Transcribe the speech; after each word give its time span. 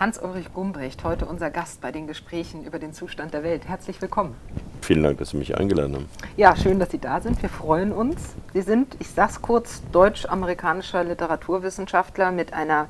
Hans-Ulrich 0.00 0.54
Gumbrecht, 0.54 1.04
heute 1.04 1.26
unser 1.26 1.50
Gast 1.50 1.82
bei 1.82 1.92
den 1.92 2.06
Gesprächen 2.06 2.64
über 2.64 2.78
den 2.78 2.94
Zustand 2.94 3.34
der 3.34 3.42
Welt. 3.42 3.68
Herzlich 3.68 4.00
willkommen. 4.00 4.34
Vielen 4.80 5.02
Dank, 5.02 5.18
dass 5.18 5.28
Sie 5.28 5.36
mich 5.36 5.58
eingeladen 5.58 5.94
haben. 5.94 6.08
Ja, 6.38 6.56
schön, 6.56 6.78
dass 6.78 6.90
Sie 6.90 6.98
da 6.98 7.20
sind. 7.20 7.42
Wir 7.42 7.50
freuen 7.50 7.92
uns. 7.92 8.34
Sie 8.54 8.62
sind, 8.62 8.96
ich 8.98 9.10
sag's 9.10 9.42
kurz, 9.42 9.82
deutsch-amerikanischer 9.92 11.04
Literaturwissenschaftler 11.04 12.32
mit 12.32 12.54
einer 12.54 12.86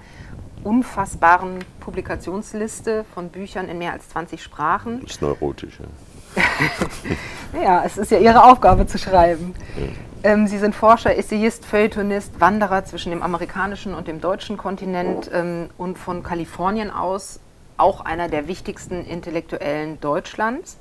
unfassbaren 0.62 1.58
Publikationsliste 1.80 3.04
von 3.12 3.30
Büchern 3.30 3.68
in 3.68 3.78
mehr 3.78 3.92
als 3.92 4.08
20 4.10 4.40
Sprachen. 4.40 5.00
Das 5.00 5.10
ist 5.10 5.22
neurotisch, 5.22 5.80
ja. 5.80 7.60
ja, 7.60 7.84
es 7.84 7.98
ist 7.98 8.12
ja 8.12 8.18
Ihre 8.18 8.44
Aufgabe 8.44 8.86
zu 8.86 8.98
schreiben. 8.98 9.56
Ja. 9.76 9.86
Ähm, 10.22 10.46
Sie 10.46 10.58
sind 10.58 10.74
Forscher, 10.74 11.16
Essayist, 11.16 11.64
Feuilletonist, 11.64 12.40
Wanderer 12.40 12.84
zwischen 12.84 13.10
dem 13.10 13.22
amerikanischen 13.22 13.94
und 13.94 14.06
dem 14.06 14.20
deutschen 14.20 14.58
Kontinent 14.58 15.30
ähm, 15.32 15.70
und 15.78 15.96
von 15.96 16.22
Kalifornien 16.22 16.90
aus 16.90 17.40
auch 17.78 18.02
einer 18.02 18.28
der 18.28 18.46
wichtigsten 18.46 19.06
Intellektuellen 19.06 19.98
Deutschlands. 20.00 20.76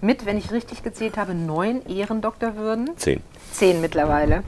Mit, 0.00 0.24
wenn 0.24 0.38
ich 0.38 0.52
richtig 0.52 0.82
gezählt 0.82 1.18
habe, 1.18 1.34
neun 1.34 1.84
Ehrendoktorwürden. 1.86 2.90
Zehn. 2.96 3.20
Zehn 3.52 3.80
mittlerweile. 3.80 4.42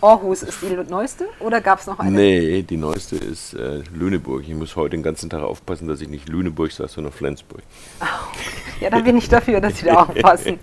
Orhus 0.00 0.42
ist 0.42 0.60
die 0.60 0.76
neueste 0.90 1.26
oder 1.40 1.60
gab 1.60 1.80
es 1.80 1.86
noch 1.86 1.98
eine? 1.98 2.10
Nee, 2.10 2.62
die 2.62 2.76
neueste 2.76 3.16
ist 3.16 3.54
äh, 3.54 3.82
Lüneburg. 3.94 4.42
Ich 4.46 4.54
muss 4.54 4.76
heute 4.76 4.90
den 4.90 5.02
ganzen 5.02 5.30
Tag 5.30 5.42
aufpassen, 5.42 5.88
dass 5.88 6.00
ich 6.00 6.08
nicht 6.08 6.28
Lüneburg 6.28 6.72
sage, 6.72 6.90
sondern 6.90 7.12
Flensburg. 7.12 7.62
Ja, 8.80 8.90
dann 8.90 9.02
bin 9.04 9.16
ich 9.16 9.28
dafür, 9.28 9.60
dass 9.60 9.78
Sie 9.78 9.86
da 9.86 9.94
aufpassen. 10.02 10.58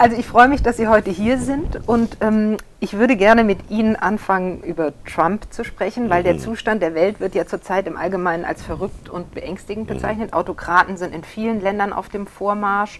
Also 0.00 0.16
ich 0.16 0.26
freue 0.26 0.48
mich, 0.48 0.62
dass 0.62 0.78
Sie 0.78 0.88
heute 0.88 1.10
hier 1.10 1.36
sind 1.36 1.86
und 1.86 2.16
ähm, 2.22 2.56
ich 2.78 2.94
würde 2.94 3.16
gerne 3.16 3.44
mit 3.44 3.68
Ihnen 3.68 3.96
anfangen, 3.96 4.62
über 4.62 4.94
Trump 5.04 5.52
zu 5.52 5.62
sprechen, 5.62 6.08
weil 6.08 6.20
mhm. 6.20 6.24
der 6.24 6.38
Zustand 6.38 6.80
der 6.80 6.94
Welt 6.94 7.20
wird 7.20 7.34
ja 7.34 7.44
zurzeit 7.44 7.86
im 7.86 7.98
Allgemeinen 7.98 8.46
als 8.46 8.62
verrückt 8.62 9.10
und 9.10 9.34
beängstigend 9.34 9.90
mhm. 9.90 9.92
bezeichnet. 9.92 10.32
Autokraten 10.32 10.96
sind 10.96 11.14
in 11.14 11.22
vielen 11.22 11.60
Ländern 11.60 11.92
auf 11.92 12.08
dem 12.08 12.26
Vormarsch 12.26 12.98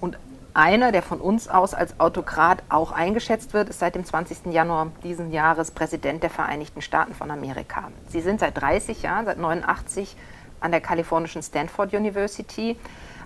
und 0.00 0.16
einer, 0.54 0.92
der 0.92 1.02
von 1.02 1.20
uns 1.20 1.48
aus 1.48 1.74
als 1.74 1.98
Autokrat 1.98 2.62
auch 2.68 2.92
eingeschätzt 2.92 3.52
wird, 3.52 3.68
ist 3.68 3.80
seit 3.80 3.96
dem 3.96 4.04
20. 4.04 4.52
Januar 4.52 4.92
diesen 5.02 5.32
Jahres 5.32 5.72
Präsident 5.72 6.22
der 6.22 6.30
Vereinigten 6.30 6.82
Staaten 6.82 7.14
von 7.14 7.32
Amerika. 7.32 7.90
Sie 8.10 8.20
sind 8.20 8.38
seit 8.38 8.60
30 8.60 9.02
Jahren, 9.02 9.24
seit 9.24 9.38
89 9.38 10.16
an 10.60 10.70
der 10.70 10.80
kalifornischen 10.80 11.42
Stanford 11.42 11.94
University 11.94 12.76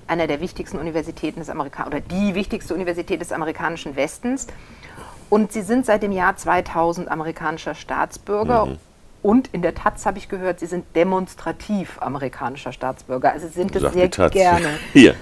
einer 0.06 0.26
der 0.26 0.40
wichtigsten 0.40 0.78
Universitäten 0.78 1.40
des 1.40 1.50
Amerika 1.50 1.86
oder 1.86 2.00
die 2.00 2.34
wichtigste 2.34 2.74
Universität 2.74 3.20
des 3.20 3.32
amerikanischen 3.32 3.96
Westens. 3.96 4.46
Und 5.30 5.52
sie 5.52 5.62
sind 5.62 5.86
seit 5.86 6.02
dem 6.02 6.12
Jahr 6.12 6.36
2000 6.36 7.10
amerikanischer 7.10 7.74
Staatsbürger. 7.74 8.66
Mhm. 8.66 8.78
Und 9.22 9.48
in 9.52 9.62
der 9.62 9.74
Taz 9.74 10.04
habe 10.04 10.18
ich 10.18 10.28
gehört, 10.28 10.60
sie 10.60 10.66
sind 10.66 10.84
demonstrativ 10.96 11.96
amerikanischer 12.00 12.72
Staatsbürger. 12.72 13.32
Also 13.32 13.48
sind 13.48 13.74
es 13.74 13.92
sehr 13.92 14.08
gerne. 14.08 14.78
Hier. 14.92 15.14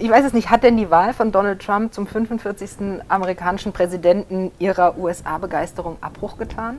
Ich 0.00 0.10
weiß 0.10 0.24
es 0.26 0.32
nicht, 0.32 0.50
hat 0.50 0.64
denn 0.64 0.76
die 0.76 0.90
Wahl 0.90 1.12
von 1.12 1.32
Donald 1.32 1.60
Trump 1.60 1.94
zum 1.94 2.06
45. 2.06 3.02
amerikanischen 3.08 3.72
Präsidenten 3.72 4.52
Ihrer 4.58 4.98
USA-Begeisterung 4.98 5.96
Abbruch 6.00 6.36
getan? 6.38 6.78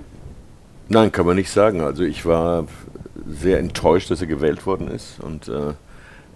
Nein, 0.89 1.11
kann 1.11 1.25
man 1.25 1.35
nicht 1.35 1.51
sagen. 1.51 1.81
Also 1.81 2.03
ich 2.03 2.25
war 2.25 2.65
sehr 3.27 3.59
enttäuscht, 3.59 4.09
dass 4.09 4.21
er 4.21 4.27
gewählt 4.27 4.65
worden 4.65 4.89
ist 4.89 5.19
und 5.19 5.47
äh, 5.47 5.73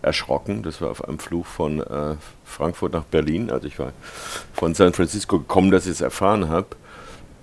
erschrocken. 0.04 0.64
Das 0.64 0.82
war 0.82 0.92
auf 0.92 1.04
einem 1.08 1.20
Flug 1.20 1.46
von 1.46 1.82
äh, 1.82 2.16
Frankfurt 2.44 2.94
nach 2.94 3.06
Berlin. 3.06 3.50
Also 3.50 3.68
ich 3.68 3.80
war 3.80 3.94
von 4.54 4.76
San 4.76 4.94
Francisco 4.94 5.40
gekommen, 5.40 5.72
dass 5.72 5.86
ich 5.86 5.94
es 5.94 6.02
erfahren 6.02 6.50
habe. 6.50 6.68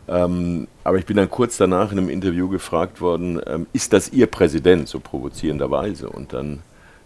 Ähm, 0.08 0.66
aber 0.82 0.98
ich 0.98 1.06
bin 1.06 1.16
dann 1.16 1.30
kurz 1.30 1.56
danach 1.56 1.92
in 1.92 1.98
einem 1.98 2.10
Interview 2.10 2.48
gefragt 2.48 3.00
worden, 3.00 3.40
ähm, 3.46 3.66
ist 3.72 3.92
das 3.92 4.12
Ihr 4.12 4.26
Präsident, 4.26 4.88
so 4.88 4.98
provozierenderweise? 5.00 6.08
Und 6.08 6.32
dann 6.32 6.62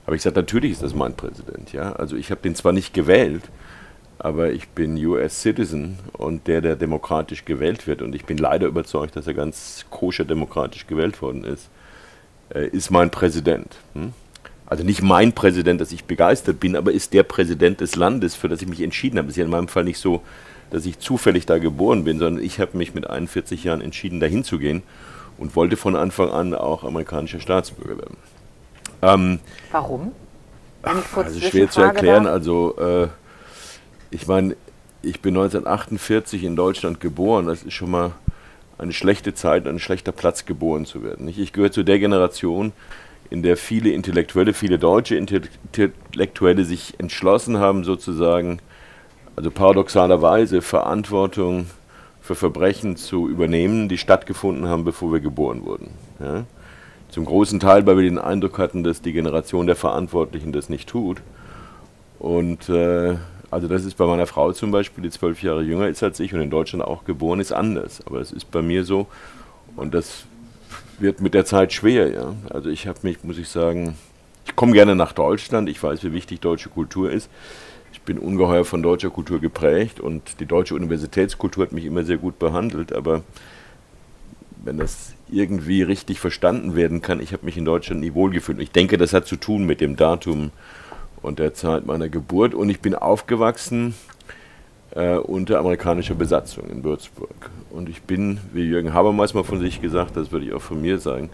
habe 0.06 0.16
ich 0.16 0.20
gesagt, 0.20 0.36
natürlich 0.36 0.72
ist 0.72 0.82
das 0.82 0.94
mein 0.94 1.14
Präsident. 1.14 1.72
Ja? 1.72 1.92
Also 1.92 2.16
ich 2.16 2.30
habe 2.30 2.40
den 2.40 2.54
zwar 2.54 2.72
nicht 2.72 2.94
gewählt, 2.94 3.42
aber 4.18 4.52
ich 4.52 4.68
bin 4.68 4.96
US-Citizen 5.04 5.98
und 6.12 6.46
der, 6.46 6.60
der 6.62 6.76
demokratisch 6.76 7.44
gewählt 7.44 7.86
wird, 7.86 8.00
und 8.00 8.14
ich 8.14 8.24
bin 8.24 8.38
leider 8.38 8.66
überzeugt, 8.66 9.16
dass 9.16 9.26
er 9.26 9.34
ganz 9.34 9.84
koscher 9.90 10.24
demokratisch 10.24 10.86
gewählt 10.86 11.20
worden 11.20 11.44
ist, 11.44 11.68
äh, 12.54 12.68
ist 12.68 12.90
mein 12.90 13.10
Präsident. 13.10 13.76
Hm? 13.92 14.12
Also 14.74 14.82
nicht 14.82 15.02
mein 15.02 15.32
Präsident, 15.32 15.80
dass 15.80 15.92
ich 15.92 16.04
begeistert 16.04 16.58
bin, 16.58 16.74
aber 16.74 16.90
ist 16.90 17.12
der 17.12 17.22
Präsident 17.22 17.80
des 17.80 17.94
Landes, 17.94 18.34
für 18.34 18.48
das 18.48 18.60
ich 18.60 18.66
mich 18.66 18.80
entschieden 18.80 19.18
habe. 19.18 19.28
Es 19.28 19.34
ist 19.34 19.36
ja 19.36 19.44
in 19.44 19.50
meinem 19.52 19.68
Fall 19.68 19.84
nicht 19.84 19.98
so, 19.98 20.20
dass 20.72 20.84
ich 20.84 20.98
zufällig 20.98 21.46
da 21.46 21.58
geboren 21.58 22.02
bin, 22.02 22.18
sondern 22.18 22.42
ich 22.42 22.58
habe 22.58 22.76
mich 22.76 22.92
mit 22.92 23.08
41 23.08 23.62
Jahren 23.62 23.80
entschieden, 23.80 24.18
dahin 24.18 24.42
zu 24.42 24.58
gehen 24.58 24.82
und 25.38 25.54
wollte 25.54 25.76
von 25.76 25.94
Anfang 25.94 26.28
an 26.28 26.54
auch 26.54 26.82
amerikanischer 26.82 27.38
Staatsbürger 27.38 27.98
werden. 27.98 28.16
Ähm, 29.02 29.38
Warum? 29.70 30.10
Ach, 30.82 31.18
also 31.18 31.38
schwer 31.38 31.70
zu 31.70 31.80
erklären. 31.80 32.24
Darf? 32.24 32.32
Also 32.32 32.76
äh, 32.76 33.06
ich 34.10 34.26
meine, 34.26 34.56
ich 35.02 35.20
bin 35.20 35.36
1948 35.36 36.42
in 36.42 36.56
Deutschland 36.56 36.98
geboren. 36.98 37.46
Das 37.46 37.62
ist 37.62 37.74
schon 37.74 37.92
mal 37.92 38.10
eine 38.76 38.92
schlechte 38.92 39.34
Zeit, 39.34 39.68
ein 39.68 39.78
schlechter 39.78 40.10
Platz 40.10 40.46
geboren 40.46 40.84
zu 40.84 41.04
werden. 41.04 41.28
Ich 41.28 41.52
gehöre 41.52 41.70
zu 41.70 41.84
der 41.84 42.00
Generation, 42.00 42.72
in 43.34 43.42
der 43.42 43.56
viele 43.56 43.90
Intellektuelle, 43.90 44.54
viele 44.54 44.78
deutsche 44.78 45.16
Intellektuelle 45.16 46.64
sich 46.64 46.94
entschlossen 46.98 47.58
haben, 47.58 47.82
sozusagen, 47.82 48.60
also 49.34 49.50
paradoxalerweise 49.50 50.62
Verantwortung 50.62 51.66
für 52.20 52.36
Verbrechen 52.36 52.96
zu 52.96 53.28
übernehmen, 53.28 53.88
die 53.88 53.98
stattgefunden 53.98 54.68
haben, 54.68 54.84
bevor 54.84 55.12
wir 55.12 55.18
geboren 55.18 55.64
wurden. 55.64 55.90
Ja? 56.20 56.44
Zum 57.08 57.24
großen 57.24 57.58
Teil, 57.58 57.84
weil 57.86 57.96
wir 57.96 58.04
den 58.04 58.20
Eindruck 58.20 58.56
hatten, 58.58 58.84
dass 58.84 59.02
die 59.02 59.12
Generation 59.12 59.66
der 59.66 59.74
Verantwortlichen 59.74 60.52
das 60.52 60.68
nicht 60.68 60.88
tut. 60.88 61.20
Und 62.20 62.68
äh, 62.68 63.16
also 63.50 63.66
das 63.66 63.84
ist 63.84 63.96
bei 63.96 64.06
meiner 64.06 64.28
Frau 64.28 64.52
zum 64.52 64.70
Beispiel, 64.70 65.02
die 65.02 65.10
zwölf 65.10 65.42
Jahre 65.42 65.62
jünger 65.62 65.88
ist 65.88 66.04
als 66.04 66.20
ich 66.20 66.32
und 66.32 66.40
in 66.40 66.50
Deutschland 66.50 66.84
auch 66.84 67.04
geboren 67.04 67.40
ist, 67.40 67.50
anders. 67.50 68.00
Aber 68.06 68.20
es 68.20 68.30
ist 68.30 68.52
bei 68.52 68.62
mir 68.62 68.84
so. 68.84 69.08
Und 69.74 69.92
das 69.92 70.24
wird 71.00 71.20
mit 71.20 71.34
der 71.34 71.44
Zeit 71.44 71.72
schwer, 71.72 72.10
ja. 72.10 72.34
Also 72.50 72.70
ich 72.70 72.86
habe 72.86 73.00
mich, 73.02 73.22
muss 73.24 73.38
ich 73.38 73.48
sagen, 73.48 73.96
ich 74.46 74.56
komme 74.56 74.72
gerne 74.72 74.94
nach 74.94 75.12
Deutschland, 75.12 75.68
ich 75.68 75.82
weiß, 75.82 76.04
wie 76.04 76.12
wichtig 76.12 76.40
deutsche 76.40 76.68
Kultur 76.68 77.10
ist. 77.10 77.30
Ich 77.92 78.02
bin 78.02 78.18
ungeheuer 78.18 78.64
von 78.64 78.82
deutscher 78.82 79.10
Kultur 79.10 79.40
geprägt 79.40 80.00
und 80.00 80.40
die 80.40 80.46
deutsche 80.46 80.74
Universitätskultur 80.74 81.64
hat 81.64 81.72
mich 81.72 81.84
immer 81.84 82.04
sehr 82.04 82.18
gut 82.18 82.38
behandelt, 82.38 82.92
aber 82.92 83.22
wenn 84.64 84.78
das 84.78 85.14
irgendwie 85.30 85.82
richtig 85.82 86.20
verstanden 86.20 86.74
werden 86.74 87.02
kann, 87.02 87.20
ich 87.20 87.32
habe 87.32 87.44
mich 87.44 87.56
in 87.56 87.64
Deutschland 87.64 88.00
nie 88.00 88.14
wohlgefühlt. 88.14 88.60
Ich 88.60 88.70
denke, 88.70 88.98
das 88.98 89.12
hat 89.12 89.26
zu 89.26 89.36
tun 89.36 89.64
mit 89.64 89.80
dem 89.80 89.96
Datum 89.96 90.50
und 91.22 91.38
der 91.38 91.54
Zeit 91.54 91.86
meiner 91.86 92.08
Geburt 92.08 92.54
und 92.54 92.68
ich 92.68 92.80
bin 92.80 92.94
aufgewachsen 92.94 93.94
äh, 94.94 95.16
unter 95.16 95.58
amerikanischer 95.58 96.14
Besatzung 96.14 96.68
in 96.70 96.84
Würzburg. 96.84 97.50
Und 97.70 97.88
ich 97.88 98.02
bin, 98.02 98.38
wie 98.52 98.62
Jürgen 98.62 98.94
Habermas 98.94 99.34
mal 99.34 99.44
von 99.44 99.58
sich 99.58 99.80
gesagt, 99.82 100.16
das 100.16 100.30
würde 100.30 100.46
ich 100.46 100.52
auch 100.52 100.62
von 100.62 100.80
mir 100.80 100.98
sagen, 100.98 101.30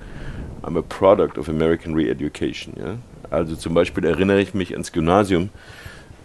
I'm 0.62 0.78
a 0.78 0.82
product 0.82 1.38
of 1.38 1.48
American 1.48 1.94
Re-Education. 1.94 2.74
Ja? 2.78 2.96
Also 3.30 3.56
zum 3.56 3.74
Beispiel 3.74 4.04
erinnere 4.04 4.40
ich 4.40 4.54
mich 4.54 4.72
ans 4.72 4.92
Gymnasium, 4.92 5.50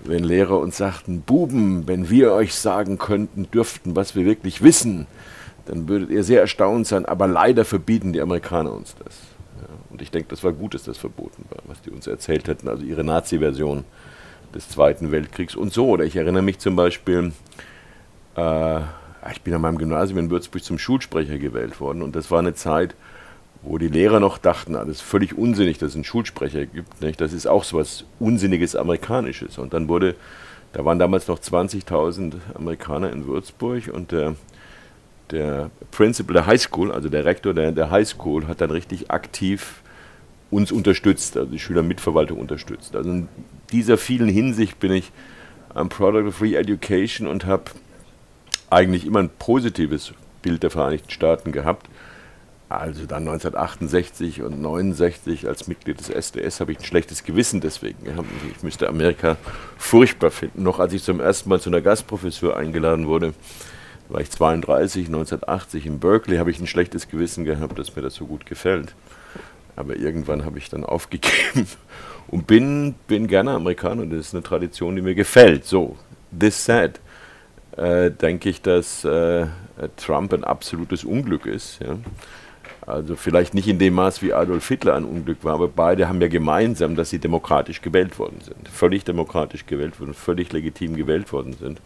wenn 0.04 0.24
Lehrer 0.24 0.60
uns 0.60 0.78
sagten, 0.78 1.22
Buben, 1.22 1.88
wenn 1.88 2.10
wir 2.10 2.32
euch 2.34 2.54
sagen 2.54 2.98
könnten, 2.98 3.50
dürften, 3.52 3.96
was 3.96 4.16
wir 4.16 4.26
wirklich 4.26 4.62
wissen, 4.62 5.08
dann 5.66 5.88
würdet 5.88 6.12
ihr 6.12 6.24
sehr 6.24 6.42
erstaunt 6.42 6.88
sein, 6.88 7.06
aber 7.06 7.28
leider 7.28 7.66
verbieten 7.66 8.14
die 8.14 8.22
Amerikaner 8.22 8.72
uns 8.72 8.96
das. 9.04 9.16
Ja? 9.60 9.68
Und 9.90 10.02
ich 10.02 10.12
denke, 10.12 10.30
das 10.30 10.44
war 10.44 10.54
gut, 10.54 10.74
dass 10.74 10.84
das 10.84 10.98
verboten 10.98 11.46
war, 11.50 11.60
was 11.68 11.82
die 11.82 11.90
uns 11.90 12.08
erzählt 12.08 12.48
hätten, 12.48 12.70
also 12.70 12.84
ihre 12.84 13.04
Nazi-Version 13.04 13.84
des 14.56 14.70
Zweiten 14.70 15.12
Weltkriegs 15.12 15.56
und 15.56 15.72
so. 15.72 15.88
Oder 15.90 16.06
ich 16.06 16.16
erinnere 16.16 16.42
mich 16.42 16.58
zum 16.60 16.76
Beispiel, 16.76 17.34
äh, 18.36 18.80
ich 19.32 19.42
bin 19.44 19.54
an 19.54 19.62
meinem 19.62 19.78
Gymnasium 19.78 20.20
in 20.20 20.30
Würzburg 20.32 20.64
zum 20.64 20.80
Schulsprecher 20.80 21.38
gewählt 21.38 21.80
worden 21.80 22.02
und 22.02 22.16
das 22.16 22.32
war 22.32 22.40
eine 22.40 22.56
Zeit, 22.56 22.96
wo 23.62 23.78
die 23.78 23.88
Lehrer 23.88 24.20
noch 24.20 24.38
dachten, 24.38 24.76
ah, 24.76 24.86
das 24.86 24.98
ist 24.98 25.02
völlig 25.02 25.38
unsinnig, 25.38 25.78
dass 25.80 25.90
es 25.90 25.96
einen 25.96 26.04
Schulsprecher 26.04 26.66
gibt. 26.66 27.02
Nicht? 27.02 27.20
Das 27.20 27.34
ist 27.34 27.48
auch 27.48 27.64
so 27.64 27.78
was 27.78 28.06
Unsinniges 28.20 28.76
Amerikanisches. 28.76 29.58
Und 29.58 29.74
dann 29.74 29.88
wurde, 29.88 30.16
da 30.74 30.86
waren 30.86 31.00
damals 31.00 31.28
noch 31.28 31.40
20.000 31.40 32.34
Amerikaner 32.54 33.12
in 33.12 33.26
Würzburg 33.26 33.90
und 33.92 34.12
der, 34.12 34.36
der 35.32 35.72
Principal 35.92 36.34
der 36.34 36.46
High 36.46 36.62
School, 36.62 36.92
also 36.92 37.10
der 37.10 37.26
Rektor 37.26 37.56
der, 37.56 37.72
der 37.72 37.90
High 37.90 38.08
School, 38.08 38.48
hat 38.48 38.62
dann 38.62 38.70
richtig 38.70 39.10
aktiv 39.10 39.82
uns 40.56 40.72
unterstützt, 40.72 41.36
also 41.36 41.52
die 41.52 41.60
Schülermitverwaltung 41.60 42.40
unterstützt. 42.40 42.96
Also 42.96 43.10
in 43.10 43.28
dieser 43.72 43.98
vielen 43.98 44.30
Hinsicht 44.30 44.80
bin 44.80 44.92
ich 44.94 45.12
ein 45.74 45.90
Product 45.90 46.28
of 46.28 46.36
Free 46.36 46.56
Education 46.56 47.28
und 47.28 47.46
habe 47.46 47.66
eigentlich 48.70 49.06
immer 49.06 49.20
ein 49.20 49.30
positives 49.30 50.14
Bild 50.42 50.64
der 50.64 50.70
Vereinigten 50.70 51.12
Staaten 51.12 51.52
gehabt. 51.52 51.90
Also 52.70 53.06
dann 53.06 53.28
1968 53.28 54.42
und 54.42 54.62
69 54.62 55.48
als 55.48 55.68
Mitglied 55.68 56.00
des 56.00 56.10
SDS 56.10 56.62
habe 56.62 56.72
ich 56.72 56.80
ein 56.80 56.86
schlechtes 56.86 57.24
Gewissen 57.24 57.60
deswegen 57.60 58.06
gehabt. 58.06 58.28
Ich 58.56 58.64
müsste 58.64 58.88
Amerika 58.88 59.38
furchtbar 59.78 60.32
finden. 60.32 60.64
Noch 60.64 60.80
als 60.80 60.94
ich 60.94 61.04
zum 61.04 61.20
ersten 61.20 61.50
Mal 61.50 61.60
zu 61.60 61.70
einer 61.70 61.82
Gastprofessur 61.82 62.58
eingeladen 62.58 63.08
wurde, 63.08 63.34
war 64.08 64.22
ich 64.22 64.32
32, 64.32 65.08
1980 65.08 65.86
in 65.86 66.00
Berkeley, 66.00 66.38
habe 66.38 66.50
ich 66.50 66.60
ein 66.60 66.68
schlechtes 66.68 67.08
Gewissen 67.10 67.44
gehabt, 67.44 67.78
dass 67.78 67.96
mir 67.96 68.02
das 68.02 68.16
so 68.16 68.26
gut 68.26 68.46
gefällt. 68.46 68.96
Aber 69.76 69.96
irgendwann 69.96 70.46
habe 70.46 70.58
ich 70.58 70.70
dann 70.70 70.84
aufgegeben 70.84 71.68
und 72.28 72.48
bin, 72.48 72.96
bin 73.08 73.28
gerne 73.28 73.52
Amerikaner. 73.52 74.06
Das 74.06 74.28
ist 74.28 74.34
eine 74.34 74.44
Tradition, 74.44 74.96
die 74.96 75.02
mir 75.02 75.16
gefällt. 75.16 75.66
So, 75.66 75.98
this 76.38 76.64
said, 76.64 77.00
äh, 77.78 78.12
denke 78.12 78.50
ich, 78.50 78.62
dass 78.62 79.04
äh, 79.04 79.48
Trump 79.98 80.34
ein 80.34 80.44
absolutes 80.44 81.04
Unglück 81.04 81.46
ist. 81.46 81.80
Ja? 81.82 81.98
Also 82.86 83.16
vielleicht 83.16 83.54
nicht 83.54 83.68
in 83.68 83.80
dem 83.80 83.96
Maß, 83.96 84.22
wie 84.22 84.34
Adolf 84.34 84.68
Hitler 84.68 84.96
ein 84.96 85.06
Unglück 85.06 85.44
war, 85.44 85.56
aber 85.56 85.68
beide 85.68 86.08
haben 86.08 86.22
ja 86.22 86.28
gemeinsam, 86.28 86.96
dass 86.96 87.10
sie 87.10 87.20
demokratisch 87.20 87.82
gewählt 87.82 88.20
worden 88.20 88.40
sind. 88.42 88.70
Völlig 88.70 89.04
demokratisch 89.04 89.66
gewählt 89.66 90.00
worden, 90.00 90.14
völlig 90.14 90.54
legitim 90.54 90.96
gewählt 90.96 91.34
worden 91.34 91.54
sind. 91.54 91.82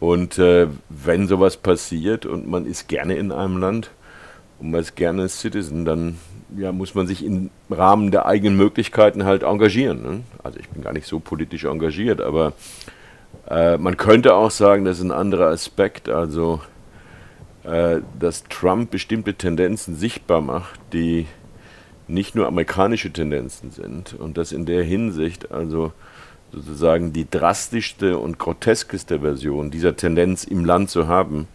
Und 0.00 0.38
äh, 0.38 0.68
wenn 0.88 1.28
sowas 1.28 1.58
passiert 1.58 2.24
und 2.24 2.48
man 2.48 2.64
ist 2.64 2.88
gerne 2.88 3.16
in 3.16 3.30
einem 3.30 3.58
Land 3.58 3.90
und 4.58 4.70
man 4.70 4.80
ist 4.80 4.96
gerne 4.96 5.28
Citizen, 5.28 5.84
dann 5.84 6.18
ja, 6.56 6.72
muss 6.72 6.94
man 6.94 7.06
sich 7.06 7.24
im 7.24 7.50
Rahmen 7.70 8.10
der 8.10 8.26
eigenen 8.26 8.56
Möglichkeiten 8.56 9.24
halt 9.24 9.42
engagieren. 9.42 10.02
Ne? 10.02 10.20
Also 10.42 10.58
ich 10.58 10.68
bin 10.68 10.82
gar 10.82 10.92
nicht 10.92 11.06
so 11.06 11.20
politisch 11.20 11.64
engagiert, 11.64 12.20
aber 12.20 12.52
äh, 13.48 13.76
man 13.76 13.96
könnte 13.96 14.34
auch 14.34 14.50
sagen, 14.50 14.84
das 14.84 14.98
ist 14.98 15.04
ein 15.04 15.12
anderer 15.12 15.46
Aspekt. 15.46 16.08
Also 16.08 16.60
äh, 17.64 18.00
dass 18.18 18.44
Trump 18.44 18.90
bestimmte 18.90 19.34
Tendenzen 19.34 19.94
sichtbar 19.94 20.40
macht, 20.40 20.80
die 20.92 21.26
nicht 22.08 22.34
nur 22.34 22.46
amerikanische 22.46 23.12
Tendenzen 23.12 23.70
sind 23.70 24.14
und 24.14 24.36
dass 24.38 24.52
in 24.52 24.66
der 24.66 24.82
Hinsicht 24.82 25.52
also 25.52 25.92
sozusagen 26.52 27.12
die 27.12 27.28
drastischste 27.30 28.18
und 28.18 28.38
groteskeste 28.38 29.20
Version 29.20 29.70
dieser 29.70 29.94
Tendenz 29.94 30.44
im 30.44 30.64
Land 30.64 30.90
zu 30.90 31.06
haben, 31.06 31.46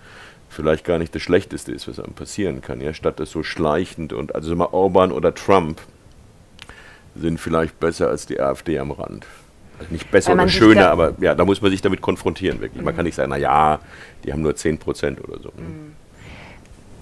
vielleicht 0.55 0.85
gar 0.85 0.97
nicht 0.97 1.13
das 1.13 1.21
Schlechteste 1.21 1.71
ist, 1.71 1.87
was 1.87 1.99
einem 1.99 2.13
passieren 2.13 2.61
kann. 2.61 2.81
Ja? 2.81 2.93
Statt 2.93 3.19
das 3.19 3.29
so 3.29 3.43
schleichend 3.43 4.13
und 4.13 4.33
also 4.33 4.55
mal 4.55 4.69
Orban 4.71 5.11
oder 5.11 5.33
Trump 5.35 5.81
sind 7.15 7.39
vielleicht 7.39 7.79
besser 7.79 8.09
als 8.09 8.25
die 8.25 8.39
AfD 8.39 8.79
am 8.79 8.91
Rand. 8.91 9.25
Also 9.79 9.91
nicht 9.91 10.09
besser 10.09 10.33
oder 10.33 10.47
schöner, 10.47 10.89
aber 10.89 11.13
ja, 11.19 11.35
da 11.35 11.43
muss 11.45 11.61
man 11.61 11.71
sich 11.71 11.81
damit 11.81 12.01
konfrontieren, 12.01 12.61
wirklich. 12.61 12.79
Mhm. 12.79 12.85
Man 12.85 12.95
kann 12.95 13.05
nicht 13.05 13.15
sagen, 13.15 13.29
naja, 13.29 13.79
die 14.23 14.31
haben 14.31 14.41
nur 14.41 14.55
10 14.55 14.77
Prozent 14.77 15.23
oder 15.23 15.39
so. 15.39 15.49
Mhm. 15.49 15.93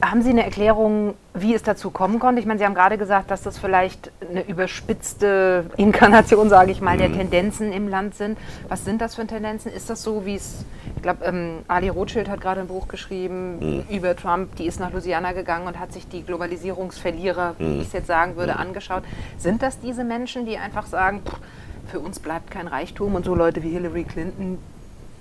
Haben 0.03 0.21
Sie 0.21 0.31
eine 0.31 0.43
Erklärung, 0.43 1.13
wie 1.33 1.53
es 1.53 1.63
dazu 1.63 1.89
kommen 1.89 2.19
konnte? 2.19 2.41
Ich 2.41 2.45
meine, 2.45 2.59
Sie 2.59 2.65
haben 2.65 2.73
gerade 2.73 2.97
gesagt, 2.97 3.31
dass 3.31 3.41
das 3.41 3.57
vielleicht 3.57 4.11
eine 4.29 4.45
überspitzte 4.45 5.65
Inkarnation, 5.77 6.49
sage 6.49 6.71
ich 6.71 6.81
mal, 6.81 6.95
mhm. 6.95 6.99
der 6.99 7.13
Tendenzen 7.13 7.71
im 7.71 7.87
Land 7.87 8.15
sind. 8.15 8.37
Was 8.67 8.83
sind 8.83 9.01
das 9.01 9.15
für 9.15 9.25
Tendenzen? 9.25 9.71
Ist 9.71 9.89
das 9.89 10.03
so, 10.03 10.25
wie 10.25 10.35
es, 10.35 10.65
ich 10.97 11.01
glaube, 11.01 11.23
ähm, 11.23 11.59
Ali 11.69 11.87
Rothschild 11.87 12.29
hat 12.29 12.41
gerade 12.41 12.59
ein 12.59 12.67
Buch 12.67 12.89
geschrieben 12.89 13.59
mhm. 13.59 13.83
über 13.89 14.13
Trump, 14.15 14.57
die 14.57 14.65
ist 14.65 14.81
nach 14.81 14.91
Louisiana 14.91 15.31
gegangen 15.31 15.67
und 15.67 15.79
hat 15.79 15.93
sich 15.93 16.07
die 16.07 16.23
Globalisierungsverlierer, 16.23 17.55
wie 17.57 17.63
mhm. 17.63 17.81
ich 17.81 17.87
es 17.87 17.93
jetzt 17.93 18.07
sagen 18.07 18.35
würde, 18.35 18.53
mhm. 18.53 18.59
angeschaut. 18.59 19.03
Sind 19.37 19.61
das 19.61 19.79
diese 19.79 20.03
Menschen, 20.03 20.45
die 20.45 20.57
einfach 20.57 20.85
sagen, 20.85 21.21
pff, 21.25 21.39
für 21.87 21.99
uns 21.99 22.19
bleibt 22.19 22.51
kein 22.51 22.67
Reichtum 22.67 23.15
und 23.15 23.23
so 23.23 23.35
Leute 23.35 23.63
wie 23.63 23.69
Hillary 23.69 24.03
Clinton, 24.03 24.57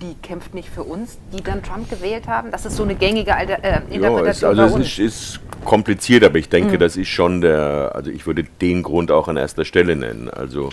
die 0.01 0.15
kämpft 0.21 0.53
nicht 0.53 0.69
für 0.69 0.83
uns, 0.83 1.17
die 1.31 1.41
dann 1.41 1.63
Trump 1.63 1.89
gewählt 1.89 2.27
haben? 2.27 2.51
Das 2.51 2.65
ist 2.65 2.75
so 2.75 2.83
eine 2.83 2.95
gängige 2.95 3.35
Alter, 3.35 3.63
äh, 3.63 3.81
Interpretation. 3.89 4.55
Ja, 4.57 4.65
es, 4.65 4.73
also 4.73 4.79
es 4.79 4.99
ist, 4.99 4.99
ist, 4.99 5.39
kompliziert, 5.63 6.23
aber 6.23 6.37
ich 6.37 6.49
denke, 6.49 6.75
mhm. 6.75 6.79
das 6.79 6.97
ist 6.97 7.07
schon 7.07 7.41
der, 7.41 7.91
also 7.93 8.11
ich 8.11 8.25
würde 8.27 8.43
den 8.43 8.83
Grund 8.83 9.11
auch 9.11 9.27
an 9.27 9.37
erster 9.37 9.65
Stelle 9.65 9.95
nennen. 9.95 10.29
Also 10.29 10.69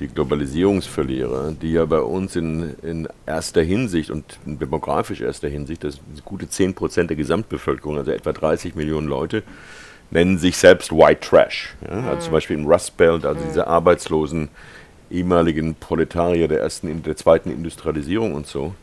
die 0.00 0.08
Globalisierungsverlierer, 0.08 1.52
die 1.60 1.72
ja 1.72 1.84
bei 1.86 2.00
uns 2.00 2.36
in, 2.36 2.74
in 2.82 3.08
erster 3.24 3.62
Hinsicht 3.62 4.10
und 4.10 4.38
in 4.44 4.58
demografisch 4.58 5.20
erster 5.20 5.48
Hinsicht, 5.48 5.84
das 5.84 5.94
sind 5.94 6.24
gute 6.24 6.48
10 6.48 6.74
Prozent 6.74 7.10
der 7.10 7.16
Gesamtbevölkerung, 7.16 7.96
also 7.96 8.10
etwa 8.10 8.32
30 8.32 8.74
Millionen 8.74 9.08
Leute, 9.08 9.42
nennen 10.10 10.38
sich 10.38 10.56
selbst 10.56 10.92
White 10.92 11.20
Trash. 11.20 11.74
Ja? 11.82 12.00
Also 12.00 12.16
mhm. 12.16 12.20
zum 12.20 12.32
Beispiel 12.32 12.58
im 12.58 12.66
Rust 12.66 12.96
Belt, 12.96 13.24
also 13.24 13.40
mhm. 13.40 13.48
diese 13.48 13.66
Arbeitslosen, 13.66 14.48
ehemaligen 15.10 15.74
Proletarier 15.74 16.48
der 16.48 16.60
ersten, 16.60 17.02
der 17.02 17.16
zweiten 17.16 17.50
Industrialisierung 17.50 18.34
und 18.34 18.46
so. 18.46 18.74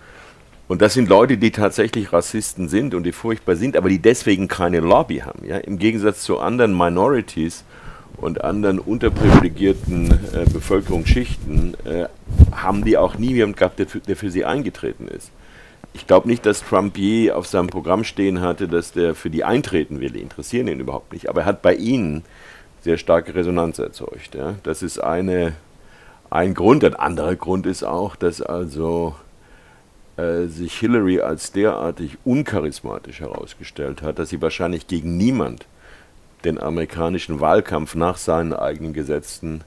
Und 0.68 0.82
das 0.82 0.94
sind 0.94 1.10
Leute, 1.10 1.38
die 1.38 1.52
tatsächlich 1.52 2.14
Rassisten 2.14 2.70
sind 2.70 2.96
und 2.96 3.04
die 3.04 3.12
furchtbar 3.12 3.56
sind, 3.56 3.76
aber 3.76 3.90
die 3.90 4.00
deswegen 4.00 4.48
keine 4.48 4.80
Lobby 4.80 5.20
haben. 5.20 5.46
Ja? 5.46 5.58
Im 5.58 5.78
Gegensatz 5.78 6.24
zu 6.24 6.40
anderen 6.40 6.76
Minorities 6.76 7.66
und 8.18 8.44
anderen 8.44 8.80
unterprivilegierten 8.80 10.12
äh, 10.12 10.46
Bevölkerungsschichten 10.52 11.76
äh, 11.86 12.06
haben 12.56 12.86
die 12.86 12.98
auch 12.98 13.18
nie 13.18 13.34
jemanden 13.34 13.58
gehabt, 13.58 13.80
der 13.80 13.88
für, 13.88 14.00
der 14.00 14.16
für 14.16 14.32
sie 14.32 14.46
eingetreten 14.46 15.08
ist. 15.08 15.32
Ich 15.94 16.08
glaube 16.08 16.28
nicht, 16.28 16.46
dass 16.46 16.64
Trump 16.64 16.98
je 16.98 17.32
auf 17.32 17.46
seinem 17.46 17.68
Programm 17.68 18.04
stehen 18.04 18.42
hatte, 18.42 18.68
dass 18.68 18.94
der 18.94 19.14
für 19.14 19.30
die 19.30 19.44
eintreten 19.44 20.00
will. 20.00 20.12
Die 20.12 20.22
interessieren 20.22 20.68
ihn 20.68 20.80
überhaupt 20.80 21.14
nicht. 21.14 21.30
Aber 21.30 21.42
er 21.42 21.46
hat 21.46 21.62
bei 21.62 21.76
ihnen 21.76 22.24
sehr 22.82 22.98
starke 22.98 23.36
Resonanz 23.36 23.80
erzeugt. 23.80 24.34
Ja? 24.34 24.56
Das 24.64 24.82
ist 24.82 24.98
eine 24.98 25.54
ein 26.34 26.56
Grund. 26.56 26.84
Ein 26.84 26.96
anderer 26.96 27.36
Grund 27.36 27.66
ist 27.66 27.84
auch, 27.84 28.16
dass 28.16 28.42
also 28.42 29.16
äh, 30.18 30.46
sich 30.48 30.78
Hillary 30.80 31.22
als 31.22 31.52
derartig 31.52 32.18
uncharismatisch 32.26 33.20
herausgestellt 33.20 34.02
hat, 34.02 34.20
dass 34.20 34.30
sie 34.30 34.42
wahrscheinlich 34.42 34.88
gegen 34.88 35.16
niemand 35.16 35.68
den 36.44 36.60
amerikanischen 36.60 37.40
Wahlkampf 37.40 37.96
nach 37.96 38.18
seinen 38.18 38.52
eigenen 38.52 38.94
Gesetzen 38.94 39.64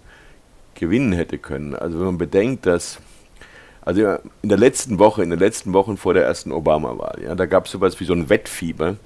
gewinnen 0.75 1.13
hätte 1.13 1.39
können. 1.39 1.75
Also 1.75 1.99
wenn 1.99 2.07
man 2.07 2.19
bedenkt, 2.19 2.67
dass 2.67 2.99
also 3.81 4.19
in 4.43 4.49
der 4.49 4.59
letzten 4.59 4.99
Woche, 4.99 5.23
in 5.23 5.31
den 5.31 5.39
letzten 5.39 5.73
Wochen 5.73 5.97
vor 5.97 6.13
der 6.13 6.25
ersten 6.25 6.51
Obama-Wahl, 6.51 7.21
ja, 7.23 7.37
da 7.37 7.47
gab 7.47 7.67
es 7.67 7.71
sowas 7.71 8.01
wie 8.01 8.05
so 8.05 8.13
ein 8.13 8.29
Wettfieber 8.29 8.97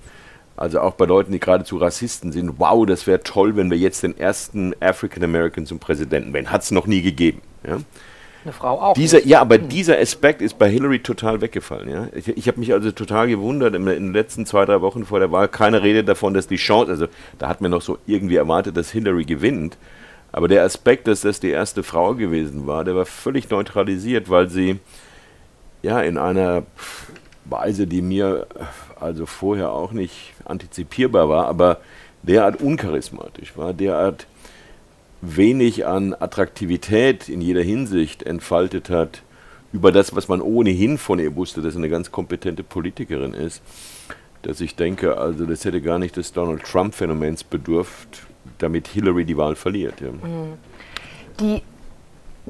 also 0.61 0.81
auch 0.81 0.93
bei 0.93 1.07
Leuten, 1.07 1.33
die 1.33 1.41
geradezu 1.41 1.79
Rassisten 1.79 2.33
sind, 2.33 2.59
wow, 2.59 2.85
das 2.85 3.07
wäre 3.07 3.23
toll, 3.23 3.57
wenn 3.57 3.71
wir 3.71 3.79
jetzt 3.79 4.03
den 4.03 4.17
ersten 4.19 4.75
African 4.79 5.25
American 5.25 5.65
zum 5.65 5.79
Präsidenten 5.79 6.35
wählen. 6.35 6.53
Hat 6.53 6.63
es 6.63 6.71
noch 6.71 6.87
nie 6.87 7.01
gegeben. 7.01 7.41
Ja? 7.67 7.79
Eine 8.45 8.53
Frau 8.53 8.79
auch. 8.79 8.93
Dieser, 8.93 9.27
ja, 9.27 9.41
aber 9.41 9.55
hm. 9.55 9.71
dieser 9.71 9.99
Aspekt 9.99 10.43
ist 10.43 10.59
bei 10.59 10.69
Hillary 10.69 10.99
total 10.99 11.41
weggefallen. 11.41 11.89
Ja? 11.89 12.09
Ich, 12.15 12.29
ich 12.29 12.47
habe 12.47 12.61
mich 12.61 12.75
also 12.75 12.93
total 12.93 13.29
gewundert, 13.29 13.75
in, 13.75 13.87
in, 13.87 14.09
den 14.09 14.13
letzten 14.13 14.45
zwei, 14.45 14.67
drei 14.67 14.83
Wochen 14.83 15.07
vor 15.07 15.19
der 15.19 15.33
Wahl, 15.33 15.49
keine 15.49 15.83
Rede 15.83 16.05
davon, 16.05 16.35
dass 16.35 16.47
die 16.47 16.57
Chance, 16.57 16.91
also 16.91 17.07
da 17.39 17.49
hat 17.49 17.63
man 17.63 17.71
noch 17.71 17.81
so 17.81 17.97
irgendwie 18.07 18.37
erwartet, 18.37 18.77
dass 18.77 18.91
Hillary 18.91 19.25
gewinnt. 19.25 19.79
Aber 20.31 20.47
der 20.47 20.63
Aspekt, 20.63 21.09
dass 21.09 21.23
das 21.23 21.41
die 21.41 21.49
erste 21.49 21.83
Frau 21.83 22.15
gewesen 22.15 22.67
war, 22.67 22.85
der 22.85 22.95
war 22.95 23.07
völlig 23.07 23.49
neutralisiert, 23.49 24.29
weil 24.29 24.51
sie 24.51 24.79
ja 25.83 26.03
in 26.03 26.19
einer 26.19 26.65
Weise, 27.47 27.87
die 27.87 28.03
mir 28.03 28.47
also 29.01 29.27
vorher 29.27 29.73
auch 29.73 29.93
nicht 29.93 30.33
antizipierbar 30.45 31.29
war, 31.29 31.47
aber 31.47 31.79
derart 32.23 32.61
uncharismatisch 32.61 33.57
war, 33.57 33.73
derart 33.73 34.27
wenig 35.23 35.87
an 35.87 36.15
Attraktivität 36.19 37.29
in 37.29 37.41
jeder 37.41 37.63
Hinsicht 37.63 38.23
entfaltet 38.23 38.91
hat, 38.91 39.23
über 39.73 39.93
das, 39.93 40.15
was 40.17 40.29
man 40.29 40.41
ohnehin 40.41 40.99
von 40.99 41.19
ihr 41.19 41.37
wusste, 41.37 41.63
dass 41.63 41.75
sie 41.75 41.79
eine 41.79 41.89
ganz 41.89 42.11
kompetente 42.11 42.65
Politikerin 42.65 43.35
ist, 43.35 43.63
dass 44.43 44.61
ich 44.61 44.75
denke, 44.75 45.19
also 45.19 45.47
das 45.47 45.65
hätte 45.65 45.81
gar 45.81 45.99
nicht 45.99 46.17
des 46.17 46.33
Donald 46.33 46.65
Trump-Phänomens 46.65 47.45
bedurft, 47.45 48.27
damit 48.59 48.89
Hillary 48.89 49.25
die 49.25 49.37
Wahl 49.37 49.55
verliert. 49.55 50.01
Ja. 50.01 50.11
Mhm. 50.11 50.55
Die, 51.39 51.63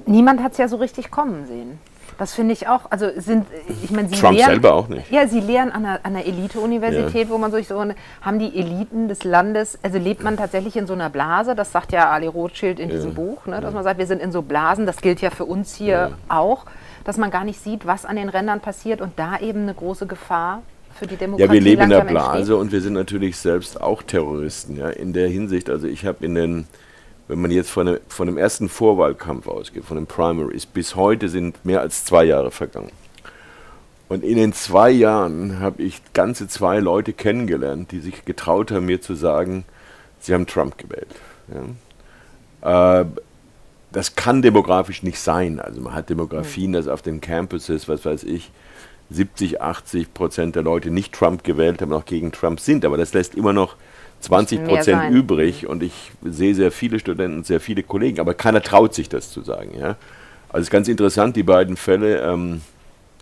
niemand 0.06 0.42
hat 0.42 0.52
es 0.52 0.58
ja 0.58 0.68
so 0.68 0.76
richtig 0.76 1.10
kommen 1.10 1.46
sehen. 1.46 1.78
Das 2.18 2.34
finde 2.34 2.52
ich 2.52 2.68
auch. 2.68 2.82
Also 2.90 3.06
sind, 3.16 3.46
ich 3.82 3.90
meine, 3.90 4.08
Sie 4.08 4.16
Trump 4.16 4.36
lehren, 4.36 4.50
selber 4.50 4.74
auch 4.74 4.88
nicht. 4.88 5.10
Ja, 5.10 5.26
Sie 5.26 5.40
lehren 5.40 5.70
an 5.70 5.84
einer, 5.84 6.00
einer 6.02 6.26
Elite-Universität, 6.26 7.28
ja. 7.28 7.30
wo 7.30 7.38
man 7.38 7.50
so, 7.50 7.62
so 7.62 7.82
haben 8.20 8.38
die 8.38 8.56
Eliten 8.56 9.08
des 9.08 9.24
Landes, 9.24 9.78
also 9.82 9.98
lebt 9.98 10.22
man 10.22 10.36
tatsächlich 10.36 10.76
in 10.76 10.86
so 10.86 10.92
einer 10.92 11.10
Blase, 11.10 11.54
das 11.54 11.72
sagt 11.72 11.92
ja 11.92 12.10
Ali 12.10 12.26
Rothschild 12.26 12.78
in 12.78 12.90
ja. 12.90 12.96
diesem 12.96 13.14
Buch, 13.14 13.46
ne, 13.46 13.60
dass 13.60 13.72
man 13.72 13.84
sagt, 13.84 13.98
wir 13.98 14.06
sind 14.06 14.20
in 14.20 14.32
so 14.32 14.42
Blasen, 14.42 14.86
das 14.86 15.00
gilt 15.00 15.20
ja 15.20 15.30
für 15.30 15.44
uns 15.44 15.74
hier 15.74 16.12
auch, 16.28 16.66
dass 17.04 17.16
man 17.16 17.30
gar 17.30 17.44
nicht 17.44 17.60
sieht, 17.60 17.86
was 17.86 18.04
an 18.04 18.16
den 18.16 18.28
Rändern 18.28 18.60
passiert 18.60 19.00
und 19.00 19.12
da 19.16 19.38
eben 19.38 19.62
eine 19.62 19.74
große 19.74 20.06
Gefahr 20.06 20.62
für 20.94 21.06
die 21.06 21.16
Demokratie. 21.16 21.48
Ja, 21.48 21.52
wir 21.52 21.60
leben 21.60 21.82
in 21.82 21.90
der 21.90 22.02
Blase 22.02 22.38
entsteht. 22.38 22.56
und 22.56 22.72
wir 22.72 22.80
sind 22.80 22.92
natürlich 22.92 23.36
selbst 23.36 23.80
auch 23.80 24.02
Terroristen, 24.02 24.76
ja, 24.76 24.90
in 24.90 25.12
der 25.12 25.28
Hinsicht. 25.28 25.70
Also 25.70 25.86
ich 25.86 26.04
habe 26.04 26.24
in 26.24 26.34
den 26.34 26.66
wenn 27.30 27.40
man 27.40 27.52
jetzt 27.52 27.70
von, 27.70 27.86
dem, 27.86 27.98
von 28.08 28.26
dem 28.26 28.36
ersten 28.36 28.68
Vorwahlkampf 28.68 29.46
ausgeht, 29.46 29.84
von 29.84 29.96
den 29.96 30.06
Primaries, 30.06 30.66
bis 30.66 30.96
heute 30.96 31.28
sind 31.28 31.64
mehr 31.64 31.80
als 31.80 32.04
zwei 32.04 32.24
Jahre 32.24 32.50
vergangen. 32.50 32.90
Und 34.08 34.24
in 34.24 34.36
den 34.36 34.52
zwei 34.52 34.90
Jahren 34.90 35.60
habe 35.60 35.80
ich 35.80 36.00
ganze 36.12 36.48
zwei 36.48 36.80
Leute 36.80 37.12
kennengelernt, 37.12 37.92
die 37.92 38.00
sich 38.00 38.24
getraut 38.24 38.72
haben, 38.72 38.86
mir 38.86 39.00
zu 39.00 39.14
sagen, 39.14 39.64
sie 40.18 40.34
haben 40.34 40.48
Trump 40.48 40.76
gewählt. 40.76 41.14
Ja. 42.62 43.00
Äh, 43.00 43.06
das 43.92 44.16
kann 44.16 44.42
demografisch 44.42 45.04
nicht 45.04 45.20
sein. 45.20 45.60
Also 45.60 45.80
man 45.80 45.94
hat 45.94 46.10
Demografien, 46.10 46.72
dass 46.72 46.88
auf 46.88 47.02
den 47.02 47.20
Campuses, 47.20 47.88
was 47.88 48.04
weiß 48.04 48.24
ich, 48.24 48.50
70, 49.10 49.60
80 49.60 50.14
Prozent 50.14 50.56
der 50.56 50.64
Leute 50.64 50.90
nicht 50.90 51.12
Trump 51.12 51.44
gewählt 51.44 51.80
haben, 51.80 51.92
auch 51.92 52.04
gegen 52.04 52.32
Trump 52.32 52.58
sind. 52.58 52.84
Aber 52.84 52.96
das 52.96 53.14
lässt 53.14 53.36
immer 53.36 53.52
noch 53.52 53.76
20 54.20 54.64
Prozent 54.64 55.10
übrig 55.10 55.66
und 55.66 55.82
ich 55.82 56.12
sehe 56.22 56.54
sehr 56.54 56.70
viele 56.70 56.98
Studenten, 56.98 57.42
sehr 57.44 57.60
viele 57.60 57.82
Kollegen, 57.82 58.20
aber 58.20 58.34
keiner 58.34 58.62
traut 58.62 58.94
sich 58.94 59.08
das 59.08 59.30
zu 59.30 59.42
sagen. 59.42 59.72
Ja? 59.78 59.96
Also 60.48 60.62
es 60.62 60.62
ist 60.64 60.70
ganz 60.70 60.88
interessant, 60.88 61.36
die 61.36 61.42
beiden 61.42 61.76
Fälle, 61.76 62.20
ähm, 62.20 62.60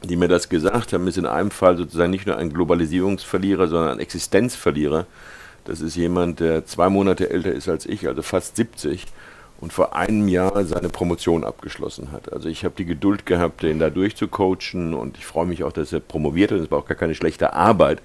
die 0.05 0.17
mir 0.17 0.29
das 0.29 0.49
gesagt 0.49 0.93
haben, 0.93 1.07
ist 1.07 1.19
in 1.19 1.27
einem 1.27 1.51
Fall 1.51 1.77
sozusagen 1.77 2.11
nicht 2.11 2.27
nur 2.27 2.37
ein 2.37 2.53
Globalisierungsverlierer, 2.53 3.69
sondern 3.69 3.93
ein 3.93 4.01
Existenzverlierer. 4.01 5.07
Das 5.65 5.81
ist 5.81 5.97
jemand, 5.97 6.41
der 6.41 6.65
zwei 6.67 6.89
Monate 6.89 7.31
älter 7.31 7.53
ist 7.53 7.69
als 7.69 7.85
ich, 7.87 8.09
also 8.09 8.23
fast 8.23 8.57
70 8.57 9.07
und 9.61 9.73
vor 9.73 9.97
einem 9.97 10.29
Jahr 10.29 10.65
seine 10.65 10.89
Promotion 10.89 11.45
abgeschlossen 11.45 12.13
hat. 12.13 12.33
Also 12.33 12.49
ich 12.49 12.65
habe 12.65 12.75
die 12.79 12.85
Geduld 12.85 13.27
gehabt, 13.27 13.63
den 13.63 13.79
da 13.79 13.91
durchzucoachen 13.91 14.95
und 14.95 15.19
ich 15.19 15.27
freue 15.27 15.47
mich 15.47 15.65
auch, 15.65 15.73
dass 15.73 15.93
er 15.93 16.01
promoviert 16.01 16.53
hat. 16.53 16.61
Das 16.61 16.71
war 16.71 16.79
auch 16.79 16.87
gar 16.87 16.97
keine 16.97 17.15
schlechte 17.15 17.53
Arbeit. 17.53 18.01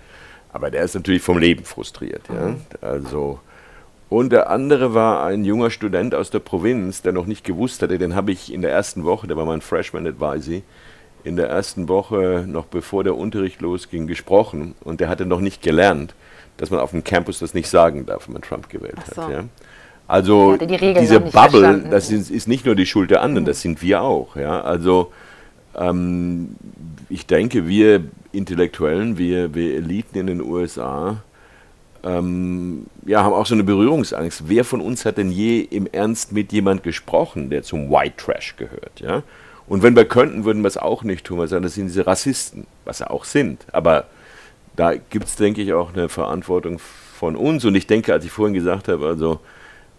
Aber 0.53 0.69
der 0.69 0.83
ist 0.83 0.93
natürlich 0.93 1.23
vom 1.23 1.39
Leben 1.39 1.65
frustriert. 1.65 2.21
Ja? 2.29 2.55
Also, 2.81 3.39
und 4.09 4.31
der 4.31 4.51
andere 4.51 4.93
war 4.93 5.25
ein 5.25 5.43
junger 5.43 5.71
Student 5.71 6.13
aus 6.13 6.29
der 6.29 6.39
Provinz, 6.39 7.01
der 7.01 7.11
noch 7.11 7.25
nicht 7.25 7.43
gewusst 7.43 7.81
hatte, 7.81 7.97
den 7.97 8.13
habe 8.13 8.31
ich 8.31 8.53
in 8.53 8.61
der 8.61 8.71
ersten 8.71 9.03
Woche, 9.03 9.25
der 9.25 9.35
war 9.35 9.45
mein 9.45 9.61
Freshman 9.61 10.05
Advisor, 10.05 10.61
in 11.23 11.35
der 11.35 11.49
ersten 11.49 11.89
Woche, 11.89 12.45
noch 12.47 12.65
bevor 12.65 13.03
der 13.03 13.17
Unterricht 13.17 13.61
losging, 13.61 14.05
gesprochen 14.05 14.75
und 14.83 14.99
der 14.99 15.09
hatte 15.09 15.25
noch 15.25 15.39
nicht 15.39 15.63
gelernt, 15.63 16.13
dass 16.57 16.69
man 16.69 16.79
auf 16.79 16.91
dem 16.91 17.03
Campus 17.03 17.39
das 17.39 17.55
nicht 17.55 17.67
sagen 17.67 18.05
darf, 18.05 18.27
wenn 18.27 18.33
man 18.33 18.41
Trump 18.43 18.69
gewählt 18.69 18.97
so. 19.15 19.23
hat. 19.23 19.31
Ja? 19.31 19.45
Also 20.07 20.57
die 20.57 20.67
diese 20.77 21.19
Bubble, 21.19 21.85
das 21.89 22.11
ist, 22.11 22.29
ist, 22.29 22.47
nicht 22.47 22.65
nur 22.65 22.75
die 22.75 22.85
Schuld 22.85 23.09
der 23.09 23.21
anderen, 23.21 23.45
mhm. 23.45 23.47
das 23.47 23.61
sind 23.61 23.81
wir 23.81 24.01
auch. 24.01 24.35
Ja? 24.35 24.61
Also 24.61 25.11
ähm, 25.75 26.55
ich 27.09 27.25
denke, 27.25 27.67
wir 27.67 28.03
Intellektuellen, 28.33 29.17
wir, 29.17 29.55
wir 29.55 29.75
Eliten 29.75 30.17
in 30.17 30.27
den 30.27 30.41
USA, 30.41 31.23
ähm, 32.03 32.85
ja, 33.05 33.23
haben 33.23 33.33
auch 33.33 33.45
so 33.45 33.55
eine 33.55 33.63
Berührungsangst. 33.63 34.43
Wer 34.49 34.65
von 34.65 34.81
uns 34.81 35.05
hat 35.05 35.17
denn 35.17 35.31
je 35.31 35.61
im 35.61 35.87
Ernst 35.87 36.33
mit 36.33 36.51
jemand 36.51 36.83
gesprochen, 36.83 37.49
der 37.49 37.63
zum 37.63 37.89
White 37.89 38.17
Trash 38.17 38.55
gehört? 38.57 38.99
Ja? 38.99 39.23
Und 39.67 39.83
wenn 39.83 39.95
wir 39.95 40.05
könnten, 40.05 40.43
würden 40.43 40.61
wir 40.61 40.67
es 40.67 40.77
auch 40.77 41.03
nicht 41.03 41.25
tun. 41.25 41.39
Wir 41.39 41.47
sagen, 41.47 41.63
das 41.63 41.75
sind 41.75 41.87
diese 41.87 42.05
Rassisten, 42.05 42.67
was 42.83 42.97
sie 42.97 43.09
auch 43.09 43.23
sind. 43.23 43.65
Aber 43.71 44.07
da 44.75 44.95
gibt 44.95 45.27
es, 45.27 45.35
denke 45.37 45.61
ich, 45.61 45.73
auch 45.73 45.93
eine 45.93 46.09
Verantwortung 46.09 46.79
von 46.79 47.37
uns. 47.37 47.63
Und 47.63 47.75
ich 47.75 47.87
denke, 47.87 48.11
als 48.11 48.25
ich 48.25 48.31
vorhin 48.31 48.53
gesagt 48.53 48.89
habe, 48.89 49.07
also 49.07 49.39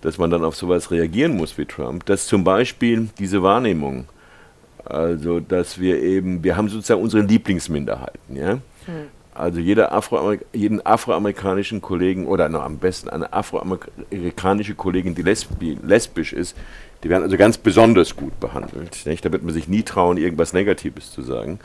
dass 0.03 0.19
man 0.19 0.29
dann 0.29 0.45
auf 0.45 0.55
sowas 0.55 0.91
reagieren 0.91 1.35
muss 1.35 1.57
wie 1.57 1.65
Trump, 1.65 2.05
dass 2.05 2.27
zum 2.27 2.45
Beispiel 2.45 3.09
diese 3.19 3.43
Wahrnehmung, 3.43 4.05
also 4.85 5.41
dass 5.41 5.79
wir 5.81 6.03
eben, 6.03 6.45
wir 6.45 6.57
haben 6.57 6.69
sozusagen 6.69 7.03
unsere 7.03 7.23
Lieblingsminderheiten, 7.23 8.37
ja. 8.37 8.53
Hm. 8.87 9.09
Also 9.35 9.59
jeder 9.59 9.93
Afroamer 9.93 10.39
jeden 10.53 10.85
afroamerikanischen 10.87 11.81
Kollegen 11.83 12.27
oder 12.27 12.49
noch 12.49 12.63
am 12.63 12.79
besten 12.79 13.09
eine 13.09 13.33
afroamerikanische 13.33 14.77
Kollegin, 14.77 15.17
die 15.17 15.23
lesbi 15.23 15.77
lesbisch 15.83 16.33
ist, 16.33 16.57
die 17.03 17.11
werden 17.11 17.25
also 17.25 17.37
ganz 17.37 17.59
besonders 17.59 18.15
gut 18.15 18.39
behandelt. 18.39 19.05
Nicht? 19.07 19.25
Da 19.25 19.33
wird 19.33 19.43
man 19.43 19.53
sich 19.53 19.67
nie 19.67 19.83
trauen, 19.83 20.19
irgendwas 20.19 20.53
Negatives 20.53 21.11
zu 21.11 21.23
sagen. 21.23 21.59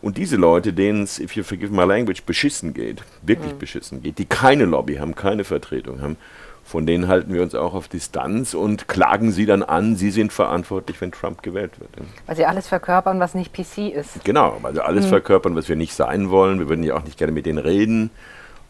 Und 0.00 0.16
diese 0.16 0.36
Leute, 0.36 0.72
denen 0.72 1.04
es, 1.04 1.20
if 1.20 1.36
you 1.36 1.44
forgive 1.44 1.72
my 1.72 1.84
language, 1.84 2.22
beschissen 2.24 2.74
geht, 2.74 3.02
wirklich 3.22 3.52
mhm. 3.52 3.58
beschissen 3.58 4.02
geht, 4.02 4.18
die 4.18 4.24
keine 4.24 4.64
Lobby 4.64 4.96
haben, 4.96 5.14
keine 5.14 5.44
Vertretung 5.44 6.00
haben, 6.00 6.16
von 6.64 6.86
denen 6.86 7.08
halten 7.08 7.34
wir 7.34 7.42
uns 7.42 7.54
auch 7.54 7.74
auf 7.74 7.88
Distanz 7.88 8.54
und 8.54 8.88
klagen 8.88 9.32
sie 9.32 9.46
dann 9.46 9.62
an, 9.62 9.96
sie 9.96 10.10
sind 10.10 10.32
verantwortlich, 10.32 11.00
wenn 11.00 11.12
Trump 11.12 11.42
gewählt 11.42 11.78
wird. 11.80 11.90
Weil 12.26 12.36
sie 12.36 12.46
alles 12.46 12.68
verkörpern, 12.68 13.20
was 13.20 13.34
nicht 13.34 13.52
PC 13.52 13.92
ist. 13.92 14.24
Genau, 14.24 14.56
weil 14.62 14.74
sie 14.74 14.84
alles 14.84 15.06
mhm. 15.06 15.10
verkörpern, 15.10 15.56
was 15.56 15.68
wir 15.68 15.76
nicht 15.76 15.94
sein 15.94 16.30
wollen. 16.30 16.60
Wir 16.60 16.68
würden 16.68 16.84
ja 16.84 16.94
auch 16.94 17.04
nicht 17.04 17.18
gerne 17.18 17.32
mit 17.32 17.46
denen 17.46 17.58
reden. 17.58 18.10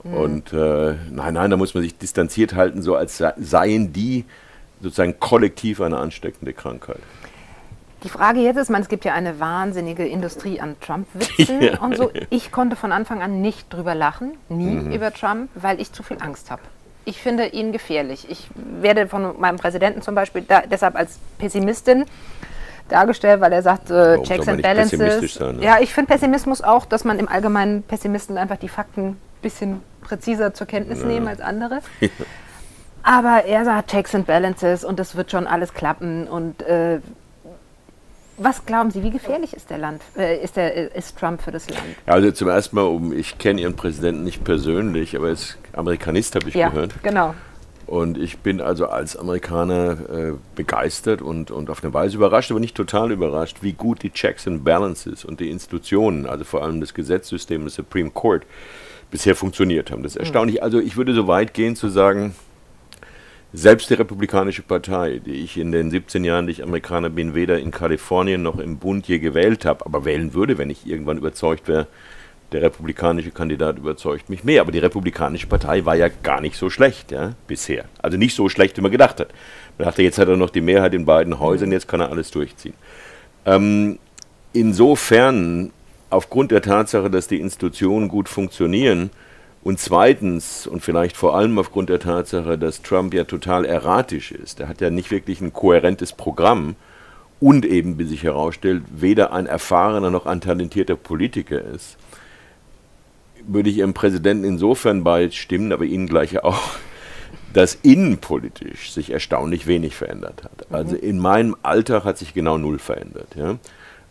Mhm. 0.02 0.14
Und 0.14 0.52
äh, 0.52 0.94
nein, 1.10 1.34
nein, 1.34 1.50
da 1.50 1.56
muss 1.56 1.74
man 1.74 1.82
sich 1.82 1.96
distanziert 1.96 2.54
halten, 2.54 2.82
so 2.82 2.96
als 2.96 3.22
seien 3.36 3.92
die 3.92 4.24
sozusagen 4.80 5.20
kollektiv 5.20 5.80
eine 5.80 5.98
ansteckende 5.98 6.54
Krankheit. 6.54 6.98
Die 8.02 8.08
Frage 8.08 8.40
jetzt 8.40 8.56
ist, 8.56 8.68
man, 8.68 8.82
es 8.82 8.88
gibt 8.88 9.04
ja 9.04 9.12
eine 9.12 9.38
wahnsinnige 9.38 10.04
Industrie 10.04 10.60
an 10.60 10.74
Trump-Witzen 10.80 11.60
ja. 11.62 11.78
und 11.78 11.96
so. 11.96 12.10
Ich 12.30 12.50
konnte 12.50 12.74
von 12.74 12.90
Anfang 12.90 13.22
an 13.22 13.40
nicht 13.42 13.72
drüber 13.72 13.94
lachen, 13.94 14.32
nie 14.48 14.74
mhm. 14.74 14.92
über 14.92 15.12
Trump, 15.12 15.50
weil 15.54 15.80
ich 15.80 15.92
zu 15.92 16.02
viel 16.02 16.16
Angst 16.20 16.50
habe 16.50 16.62
ich 17.04 17.20
finde 17.20 17.46
ihn 17.46 17.72
gefährlich. 17.72 18.26
Ich 18.28 18.48
werde 18.54 19.08
von 19.08 19.38
meinem 19.40 19.56
Präsidenten 19.56 20.02
zum 20.02 20.14
Beispiel 20.14 20.42
da, 20.42 20.62
deshalb 20.62 20.96
als 20.96 21.18
Pessimistin 21.38 22.04
dargestellt, 22.88 23.40
weil 23.40 23.52
er 23.52 23.62
sagt, 23.62 23.90
äh, 23.90 24.22
Checks 24.22 24.48
and 24.48 24.62
Balances. 24.62 25.34
Sein, 25.34 25.56
ne? 25.56 25.64
Ja, 25.64 25.78
ich 25.80 25.92
finde 25.92 26.12
Pessimismus 26.12 26.62
auch, 26.62 26.84
dass 26.84 27.04
man 27.04 27.18
im 27.18 27.28
Allgemeinen 27.28 27.82
Pessimisten 27.82 28.38
einfach 28.38 28.56
die 28.56 28.68
Fakten 28.68 29.08
ein 29.08 29.20
bisschen 29.40 29.82
präziser 30.02 30.54
zur 30.54 30.66
Kenntnis 30.66 31.00
ja. 31.00 31.06
nehmen 31.06 31.28
als 31.28 31.40
andere. 31.40 31.80
Aber 33.02 33.44
er 33.46 33.64
sagt 33.64 33.90
Checks 33.90 34.14
and 34.14 34.26
Balances 34.26 34.84
und 34.84 34.98
das 34.98 35.16
wird 35.16 35.30
schon 35.30 35.46
alles 35.46 35.74
klappen 35.74 36.28
und 36.28 36.62
äh, 36.62 37.00
was 38.44 38.64
glauben 38.66 38.90
Sie, 38.90 39.02
wie 39.02 39.10
gefährlich 39.10 39.54
ist 39.54 39.70
der 39.70 39.78
Land, 39.78 40.02
äh, 40.16 40.42
ist, 40.42 40.56
der, 40.56 40.94
ist 40.94 41.18
Trump 41.18 41.42
für 41.42 41.50
das 41.50 41.68
Land? 41.68 41.82
Also 42.06 42.30
zum 42.32 42.48
ersten 42.48 42.76
Mal, 42.76 42.82
um, 42.82 43.12
ich 43.12 43.38
kenne 43.38 43.60
Ihren 43.60 43.74
Präsidenten 43.76 44.24
nicht 44.24 44.44
persönlich, 44.44 45.16
aber 45.16 45.28
er 45.28 45.32
ist 45.32 45.58
Amerikanist, 45.72 46.34
habe 46.34 46.48
ich 46.48 46.54
ja, 46.54 46.68
gehört. 46.68 46.94
Genau. 47.02 47.34
Und 47.86 48.16
ich 48.16 48.38
bin 48.38 48.60
also 48.60 48.86
als 48.86 49.16
Amerikaner 49.16 49.98
äh, 50.08 50.32
begeistert 50.54 51.20
und, 51.20 51.50
und 51.50 51.68
auf 51.68 51.82
eine 51.82 51.92
Weise 51.92 52.16
überrascht, 52.16 52.50
aber 52.50 52.60
nicht 52.60 52.76
total 52.76 53.10
überrascht, 53.10 53.58
wie 53.60 53.72
gut 53.72 54.02
die 54.02 54.10
Checks 54.10 54.46
and 54.46 54.64
Balances 54.64 55.24
und 55.24 55.40
die 55.40 55.50
Institutionen, 55.50 56.26
also 56.26 56.44
vor 56.44 56.62
allem 56.62 56.80
das 56.80 56.94
Gesetzessystem, 56.94 57.64
das 57.64 57.74
Supreme 57.74 58.10
Court, 58.10 58.44
bisher 59.10 59.34
funktioniert 59.34 59.90
haben. 59.90 60.02
Das 60.02 60.12
ist 60.12 60.16
hm. 60.16 60.22
erstaunlich. 60.22 60.62
Also 60.62 60.80
ich 60.80 60.96
würde 60.96 61.12
so 61.12 61.26
weit 61.26 61.54
gehen 61.54 61.76
zu 61.76 61.88
sagen, 61.88 62.34
selbst 63.52 63.90
die 63.90 63.94
Republikanische 63.94 64.62
Partei, 64.62 65.20
die 65.24 65.44
ich 65.44 65.58
in 65.58 65.72
den 65.72 65.90
17 65.90 66.24
Jahren, 66.24 66.46
die 66.46 66.52
ich 66.52 66.62
Amerikaner 66.62 67.10
bin, 67.10 67.34
weder 67.34 67.58
in 67.58 67.70
Kalifornien 67.70 68.42
noch 68.42 68.58
im 68.58 68.78
Bund 68.78 69.06
je 69.08 69.18
gewählt 69.18 69.66
habe, 69.66 69.84
aber 69.84 70.04
wählen 70.04 70.32
würde, 70.32 70.56
wenn 70.56 70.70
ich 70.70 70.86
irgendwann 70.86 71.18
überzeugt 71.18 71.68
wäre, 71.68 71.86
der 72.52 72.62
republikanische 72.62 73.30
Kandidat 73.30 73.78
überzeugt 73.78 74.30
mich 74.30 74.44
mehr. 74.44 74.62
Aber 74.62 74.72
die 74.72 74.78
Republikanische 74.78 75.46
Partei 75.46 75.84
war 75.84 75.96
ja 75.96 76.08
gar 76.22 76.40
nicht 76.40 76.56
so 76.56 76.70
schlecht 76.70 77.10
ja, 77.12 77.34
bisher. 77.46 77.84
Also 78.00 78.16
nicht 78.16 78.34
so 78.34 78.48
schlecht, 78.48 78.76
wie 78.76 78.82
man 78.82 78.90
gedacht 78.90 79.20
hat. 79.20 79.28
Man 79.78 79.86
dachte, 79.86 80.02
jetzt 80.02 80.18
hat 80.18 80.28
er 80.28 80.36
noch 80.36 80.50
die 80.50 80.60
Mehrheit 80.60 80.94
in 80.94 81.04
beiden 81.04 81.38
Häusern, 81.38 81.72
jetzt 81.72 81.88
kann 81.88 82.00
er 82.00 82.10
alles 82.10 82.30
durchziehen. 82.30 82.74
Ähm, 83.44 83.98
insofern, 84.52 85.72
aufgrund 86.10 86.52
der 86.52 86.62
Tatsache, 86.62 87.10
dass 87.10 87.26
die 87.26 87.40
Institutionen 87.40 88.08
gut 88.08 88.28
funktionieren, 88.28 89.10
und 89.64 89.78
zweitens, 89.78 90.66
und 90.66 90.82
vielleicht 90.82 91.16
vor 91.16 91.36
allem 91.36 91.58
aufgrund 91.58 91.88
der 91.88 92.00
Tatsache, 92.00 92.58
dass 92.58 92.82
Trump 92.82 93.14
ja 93.14 93.24
total 93.24 93.64
erratisch 93.64 94.32
ist, 94.32 94.60
er 94.60 94.68
hat 94.68 94.80
ja 94.80 94.90
nicht 94.90 95.10
wirklich 95.10 95.40
ein 95.40 95.52
kohärentes 95.52 96.12
Programm 96.12 96.74
und 97.38 97.64
eben, 97.64 97.98
wie 97.98 98.04
sich 98.04 98.24
herausstellt, 98.24 98.82
weder 98.94 99.32
ein 99.32 99.46
erfahrener 99.46 100.10
noch 100.10 100.26
ein 100.26 100.40
talentierter 100.40 100.96
Politiker 100.96 101.62
ist, 101.62 101.96
würde 103.46 103.70
ich 103.70 103.78
Ihrem 103.78 103.94
Präsidenten 103.94 104.44
insofern 104.44 105.04
beistimmen, 105.04 105.72
aber 105.72 105.84
Ihnen 105.84 106.08
gleich 106.08 106.42
auch, 106.42 106.60
dass 107.52 107.76
innenpolitisch 107.82 108.92
sich 108.92 109.10
erstaunlich 109.10 109.66
wenig 109.66 109.94
verändert 109.94 110.42
hat. 110.44 110.72
Also 110.72 110.96
in 110.96 111.18
meinem 111.18 111.54
Alltag 111.62 112.04
hat 112.04 112.18
sich 112.18 112.34
genau 112.34 112.58
null 112.58 112.78
verändert. 112.78 113.28
Ja. 113.36 113.58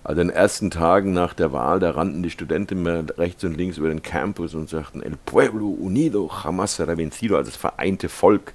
Also 0.03 0.21
in 0.21 0.29
den 0.29 0.35
ersten 0.35 0.71
Tagen 0.71 1.13
nach 1.13 1.33
der 1.33 1.51
Wahl, 1.51 1.79
da 1.79 1.91
rannten 1.91 2.23
die 2.23 2.31
Studenten 2.31 2.81
mehr 2.81 3.05
rechts 3.17 3.43
und 3.43 3.55
links 3.55 3.77
über 3.77 3.89
den 3.89 4.01
Campus 4.01 4.55
und 4.55 4.67
sagten, 4.67 5.03
El 5.03 5.15
pueblo 5.25 5.67
unido 5.67 6.27
jamás 6.43 6.75
será 6.75 6.97
vencido, 6.97 7.37
also 7.37 7.51
das 7.51 7.57
vereinte 7.57 8.09
Volk 8.09 8.53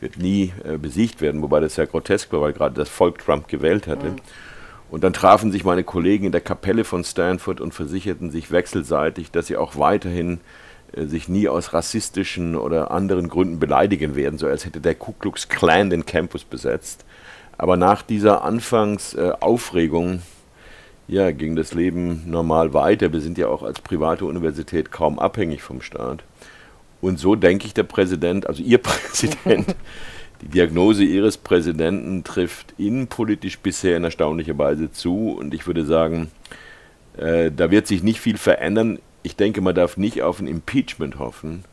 wird 0.00 0.18
nie 0.18 0.52
äh, 0.64 0.76
besiegt 0.78 1.20
werden, 1.20 1.42
wobei 1.42 1.60
das 1.60 1.76
ja 1.76 1.86
grotesk 1.86 2.32
war, 2.32 2.42
weil 2.42 2.52
gerade 2.52 2.74
das 2.74 2.88
Volk 2.88 3.18
Trump 3.18 3.48
gewählt 3.48 3.88
hatte. 3.88 4.10
Mhm. 4.10 4.16
Und 4.90 5.02
dann 5.02 5.12
trafen 5.12 5.50
sich 5.50 5.64
meine 5.64 5.82
Kollegen 5.82 6.26
in 6.26 6.32
der 6.32 6.40
Kapelle 6.40 6.84
von 6.84 7.02
Stanford 7.02 7.60
und 7.60 7.74
versicherten 7.74 8.30
sich 8.30 8.52
wechselseitig, 8.52 9.32
dass 9.32 9.48
sie 9.48 9.56
auch 9.56 9.76
weiterhin 9.76 10.40
äh, 10.92 11.06
sich 11.06 11.28
nie 11.28 11.48
aus 11.48 11.72
rassistischen 11.72 12.54
oder 12.54 12.92
anderen 12.92 13.28
Gründen 13.28 13.58
beleidigen 13.58 14.14
werden, 14.14 14.38
so 14.38 14.46
als 14.46 14.64
hätte 14.64 14.80
der 14.80 14.94
Ku 14.94 15.12
Klux 15.12 15.48
Klan 15.48 15.90
den 15.90 16.06
Campus 16.06 16.44
besetzt. 16.44 17.04
Aber 17.58 17.76
nach 17.76 18.02
dieser 18.02 18.44
Anfangsaufregung 18.44 20.14
äh, 20.14 20.18
ja, 21.06 21.30
ging 21.30 21.56
das 21.56 21.74
Leben 21.74 22.22
normal 22.26 22.72
weiter. 22.72 23.12
Wir 23.12 23.20
sind 23.20 23.38
ja 23.38 23.48
auch 23.48 23.62
als 23.62 23.80
private 23.80 24.24
Universität 24.24 24.90
kaum 24.90 25.18
abhängig 25.18 25.62
vom 25.62 25.82
Staat. 25.82 26.24
Und 27.00 27.18
so 27.18 27.34
denke 27.34 27.66
ich, 27.66 27.74
der 27.74 27.82
Präsident, 27.82 28.46
also 28.46 28.62
Ihr 28.62 28.78
Präsident, 28.82 29.74
die 30.40 30.48
Diagnose 30.48 31.04
Ihres 31.04 31.36
Präsidenten 31.36 32.24
trifft 32.24 32.74
innenpolitisch 32.78 33.58
bisher 33.58 33.96
in 33.96 34.04
erstaunlicher 34.04 34.56
Weise 34.56 34.90
zu. 34.92 35.30
Und 35.30 35.52
ich 35.52 35.66
würde 35.66 35.84
sagen, 35.84 36.30
äh, 37.16 37.50
da 37.50 37.70
wird 37.70 37.86
sich 37.86 38.02
nicht 38.02 38.20
viel 38.20 38.38
verändern. 38.38 38.98
Ich 39.22 39.36
denke, 39.36 39.60
man 39.60 39.74
darf 39.74 39.96
nicht 39.96 40.22
auf 40.22 40.40
ein 40.40 40.46
Impeachment 40.46 41.18
hoffen 41.18 41.64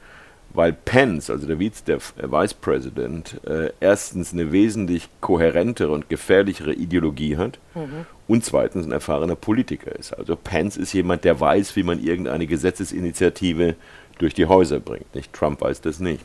weil 0.54 0.74
Pence, 0.74 1.30
also 1.30 1.48
der, 1.48 1.60
Vice, 1.60 1.84
der 1.84 2.00
Vice 2.00 2.54
President, 2.54 3.40
äh, 3.46 3.72
erstens 3.80 4.34
eine 4.34 4.52
wesentlich 4.52 5.10
kohärentere 5.22 5.92
und 5.92 6.10
gefährlichere 6.10 6.74
Ideologie 6.74 7.38
hat 7.38 7.60
mhm. 7.76 8.06
und 8.28 8.44
zweitens 8.44 8.86
ein 8.86 8.92
erfahrener 8.92 9.36
Politiker 9.36 9.96
ist. 9.96 10.14
Also 10.14 10.36
Pence 10.36 10.78
ist 10.78 10.94
jemand, 10.94 11.24
der 11.24 11.40
weiß, 11.40 11.76
wie 11.76 11.84
man 11.84 12.04
irgendeine 12.04 12.48
Gesetzesinitiative 12.48 13.76
durch 14.18 14.34
die 14.34 14.46
Häuser 14.46 14.80
bringt. 14.80 15.14
Nicht 15.16 15.34
Trump 15.34 15.62
weiß 15.62 15.82
das 15.82 16.00
nicht. 16.00 16.24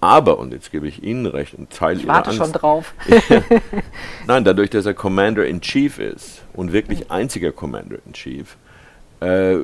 Aber, 0.00 0.38
und 0.38 0.52
jetzt 0.52 0.70
gebe 0.70 0.86
ich 0.86 1.02
Ihnen 1.02 1.26
recht, 1.26 1.58
ein 1.58 1.68
Teil 1.70 1.96
ich 1.96 2.04
Ihrer 2.04 2.14
warte 2.14 2.30
Angst, 2.30 2.38
schon 2.38 2.52
drauf. 2.52 2.94
nein, 4.26 4.44
dadurch, 4.44 4.70
dass 4.70 4.86
er 4.86 4.94
Commander-in-Chief 4.94 5.98
ist 5.98 6.42
und 6.52 6.72
wirklich 6.72 7.10
einziger 7.10 7.50
Commander-in-Chief, 7.50 8.56
äh, 9.20 9.56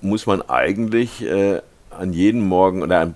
muss 0.00 0.26
man 0.26 0.42
eigentlich 0.42 1.22
äh, 1.22 1.60
an 2.00 2.12
jedem 2.12 2.46
Morgen 2.46 2.82
oder 2.82 3.14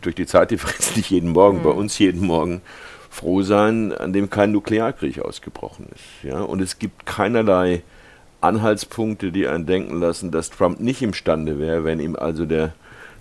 durch 0.00 0.14
die 0.14 0.26
Zeitdifferenz 0.26 0.96
nicht 0.96 1.10
jeden 1.10 1.30
Morgen, 1.30 1.58
mhm. 1.58 1.62
bei 1.62 1.70
uns 1.70 1.98
jeden 1.98 2.26
Morgen 2.26 2.62
froh 3.10 3.42
sein, 3.42 3.92
an 3.92 4.12
dem 4.12 4.30
kein 4.30 4.52
Nuklearkrieg 4.52 5.20
ausgebrochen 5.20 5.86
ist. 5.94 6.24
Ja? 6.24 6.40
Und 6.40 6.60
es 6.60 6.78
gibt 6.78 7.04
keinerlei 7.04 7.82
Anhaltspunkte, 8.40 9.30
die 9.30 9.46
einen 9.46 9.66
denken 9.66 10.00
lassen, 10.00 10.30
dass 10.30 10.50
Trump 10.50 10.80
nicht 10.80 11.02
imstande 11.02 11.58
wäre, 11.58 11.84
wenn 11.84 12.00
ihm 12.00 12.16
also 12.16 12.46
der 12.46 12.72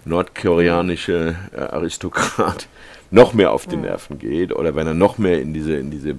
nordkoreanische 0.05 1.35
äh, 1.53 1.59
Aristokrat 1.59 2.67
noch 3.11 3.33
mehr 3.33 3.51
auf 3.51 3.67
die 3.67 3.75
Nerven 3.75 4.17
geht 4.17 4.53
oder 4.55 4.75
wenn 4.75 4.87
er 4.87 4.93
noch 4.93 5.17
mehr 5.17 5.41
in 5.41 5.53
diese, 5.53 5.75
in 5.75 5.91
diese 5.91 6.15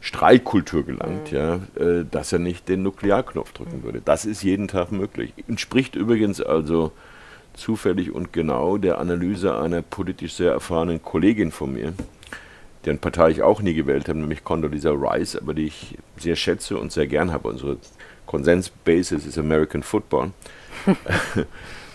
Streitkultur 0.00 0.84
gelangt, 0.84 1.32
mhm. 1.32 1.36
ja, 1.36 1.54
äh, 1.76 2.04
dass 2.08 2.32
er 2.32 2.38
nicht 2.38 2.68
den 2.68 2.84
Nuklearknopf 2.84 3.52
drücken 3.52 3.82
würde. 3.82 4.00
Das 4.02 4.24
ist 4.24 4.42
jeden 4.42 4.68
Tag 4.68 4.92
möglich. 4.92 5.34
Entspricht 5.48 5.96
übrigens 5.96 6.40
also 6.40 6.92
zufällig 7.58 8.12
und 8.12 8.32
genau 8.32 8.78
der 8.78 8.98
Analyse 8.98 9.58
einer 9.58 9.82
politisch 9.82 10.34
sehr 10.34 10.52
erfahrenen 10.52 11.02
Kollegin 11.02 11.50
von 11.52 11.72
mir, 11.72 11.92
deren 12.84 12.98
Partei 12.98 13.30
ich 13.30 13.42
auch 13.42 13.60
nie 13.60 13.74
gewählt 13.74 14.08
habe, 14.08 14.18
nämlich 14.18 14.44
Condoleezza 14.44 14.90
Rice, 14.90 15.36
aber 15.36 15.54
die 15.54 15.66
ich 15.66 15.98
sehr 16.16 16.36
schätze 16.36 16.78
und 16.78 16.92
sehr 16.92 17.06
gern 17.06 17.32
habe. 17.32 17.48
Unsere 17.48 17.76
Konsensbasis 18.26 19.26
ist 19.26 19.38
American 19.38 19.82
Football. 19.82 20.30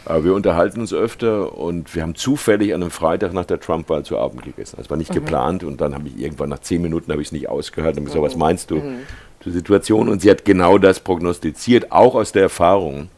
Aber 0.06 0.26
wir 0.26 0.34
unterhalten 0.34 0.82
uns 0.82 0.94
öfter 0.94 1.58
und 1.58 1.96
wir 1.96 2.02
haben 2.02 2.16
zufällig 2.16 2.74
an 2.74 2.82
einem 2.82 2.92
Freitag 2.92 3.32
nach 3.34 3.46
der 3.46 3.60
Trump-Wahl 3.60 4.04
zu 4.04 4.18
Abend 4.18 4.44
gegessen. 4.44 4.76
Das 4.78 4.90
war 4.90 4.98
nicht 4.98 5.12
mhm. 5.12 5.16
geplant 5.16 5.64
und 5.64 5.80
dann 5.80 5.94
habe 5.94 6.10
ich 6.10 6.20
irgendwann 6.20 6.50
nach 6.50 6.60
zehn 6.60 6.82
Minuten 6.82 7.12
habe 7.12 7.22
ich 7.22 7.30
es 7.30 7.32
nicht 7.32 7.48
ausgehört 7.48 7.98
und 7.98 8.06
gesagt, 8.06 8.22
mhm. 8.22 8.26
was 8.26 8.36
meinst 8.36 8.72
du 8.72 8.76
mhm. 8.76 9.00
zur 9.42 9.54
Situation? 9.54 10.10
Und 10.10 10.22
sie 10.22 10.30
hat 10.30 10.44
genau 10.44 10.78
das 10.78 11.00
prognostiziert, 11.00 11.92
auch 11.92 12.16
aus 12.16 12.34
der 12.34 12.44
Erfahrung. 12.44 13.10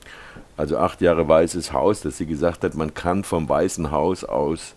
Also 0.57 0.77
acht 0.77 1.01
Jahre 1.01 1.27
Weißes 1.27 1.73
Haus, 1.73 2.01
dass 2.01 2.17
sie 2.17 2.25
gesagt 2.25 2.63
hat, 2.63 2.75
man 2.75 2.93
kann 2.93 3.23
vom 3.23 3.49
Weißen 3.49 3.91
Haus 3.91 4.23
aus 4.23 4.75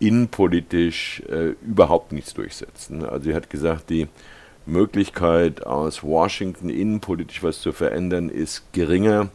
innenpolitisch 0.00 1.22
äh, 1.28 1.54
überhaupt 1.64 2.10
nichts 2.12 2.34
durchsetzen. 2.34 3.04
Also 3.04 3.26
sie 3.26 3.34
hat 3.34 3.50
gesagt, 3.50 3.88
die 3.90 4.08
Möglichkeit 4.66 5.64
aus 5.64 6.02
Washington 6.02 6.68
innenpolitisch 6.68 7.42
was 7.42 7.60
zu 7.60 7.72
verändern 7.72 8.28
ist 8.28 8.72
geringer 8.72 9.28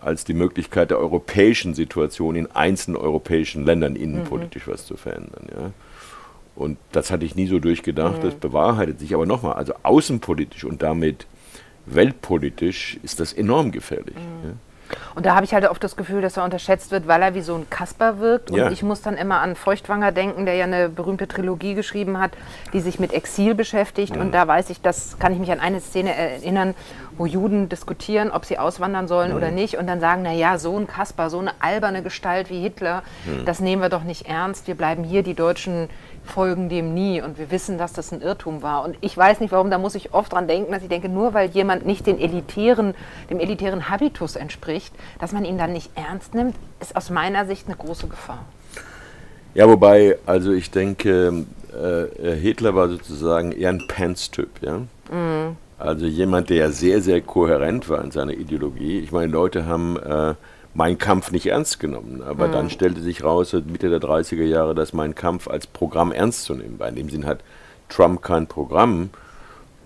als 0.00 0.24
die 0.24 0.34
Möglichkeit 0.34 0.90
der 0.90 0.98
europäischen 0.98 1.74
Situation 1.74 2.36
in 2.36 2.46
einzelnen 2.52 2.96
europäischen 2.96 3.64
Ländern 3.64 3.96
innenpolitisch 3.96 4.66
mhm. 4.66 4.72
was 4.72 4.86
zu 4.86 4.96
verändern. 4.96 5.48
Ja. 5.50 5.70
Und 6.54 6.78
das 6.92 7.10
hatte 7.10 7.24
ich 7.24 7.34
nie 7.34 7.46
so 7.46 7.58
durchgedacht, 7.58 8.18
mhm. 8.18 8.22
das 8.22 8.34
bewahrheitet 8.34 9.00
sich. 9.00 9.14
Aber 9.14 9.26
nochmal, 9.26 9.54
also 9.54 9.74
außenpolitisch 9.82 10.64
und 10.64 10.82
damit 10.82 11.26
weltpolitisch 11.86 12.98
ist 13.02 13.20
das 13.20 13.32
enorm 13.32 13.72
gefährlich. 13.72 14.16
Mhm. 14.16 14.48
Ja. 14.48 14.54
Und 15.14 15.26
da 15.26 15.34
habe 15.34 15.44
ich 15.44 15.54
halt 15.54 15.68
oft 15.68 15.82
das 15.82 15.96
Gefühl, 15.96 16.20
dass 16.20 16.36
er 16.36 16.44
unterschätzt 16.44 16.90
wird, 16.90 17.06
weil 17.06 17.22
er 17.22 17.34
wie 17.34 17.40
so 17.40 17.54
ein 17.54 17.68
Kasper 17.70 18.20
wirkt. 18.20 18.50
Und 18.50 18.58
ja. 18.58 18.70
ich 18.70 18.82
muss 18.82 19.02
dann 19.02 19.16
immer 19.16 19.40
an 19.40 19.56
Feuchtwanger 19.56 20.12
denken, 20.12 20.46
der 20.46 20.54
ja 20.54 20.64
eine 20.64 20.88
berühmte 20.88 21.28
Trilogie 21.28 21.74
geschrieben 21.74 22.18
hat, 22.20 22.32
die 22.72 22.80
sich 22.80 22.98
mit 22.98 23.12
Exil 23.12 23.54
beschäftigt. 23.54 24.14
Mhm. 24.14 24.20
Und 24.20 24.32
da 24.32 24.46
weiß 24.46 24.70
ich, 24.70 24.80
das 24.80 25.18
kann 25.18 25.32
ich 25.32 25.38
mich 25.38 25.50
an 25.50 25.60
eine 25.60 25.80
Szene 25.80 26.14
erinnern, 26.14 26.74
wo 27.16 27.26
Juden 27.26 27.68
diskutieren, 27.68 28.30
ob 28.30 28.44
sie 28.44 28.58
auswandern 28.58 29.08
sollen 29.08 29.32
mhm. 29.32 29.36
oder 29.36 29.50
nicht. 29.50 29.76
Und 29.76 29.86
dann 29.86 30.00
sagen, 30.00 30.22
na 30.22 30.32
ja, 30.32 30.58
so 30.58 30.78
ein 30.78 30.86
Kasper, 30.86 31.30
so 31.30 31.38
eine 31.38 31.52
alberne 31.60 32.02
Gestalt 32.02 32.50
wie 32.50 32.60
Hitler, 32.60 33.02
mhm. 33.26 33.44
das 33.44 33.60
nehmen 33.60 33.82
wir 33.82 33.88
doch 33.88 34.04
nicht 34.04 34.26
ernst. 34.28 34.66
Wir 34.66 34.76
bleiben 34.76 35.04
hier, 35.04 35.22
die 35.22 35.34
Deutschen 35.34 35.88
folgen 36.28 36.68
dem 36.68 36.94
nie 36.94 37.20
und 37.20 37.38
wir 37.38 37.50
wissen, 37.50 37.78
dass 37.78 37.92
das 37.92 38.12
ein 38.12 38.20
Irrtum 38.20 38.62
war. 38.62 38.84
Und 38.84 38.96
ich 39.00 39.16
weiß 39.16 39.40
nicht 39.40 39.52
warum, 39.52 39.70
da 39.70 39.78
muss 39.78 39.94
ich 39.94 40.14
oft 40.14 40.32
dran 40.32 40.46
denken, 40.46 40.72
dass 40.72 40.82
ich 40.82 40.88
denke, 40.88 41.08
nur 41.08 41.34
weil 41.34 41.50
jemand 41.50 41.86
nicht 41.86 42.06
den 42.06 42.18
elitären, 42.18 42.94
dem 43.30 43.40
elitären 43.40 43.88
Habitus 43.88 44.36
entspricht, 44.36 44.94
dass 45.20 45.32
man 45.32 45.44
ihn 45.44 45.58
dann 45.58 45.72
nicht 45.72 45.90
ernst 45.94 46.34
nimmt, 46.34 46.54
ist 46.80 46.96
aus 46.96 47.10
meiner 47.10 47.46
Sicht 47.46 47.66
eine 47.66 47.76
große 47.76 48.08
Gefahr. 48.08 48.44
Ja, 49.54 49.68
wobei, 49.68 50.18
also 50.26 50.52
ich 50.52 50.70
denke, 50.70 51.44
äh, 51.72 52.34
Hitler 52.36 52.74
war 52.74 52.88
sozusagen 52.88 53.52
eher 53.52 53.70
ein 53.70 53.86
Pants-Typ, 53.88 54.50
ja. 54.60 54.78
Mhm. 55.10 55.56
Also 55.78 56.06
jemand, 56.06 56.50
der 56.50 56.72
sehr, 56.72 57.00
sehr 57.00 57.20
kohärent 57.20 57.88
war 57.88 58.02
in 58.02 58.10
seiner 58.10 58.32
Ideologie. 58.32 58.98
Ich 58.98 59.12
meine, 59.12 59.30
Leute 59.30 59.66
haben 59.66 59.96
äh, 59.96 60.34
mein 60.78 60.96
Kampf 60.96 61.32
nicht 61.32 61.46
ernst 61.46 61.80
genommen. 61.80 62.22
Aber 62.22 62.46
mhm. 62.46 62.52
dann 62.52 62.70
stellte 62.70 63.00
sich 63.00 63.24
raus, 63.24 63.52
Mitte 63.52 63.90
der 63.90 64.00
30er 64.00 64.44
Jahre, 64.44 64.76
dass 64.76 64.92
mein 64.92 65.16
Kampf 65.16 65.48
als 65.48 65.66
Programm 65.66 66.12
ernst 66.12 66.44
zu 66.44 66.54
nehmen 66.54 66.78
war. 66.78 66.88
In 66.88 66.94
dem 66.94 67.10
Sinn 67.10 67.26
hat 67.26 67.40
Trump 67.88 68.22
kein 68.22 68.46
Programm. 68.46 69.10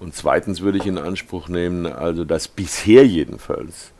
Und 0.00 0.14
zweitens 0.14 0.60
würde 0.60 0.76
ich 0.76 0.86
in 0.86 0.98
Anspruch 0.98 1.48
nehmen, 1.48 1.86
also 1.86 2.24
dass 2.24 2.46
bisher 2.46 3.06
jedenfalls 3.06 3.92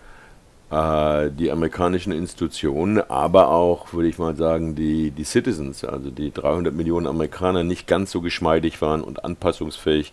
äh, 0.70 1.30
die 1.30 1.50
amerikanischen 1.50 2.12
Institutionen, 2.12 3.00
aber 3.00 3.48
auch, 3.48 3.94
würde 3.94 4.08
ich 4.08 4.18
mal 4.18 4.36
sagen, 4.36 4.74
die, 4.74 5.12
die 5.12 5.24
Citizens, 5.24 5.84
also 5.84 6.10
die 6.10 6.30
300 6.30 6.74
Millionen 6.74 7.06
Amerikaner, 7.06 7.64
nicht 7.64 7.86
ganz 7.86 8.10
so 8.10 8.20
geschmeidig 8.20 8.82
waren 8.82 9.00
und 9.00 9.24
anpassungsfähig 9.24 10.12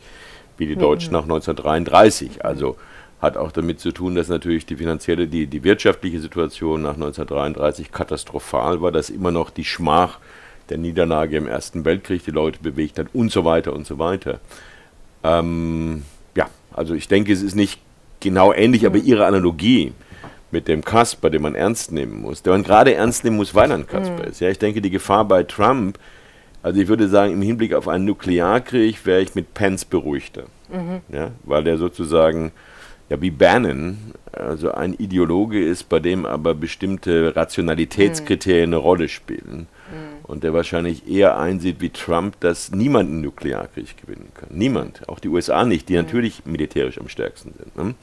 wie 0.57 0.67
die 0.67 0.77
Deutschen 0.77 1.09
mhm. 1.09 1.17
nach 1.17 1.23
1933. 1.23 2.45
Also 2.45 2.77
hat 3.21 3.37
auch 3.37 3.51
damit 3.51 3.79
zu 3.79 3.91
tun, 3.91 4.15
dass 4.15 4.29
natürlich 4.29 4.65
die 4.65 4.77
finanzielle, 4.77 5.27
die, 5.27 5.47
die 5.47 5.63
wirtschaftliche 5.63 6.19
Situation 6.19 6.81
nach 6.81 6.93
1933 6.93 7.91
katastrophal 7.91 8.81
war, 8.81 8.91
dass 8.91 9.09
immer 9.09 9.31
noch 9.31 9.49
die 9.49 9.65
Schmach 9.65 10.19
der 10.69 10.77
Niederlage 10.77 11.37
im 11.37 11.47
Ersten 11.47 11.83
Weltkrieg 11.83 12.23
die 12.23 12.31
Leute 12.31 12.59
bewegt 12.61 12.97
hat 12.99 13.07
und 13.13 13.31
so 13.31 13.43
weiter 13.43 13.73
und 13.73 13.85
so 13.85 13.99
weiter. 13.99 14.39
Ähm, 15.23 16.03
ja, 16.35 16.47
also 16.73 16.93
ich 16.93 17.07
denke, 17.07 17.33
es 17.33 17.41
ist 17.41 17.55
nicht 17.55 17.81
genau 18.19 18.53
ähnlich, 18.53 18.85
aber 18.85 18.97
ihre 18.97 19.25
Analogie 19.25 19.93
mit 20.51 20.67
dem 20.67 20.83
Kasper, 20.83 21.29
den 21.29 21.41
man 21.41 21.55
ernst 21.55 21.91
nehmen 21.91 22.21
muss, 22.21 22.41
den 22.41 22.53
man 22.53 22.63
gerade 22.63 22.93
ernst 22.93 23.23
nehmen 23.23 23.37
muss, 23.37 23.53
weil 23.53 23.69
er 23.69 23.77
ein 23.77 23.87
Kasper 23.87 24.23
mhm. 24.23 24.29
ist. 24.29 24.39
Ja, 24.39 24.49
ich 24.49 24.59
denke, 24.59 24.81
die 24.81 24.89
Gefahr 24.89 25.25
bei 25.25 25.43
Trump, 25.43 25.99
also 26.63 26.79
ich 26.79 26.87
würde 26.87 27.07
sagen, 27.07 27.33
im 27.33 27.41
Hinblick 27.41 27.73
auf 27.73 27.87
einen 27.87 28.05
Nuklearkrieg 28.05 29.05
wäre 29.05 29.21
ich 29.21 29.35
mit 29.35 29.53
Pence 29.53 29.85
beruhigter. 29.85 30.43
Mhm. 30.69 31.01
Ja, 31.13 31.31
weil 31.43 31.63
der 31.63 31.77
sozusagen 31.77 32.51
ja 33.09 33.21
wie 33.21 33.31
Bannon, 33.31 33.97
also 34.31 34.71
ein 34.71 34.93
Ideologe 34.93 35.63
ist, 35.63 35.89
bei 35.89 35.99
dem 35.99 36.25
aber 36.25 36.53
bestimmte 36.53 37.35
Rationalitätskriterien 37.35 38.69
mhm. 38.69 38.75
eine 38.75 38.83
Rolle 38.83 39.09
spielen. 39.09 39.67
Mhm. 39.91 40.23
Und 40.23 40.43
der 40.43 40.53
wahrscheinlich 40.53 41.07
eher 41.09 41.37
einsieht 41.39 41.81
wie 41.81 41.89
Trump, 41.89 42.39
dass 42.39 42.71
niemand 42.71 43.09
einen 43.09 43.21
Nuklearkrieg 43.21 43.97
gewinnen 43.99 44.31
kann. 44.35 44.49
Niemand, 44.51 45.07
auch 45.09 45.19
die 45.19 45.29
USA 45.29 45.65
nicht, 45.65 45.89
die 45.89 45.93
mhm. 45.93 46.03
natürlich 46.03 46.45
militärisch 46.45 46.99
am 46.99 47.09
stärksten 47.09 47.53
sind. 47.57 47.75
Ne? 47.75 47.95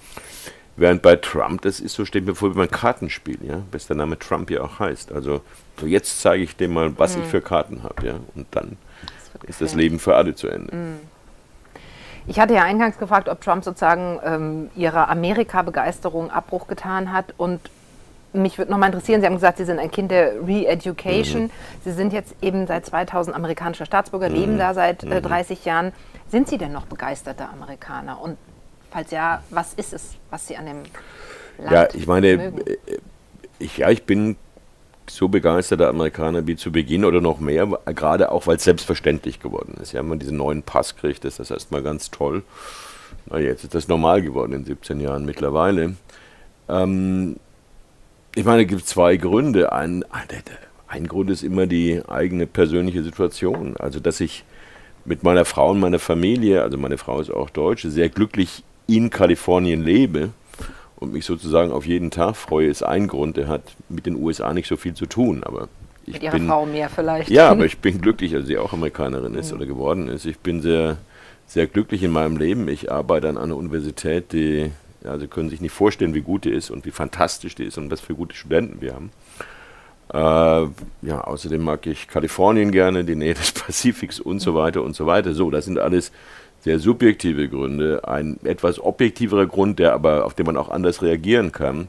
Während 0.79 1.01
bei 1.01 1.17
Trump, 1.17 1.63
das 1.63 1.81
ist 1.81 1.95
so, 1.95 2.05
steht 2.05 2.27
mir 2.27 2.35
vor 2.35 2.51
wie 2.51 2.59
beim 2.59 2.71
Kartenspiel, 2.71 3.39
ja, 3.43 3.63
was 3.73 3.87
der 3.87 3.97
Name 3.97 4.19
Trump 4.19 4.51
ja 4.51 4.61
auch 4.61 4.79
heißt. 4.79 5.11
Also 5.11 5.41
so 5.81 5.87
jetzt 5.87 6.21
zeige 6.21 6.45
ich 6.45 6.57
dem 6.57 6.75
mal, 6.75 6.99
was 6.99 7.17
ich 7.17 7.23
mhm. 7.23 7.29
für 7.29 7.41
Karten 7.41 7.83
habe, 7.83 8.07
ja, 8.07 8.21
und 8.35 8.47
dann 8.51 8.77
das 9.41 9.51
ist 9.51 9.61
das 9.61 9.75
Leben 9.75 9.99
für 9.99 10.17
alle 10.17 10.35
zu 10.35 10.49
Ende. 10.49 10.73
Ich 12.27 12.41
hatte 12.41 12.55
ja 12.55 12.63
eingangs 12.63 12.99
gefragt, 12.99 13.29
ob 13.29 13.41
Trump 13.41 13.65
sozusagen 13.65 14.19
ähm, 14.25 14.71
ihrer 14.75 15.09
Amerika-Begeisterung 15.09 16.31
Abbruch 16.31 16.67
getan 16.67 17.13
hat. 17.13 17.35
Und 17.37 17.61
mich 18.33 18.59
würde 18.59 18.71
nochmal 18.71 18.89
interessieren, 18.89 19.21
Sie 19.21 19.27
haben 19.27 19.35
gesagt, 19.35 19.59
Sie 19.59 19.65
sind 19.65 19.79
ein 19.79 19.91
Kind 19.91 20.11
der 20.11 20.33
Re-Education. 20.47 21.45
Mhm. 21.45 21.51
Sie 21.85 21.93
sind 21.93 22.13
jetzt 22.13 22.35
eben 22.43 22.67
seit 22.67 22.85
2000 22.87 23.35
amerikanischer 23.35 23.87
Staatsbürger, 23.87 24.29
mhm. 24.29 24.35
leben 24.35 24.59
da 24.59 24.75
seit 24.75 25.05
äh, 25.05 25.23
30 25.23 25.61
mhm. 25.61 25.69
Jahren. 25.69 25.93
Sind 26.29 26.49
Sie 26.49 26.59
denn 26.59 26.73
noch 26.73 26.87
begeisterter 26.87 27.49
Amerikaner? 27.51 28.21
Und 28.21 28.37
falls 28.91 29.11
ja, 29.13 29.43
was 29.51 29.75
ist 29.75 29.93
es, 29.93 30.17
was 30.31 30.49
Sie 30.49 30.57
an 30.57 30.67
dem 30.67 30.83
Land 31.59 31.71
Ja, 31.71 31.89
ich 31.95 32.07
meine, 32.07 32.37
mögen? 32.37 32.61
Äh, 32.67 32.77
ich, 33.59 33.79
ja, 33.79 33.91
ich 33.91 34.05
bin 34.05 34.37
so 35.11 35.29
begeisterter 35.29 35.89
Amerikaner 35.89 36.47
wie 36.47 36.57
zu 36.57 36.73
Beginn 36.73 37.05
oder 37.05 37.21
noch 37.21 37.41
mehr, 37.41 37.67
gerade 37.87 38.33
auch 38.33 38.47
weil 38.47 38.57
es 38.57 38.65
selbstverständlich 38.65 39.41
geworden 39.41 39.77
ist. 39.81 39.93
Ja, 39.93 40.01
wenn 40.01 40.09
man 40.09 40.19
diesen 40.19 40.37
neuen 40.37 40.63
Pass 40.63 40.97
kriegt, 40.97 41.25
ist 41.25 41.39
das 41.39 41.51
erstmal 41.51 41.83
ganz 41.83 42.11
toll. 42.11 42.43
Na, 43.31 43.39
jetzt 43.39 43.65
ist 43.65 43.75
das 43.75 43.89
normal 43.89 44.23
geworden 44.23 44.53
in 44.53 44.65
17 44.65 45.01
Jahren 45.01 45.25
mittlerweile. 45.25 45.97
Ähm, 46.69 47.37
ich 48.35 48.45
meine, 48.45 48.63
es 48.63 48.69
gibt 48.69 48.87
zwei 48.87 49.17
Gründe. 49.17 49.73
Ein, 49.73 50.05
ein 50.89 51.07
Grund 51.07 51.31
ist 51.31 51.43
immer 51.43 51.67
die 51.67 52.03
eigene 52.07 52.47
persönliche 52.47 53.03
Situation. 53.03 53.77
Also, 53.79 54.01
dass 54.01 54.21
ich 54.21 54.45
mit 55.05 55.23
meiner 55.23 55.45
Frau 55.45 55.71
und 55.71 55.81
meiner 55.81 55.99
Familie, 55.99 56.63
also 56.63 56.77
meine 56.77 56.99
Frau 56.99 57.21
ist 57.21 57.31
auch 57.31 57.51
Deutsche, 57.51 57.91
sehr 57.91 58.09
glücklich 58.09 58.65
in 58.87 59.11
Kalifornien 59.11 59.83
lebe 59.83 60.31
und 60.97 61.13
mich 61.13 61.25
sozusagen 61.25 61.73
auf 61.73 61.87
jeden 61.87 62.11
Tag 62.11 62.37
freue, 62.37 62.69
ist 62.69 62.83
ein 62.83 63.07
Grund. 63.07 63.37
Der 63.37 63.49
hat 63.49 63.63
mit 63.89 64.07
den 64.07 64.17
USA 64.17 64.53
nicht 64.53 64.69
so 64.69 64.77
viel 64.77 64.95
zu 64.95 65.07
tun, 65.07 65.43
aber 65.45 65.69
ich 66.07 66.15
mit 66.15 66.23
ihrer 66.23 66.33
bin, 66.33 66.47
Frau 66.47 66.67
mehr 66.67 66.89
vielleicht. 66.89 67.31
Ja, 67.31 67.51
aber 67.51 67.67
ich 67.67 67.79
bin 67.79 68.01
glücklich, 68.01 68.35
also 68.35 68.47
sie 68.47 68.59
auch 68.59 68.73
Amerikanerin 68.73 69.35
ist 69.35 69.51
mhm. 69.51 69.59
oder 69.59 69.67
geworden 69.67 70.09
ist. 70.09 70.25
Ich 70.25 70.39
bin 70.39 70.63
sehr, 70.63 70.99
sehr 71.47 71.67
glücklich 71.67 72.03
in 72.03 72.13
meinem 72.13 72.37
Leben. 72.37 72.69
Ich 72.69 72.91
arbeite 72.91 73.29
an 73.29 73.39
einer 73.39 73.57
Universität, 73.57 74.33
die, 74.33 74.71
ja, 75.05 75.19
Sie 75.19 75.27
können 75.27 75.51
sich 75.51 75.61
nicht 75.61 75.73
vorstellen, 75.73 76.15
wie 76.15 76.23
gut 76.23 76.45
die 76.45 76.51
ist 76.51 76.71
und 76.71 76.87
wie 76.87 76.91
fantastisch 76.91 77.55
die 77.55 77.65
ist 77.65 77.77
und 77.79 77.91
was 77.91 78.01
für 78.01 78.15
gute 78.15 78.35
Studenten 78.35 78.81
wir 78.81 78.95
haben. 78.95 79.11
Äh, 80.13 80.71
ja, 81.07 81.21
außerdem 81.21 81.63
mag 81.63 81.87
ich 81.87 82.07
Kalifornien 82.07 82.71
gerne, 82.71 83.05
die 83.05 83.17
Nähe 83.17 83.35
des 83.35 83.53
Pazifiks 83.53 84.21
und 84.21 84.39
so 84.39 84.55
weiter 84.55 84.83
und 84.83 84.95
so 84.95 85.07
weiter. 85.07 85.35
So, 85.35 85.51
das 85.51 85.65
sind 85.65 85.79
alles 85.79 86.13
sehr 86.67 86.81
subjektive 86.81 87.49
Gründe. 87.49 88.01
Ein 88.09 88.41
etwas 88.43 88.81
objektiverer 88.81 89.47
Grund, 89.47 89.79
der 89.79 89.93
aber, 89.93 90.27
auf 90.27 90.35
den 90.35 90.47
man 90.47 90.57
auch 90.57 90.69
anders 90.69 91.01
reagieren 91.01 91.53
kann, 91.53 91.87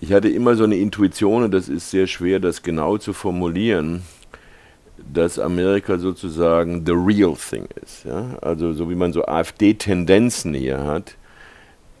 ich 0.00 0.12
hatte 0.12 0.28
immer 0.28 0.54
so 0.54 0.62
eine 0.62 0.76
Intuition, 0.76 1.42
und 1.42 1.52
das 1.52 1.68
ist 1.68 1.90
sehr 1.90 2.06
schwer, 2.06 2.38
das 2.38 2.62
genau 2.62 2.98
zu 2.98 3.12
formulieren, 3.12 4.02
dass 5.12 5.40
Amerika 5.40 5.98
sozusagen 5.98 6.86
the 6.86 6.92
real 6.92 7.34
thing 7.34 7.66
ist. 7.82 8.04
Ja? 8.04 8.38
Also 8.40 8.72
so 8.72 8.88
wie 8.90 8.94
man 8.94 9.12
so 9.12 9.24
AfD-Tendenzen 9.24 10.54
hier 10.54 10.84
hat, 10.84 11.16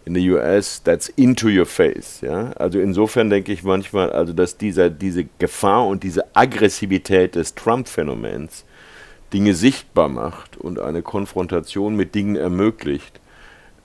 in 0.04 0.14
the 0.14 0.30
US, 0.30 0.80
that's 0.80 1.08
into 1.08 1.48
your 1.48 1.66
face. 1.66 2.20
Ja? 2.20 2.52
Also 2.52 2.78
insofern 2.78 3.30
denke 3.30 3.52
ich 3.52 3.64
manchmal, 3.64 4.10
also 4.10 4.32
dass 4.32 4.58
dieser, 4.58 4.90
diese 4.90 5.26
Gefahr 5.40 5.88
und 5.88 6.04
diese 6.04 6.36
Aggressivität 6.36 7.34
des 7.34 7.56
Trump-Phänomens 7.56 8.64
Dinge 9.32 9.54
sichtbar 9.54 10.08
macht 10.08 10.53
und 10.64 10.80
eine 10.80 11.02
Konfrontation 11.02 11.94
mit 11.94 12.14
Dingen 12.14 12.36
ermöglicht, 12.36 13.20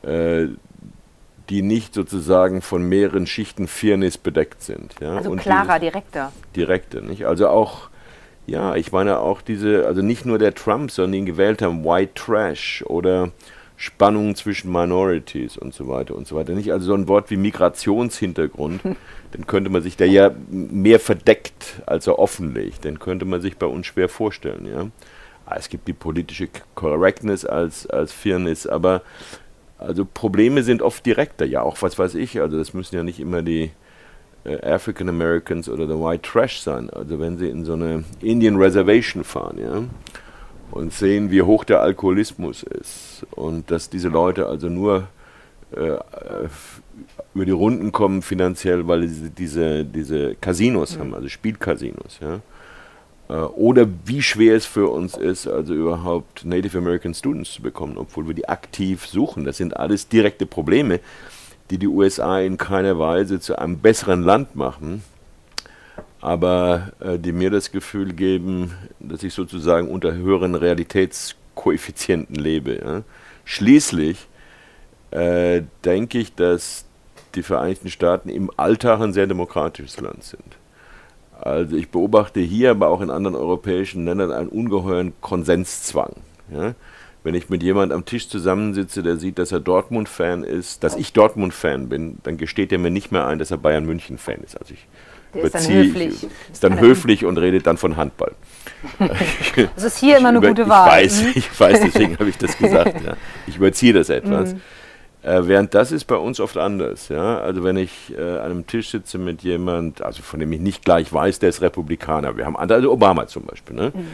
äh, 0.04 0.48
die 1.50 1.62
nicht 1.62 1.94
sozusagen 1.94 2.62
von 2.62 2.84
mehreren 2.84 3.26
Schichten 3.26 3.68
Fairness 3.68 4.18
bedeckt 4.18 4.62
sind. 4.62 4.96
Ja? 5.02 5.18
Also 5.18 5.32
und 5.32 5.42
klarer, 5.42 5.80
direkter. 5.80 6.32
Direkter, 6.56 7.02
nicht? 7.02 7.26
Also 7.26 7.48
auch, 7.48 7.90
ja, 8.46 8.76
ich 8.76 8.92
meine 8.92 9.20
auch 9.20 9.42
diese, 9.42 9.88
also 9.88 10.02
nicht 10.02 10.26
nur 10.26 10.38
der 10.38 10.54
Trump, 10.54 10.92
sondern 10.92 11.14
den 11.14 11.26
gewählt 11.26 11.62
haben, 11.62 11.84
White 11.84 12.14
Trash 12.14 12.84
oder 12.88 13.32
Spannungen 13.78 14.36
zwischen 14.36 14.72
Minorities 14.72 15.58
und 15.58 15.74
so 15.74 15.88
weiter 15.88 16.14
und 16.14 16.28
so 16.28 16.36
weiter. 16.36 16.54
Nicht 16.54 16.72
also 16.72 16.88
so 16.88 16.94
ein 16.94 17.08
Wort 17.08 17.32
wie 17.32 17.38
Migrationshintergrund, 17.38 18.82
den 19.34 19.48
könnte 19.48 19.70
man 19.70 19.82
sich, 19.82 19.98
der 19.98 20.08
ja 20.08 20.32
mehr 20.50 21.00
verdeckt, 21.00 21.82
als 21.86 22.06
er 22.06 22.20
offenlegt, 22.20 22.84
den 22.84 23.00
könnte 23.00 23.26
man 23.26 23.42
sich 23.42 23.58
bei 23.58 23.66
uns 23.66 23.88
schwer 23.88 24.10
vorstellen. 24.10 24.68
Ja? 24.72 24.88
Ah, 25.50 25.56
es 25.58 25.68
gibt 25.68 25.88
die 25.88 25.94
politische 25.94 26.48
Correctness 26.76 27.44
als, 27.44 27.88
als 27.88 28.12
Fairness, 28.12 28.68
aber 28.68 29.02
also 29.80 30.06
Probleme 30.06 30.62
sind 30.62 30.84
oft 30.84 31.04
direkter, 31.06 31.46
ja 31.46 31.64
auch 31.64 31.82
was 31.82 31.98
weiß 31.98 32.14
ich, 32.16 32.40
also 32.40 32.58
das 32.58 32.76
müssen 32.76 32.96
ja 32.96 33.04
nicht 33.04 33.20
immer 33.20 33.42
die 33.42 33.72
äh, 34.44 34.62
African 34.62 35.10
Americans 35.10 35.68
oder 35.68 35.88
the 35.88 35.96
White 35.96 36.30
Trash 36.30 36.60
sein. 36.60 36.92
Also 36.92 37.20
wenn 37.20 37.40
sie 37.40 37.50
in 37.50 37.66
so 37.66 37.74
eine 37.74 38.04
Indian 38.22 38.58
Reservation 38.58 39.24
fahren, 39.24 39.58
ja, 39.60 39.84
und 40.70 40.94
sehen, 40.94 41.32
wie 41.32 41.42
hoch 41.42 41.64
der 41.64 41.82
Alkoholismus 41.82 42.62
ist 42.62 43.26
und 43.32 43.72
dass 43.72 43.90
diese 43.90 44.10
Leute 44.10 44.46
also 44.46 44.70
nur 44.70 45.08
äh, 45.72 45.98
über 47.34 47.46
die 47.46 47.52
Runden 47.52 47.92
kommen 47.92 48.22
finanziell, 48.22 48.88
weil 48.88 49.08
sie 49.08 49.32
diese, 49.32 49.84
diese 49.84 50.36
Casinos 50.36 50.96
mhm. 50.96 51.00
haben, 51.00 51.16
also 51.16 51.28
Spielcasinos. 51.28 52.20
Ja? 52.22 52.42
Äh, 53.30 53.34
oder 53.34 53.88
wie 54.06 54.22
schwer 54.22 54.56
es 54.56 54.66
für 54.66 54.90
uns 54.90 55.16
ist, 55.16 55.48
also 55.48 55.74
überhaupt 55.74 56.46
Native 56.46 56.78
American 56.78 57.14
Students 57.14 57.54
zu 57.54 57.62
bekommen, 57.62 57.98
obwohl 57.98 58.28
wir 58.28 58.34
die 58.34 58.50
aktiv 58.50 59.06
suchen. 59.06 59.46
Das 59.46 59.58
sind 59.58 59.78
alles 59.78 60.10
direkte 60.10 60.46
Probleme, 60.46 61.00
die 61.70 61.78
die 61.78 61.88
USA 61.88 62.40
in 62.40 62.58
keiner 62.58 63.00
Weise 63.00 63.40
zu 63.40 63.58
einem 63.58 63.78
besseren 63.78 64.24
Land 64.24 64.56
machen 64.56 65.04
aber 66.22 66.92
äh, 67.00 67.18
die 67.18 67.32
mir 67.32 67.50
das 67.50 67.72
Gefühl 67.72 68.14
geben, 68.14 68.74
dass 69.00 69.24
ich 69.24 69.34
sozusagen 69.34 69.90
unter 69.90 70.14
höheren 70.14 70.56
Realitätskoeffizienten 70.56 72.36
lebe. 72.36 72.80
Ja. 72.84 73.04
Schließlich 73.46 74.28
äh, 75.12 75.64
denke 75.86 76.20
ich, 76.20 76.36
dass 76.36 76.86
die 77.36 77.44
Vereinigten 77.44 77.90
Staaten 77.90 78.30
im 78.30 78.52
Alltag 78.58 79.00
ein 79.02 79.14
sehr 79.14 79.28
demokratisches 79.28 80.00
Land 80.02 80.24
sind. 80.24 80.58
Also 81.42 81.76
ich 81.76 81.90
beobachte 81.90 82.40
hier, 82.40 82.72
aber 82.72 82.90
auch 82.90 83.02
in 83.02 83.10
anderen 83.10 83.36
europäischen 83.36 84.06
Ländern 84.06 84.32
einen 84.32 84.50
ungeheuren 84.50 85.14
Konsenszwang. 85.22 86.14
Ja. 86.54 86.74
Wenn 87.24 87.36
ich 87.36 87.50
mit 87.50 87.64
jemandem 87.64 87.98
am 87.98 88.06
Tisch 88.06 88.30
zusammensitze, 88.30 89.04
der 89.04 89.18
sieht, 89.18 89.40
dass 89.40 89.52
er 89.52 89.60
Dortmund-Fan 89.60 90.44
ist, 90.44 90.84
dass 90.84 90.96
ich 90.96 91.12
Dortmund-Fan 91.14 91.90
bin, 91.90 92.18
dann 92.24 92.38
gesteht 92.38 92.72
er 92.72 92.80
mir 92.80 92.92
nicht 92.92 93.12
mehr 93.12 93.28
ein, 93.28 93.40
dass 93.40 93.52
er 93.52 93.58
Bayern-München-Fan 93.58 94.40
ist. 94.42 94.58
Also 94.58 94.74
ich 94.74 94.88
der 95.34 95.44
ist 95.44 95.56
dann 95.56 95.68
höflich. 95.68 96.28
Ist 96.52 96.64
dann 96.64 96.80
höflich 96.80 97.26
und 97.26 97.38
redet 97.38 97.68
dann 97.68 97.78
von 97.78 97.98
Handball. 97.98 98.32
Das 99.76 99.84
ist 99.84 99.98
hier 99.98 100.18
immer 100.18 100.30
eine 100.30 100.42
gute 100.42 100.68
Wahl. 100.70 100.88
Ich 101.06 101.12
weiß, 101.12 101.24
mhm. 101.24 101.32
ich 101.36 101.60
weiß, 101.60 101.80
deswegen 101.82 102.18
habe 102.18 102.30
ich 102.30 102.38
das 102.38 102.58
gesagt. 102.58 103.04
Ja. 103.06 103.18
Ich 103.48 103.58
überziehe 103.58 103.94
das 103.94 104.10
etwas. 104.10 104.54
Mhm. 104.54 104.62
Äh, 105.22 105.42
während 105.44 105.74
das 105.74 105.92
ist 105.92 106.06
bei 106.06 106.16
uns 106.16 106.40
oft 106.40 106.58
anders. 106.58 107.10
Ja? 107.10 107.40
Also 107.40 107.64
wenn 107.64 107.78
ich 107.78 108.14
äh, 108.18 108.22
an 108.22 108.52
einem 108.52 108.68
Tisch 108.68 108.90
sitze 108.90 109.18
mit 109.18 109.42
jemand, 109.44 110.02
also 110.02 110.22
von 110.24 110.40
dem 110.40 110.52
ich 110.52 110.62
nicht 110.62 110.86
gleich 110.86 111.12
weiß, 111.12 111.40
der 111.40 111.50
ist 111.50 111.62
Republikaner. 111.62 112.38
Wir 112.38 112.46
haben 112.46 112.56
andere, 112.56 112.78
also 112.78 112.92
Obama 112.92 113.28
zum 113.28 113.44
Beispiel. 113.44 113.76
Ne? 113.76 113.92
Mhm. 113.94 114.08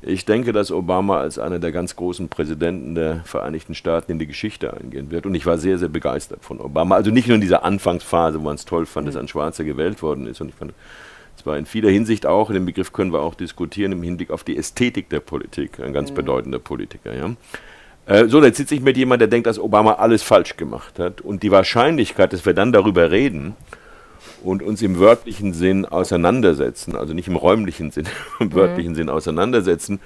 Ich 0.00 0.24
denke, 0.24 0.52
dass 0.52 0.70
Obama 0.70 1.18
als 1.18 1.38
einer 1.38 1.58
der 1.58 1.72
ganz 1.72 1.96
großen 1.96 2.28
Präsidenten 2.28 2.94
der 2.94 3.20
Vereinigten 3.24 3.74
Staaten 3.74 4.12
in 4.12 4.18
die 4.18 4.28
Geschichte 4.28 4.72
eingehen 4.72 5.10
wird. 5.10 5.26
Und 5.26 5.34
ich 5.34 5.44
war 5.44 5.58
sehr, 5.58 5.76
sehr 5.76 5.88
begeistert 5.88 6.44
von 6.44 6.60
Obama. 6.60 6.94
Also 6.94 7.10
nicht 7.10 7.26
nur 7.26 7.34
in 7.34 7.40
dieser 7.40 7.64
Anfangsphase, 7.64 8.38
wo 8.38 8.44
man 8.44 8.54
es 8.54 8.64
toll 8.64 8.86
fand, 8.86 9.06
mhm. 9.06 9.10
dass 9.10 9.20
ein 9.20 9.28
Schwarzer 9.28 9.64
gewählt 9.64 10.00
worden 10.02 10.26
ist. 10.26 10.40
Und 10.40 10.48
ich 10.48 10.54
fand 10.54 10.72
es 11.36 11.46
war 11.46 11.56
in 11.56 11.66
vieler 11.66 11.90
Hinsicht 11.90 12.26
auch, 12.26 12.50
in 12.50 12.54
dem 12.54 12.66
Begriff 12.66 12.92
können 12.92 13.12
wir 13.12 13.20
auch 13.20 13.36
diskutieren, 13.36 13.92
im 13.92 14.02
Hinblick 14.02 14.32
auf 14.32 14.42
die 14.42 14.56
Ästhetik 14.56 15.08
der 15.08 15.20
Politik, 15.20 15.78
ein 15.78 15.92
ganz 15.92 16.10
mhm. 16.10 16.16
bedeutender 16.16 16.58
Politiker. 16.58 17.14
Ja. 17.14 17.30
Äh, 18.08 18.26
so, 18.26 18.42
jetzt 18.42 18.56
sitze 18.56 18.74
ich 18.74 18.80
mit 18.80 18.96
jemandem, 18.96 19.28
der 19.28 19.36
denkt, 19.36 19.46
dass 19.46 19.58
Obama 19.58 19.94
alles 19.94 20.22
falsch 20.22 20.56
gemacht 20.56 20.98
hat. 20.98 21.20
Und 21.20 21.42
die 21.42 21.50
Wahrscheinlichkeit, 21.50 22.32
dass 22.32 22.44
wir 22.46 22.54
dann 22.54 22.72
darüber 22.72 23.10
reden, 23.10 23.54
und 24.42 24.62
uns 24.62 24.82
im 24.82 24.98
wörtlichen 24.98 25.52
Sinn 25.52 25.84
auseinandersetzen, 25.84 26.96
also 26.96 27.14
nicht 27.14 27.28
im 27.28 27.36
räumlichen 27.36 27.90
Sinn, 27.90 28.06
im 28.40 28.48
mhm. 28.48 28.54
wörtlichen 28.54 28.94
Sinn 28.94 29.08
auseinandersetzen 29.08 30.00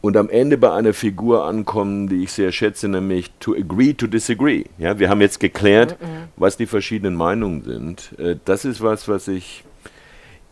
und 0.00 0.16
am 0.16 0.28
Ende 0.28 0.56
bei 0.58 0.72
einer 0.72 0.92
Figur 0.92 1.44
ankommen, 1.44 2.08
die 2.08 2.22
ich 2.22 2.32
sehr 2.32 2.52
schätze, 2.52 2.88
nämlich 2.88 3.30
to 3.40 3.54
agree 3.54 3.92
to 3.92 4.06
disagree. 4.06 4.64
Ja, 4.78 4.98
wir 4.98 5.08
haben 5.08 5.20
jetzt 5.20 5.40
geklärt, 5.40 6.00
mhm. 6.00 6.28
was 6.36 6.56
die 6.56 6.66
verschiedenen 6.66 7.16
Meinungen 7.16 7.64
sind. 7.64 8.12
Äh, 8.18 8.36
das 8.44 8.64
ist 8.64 8.82
was, 8.82 9.08
was 9.08 9.28
ich 9.28 9.64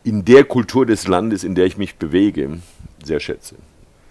in 0.03 0.25
der 0.25 0.45
Kultur 0.45 0.85
des 0.87 1.07
Landes, 1.07 1.45
in 1.45 1.55
der 1.55 1.67
ich 1.67 1.79
mich 1.79 1.97
bewege, 1.97 2.59
sehr 3.03 3.21
schätze. 3.21 3.57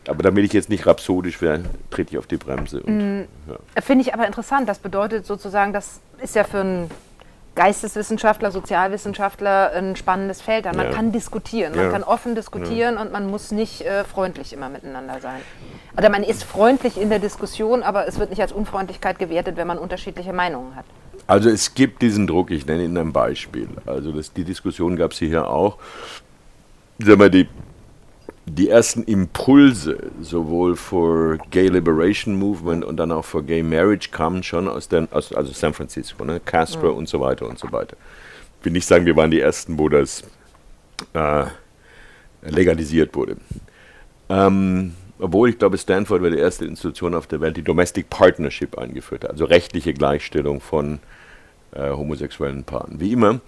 Aber 0.07 0.23
damit 0.23 0.45
ich 0.45 0.53
jetzt 0.53 0.69
nicht 0.69 0.85
rhapsodisch 0.85 1.41
wäre, 1.41 1.61
trete 1.89 2.11
ich 2.11 2.17
auf 2.17 2.27
die 2.27 2.37
Bremse. 2.37 2.81
Mhm. 2.85 3.25
Ja. 3.47 3.81
Finde 3.81 4.03
ich 4.03 4.13
aber 4.13 4.25
interessant. 4.25 4.67
Das 4.67 4.79
bedeutet 4.79 5.25
sozusagen, 5.25 5.73
das 5.73 6.01
ist 6.21 6.35
ja 6.35 6.43
für 6.43 6.59
einen 6.59 6.91
Geisteswissenschaftler, 7.55 8.51
Sozialwissenschaftler 8.51 9.71
ein 9.73 9.95
spannendes 9.95 10.41
Feld 10.41 10.65
Man 10.65 10.77
ja. 10.77 10.91
kann 10.91 11.11
diskutieren, 11.11 11.75
man 11.75 11.85
ja. 11.85 11.91
kann 11.91 12.03
offen 12.03 12.33
diskutieren 12.33 12.97
und 12.97 13.11
man 13.11 13.29
muss 13.29 13.51
nicht 13.51 13.81
äh, 13.81 14.03
freundlich 14.03 14.53
immer 14.53 14.69
miteinander 14.69 15.19
sein. 15.21 15.39
Oder 15.95 16.09
man 16.09 16.23
ist 16.23 16.43
freundlich 16.43 16.99
in 16.99 17.09
der 17.09 17.19
Diskussion, 17.19 17.83
aber 17.83 18.07
es 18.07 18.17
wird 18.17 18.31
nicht 18.31 18.41
als 18.41 18.51
Unfreundlichkeit 18.51 19.19
gewertet, 19.19 19.55
wenn 19.55 19.67
man 19.67 19.77
unterschiedliche 19.77 20.33
Meinungen 20.33 20.75
hat. 20.75 20.85
Also 21.27 21.49
es 21.49 21.75
gibt 21.75 22.01
diesen 22.01 22.25
Druck, 22.25 22.49
ich 22.49 22.65
nenne 22.65 22.85
Ihnen 22.85 22.97
ein 22.97 23.13
Beispiel. 23.13 23.69
Also 23.85 24.11
das, 24.11 24.33
die 24.33 24.43
Diskussion 24.43 24.95
gab 24.95 25.11
es 25.11 25.19
hier 25.19 25.47
auch. 25.47 25.77
Sag 26.97 27.17
mal, 27.19 27.29
die 27.29 27.47
die 28.45 28.69
ersten 28.69 29.03
Impulse 29.03 30.12
sowohl 30.21 30.75
für 30.75 31.38
Gay 31.49 31.67
Liberation 31.67 32.36
Movement 32.36 32.84
und 32.84 32.97
dann 32.97 33.12
auch 33.12 33.23
für 33.23 33.43
Gay 33.43 33.63
Marriage 33.63 34.10
kamen 34.12 34.43
schon 34.43 34.67
aus, 34.67 34.89
den, 34.89 35.10
aus 35.12 35.34
also 35.34 35.53
San 35.53 35.73
Francisco, 35.73 36.25
ne? 36.25 36.41
Castro 36.43 36.91
mhm. 36.91 36.97
und 36.97 37.10
so 37.10 37.19
weiter 37.21 37.47
und 37.47 37.58
so 37.58 37.71
weiter. 37.71 37.95
Ich 38.60 38.65
will 38.65 38.73
nicht 38.73 38.86
sagen, 38.86 39.06
wir 39.06 39.15
waren 39.15 39.32
die 39.32 39.39
Ersten, 39.39 39.79
wo 39.79 39.88
das 39.88 40.23
äh, 41.13 41.45
legalisiert 42.41 43.15
wurde. 43.15 43.38
Ähm, 44.29 44.93
obwohl 45.19 45.49
ich 45.49 45.58
glaube, 45.58 45.77
Stanford 45.77 46.21
war 46.21 46.29
die 46.29 46.38
erste 46.38 46.65
Institution 46.65 47.15
auf 47.15 47.27
der 47.27 47.39
Welt, 47.39 47.56
die 47.56 47.62
Domestic 47.62 48.10
Partnership 48.10 48.77
eingeführt 48.77 49.23
hat, 49.23 49.32
also 49.32 49.45
rechtliche 49.45 49.93
Gleichstellung 49.93 50.60
von 50.60 50.99
äh, 51.71 51.91
homosexuellen 51.91 52.65
Paaren. 52.65 52.99
Wie 52.99 53.13
immer, 53.13 53.39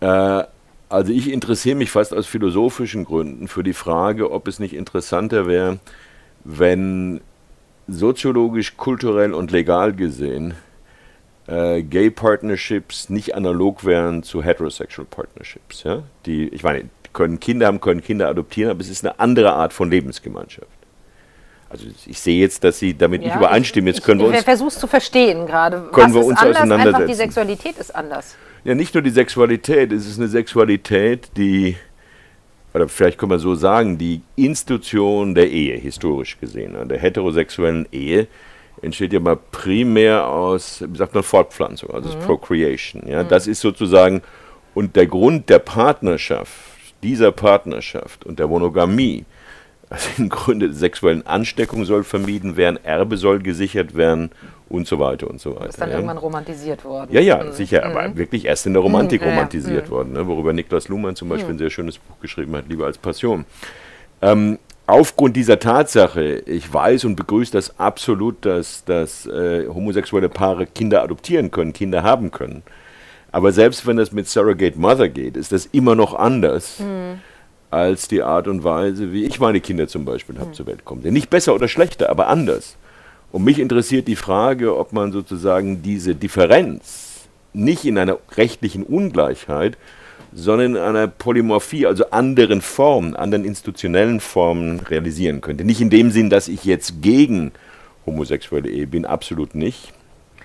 äh, 0.00 0.44
also 0.88 1.12
ich 1.12 1.30
interessiere 1.30 1.76
mich 1.76 1.90
fast 1.90 2.14
aus 2.14 2.26
philosophischen 2.26 3.04
Gründen 3.04 3.48
für 3.48 3.62
die 3.62 3.72
Frage, 3.72 4.30
ob 4.30 4.48
es 4.48 4.58
nicht 4.58 4.74
interessanter 4.74 5.46
wäre, 5.46 5.78
wenn 6.44 7.20
soziologisch, 7.88 8.76
kulturell 8.76 9.34
und 9.34 9.50
legal 9.50 9.92
gesehen 9.92 10.54
äh, 11.46 11.82
Gay 11.82 12.10
Partnerships 12.10 13.10
nicht 13.10 13.34
analog 13.34 13.84
wären 13.84 14.22
zu 14.22 14.42
Heterosexual 14.42 15.06
Partnerships. 15.10 15.82
Ja? 15.82 16.02
Die, 16.26 16.48
ich 16.48 16.62
meine, 16.62 16.88
können 17.12 17.40
Kinder 17.40 17.66
haben, 17.66 17.80
können 17.80 18.02
Kinder 18.02 18.28
adoptieren, 18.28 18.70
aber 18.70 18.80
es 18.80 18.88
ist 18.88 19.04
eine 19.04 19.18
andere 19.20 19.52
Art 19.52 19.72
von 19.72 19.90
Lebensgemeinschaft. 19.90 20.68
Also 21.68 21.86
ich 22.06 22.20
sehe 22.20 22.40
jetzt, 22.40 22.62
dass 22.62 22.78
Sie 22.78 22.96
damit 22.96 23.22
ja, 23.22 23.28
nicht 23.28 23.36
übereinstimmen. 23.36 23.88
Jetzt 23.88 24.04
können 24.04 24.20
ich, 24.20 24.24
wir 24.24 24.28
uns. 24.30 24.38
Ich 24.38 24.44
versuche 24.44 24.70
zu 24.70 24.86
verstehen 24.86 25.46
gerade. 25.46 25.88
Können 25.92 26.14
Was 26.14 26.14
wir 26.14 26.24
uns 26.24 26.38
anders? 26.38 26.56
auseinandersetzen. 26.56 26.94
Einfach 26.94 27.08
die 27.08 27.14
Sexualität 27.14 27.78
ist 27.78 27.94
anders 27.94 28.36
ja 28.64 28.74
nicht 28.74 28.94
nur 28.94 29.02
die 29.02 29.10
Sexualität, 29.10 29.92
es 29.92 30.06
ist 30.06 30.18
eine 30.18 30.28
Sexualität, 30.28 31.30
die, 31.36 31.76
oder 32.72 32.88
vielleicht 32.88 33.18
kann 33.18 33.28
man 33.28 33.38
so 33.38 33.54
sagen, 33.54 33.98
die 33.98 34.22
Institution 34.36 35.34
der 35.34 35.50
Ehe, 35.50 35.76
historisch 35.76 36.38
gesehen, 36.40 36.76
der 36.88 36.98
heterosexuellen 36.98 37.86
Ehe, 37.92 38.26
entsteht 38.82 39.12
ja 39.12 39.20
mal 39.20 39.36
primär 39.36 40.26
aus, 40.26 40.82
wie 40.86 40.96
sagt 40.96 41.14
man, 41.14 41.22
Fortpflanzung, 41.22 41.90
also 41.90 42.16
mhm. 42.16 42.22
Procreation. 42.22 43.02
Ja? 43.06 43.22
Mhm. 43.22 43.28
Das 43.28 43.46
ist 43.46 43.60
sozusagen, 43.60 44.22
und 44.74 44.96
der 44.96 45.06
Grund 45.06 45.48
der 45.48 45.60
Partnerschaft, 45.60 46.52
dieser 47.02 47.32
Partnerschaft 47.32 48.24
und 48.24 48.38
der 48.38 48.48
Monogamie, 48.48 49.24
also 49.90 50.08
im 50.18 50.28
Grunde 50.28 50.72
sexuellen 50.72 51.26
Ansteckung 51.26 51.84
soll 51.84 52.02
vermieden 52.02 52.56
werden, 52.56 52.78
Erbe 52.82 53.16
soll 53.16 53.40
gesichert 53.40 53.94
werden 53.94 54.30
und 54.68 54.86
so 54.86 54.98
weiter 54.98 55.28
und 55.28 55.40
so 55.40 55.54
weiter. 55.56 55.68
Ist 55.68 55.80
dann 55.80 55.90
ja. 55.90 55.96
irgendwann 55.96 56.18
romantisiert 56.18 56.84
worden. 56.84 57.12
Ja, 57.12 57.20
ja, 57.20 57.42
mhm. 57.42 57.52
sicher, 57.52 57.84
aber 57.84 58.08
mhm. 58.08 58.16
wirklich 58.16 58.46
erst 58.46 58.66
in 58.66 58.72
der 58.72 58.82
Romantik 58.82 59.22
mhm. 59.22 59.28
romantisiert 59.28 59.90
worden, 59.90 60.12
ne, 60.14 60.26
worüber 60.26 60.52
Niklas 60.52 60.88
Luhmann 60.88 61.16
zum 61.16 61.28
Beispiel 61.28 61.54
ein 61.54 61.58
sehr 61.58 61.70
schönes 61.70 61.98
Buch 61.98 62.18
geschrieben 62.20 62.56
hat, 62.56 62.68
Liebe 62.68 62.84
als 62.84 62.98
Passion. 62.98 63.44
Ähm, 64.22 64.58
aufgrund 64.86 65.36
dieser 65.36 65.58
Tatsache, 65.58 66.42
ich 66.46 66.72
weiß 66.72 67.04
und 67.04 67.16
begrüße 67.16 67.52
das 67.52 67.78
absolut, 67.78 68.44
dass, 68.44 68.84
dass 68.84 69.26
äh, 69.26 69.66
homosexuelle 69.68 70.28
Paare 70.28 70.66
Kinder 70.66 71.02
adoptieren 71.02 71.50
können, 71.50 71.72
Kinder 71.72 72.02
haben 72.02 72.30
können. 72.30 72.62
Aber 73.32 73.52
selbst 73.52 73.86
wenn 73.86 73.96
das 73.96 74.12
mit 74.12 74.28
Surrogate 74.28 74.78
Mother 74.78 75.08
geht, 75.08 75.36
ist 75.36 75.52
das 75.52 75.66
immer 75.66 75.94
noch 75.94 76.14
anders 76.14 76.78
mhm. 76.78 77.20
als 77.70 78.06
die 78.06 78.22
Art 78.22 78.46
und 78.46 78.62
Weise, 78.62 79.12
wie 79.12 79.24
ich 79.24 79.40
meine 79.40 79.60
Kinder 79.60 79.88
zum 79.88 80.04
Beispiel 80.04 80.38
habe 80.38 80.50
mhm. 80.50 80.54
zur 80.54 80.66
Welt 80.66 80.84
kommen. 80.84 81.02
Nicht 81.02 81.30
besser 81.30 81.54
oder 81.54 81.68
schlechter, 81.68 82.10
aber 82.10 82.28
anders. 82.28 82.76
Und 83.34 83.42
mich 83.42 83.58
interessiert 83.58 84.06
die 84.06 84.14
Frage, 84.14 84.78
ob 84.78 84.92
man 84.92 85.10
sozusagen 85.10 85.82
diese 85.82 86.14
Differenz 86.14 87.26
nicht 87.52 87.84
in 87.84 87.98
einer 87.98 88.18
rechtlichen 88.36 88.84
Ungleichheit, 88.84 89.76
sondern 90.32 90.76
in 90.76 90.80
einer 90.80 91.08
Polymorphie, 91.08 91.84
also 91.84 92.10
anderen 92.10 92.60
Formen, 92.60 93.16
anderen 93.16 93.44
institutionellen 93.44 94.20
Formen 94.20 94.78
realisieren 94.78 95.40
könnte. 95.40 95.64
Nicht 95.64 95.80
in 95.80 95.90
dem 95.90 96.12
Sinn, 96.12 96.30
dass 96.30 96.46
ich 96.46 96.64
jetzt 96.64 97.02
gegen 97.02 97.50
homosexuelle 98.06 98.68
Ehe 98.68 98.86
bin, 98.86 99.04
absolut 99.04 99.56
nicht. 99.56 99.92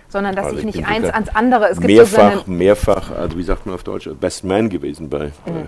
Sondern 0.08 0.36
dass 0.36 0.48
also 0.48 0.58
ich 0.58 0.66
nicht 0.66 0.88
eins 0.88 1.10
ans 1.10 1.30
andere. 1.30 1.70
Es 1.70 1.80
gibt 1.80 1.94
mehrfach, 1.94 2.44
so 2.44 2.52
mehrfach, 2.52 3.12
also 3.12 3.38
wie 3.38 3.44
sagt 3.44 3.68
man 3.68 3.76
auf 3.76 3.84
Deutsch, 3.84 4.10
Best 4.20 4.44
Man 4.44 4.68
gewesen 4.68 5.12
bei, 5.12 5.26
mhm. 5.26 5.32
bei 5.46 5.66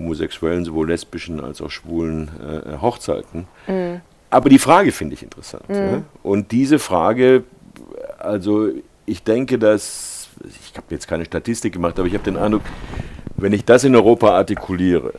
homosexuellen, 0.00 0.64
sowohl 0.64 0.88
lesbischen 0.88 1.38
als 1.38 1.62
auch 1.62 1.70
schwulen 1.70 2.32
äh, 2.42 2.78
Hochzeiten. 2.82 3.46
Mhm. 3.68 4.00
Aber 4.30 4.48
die 4.48 4.58
Frage 4.58 4.92
finde 4.92 5.14
ich 5.14 5.22
interessant. 5.22 5.68
Mhm. 5.68 5.74
Ja? 5.74 6.02
Und 6.22 6.52
diese 6.52 6.78
Frage, 6.78 7.44
also 8.18 8.68
ich 9.06 9.22
denke, 9.22 9.58
dass, 9.58 10.28
ich 10.44 10.76
habe 10.76 10.86
jetzt 10.90 11.08
keine 11.08 11.24
Statistik 11.24 11.72
gemacht, 11.72 11.98
aber 11.98 12.08
ich 12.08 12.14
habe 12.14 12.24
den 12.24 12.36
Eindruck, 12.36 12.62
wenn 13.36 13.52
ich 13.52 13.64
das 13.64 13.84
in 13.84 13.94
Europa 13.94 14.30
artikuliere, 14.30 15.14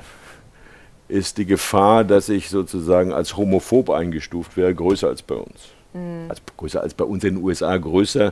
ist 1.08 1.38
die 1.39 1.45
Gefahr, 1.45 2.04
dass 2.04 2.30
ich 2.30 2.50
sozusagen 2.50 3.12
als 3.12 3.36
homophob 3.36 3.89
eingestuft 3.89 4.56
wäre, 4.56 4.74
größer 4.76 5.08
als 5.08 5.24
bei 5.24 5.36
uns. 5.36 5.69
Mhm. 5.93 6.26
Also 6.30 6.41
größer 6.56 6.82
als 6.82 6.93
bei 6.93 7.06
uns 7.06 7.24
in 7.24 7.36
den 7.36 7.43
USA, 7.43 7.76
größer 7.76 8.32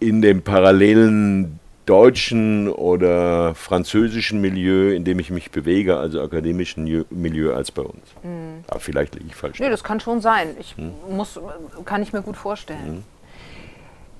in 0.00 0.22
dem 0.22 0.42
parallelen 0.42 1.58
deutschen 1.88 2.68
oder 2.68 3.54
französischen 3.54 4.40
Milieu, 4.40 4.92
in 4.92 5.04
dem 5.04 5.18
ich 5.18 5.30
mich 5.30 5.50
bewege, 5.50 5.96
also 5.96 6.20
akademischen 6.20 7.06
Milieu, 7.10 7.54
als 7.54 7.70
bei 7.70 7.82
uns. 7.82 8.02
Mhm. 8.22 8.64
Aber 8.68 8.80
vielleicht 8.80 9.14
liege 9.14 9.26
ich 9.28 9.34
falsch. 9.34 9.58
Nee, 9.58 9.70
das 9.70 9.82
kann 9.82 9.98
schon 9.98 10.20
sein. 10.20 10.48
Ich 10.60 10.76
mhm. 10.76 10.92
muss, 11.16 11.40
kann 11.86 12.02
ich 12.02 12.12
mir 12.12 12.20
gut 12.20 12.36
vorstellen. 12.36 12.96
Mhm. 12.96 13.04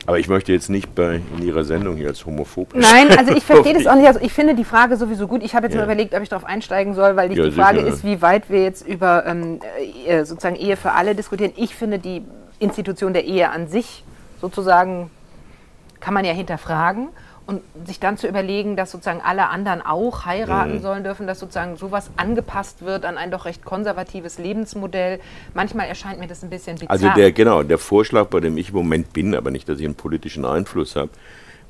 Aber 0.07 0.19
ich 0.19 0.29
möchte 0.29 0.53
jetzt 0.53 0.71
nicht 0.71 0.95
bei, 0.95 1.21
in 1.37 1.47
Ihrer 1.47 1.65
Sendung 1.65 1.97
hier 1.97 2.09
als 2.09 2.25
homophob. 2.25 2.75
Nein, 2.75 3.11
also 3.19 3.33
ich 3.35 3.45
verstehe 3.45 3.75
das 3.75 3.87
auch 3.87 3.97
nicht. 3.97 4.07
Also 4.07 4.21
ich 4.21 4.33
finde 4.33 4.55
die 4.55 4.65
Frage 4.65 4.97
sowieso 4.97 5.29
gut. 5.29 5.43
Ich 5.43 5.55
habe 5.55 5.67
jetzt 5.67 5.75
ja. 5.75 5.81
mal 5.81 5.85
überlegt, 5.85 6.15
ob 6.15 6.23
ich 6.23 6.31
darauf 6.31 6.47
einsteigen 6.47 6.95
soll, 6.95 7.17
weil 7.17 7.37
ja, 7.37 7.45
die 7.45 7.51
Frage 7.51 7.81
sicher. 7.81 7.93
ist, 7.93 8.05
wie 8.05 8.23
weit 8.23 8.49
wir 8.49 8.63
jetzt 8.63 8.87
über 8.87 9.27
ähm, 9.27 9.61
äh, 10.07 10.25
sozusagen 10.25 10.57
Ehe 10.57 10.79
für 10.79 10.93
alle 10.93 11.15
diskutieren. 11.15 11.53
Ich 11.57 11.75
finde 11.75 11.99
die 11.99 12.23
Institution 12.61 13.13
der 13.13 13.25
Ehe 13.25 13.51
an 13.51 13.69
sich 13.69 14.05
sozusagen 14.41 15.11
kann 16.01 16.15
man 16.15 16.25
ja 16.25 16.33
hinterfragen 16.33 17.09
und 17.49 17.63
sich 17.87 17.99
dann 17.99 18.19
zu 18.19 18.29
überlegen, 18.29 18.77
dass 18.77 18.91
sozusagen 18.91 19.23
alle 19.25 19.49
anderen 19.49 19.81
auch 19.81 20.27
heiraten 20.27 20.75
mhm. 20.75 20.83
sollen 20.83 21.03
dürfen, 21.03 21.27
dass 21.27 21.41
sozusagen 21.41 21.79
sowas 21.79 22.11
angepasst 22.19 22.85
wird 22.85 23.07
an 23.07 23.17
ein 23.17 23.31
doch 23.31 23.47
recht 23.47 23.65
konservatives 23.65 24.39
Lebensmodell. 24.39 25.19
Manchmal 25.55 25.87
erscheint 25.87 26.21
mir 26.21 26.27
das 26.27 26.43
ein 26.43 26.51
bisschen 26.51 26.75
bizarr. 26.75 26.91
Also 26.91 27.09
der 27.09 27.33
genau 27.33 27.63
der 27.63 27.79
Vorschlag, 27.79 28.27
bei 28.27 28.41
dem 28.41 28.59
ich 28.59 28.69
im 28.69 28.75
Moment 28.75 29.15
bin, 29.15 29.35
aber 29.35 29.51
nicht, 29.51 29.67
dass 29.67 29.79
ich 29.79 29.87
einen 29.87 29.95
politischen 29.95 30.45
Einfluss 30.45 30.95
habe, 30.95 31.09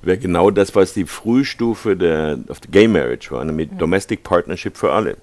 wäre 0.02 0.18
genau 0.18 0.50
das, 0.50 0.74
was 0.74 0.94
die 0.94 1.06
Frühstufe 1.06 1.96
der 1.96 2.38
of 2.48 2.58
the 2.60 2.68
Gay 2.68 2.88
Marriage 2.88 3.30
war, 3.30 3.44
mit 3.44 3.72
mhm. 3.72 3.78
Domestic 3.78 4.24
Partnership 4.24 4.76
für 4.76 4.92
alle. 4.92 5.16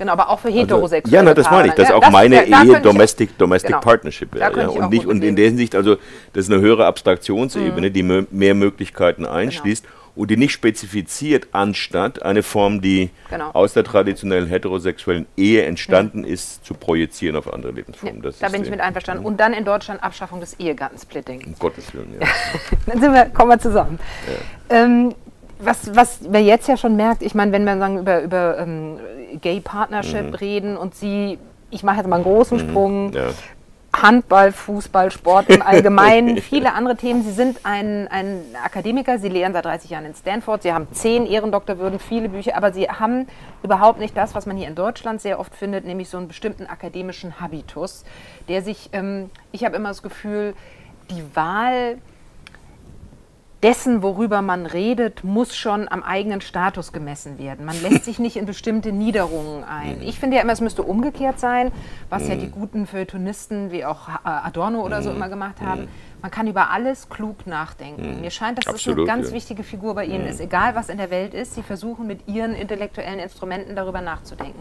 Genau, 0.00 0.12
aber 0.12 0.30
auch 0.30 0.40
für 0.40 0.48
also, 0.48 0.58
heterosexuelle. 0.58 1.04
Also, 1.04 1.14
ja, 1.14 1.22
na, 1.22 1.34
das 1.34 1.50
meine 1.52 1.68
ich, 1.68 1.74
dass 1.74 1.90
ja, 1.90 1.94
auch 1.94 2.00
das, 2.00 2.10
meine 2.10 2.48
ja, 2.48 2.64
Ehe 2.64 2.80
Domestic, 2.80 3.38
Domestic 3.38 3.68
genau. 3.68 3.80
Partnership 3.80 4.34
wäre. 4.34 4.60
Ja, 4.60 4.68
und, 4.68 4.90
nicht, 4.90 5.06
und 5.06 5.22
in 5.22 5.36
der 5.36 5.44
Hinsicht, 5.44 5.76
also 5.76 5.98
das 6.32 6.46
ist 6.46 6.52
eine 6.52 6.60
höhere 6.60 6.86
Abstraktionsebene, 6.86 7.90
mhm. 7.90 7.92
die 7.92 8.02
mehr 8.02 8.54
Möglichkeiten 8.54 9.24
einschließt. 9.24 9.84
Genau 9.84 9.99
und 10.16 10.30
die 10.30 10.36
nicht 10.36 10.52
spezifiziert, 10.52 11.48
anstatt 11.52 12.22
eine 12.22 12.42
Form, 12.42 12.80
die 12.80 13.10
genau. 13.30 13.50
aus 13.52 13.72
der 13.72 13.84
traditionellen 13.84 14.48
heterosexuellen 14.48 15.26
Ehe 15.36 15.64
entstanden 15.64 16.24
ja. 16.24 16.32
ist, 16.32 16.64
zu 16.64 16.74
projizieren 16.74 17.36
auf 17.36 17.52
andere 17.52 17.72
Lebensformen. 17.72 18.22
Ja, 18.22 18.30
da 18.38 18.48
bin 18.48 18.62
ich 18.62 18.70
mit 18.70 18.80
einverstanden. 18.80 19.24
Und 19.24 19.38
dann 19.38 19.52
in 19.52 19.64
Deutschland 19.64 20.02
Abschaffung 20.02 20.40
des 20.40 20.54
Ehegattensplitting. 20.54 21.44
Um 21.46 21.54
Gottes 21.58 21.94
Willen, 21.94 22.14
ja. 22.20 22.26
dann 22.86 23.00
sind 23.00 23.12
wir, 23.12 23.26
kommen 23.26 23.50
wir 23.50 23.58
zusammen. 23.58 23.98
Ähm, 24.68 25.14
was, 25.58 25.94
was 25.94 26.22
man 26.22 26.44
jetzt 26.44 26.68
ja 26.68 26.76
schon 26.76 26.96
merkt, 26.96 27.22
ich 27.22 27.34
meine, 27.34 27.52
wenn 27.52 27.64
wir 27.64 27.78
sagen 27.78 27.98
über, 27.98 28.22
über 28.22 28.58
ähm, 28.58 28.98
Gay 29.40 29.60
Partnership 29.60 30.28
mhm. 30.28 30.34
reden 30.34 30.76
und 30.76 30.94
sie, 30.94 31.38
ich 31.70 31.82
mache 31.82 31.98
jetzt 31.98 32.08
mal 32.08 32.16
einen 32.16 32.24
großen 32.24 32.58
mhm. 32.58 32.68
Sprung, 32.68 33.12
ja. 33.12 33.28
Handball, 33.92 34.52
Fußball, 34.52 35.10
Sport 35.10 35.48
im 35.50 35.62
Allgemeinen, 35.62 36.36
viele 36.42 36.72
andere 36.74 36.96
Themen. 36.96 37.22
Sie 37.22 37.32
sind 37.32 37.60
ein, 37.64 38.08
ein 38.08 38.42
Akademiker, 38.64 39.18
Sie 39.18 39.28
lehren 39.28 39.52
seit 39.52 39.64
30 39.64 39.90
Jahren 39.90 40.04
in 40.04 40.14
Stanford, 40.14 40.62
Sie 40.62 40.72
haben 40.72 40.86
zehn 40.92 41.26
Ehrendoktorwürden, 41.26 41.98
viele 41.98 42.28
Bücher, 42.28 42.56
aber 42.56 42.72
Sie 42.72 42.88
haben 42.88 43.26
überhaupt 43.62 43.98
nicht 43.98 44.16
das, 44.16 44.34
was 44.34 44.46
man 44.46 44.56
hier 44.56 44.68
in 44.68 44.74
Deutschland 44.74 45.20
sehr 45.20 45.40
oft 45.40 45.54
findet, 45.54 45.84
nämlich 45.84 46.08
so 46.08 46.18
einen 46.18 46.28
bestimmten 46.28 46.66
akademischen 46.66 47.40
Habitus, 47.40 48.04
der 48.48 48.62
sich, 48.62 48.90
ähm, 48.92 49.30
ich 49.52 49.64
habe 49.64 49.76
immer 49.76 49.88
das 49.88 50.02
Gefühl, 50.02 50.54
die 51.10 51.24
Wahl 51.34 51.98
dessen, 53.62 54.02
worüber 54.02 54.42
man 54.42 54.66
redet, 54.66 55.22
muss 55.22 55.54
schon 55.54 55.88
am 55.88 56.02
eigenen 56.02 56.40
Status 56.40 56.92
gemessen 56.92 57.38
werden. 57.38 57.66
Man 57.66 57.80
lässt 57.82 58.04
sich 58.04 58.18
nicht 58.18 58.36
in 58.36 58.46
bestimmte 58.46 58.92
Niederungen 58.92 59.64
ein. 59.64 59.98
Mhm. 59.98 60.02
Ich 60.02 60.18
finde 60.18 60.36
ja 60.36 60.42
immer, 60.42 60.52
es 60.52 60.60
müsste 60.60 60.82
umgekehrt 60.82 61.38
sein, 61.38 61.70
was 62.08 62.26
ja 62.26 62.36
die 62.36 62.46
mhm. 62.46 62.52
guten 62.52 62.86
Feuilletonisten 62.86 63.70
wie 63.70 63.84
auch 63.84 64.08
Adorno 64.24 64.84
oder 64.84 65.02
so 65.02 65.10
mhm. 65.10 65.16
immer 65.16 65.28
gemacht 65.28 65.60
haben. 65.60 65.88
Man 66.22 66.30
kann 66.30 66.46
über 66.46 66.70
alles 66.70 67.08
klug 67.08 67.46
nachdenken. 67.46 68.20
Mir 68.20 68.30
scheint, 68.30 68.58
dass 68.58 68.66
Absolut, 68.66 68.98
das 68.98 69.08
eine 69.08 69.18
ganz 69.18 69.30
ja. 69.30 69.36
wichtige 69.36 69.62
Figur 69.62 69.94
bei 69.94 70.04
Ihnen 70.04 70.26
ist. 70.26 70.40
Egal, 70.40 70.74
was 70.74 70.88
in 70.88 70.98
der 70.98 71.10
Welt 71.10 71.34
ist, 71.34 71.54
Sie 71.54 71.62
versuchen 71.62 72.06
mit 72.06 72.28
Ihren 72.28 72.54
intellektuellen 72.54 73.18
Instrumenten 73.18 73.74
darüber 73.74 74.00
nachzudenken. 74.00 74.60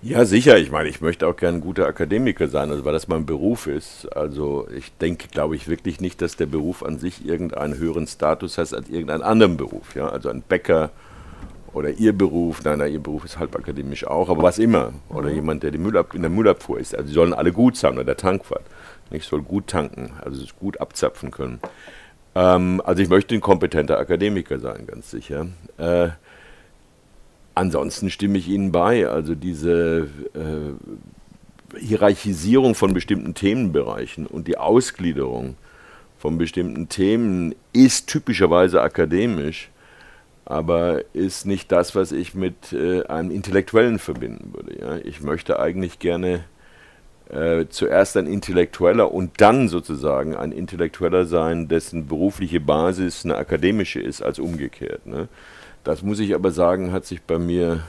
Ja, 0.00 0.24
sicher. 0.24 0.56
Ich 0.58 0.70
meine, 0.70 0.88
ich 0.88 1.00
möchte 1.00 1.26
auch 1.26 1.34
gerne 1.34 1.58
ein 1.58 1.60
guter 1.60 1.86
Akademiker 1.86 2.46
sein, 2.46 2.70
also 2.70 2.84
weil 2.84 2.92
das 2.92 3.08
mein 3.08 3.26
Beruf 3.26 3.66
ist. 3.66 4.06
Also 4.16 4.68
ich 4.70 4.92
denke, 4.98 5.26
glaube 5.28 5.56
ich 5.56 5.66
wirklich 5.66 6.00
nicht, 6.00 6.22
dass 6.22 6.36
der 6.36 6.46
Beruf 6.46 6.84
an 6.84 6.98
sich 6.98 7.26
irgendeinen 7.26 7.76
höheren 7.78 8.06
Status 8.06 8.58
hat 8.58 8.72
als 8.72 8.88
irgendeinen 8.88 9.22
anderen 9.22 9.56
Beruf. 9.56 9.96
Ja? 9.96 10.08
Also 10.08 10.28
ein 10.28 10.42
Bäcker 10.42 10.90
oder 11.72 11.90
Ihr 11.90 12.12
Beruf, 12.12 12.62
nein, 12.64 12.78
nein, 12.78 12.92
Ihr 12.92 13.02
Beruf 13.02 13.24
ist 13.24 13.40
halb 13.40 13.56
akademisch 13.56 14.06
auch, 14.06 14.28
aber 14.28 14.44
was 14.44 14.58
immer. 14.58 14.92
Oder 15.08 15.30
mhm. 15.30 15.34
jemand, 15.34 15.62
der 15.64 15.72
die 15.72 15.78
Müllab 15.78 16.14
in 16.14 16.22
der 16.22 16.30
Müllabfuhr 16.30 16.78
ist. 16.78 16.94
Also 16.94 17.08
sie 17.08 17.14
sollen 17.14 17.34
alle 17.34 17.50
gut 17.50 17.76
sein 17.76 17.94
oder 17.94 18.04
der 18.04 18.16
Tankwart. 18.16 18.64
Ich 19.10 19.24
soll 19.24 19.42
gut 19.42 19.66
tanken, 19.66 20.12
also 20.24 20.40
es 20.42 20.54
gut 20.54 20.80
abzapfen 20.80 21.32
können. 21.32 21.58
Ähm, 22.36 22.80
also 22.84 23.02
ich 23.02 23.08
möchte 23.08 23.34
ein 23.34 23.40
kompetenter 23.40 23.98
Akademiker 23.98 24.60
sein, 24.60 24.86
ganz 24.86 25.10
sicher. 25.10 25.48
Äh, 25.76 26.10
Ansonsten 27.58 28.08
stimme 28.08 28.38
ich 28.38 28.46
Ihnen 28.46 28.70
bei. 28.70 29.08
Also 29.08 29.34
diese 29.34 30.08
äh, 30.32 31.76
Hierarchisierung 31.76 32.76
von 32.76 32.94
bestimmten 32.94 33.34
Themenbereichen 33.34 34.28
und 34.28 34.46
die 34.46 34.56
Ausgliederung 34.56 35.56
von 36.20 36.38
bestimmten 36.38 36.88
Themen 36.88 37.56
ist 37.72 38.06
typischerweise 38.06 38.80
akademisch, 38.80 39.70
aber 40.44 41.02
ist 41.14 41.46
nicht 41.46 41.72
das, 41.72 41.96
was 41.96 42.12
ich 42.12 42.32
mit 42.36 42.72
äh, 42.72 43.02
einem 43.06 43.32
Intellektuellen 43.32 43.98
verbinden 43.98 44.54
würde. 44.54 44.80
Ja? 44.80 44.96
Ich 44.98 45.20
möchte 45.20 45.58
eigentlich 45.58 45.98
gerne 45.98 46.44
äh, 47.28 47.64
zuerst 47.70 48.16
ein 48.16 48.28
Intellektueller 48.28 49.12
und 49.12 49.40
dann 49.40 49.66
sozusagen 49.66 50.36
ein 50.36 50.52
Intellektueller 50.52 51.26
sein, 51.26 51.66
dessen 51.66 52.06
berufliche 52.06 52.60
Basis 52.60 53.24
eine 53.24 53.34
akademische 53.36 54.00
ist, 54.00 54.22
als 54.22 54.38
umgekehrt. 54.38 55.06
Ne? 55.06 55.26
Das 55.88 56.02
muss 56.02 56.18
ich 56.18 56.34
aber 56.34 56.50
sagen, 56.50 56.92
hat 56.92 57.06
sich 57.06 57.22
bei 57.22 57.38
mir 57.38 57.80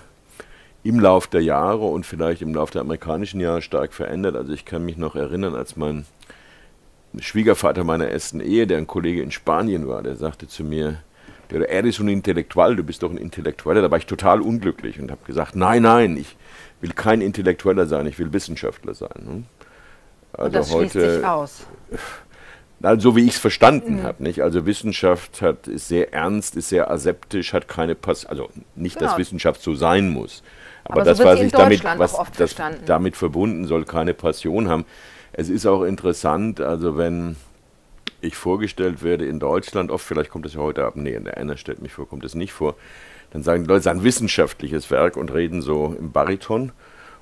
im 0.84 1.02
Lauf 1.02 1.28
der 1.28 1.44
Jahre 1.44 1.86
und 1.86 2.06
vielleicht 2.06 2.42
im 2.42 2.54
Lauf 2.54 2.72
der 2.72 2.80
amerikanischen 2.80 3.42
Jahre 3.42 3.62
stark 3.62 3.92
verändert. 3.94 4.38
Also 4.38 4.54
ich 4.54 4.64
kann 4.64 4.86
mich 4.86 4.96
noch 4.96 5.18
erinnern, 5.18 5.54
als 5.54 5.76
mein 5.76 6.06
Schwiegervater 7.20 7.84
meiner 7.84 8.08
ersten 8.08 8.40
Ehe, 8.40 8.68
der 8.68 8.78
ein 8.78 8.88
Kollege 8.88 9.22
in 9.22 9.32
Spanien 9.32 9.86
war, 9.90 10.02
der 10.02 10.16
sagte 10.16 10.48
zu 10.48 10.64
mir, 10.64 11.00
er 11.50 11.84
ist 11.84 12.00
ein 12.00 12.08
Intellektuell, 12.08 12.78
du 12.78 12.86
bist 12.86 13.04
doch 13.04 13.12
ein 13.12 13.18
Intellektueller. 13.18 13.82
Da 13.82 13.92
war 13.92 13.98
ich 13.98 14.06
total 14.06 14.40
unglücklich 14.40 14.98
und 14.98 15.12
habe 15.12 15.26
gesagt, 15.28 15.58
nein, 15.58 15.82
nein, 15.82 16.16
ich 16.16 16.38
will 16.80 16.94
kein 16.94 17.20
Intellektueller 17.20 17.86
sein, 17.86 18.08
ich 18.08 18.18
will 18.18 18.32
Wissenschaftler 18.32 18.94
sein. 18.94 19.46
Also 20.32 20.46
und 20.46 20.56
das 20.56 20.72
heute, 20.72 20.90
schließt 20.92 21.16
sich 21.16 21.26
aus. 21.26 21.68
Also 22.82 23.10
so 23.12 23.16
wie 23.16 23.26
ich 23.26 23.32
es 23.32 23.38
verstanden 23.38 23.98
mhm. 23.98 24.04
habe, 24.04 24.24
nicht? 24.24 24.42
Also 24.42 24.66
Wissenschaft 24.66 25.42
hat, 25.42 25.68
ist 25.68 25.88
sehr 25.88 26.14
ernst, 26.14 26.56
ist 26.56 26.70
sehr 26.70 26.90
aseptisch, 26.90 27.54
hat 27.54 27.68
keine 27.68 27.96
Pass, 27.96 28.26
also 28.26 28.50
nicht, 28.76 28.98
genau. 28.98 29.12
dass 29.12 29.20
Wissenschaft 29.20 29.62
so 29.62 29.76
sein 29.76 30.10
muss, 30.10 30.44
aber, 30.86 31.02
aber 31.02 31.04
das, 31.04 31.18
so 31.18 31.26
was 31.26 31.42
ich 31.42 31.52
damit, 31.52 31.84
was 31.84 32.18
das 32.38 32.56
damit 32.86 33.18
verbunden 33.18 33.66
soll, 33.66 33.84
keine 33.84 34.14
Passion 34.14 34.70
haben. 34.70 34.86
es 35.34 35.50
ist 35.50 35.66
auch 35.66 35.84
interessant, 35.84 36.62
also 36.62 36.98
wenn 36.98 37.36
ich 38.22 38.36
vorgestellt 38.36 39.04
werde 39.04 39.26
in 39.26 39.40
Deutschland, 39.40 39.92
oft, 39.92 40.06
vielleicht 40.06 40.30
kommt 40.30 40.46
es 40.46 40.54
ja 40.54 40.62
heute 40.62 40.86
ab, 40.86 40.96
nee, 40.96 41.14
in 41.14 41.26
der 41.26 41.38
einer 41.38 41.58
stellt 41.58 41.82
mich 41.82 41.94
vor, 41.94 42.08
kommt 42.08 42.24
es 42.24 42.36
nicht 42.36 42.54
vor, 42.54 42.76
dann 43.32 43.44
sagen 43.44 43.64
die 43.64 43.68
Leute, 43.68 43.80
es 43.80 43.86
ist 43.86 43.92
ein 43.92 44.04
wissenschaftliches 44.04 44.90
Werk 44.90 45.18
und 45.18 45.34
reden 45.34 45.62
so 45.62 45.96
im 45.98 46.12
Bariton. 46.12 46.72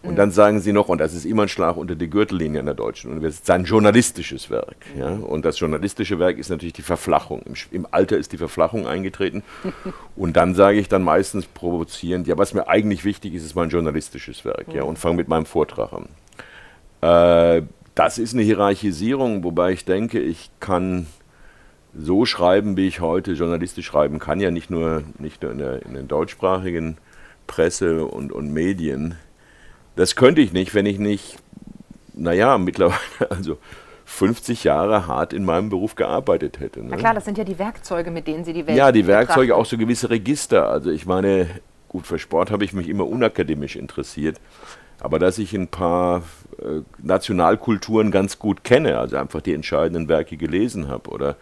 Und 0.03 0.15
dann 0.15 0.31
sagen 0.31 0.59
sie 0.59 0.73
noch, 0.73 0.89
und 0.89 0.99
das 0.99 1.13
ist 1.13 1.25
immer 1.25 1.43
ein 1.43 1.49
Schlag 1.49 1.75
unter 1.75 1.95
die 1.95 2.09
Gürtellinie 2.09 2.59
an 2.59 2.65
der 2.65 2.75
Deutschen 2.75 3.11
Universität, 3.11 3.45
sein 3.45 3.63
journalistisches 3.65 4.49
Werk. 4.49 4.77
Ja? 4.97 5.09
Und 5.09 5.43
das 5.43 5.59
journalistische 5.59 6.19
Werk 6.19 6.37
ist 6.37 6.49
natürlich 6.49 6.73
die 6.73 6.81
Verflachung. 6.81 7.41
Im, 7.45 7.53
Im, 7.71 7.87
Alter 7.91 8.17
ist 8.17 8.31
die 8.31 8.37
Verflachung 8.37 8.87
eingetreten. 8.87 9.43
Und 10.15 10.37
dann 10.37 10.55
sage 10.55 10.79
ich 10.79 10.87
dann 10.87 11.03
meistens 11.03 11.45
provozierend, 11.45 12.27
ja, 12.27 12.37
was 12.37 12.53
mir 12.53 12.67
eigentlich 12.67 13.05
wichtig 13.05 13.33
ist, 13.33 13.43
ist 13.43 13.55
mein 13.55 13.69
journalistisches 13.69 14.45
Werk. 14.45 14.73
Ja? 14.73 14.83
Und 14.83 14.99
fange 14.99 15.15
mit 15.17 15.27
meinem 15.27 15.45
Vortrag 15.45 15.91
an. 15.93 16.07
Äh, 17.01 17.63
das 17.95 18.19
ist 18.19 18.33
eine 18.33 18.43
Hierarchisierung, 18.43 19.43
wobei 19.43 19.71
ich 19.71 19.83
denke, 19.83 20.19
ich 20.19 20.51
kann 20.59 21.07
so 21.97 22.25
schreiben, 22.25 22.77
wie 22.77 22.87
ich 22.87 23.01
heute 23.01 23.33
journalistisch 23.33 23.87
schreiben 23.87 24.19
kann, 24.19 24.39
ja 24.39 24.51
nicht 24.51 24.69
nur, 24.69 25.03
nicht 25.17 25.41
nur 25.41 25.51
in, 25.51 25.57
der, 25.57 25.83
in 25.83 25.95
den 25.95 26.07
deutschsprachigen 26.07 26.97
Presse 27.47 28.05
und, 28.05 28.31
und 28.31 28.53
Medien, 28.53 29.15
das 29.97 30.15
könnte 30.15 30.41
ich 30.41 30.53
nicht, 30.53 30.73
wenn 30.73 30.85
ich 30.85 30.99
nicht, 30.99 31.37
naja, 32.13 32.57
mittlerweile, 32.57 32.99
also 33.29 33.57
50 34.05 34.63
Jahre 34.63 35.07
hart 35.07 35.33
in 35.33 35.43
meinem 35.43 35.69
Beruf 35.69 35.95
gearbeitet 35.95 36.61
hätte. 36.61 36.79
Ne? 36.79 36.87
Na 36.91 36.97
klar, 36.97 37.13
das 37.13 37.25
sind 37.25 37.37
ja 37.37 37.43
die 37.43 37.59
Werkzeuge, 37.59 38.09
mit 38.09 38.25
denen 38.25 38.45
Sie 38.45 38.53
die 38.53 38.65
Welt 38.65 38.77
Ja, 38.77 38.91
die 38.93 39.05
Werkzeuge, 39.05 39.55
auch 39.55 39.65
so 39.65 39.77
gewisse 39.77 40.09
Register. 40.09 40.69
Also 40.69 40.91
ich 40.91 41.05
meine, 41.05 41.47
gut, 41.89 42.07
für 42.07 42.17
Sport 42.17 42.49
habe 42.49 42.63
ich 42.63 42.71
mich 42.71 42.87
immer 42.87 43.05
unakademisch 43.05 43.75
interessiert. 43.75 44.39
Aber 44.99 45.19
dass 45.19 45.37
ich 45.37 45.53
ein 45.53 45.67
paar 45.67 46.23
äh, 46.59 46.81
Nationalkulturen 46.99 48.09
ganz 48.09 48.39
gut 48.39 48.63
kenne, 48.63 48.97
also 48.97 49.17
einfach 49.17 49.41
die 49.41 49.53
entscheidenden 49.53 50.07
Werke 50.07 50.37
gelesen 50.37 50.87
habe 50.87 51.09
oder 51.09 51.35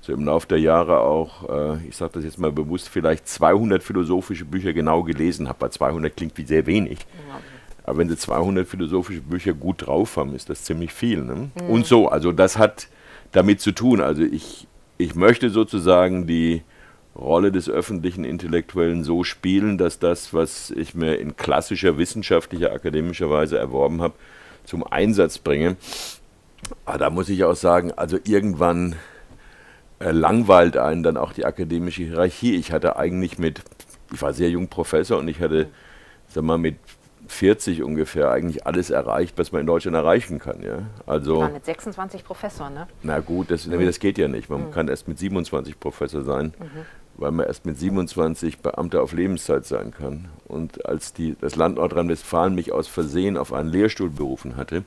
so 0.00 0.12
im 0.12 0.24
Laufe 0.24 0.48
der 0.48 0.58
Jahre 0.58 1.00
auch, 1.00 1.48
äh, 1.48 1.88
ich 1.88 1.96
sage 1.96 2.12
das 2.14 2.24
jetzt 2.24 2.38
mal 2.38 2.52
bewusst, 2.52 2.88
vielleicht 2.88 3.28
200 3.28 3.82
philosophische 3.82 4.44
Bücher 4.44 4.72
genau 4.72 5.04
gelesen 5.04 5.48
habe. 5.48 5.58
Bei 5.60 5.68
200 5.68 6.16
klingt 6.16 6.36
wie 6.36 6.44
sehr 6.44 6.66
wenig. 6.66 6.98
Ja. 6.98 7.40
Aber 7.88 7.98
wenn 7.98 8.08
sie 8.10 8.18
200 8.18 8.68
philosophische 8.68 9.22
Bücher 9.22 9.54
gut 9.54 9.86
drauf 9.86 10.16
haben, 10.18 10.34
ist 10.34 10.50
das 10.50 10.64
ziemlich 10.64 10.92
viel. 10.92 11.22
Ne? 11.22 11.50
Mhm. 11.54 11.70
Und 11.70 11.86
so, 11.86 12.08
also 12.08 12.32
das 12.32 12.58
hat 12.58 12.88
damit 13.32 13.62
zu 13.62 13.72
tun. 13.72 14.02
Also 14.02 14.22
ich, 14.22 14.66
ich 14.98 15.14
möchte 15.14 15.48
sozusagen 15.48 16.26
die 16.26 16.62
Rolle 17.16 17.50
des 17.50 17.70
öffentlichen 17.70 18.24
Intellektuellen 18.24 19.04
so 19.04 19.24
spielen, 19.24 19.78
dass 19.78 19.98
das, 19.98 20.34
was 20.34 20.70
ich 20.70 20.94
mir 20.94 21.16
in 21.16 21.36
klassischer 21.36 21.96
wissenschaftlicher, 21.96 22.72
akademischer 22.72 23.30
Weise 23.30 23.58
erworben 23.58 24.02
habe, 24.02 24.14
zum 24.64 24.86
Einsatz 24.86 25.38
bringe. 25.38 25.76
Aber 26.84 26.98
da 26.98 27.08
muss 27.08 27.30
ich 27.30 27.42
auch 27.44 27.56
sagen, 27.56 27.92
also 27.96 28.18
irgendwann 28.24 28.96
äh, 29.98 30.10
langweilt 30.10 30.76
einen 30.76 31.02
dann 31.02 31.16
auch 31.16 31.32
die 31.32 31.46
akademische 31.46 32.02
Hierarchie. 32.02 32.54
Ich 32.54 32.70
hatte 32.70 32.96
eigentlich 32.96 33.38
mit, 33.38 33.62
ich 34.12 34.20
war 34.20 34.34
sehr 34.34 34.50
jung 34.50 34.68
Professor 34.68 35.18
und 35.18 35.28
ich 35.28 35.40
hatte, 35.40 35.68
sag 36.28 36.44
mal, 36.44 36.58
mit 36.58 36.76
40 37.28 37.82
ungefähr 37.82 38.30
eigentlich 38.30 38.66
alles 38.66 38.90
erreicht, 38.90 39.38
was 39.38 39.52
man 39.52 39.60
in 39.60 39.66
Deutschland 39.66 39.96
erreichen 39.96 40.38
kann. 40.38 40.62
Ja? 40.62 40.82
Also, 41.06 41.40
ja, 41.40 41.48
mit 41.48 41.64
26 41.64 42.24
Professor, 42.24 42.70
ne? 42.70 42.86
Na 43.02 43.20
gut, 43.20 43.50
das, 43.50 43.66
mhm. 43.66 43.84
das 43.84 44.00
geht 44.00 44.18
ja 44.18 44.28
nicht. 44.28 44.48
Man 44.48 44.66
mhm. 44.66 44.70
kann 44.70 44.88
erst 44.88 45.08
mit 45.08 45.18
27 45.18 45.78
Professor 45.78 46.22
sein, 46.24 46.54
mhm. 46.58 46.86
weil 47.16 47.30
man 47.30 47.46
erst 47.46 47.66
mit 47.66 47.78
27 47.78 48.58
Beamter 48.58 49.02
auf 49.02 49.12
Lebenszeit 49.12 49.66
sein 49.66 49.92
kann. 49.92 50.28
Und 50.46 50.86
als 50.86 51.12
die, 51.12 51.36
das 51.40 51.56
Land 51.56 51.76
Nordrhein-Westfalen 51.76 52.54
mich 52.54 52.72
aus 52.72 52.88
Versehen 52.88 53.36
auf 53.36 53.52
einen 53.52 53.68
Lehrstuhl 53.68 54.10
berufen 54.10 54.56
hatte, 54.56 54.84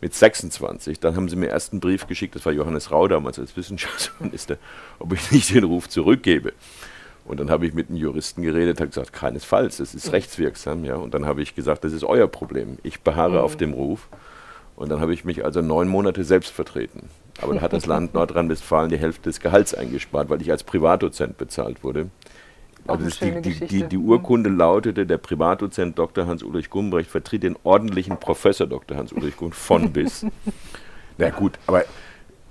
mit 0.00 0.14
26, 0.14 1.00
dann 1.00 1.16
haben 1.16 1.28
sie 1.28 1.36
mir 1.36 1.48
erst 1.48 1.72
einen 1.72 1.80
Brief 1.80 2.06
geschickt, 2.06 2.34
das 2.34 2.46
war 2.46 2.52
Johannes 2.52 2.90
Rau 2.90 3.08
damals 3.08 3.38
als 3.38 3.56
Wissenschaftsminister, 3.56 4.56
ob 4.98 5.12
ich 5.12 5.30
nicht 5.32 5.52
den 5.54 5.64
Ruf 5.64 5.88
zurückgebe. 5.88 6.52
Und 7.28 7.38
dann 7.38 7.50
habe 7.50 7.66
ich 7.66 7.74
mit 7.74 7.90
einem 7.90 7.98
Juristen 7.98 8.40
geredet, 8.42 8.80
hat 8.80 8.88
gesagt, 8.88 9.12
keinesfalls, 9.12 9.76
das 9.76 9.94
ist 9.94 10.12
rechtswirksam. 10.12 10.84
Ja. 10.84 10.96
Und 10.96 11.12
dann 11.12 11.26
habe 11.26 11.42
ich 11.42 11.54
gesagt, 11.54 11.84
das 11.84 11.92
ist 11.92 12.02
euer 12.02 12.26
Problem. 12.26 12.78
Ich 12.82 13.02
beharre 13.02 13.38
mhm. 13.38 13.44
auf 13.44 13.56
dem 13.56 13.74
Ruf. 13.74 14.08
Und 14.76 14.88
dann 14.88 15.00
habe 15.00 15.12
ich 15.12 15.24
mich 15.24 15.44
also 15.44 15.60
neun 15.60 15.88
Monate 15.88 16.24
selbst 16.24 16.50
vertreten. 16.50 17.10
Aber 17.42 17.54
da 17.54 17.60
hat 17.60 17.74
das 17.74 17.84
Land 17.84 18.14
Nordrhein-Westfalen 18.14 18.88
die 18.88 18.96
Hälfte 18.96 19.24
des 19.24 19.40
Gehalts 19.40 19.74
eingespart, 19.74 20.30
weil 20.30 20.40
ich 20.40 20.50
als 20.50 20.64
Privatdozent 20.64 21.36
bezahlt 21.36 21.84
wurde. 21.84 22.08
Also 22.86 23.10
die, 23.10 23.42
die, 23.42 23.66
die, 23.66 23.82
die, 23.82 23.98
Urkunde 23.98 24.48
lautete, 24.48 25.04
der 25.04 25.18
Privatdozent 25.18 25.98
Dr. 25.98 26.26
Hans-Ulrich 26.26 26.70
Gumbrecht 26.70 27.10
vertritt 27.10 27.42
den 27.42 27.56
ordentlichen 27.62 28.16
Professor 28.18 28.66
Dr. 28.66 28.96
Hans-Ulrich 28.96 29.36
Gumbrecht 29.36 29.60
von 29.60 29.92
bis. 29.92 30.24
Na 31.18 31.28
gut, 31.28 31.58
aber 31.66 31.84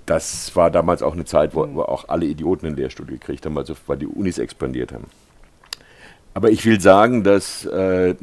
das 0.08 0.54
war 0.56 0.70
damals 0.70 1.02
auch 1.02 1.12
eine 1.12 1.24
Zeit, 1.24 1.54
wo, 1.54 1.68
wo 1.74 1.82
auch 1.82 2.08
alle 2.08 2.26
Idioten 2.26 2.66
einen 2.66 2.76
Lehrstuhl 2.76 3.06
gekriegt 3.06 3.44
haben, 3.46 3.56
also 3.58 3.74
weil 3.86 3.98
die 3.98 4.06
Unis 4.06 4.38
expandiert 4.38 4.92
haben. 4.92 5.06
Aber 6.34 6.50
ich 6.50 6.64
will 6.64 6.80
sagen, 6.80 7.24
dass 7.24 7.64
äh, 7.66 8.14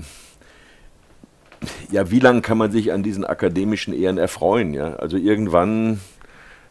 ja, 1.91 2.11
wie 2.11 2.19
lange 2.19 2.41
kann 2.41 2.57
man 2.57 2.71
sich 2.71 2.91
an 2.91 3.03
diesen 3.03 3.25
akademischen 3.25 3.93
Ehren 3.93 4.17
erfreuen? 4.17 4.73
Ja? 4.73 4.95
Also 4.95 5.17
irgendwann 5.17 5.99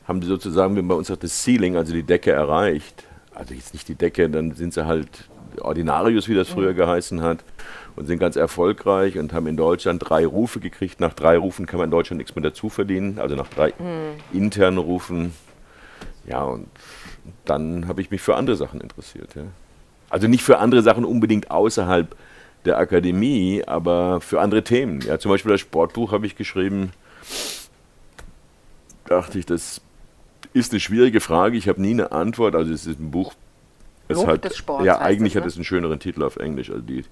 haben 0.06 0.20
sie 0.22 0.28
sozusagen, 0.28 0.76
wie 0.76 0.82
bei 0.82 0.94
uns 0.94 1.08
sagt, 1.08 1.24
das 1.24 1.42
Ceiling, 1.42 1.76
also 1.76 1.92
die 1.92 2.02
Decke 2.02 2.32
erreicht. 2.32 3.04
Also 3.34 3.54
jetzt 3.54 3.72
nicht 3.72 3.88
die 3.88 3.94
Decke, 3.94 4.28
dann 4.28 4.52
sind 4.52 4.74
sie 4.74 4.86
halt 4.86 5.28
Ordinarius, 5.60 6.28
wie 6.28 6.34
das 6.34 6.48
früher 6.48 6.72
mhm. 6.72 6.76
geheißen 6.76 7.22
hat 7.22 7.44
und 7.96 8.06
sind 8.06 8.18
ganz 8.18 8.36
erfolgreich 8.36 9.18
und 9.18 9.32
haben 9.32 9.46
in 9.46 9.56
Deutschland 9.56 10.02
drei 10.04 10.26
Rufe 10.26 10.60
gekriegt. 10.60 11.00
Nach 11.00 11.14
drei 11.14 11.36
Rufen 11.36 11.66
kann 11.66 11.78
man 11.78 11.86
in 11.86 11.90
Deutschland 11.90 12.18
nichts 12.18 12.34
mehr 12.34 12.42
dazu 12.42 12.68
verdienen, 12.68 13.18
also 13.18 13.36
nach 13.36 13.48
drei 13.48 13.68
mhm. 13.78 14.16
internen 14.32 14.78
Rufen. 14.78 15.32
Ja, 16.26 16.42
und 16.42 16.68
dann 17.44 17.86
habe 17.86 18.00
ich 18.00 18.10
mich 18.10 18.20
für 18.20 18.36
andere 18.36 18.56
Sachen 18.56 18.80
interessiert. 18.80 19.34
Ja. 19.34 19.42
Also 20.10 20.28
nicht 20.28 20.42
für 20.42 20.58
andere 20.58 20.82
Sachen 20.82 21.04
unbedingt 21.04 21.50
außerhalb 21.50 22.14
der 22.64 22.78
Akademie, 22.78 23.62
aber 23.66 24.20
für 24.20 24.40
andere 24.40 24.64
Themen. 24.64 25.00
Ja, 25.02 25.18
zum 25.18 25.30
Beispiel 25.30 25.52
das 25.52 25.60
Sportbuch 25.60 26.12
habe 26.12 26.26
ich 26.26 26.36
geschrieben. 26.36 26.92
Dachte 29.06 29.38
ich, 29.38 29.46
das 29.46 29.80
ist 30.54 30.72
eine 30.72 30.80
schwierige 30.80 31.20
Frage. 31.20 31.56
Ich 31.56 31.68
habe 31.68 31.80
nie 31.80 31.90
eine 31.90 32.12
Antwort. 32.12 32.54
Also 32.54 32.72
es 32.72 32.86
ist 32.86 32.98
ein 32.98 33.10
Buch. 33.10 33.34
Es 34.08 34.26
hat, 34.26 34.44
des 34.44 34.56
Sports 34.56 34.84
ja, 34.84 34.98
eigentlich 34.98 35.32
es, 35.32 35.34
ne? 35.34 35.40
hat 35.42 35.48
es 35.48 35.56
einen 35.56 35.64
schöneren 35.64 35.98
Titel 35.98 36.22
auf 36.22 36.36
Englisch. 36.36 36.70
Also 36.70 36.82
die 36.82 37.04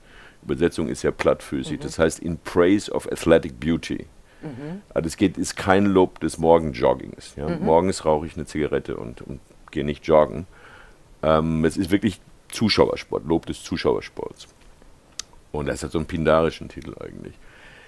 Übersetzung 0.43 0.89
ist 0.89 1.03
ja 1.03 1.11
plattfüßig. 1.11 1.79
Mhm. 1.79 1.83
Das 1.83 1.99
heißt 1.99 2.19
In 2.19 2.39
Praise 2.39 2.91
of 2.91 3.11
Athletic 3.11 3.59
Beauty. 3.61 4.07
Mhm. 4.43 4.83
Also 4.93 5.07
es 5.07 5.17
geht, 5.17 5.39
ist 5.39 5.57
kein 5.57 5.87
Lob 5.87 6.21
des 6.21 6.39
Morgenjoggings. 6.39 7.35
Ja? 7.37 7.49
Mhm. 7.49 7.65
Morgens 7.65 8.05
rauche 8.05 8.27
ich 8.27 8.37
eine 8.37 8.47
Zigarette 8.47 8.97
und, 8.97 9.23
und 9.23 9.41
gehe 9.71 9.85
nicht 9.85 10.07
joggen. 10.07 10.47
Ähm, 11.23 11.65
es 11.65 11.77
ist 11.77 11.91
wirklich 11.91 12.21
Zuschauersport, 12.51 13.25
Lob 13.25 13.47
des 13.47 13.63
Zuschauersports. 13.63 14.49
Und 15.53 15.67
das 15.67 15.83
hat 15.83 15.93
so 15.93 15.99
einen 15.99 16.07
pindarischen 16.07 16.69
Titel 16.69 16.95
eigentlich. 17.01 17.35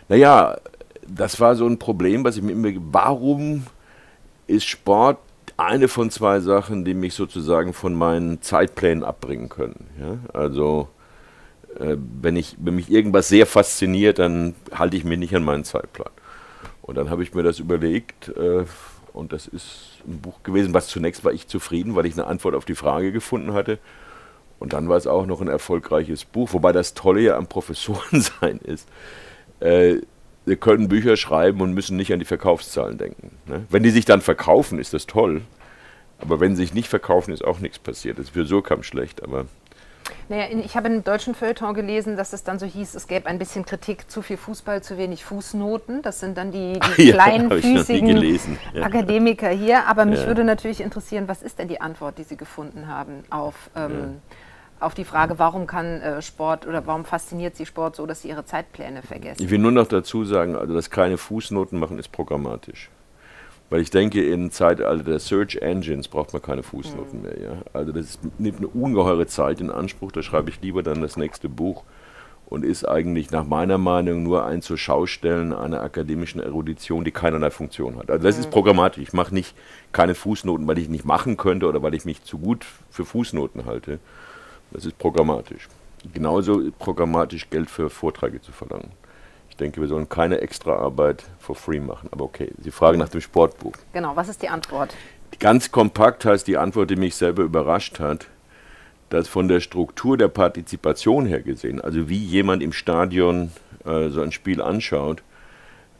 Naja, 0.08 0.58
das 1.06 1.40
war 1.40 1.54
so 1.56 1.66
ein 1.66 1.78
Problem, 1.78 2.24
was 2.24 2.36
ich 2.36 2.42
mir 2.42 2.52
immer. 2.52 2.70
Warum 2.92 3.66
ist 4.46 4.66
Sport 4.66 5.18
eine 5.56 5.88
von 5.88 6.10
zwei 6.10 6.40
Sachen, 6.40 6.84
die 6.84 6.94
mich 6.94 7.14
sozusagen 7.14 7.72
von 7.72 7.94
meinen 7.94 8.42
Zeitplänen 8.42 9.02
abbringen 9.02 9.48
können? 9.48 9.86
Ja? 10.00 10.18
Also 10.38 10.88
wenn, 11.78 12.36
ich, 12.36 12.56
wenn 12.58 12.76
mich 12.76 12.90
irgendwas 12.90 13.28
sehr 13.28 13.46
fasziniert, 13.46 14.18
dann 14.18 14.54
halte 14.72 14.96
ich 14.96 15.04
mich 15.04 15.18
nicht 15.18 15.34
an 15.34 15.44
meinen 15.44 15.64
Zeitplan. 15.64 16.10
Und 16.82 16.96
dann 16.96 17.10
habe 17.10 17.22
ich 17.22 17.34
mir 17.34 17.42
das 17.42 17.58
überlegt 17.58 18.28
äh, 18.28 18.64
und 19.12 19.32
das 19.32 19.46
ist 19.46 20.02
ein 20.06 20.20
Buch 20.20 20.42
gewesen, 20.42 20.74
was 20.74 20.88
zunächst 20.88 21.24
war 21.24 21.32
ich 21.32 21.46
zufrieden, 21.48 21.94
weil 21.94 22.04
ich 22.04 22.12
eine 22.14 22.26
Antwort 22.26 22.54
auf 22.54 22.64
die 22.64 22.74
Frage 22.74 23.12
gefunden 23.12 23.54
hatte. 23.54 23.78
Und 24.58 24.72
dann 24.72 24.88
war 24.88 24.96
es 24.96 25.06
auch 25.06 25.26
noch 25.26 25.40
ein 25.40 25.48
erfolgreiches 25.48 26.24
Buch, 26.24 26.52
wobei 26.52 26.72
das 26.72 26.94
Tolle 26.94 27.20
ja 27.20 27.36
am 27.36 27.46
Professorensein 27.46 28.58
ist. 28.64 28.88
Äh, 29.60 29.96
wir 30.46 30.56
können 30.56 30.88
Bücher 30.88 31.16
schreiben 31.16 31.60
und 31.60 31.72
müssen 31.72 31.96
nicht 31.96 32.12
an 32.12 32.18
die 32.18 32.24
Verkaufszahlen 32.24 32.98
denken. 32.98 33.30
Ne? 33.46 33.64
Wenn 33.70 33.82
die 33.82 33.90
sich 33.90 34.04
dann 34.04 34.20
verkaufen, 34.20 34.78
ist 34.78 34.92
das 34.92 35.06
toll. 35.06 35.42
Aber 36.18 36.40
wenn 36.40 36.54
sie 36.54 36.62
sich 36.62 36.74
nicht 36.74 36.88
verkaufen, 36.88 37.32
ist 37.32 37.44
auch 37.44 37.60
nichts 37.60 37.78
passiert. 37.78 38.18
Das 38.18 38.26
ist 38.26 38.34
für 38.34 38.46
Surkamp 38.46 38.84
schlecht, 38.84 39.22
aber 39.22 39.46
naja, 40.28 40.46
ich 40.64 40.76
habe 40.76 40.88
im 40.88 41.04
deutschen 41.04 41.34
Feuilleton 41.34 41.74
gelesen, 41.74 42.16
dass 42.16 42.32
es 42.32 42.44
dann 42.44 42.58
so 42.58 42.66
hieß, 42.66 42.94
es 42.94 43.06
gäbe 43.06 43.26
ein 43.26 43.38
bisschen 43.38 43.64
Kritik, 43.64 44.10
zu 44.10 44.22
viel 44.22 44.36
Fußball, 44.36 44.82
zu 44.82 44.96
wenig 44.96 45.24
Fußnoten. 45.24 46.02
Das 46.02 46.20
sind 46.20 46.38
dann 46.38 46.50
die, 46.50 46.80
die 46.96 47.08
ja, 47.08 47.14
kleinfüßigen 47.14 48.58
ja. 48.72 48.82
Akademiker 48.82 49.50
hier. 49.50 49.86
Aber 49.86 50.04
mich 50.04 50.20
ja. 50.20 50.26
würde 50.26 50.44
natürlich 50.44 50.80
interessieren, 50.80 51.28
was 51.28 51.42
ist 51.42 51.58
denn 51.58 51.68
die 51.68 51.80
Antwort, 51.80 52.18
die 52.18 52.24
Sie 52.24 52.36
gefunden 52.36 52.88
haben 52.88 53.24
auf, 53.30 53.70
ähm, 53.76 54.20
auf 54.80 54.94
die 54.94 55.04
Frage, 55.04 55.38
warum 55.38 55.66
kann 55.66 56.00
äh, 56.00 56.22
Sport 56.22 56.66
oder 56.66 56.86
warum 56.86 57.04
fasziniert 57.04 57.56
Sie 57.56 57.66
Sport 57.66 57.96
so, 57.96 58.06
dass 58.06 58.22
Sie 58.22 58.28
Ihre 58.28 58.44
Zeitpläne 58.44 59.02
vergessen? 59.02 59.42
Ich 59.42 59.50
will 59.50 59.58
nur 59.58 59.72
noch 59.72 59.86
dazu 59.86 60.24
sagen, 60.24 60.56
also 60.56 60.74
das 60.74 60.90
keine 60.90 61.18
Fußnoten 61.18 61.78
machen 61.78 61.98
ist 61.98 62.12
programmatisch. 62.12 62.90
Weil 63.70 63.80
ich 63.80 63.90
denke, 63.90 64.24
im 64.24 64.50
Zeitalter 64.50 65.02
der 65.02 65.18
Search 65.18 65.56
Engines 65.56 66.08
braucht 66.08 66.32
man 66.32 66.42
keine 66.42 66.62
Fußnoten 66.62 67.18
mhm. 67.18 67.24
mehr. 67.24 67.40
Ja? 67.40 67.56
Also 67.72 67.92
das 67.92 68.18
nimmt 68.38 68.58
eine 68.58 68.68
ungeheure 68.68 69.26
Zeit 69.26 69.60
in 69.60 69.70
Anspruch, 69.70 70.12
da 70.12 70.22
schreibe 70.22 70.50
ich 70.50 70.60
lieber 70.60 70.82
dann 70.82 71.00
das 71.00 71.16
nächste 71.16 71.48
Buch 71.48 71.84
und 72.46 72.64
ist 72.64 72.84
eigentlich 72.86 73.30
nach 73.30 73.44
meiner 73.44 73.78
Meinung 73.78 74.22
nur 74.22 74.44
ein 74.44 74.62
zur 74.62 74.76
Schaustellen 74.76 75.52
einer 75.52 75.82
akademischen 75.82 76.40
Erudition, 76.40 77.04
die 77.04 77.10
keinerlei 77.10 77.50
Funktion 77.50 77.96
hat. 77.96 78.10
Also 78.10 78.24
das 78.24 78.36
mhm. 78.36 78.42
ist 78.42 78.50
programmatisch. 78.50 79.02
Ich 79.02 79.12
mache 79.12 79.34
nicht 79.34 79.56
keine 79.92 80.14
Fußnoten, 80.14 80.66
weil 80.66 80.78
ich 80.78 80.88
nicht 80.88 81.04
machen 81.04 81.36
könnte 81.36 81.66
oder 81.66 81.82
weil 81.82 81.94
ich 81.94 82.04
mich 82.04 82.22
zu 82.22 82.38
gut 82.38 82.66
für 82.90 83.04
Fußnoten 83.04 83.64
halte. 83.64 83.98
Das 84.72 84.84
ist 84.84 84.98
programmatisch. 84.98 85.68
Genauso 86.12 86.70
programmatisch 86.78 87.48
Geld 87.48 87.70
für 87.70 87.88
Vorträge 87.88 88.40
zu 88.42 88.52
verlangen. 88.52 88.90
Ich 89.54 89.58
denke, 89.58 89.80
wir 89.80 89.86
sollen 89.86 90.08
keine 90.08 90.40
Extraarbeit 90.40 91.22
for 91.38 91.54
free 91.54 91.78
machen. 91.78 92.08
Aber 92.10 92.24
okay, 92.24 92.50
Sie 92.60 92.72
fragen 92.72 92.98
nach 92.98 93.08
dem 93.08 93.20
Sportbuch. 93.20 93.74
Genau, 93.92 94.16
was 94.16 94.28
ist 94.28 94.42
die 94.42 94.48
Antwort? 94.48 94.96
Ganz 95.38 95.70
kompakt 95.70 96.24
heißt 96.24 96.48
die 96.48 96.56
Antwort, 96.56 96.90
die 96.90 96.96
mich 96.96 97.14
selber 97.14 97.44
überrascht 97.44 98.00
hat 98.00 98.26
dass 99.10 99.28
von 99.28 99.46
der 99.46 99.60
Struktur 99.60 100.16
der 100.16 100.26
Partizipation 100.26 101.24
her 101.24 101.40
gesehen, 101.40 101.80
also 101.80 102.08
wie 102.08 102.18
jemand 102.18 102.64
im 102.64 102.72
Stadion 102.72 103.52
äh, 103.84 104.08
so 104.08 104.20
ein 104.22 104.32
Spiel 104.32 104.60
anschaut, 104.60 105.22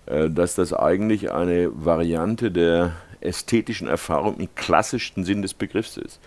äh, 0.07 0.29
dass 0.29 0.57
das 0.57 0.73
eigentlich 0.73 1.31
eine 1.31 1.71
Variante 1.73 2.51
der 2.51 2.93
ästhetischen 3.21 3.87
Erfahrung 3.87 4.39
im 4.39 4.55
klassischsten 4.57 5.25
Sinn 5.25 5.43
des 5.43 5.55
Begriffs 5.55 5.97
ist. 5.97 6.19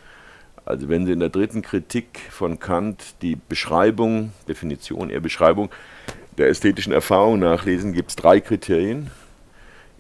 Also 0.64 0.88
wenn 0.88 1.06
Sie 1.06 1.12
in 1.12 1.20
der 1.20 1.30
dritten 1.30 1.62
Kritik 1.62 2.20
von 2.30 2.60
Kant 2.60 3.22
die 3.22 3.36
Beschreibung, 3.36 4.32
Definition, 4.48 5.10
eher 5.10 5.20
Beschreibung 5.20 5.70
der 6.38 6.50
ästhetischen 6.50 6.94
Erfahrung 6.94 7.40
nachlesen, 7.40 7.94
gibt 7.94 8.12
es 8.12 8.16
drei 8.16 8.40
Kriterien. 8.40 9.10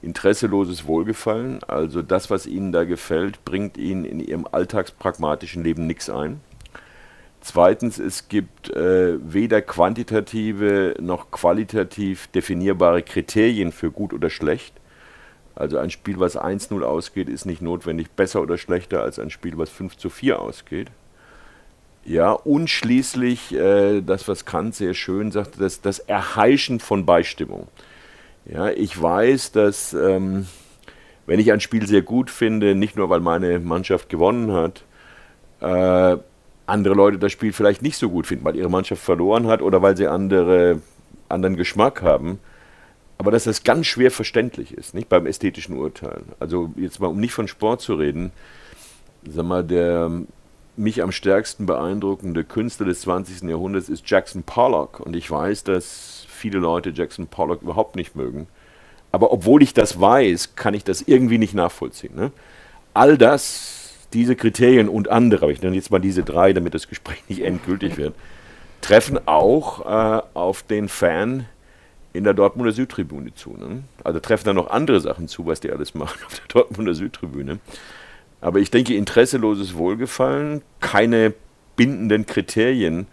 Interesseloses 0.02 0.86
Wohlgefallen, 0.86 1.64
also 1.64 2.02
das, 2.04 2.30
was 2.30 2.46
Ihnen 2.46 2.72
da 2.72 2.84
gefällt, 2.84 3.44
bringt 3.44 3.78
Ihnen 3.78 4.06
in 4.06 4.20
Ihrem 4.20 4.48
alltagspragmatischen 4.52 5.64
Leben 5.64 5.88
nichts 5.88 6.10
ein. 6.10 6.40
Zweitens, 7.42 7.98
es 7.98 8.28
gibt 8.28 8.70
äh, 8.72 9.18
weder 9.22 9.62
quantitative 9.62 10.96
noch 11.00 11.32
qualitativ 11.32 12.28
definierbare 12.28 13.02
Kriterien 13.04 13.72
für 13.72 13.90
gut 13.90 14.14
oder 14.14 14.30
schlecht. 14.30 14.74
Also 15.56 15.80
ein 15.80 15.90
Spiel, 15.90 16.20
was 16.20 16.38
1-0 16.38 16.84
ausgeht, 16.84 17.30
ist 17.30 17.46
nicht 17.46 17.64
notwendig 17.64 18.12
besser 18.12 18.42
oder 18.42 18.58
schlechter 18.60 19.02
als 19.02 19.18
ein 19.18 19.32
Spiel, 19.32 19.58
was 19.58 19.72
5 19.72 19.98
zu 19.98 20.10
4 20.10 20.40
ausgeht. 20.40 20.90
Ja, 22.08 22.32
und 22.32 22.70
schließlich 22.70 23.54
äh, 23.54 24.00
das, 24.00 24.30
was 24.30 24.46
Kant 24.46 24.74
sehr 24.74 24.94
schön 24.94 25.30
sagte, 25.32 25.60
das, 25.60 25.82
das 25.82 26.00
Erheischen 26.00 26.80
von 26.80 27.06
Beistimmung. 27.06 27.68
Ja, 28.46 28.70
ich 28.70 29.00
weiß, 29.00 29.52
dass 29.52 29.94
ähm, 29.94 30.48
wenn 31.26 31.42
ich 31.42 31.52
ein 31.52 31.60
Spiel 31.60 31.86
sehr 31.86 32.02
gut 32.02 32.32
finde, 32.32 32.76
nicht 32.76 32.96
nur 32.96 33.10
weil 33.10 33.20
meine 33.20 33.60
Mannschaft 33.60 34.08
gewonnen 34.08 34.54
hat, 34.54 34.86
äh, 35.60 36.18
andere 36.66 36.94
Leute 36.94 37.20
das 37.20 37.34
Spiel 37.34 37.52
vielleicht 37.52 37.82
nicht 37.82 37.98
so 37.98 38.10
gut 38.10 38.26
finden, 38.26 38.46
weil 38.46 38.56
ihre 38.56 38.70
Mannschaft 38.70 39.04
verloren 39.04 39.48
hat 39.48 39.62
oder 39.62 39.82
weil 39.82 39.98
sie 39.98 40.08
andere, 40.08 40.82
anderen 41.28 41.58
Geschmack 41.58 42.02
haben. 42.04 42.40
Aber 43.18 43.32
dass 43.32 43.44
das 43.44 43.64
ganz 43.64 43.86
schwer 43.86 44.12
verständlich 44.12 44.74
ist, 44.74 44.94
nicht 44.94 45.10
beim 45.10 45.26
ästhetischen 45.26 45.76
Urteilen. 45.76 46.32
Also 46.40 46.72
jetzt 46.78 47.02
mal, 47.02 47.08
um 47.08 47.20
nicht 47.20 47.34
von 47.34 47.50
Sport 47.50 47.82
zu 47.82 47.96
reden, 47.96 48.32
sag 49.28 49.46
mal, 49.46 49.66
der 49.66 50.10
mich 50.78 51.02
am 51.02 51.12
stärksten 51.12 51.66
beeindruckende 51.66 52.44
Künstler 52.44 52.86
des 52.86 53.02
20. 53.02 53.50
Jahrhunderts 53.50 53.90
ist 53.90 54.10
Jackson 54.10 54.44
Pollock. 54.44 55.00
Und 55.00 55.16
ich 55.16 55.30
weiß, 55.30 55.64
dass 55.64 56.26
viele 56.30 56.60
Leute 56.60 56.92
Jackson 56.92 57.28
Pollock 57.28 57.62
überhaupt 57.62 57.96
nicht 57.96 58.16
mögen. 58.16 58.48
Aber 59.12 59.32
obwohl 59.32 59.64
ich 59.64 59.74
das 59.74 60.00
weiß, 60.00 60.56
kann 60.56 60.74
ich 60.74 60.84
das 60.84 61.02
irgendwie 61.02 61.38
nicht 61.38 61.54
nachvollziehen. 61.54 62.16
Ne? 62.16 62.32
All 62.94 63.18
das 63.18 63.88
diese 64.14 64.36
Kriterien 64.36 64.90
und 64.90 65.10
andere, 65.10 65.44
aber 65.44 65.52
ich 65.52 65.62
nenne 65.62 65.76
jetzt 65.76 65.92
mal 65.92 66.00
diese 66.00 66.24
drei, 66.24 66.54
damit 66.54 66.74
das 66.74 66.88
Gespräch 66.88 67.24
nicht 67.28 67.42
endgültig 67.42 67.98
wird, 67.98 68.16
treffen 68.82 69.20
auch 69.26 69.86
äh, 69.86 70.22
auf 70.34 70.64
den 70.64 70.88
Fan 70.88 71.46
in 72.14 72.24
der 72.24 72.34
Dortmunder 72.34 72.72
Südtribüne 72.72 73.34
zu. 73.34 73.52
Ne? 73.52 73.84
Also 74.04 74.20
treffen 74.20 74.46
da 74.46 74.54
noch 74.54 74.70
andere 74.70 75.02
Sachen 75.02 75.28
zu, 75.28 75.46
was 75.46 75.60
die 75.60 75.72
alles 75.72 75.94
machen 75.94 76.20
auf 76.26 76.36
der 76.36 76.48
Dortmunder 76.48 76.94
Südtribüne. 76.94 77.60
Aber 78.42 78.60
ich 78.60 78.72
denke, 78.72 78.96
interesseloses 78.96 79.76
Wohlgefallen, 79.76 80.62
keine 80.80 81.34
bindenden 81.76 82.26
Kriterien 82.26 83.08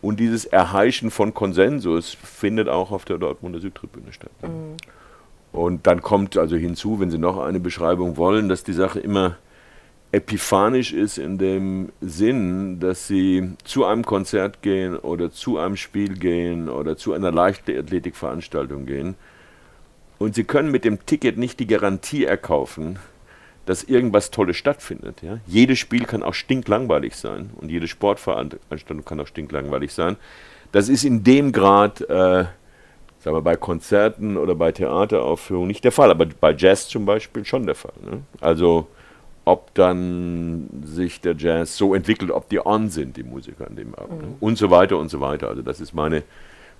und 0.00 0.18
dieses 0.18 0.44
Erheischen 0.44 1.10
von 1.10 1.34
Konsensus 1.34 2.16
findet 2.22 2.68
auch 2.68 2.90
auf 2.90 3.04
der 3.04 3.18
Dortmunder 3.18 3.60
Südtribüne 3.60 4.12
statt. 4.12 4.32
Mhm. 4.42 4.76
Und 5.52 5.86
dann 5.86 6.00
kommt 6.00 6.36
also 6.38 6.56
hinzu, 6.56 6.98
wenn 7.00 7.10
Sie 7.10 7.18
noch 7.18 7.38
eine 7.38 7.60
Beschreibung 7.60 8.16
wollen, 8.16 8.48
dass 8.48 8.64
die 8.64 8.72
Sache 8.72 9.00
immer 9.00 9.36
epiphanisch 10.12 10.92
ist 10.92 11.16
in 11.16 11.38
dem 11.38 11.90
Sinn, 12.02 12.80
dass 12.80 13.06
sie 13.06 13.52
zu 13.64 13.86
einem 13.86 14.04
Konzert 14.04 14.60
gehen 14.60 14.96
oder 14.96 15.32
zu 15.32 15.58
einem 15.58 15.76
Spiel 15.76 16.18
gehen 16.18 16.68
oder 16.68 16.98
zu 16.98 17.14
einer 17.14 17.32
Leichtathletikveranstaltung 17.32 18.84
gehen 18.84 19.14
und 20.18 20.34
sie 20.34 20.44
können 20.44 20.70
mit 20.70 20.84
dem 20.84 21.04
Ticket 21.06 21.38
nicht 21.38 21.58
die 21.60 21.66
Garantie 21.66 22.24
erkaufen, 22.24 22.98
dass 23.66 23.84
irgendwas 23.84 24.30
Tolles 24.30 24.56
stattfindet. 24.56 25.22
Ja? 25.22 25.38
Jedes 25.46 25.78
Spiel 25.78 26.04
kann 26.04 26.22
auch 26.22 26.34
stinklangweilig 26.34 27.16
sein 27.16 27.50
und 27.56 27.70
jede 27.70 27.88
Sportveranstaltung 27.88 29.04
kann 29.04 29.20
auch 29.20 29.26
stinklangweilig 29.26 29.92
sein. 29.92 30.16
Das 30.72 30.88
ist 30.88 31.04
in 31.04 31.22
dem 31.22 31.52
Grad, 31.52 32.00
äh, 32.00 32.44
sagen 33.20 33.36
wir, 33.36 33.42
bei 33.42 33.56
Konzerten 33.56 34.36
oder 34.36 34.54
bei 34.54 34.72
Theateraufführungen 34.72 35.68
nicht 35.68 35.84
der 35.84 35.92
Fall, 35.92 36.10
aber 36.10 36.26
bei 36.26 36.54
Jazz 36.56 36.88
zum 36.88 37.04
Beispiel 37.04 37.44
schon 37.44 37.66
der 37.66 37.74
Fall. 37.74 37.92
Ne? 38.02 38.22
Also 38.40 38.88
ob 39.44 39.74
dann 39.74 40.68
sich 40.84 41.20
der 41.20 41.34
Jazz 41.36 41.76
so 41.76 41.94
entwickelt, 41.94 42.30
ob 42.30 42.48
die 42.48 42.64
on 42.64 42.90
sind, 42.90 43.16
die 43.16 43.24
Musiker 43.24 43.66
an 43.66 43.76
dem 43.76 43.94
Abend. 43.94 44.22
Mhm. 44.22 44.34
Und 44.40 44.56
so 44.56 44.70
weiter 44.70 44.98
und 44.98 45.08
so 45.08 45.20
weiter. 45.20 45.48
Also 45.48 45.62
das 45.62 45.80
ist 45.80 45.94
meine, 45.94 46.22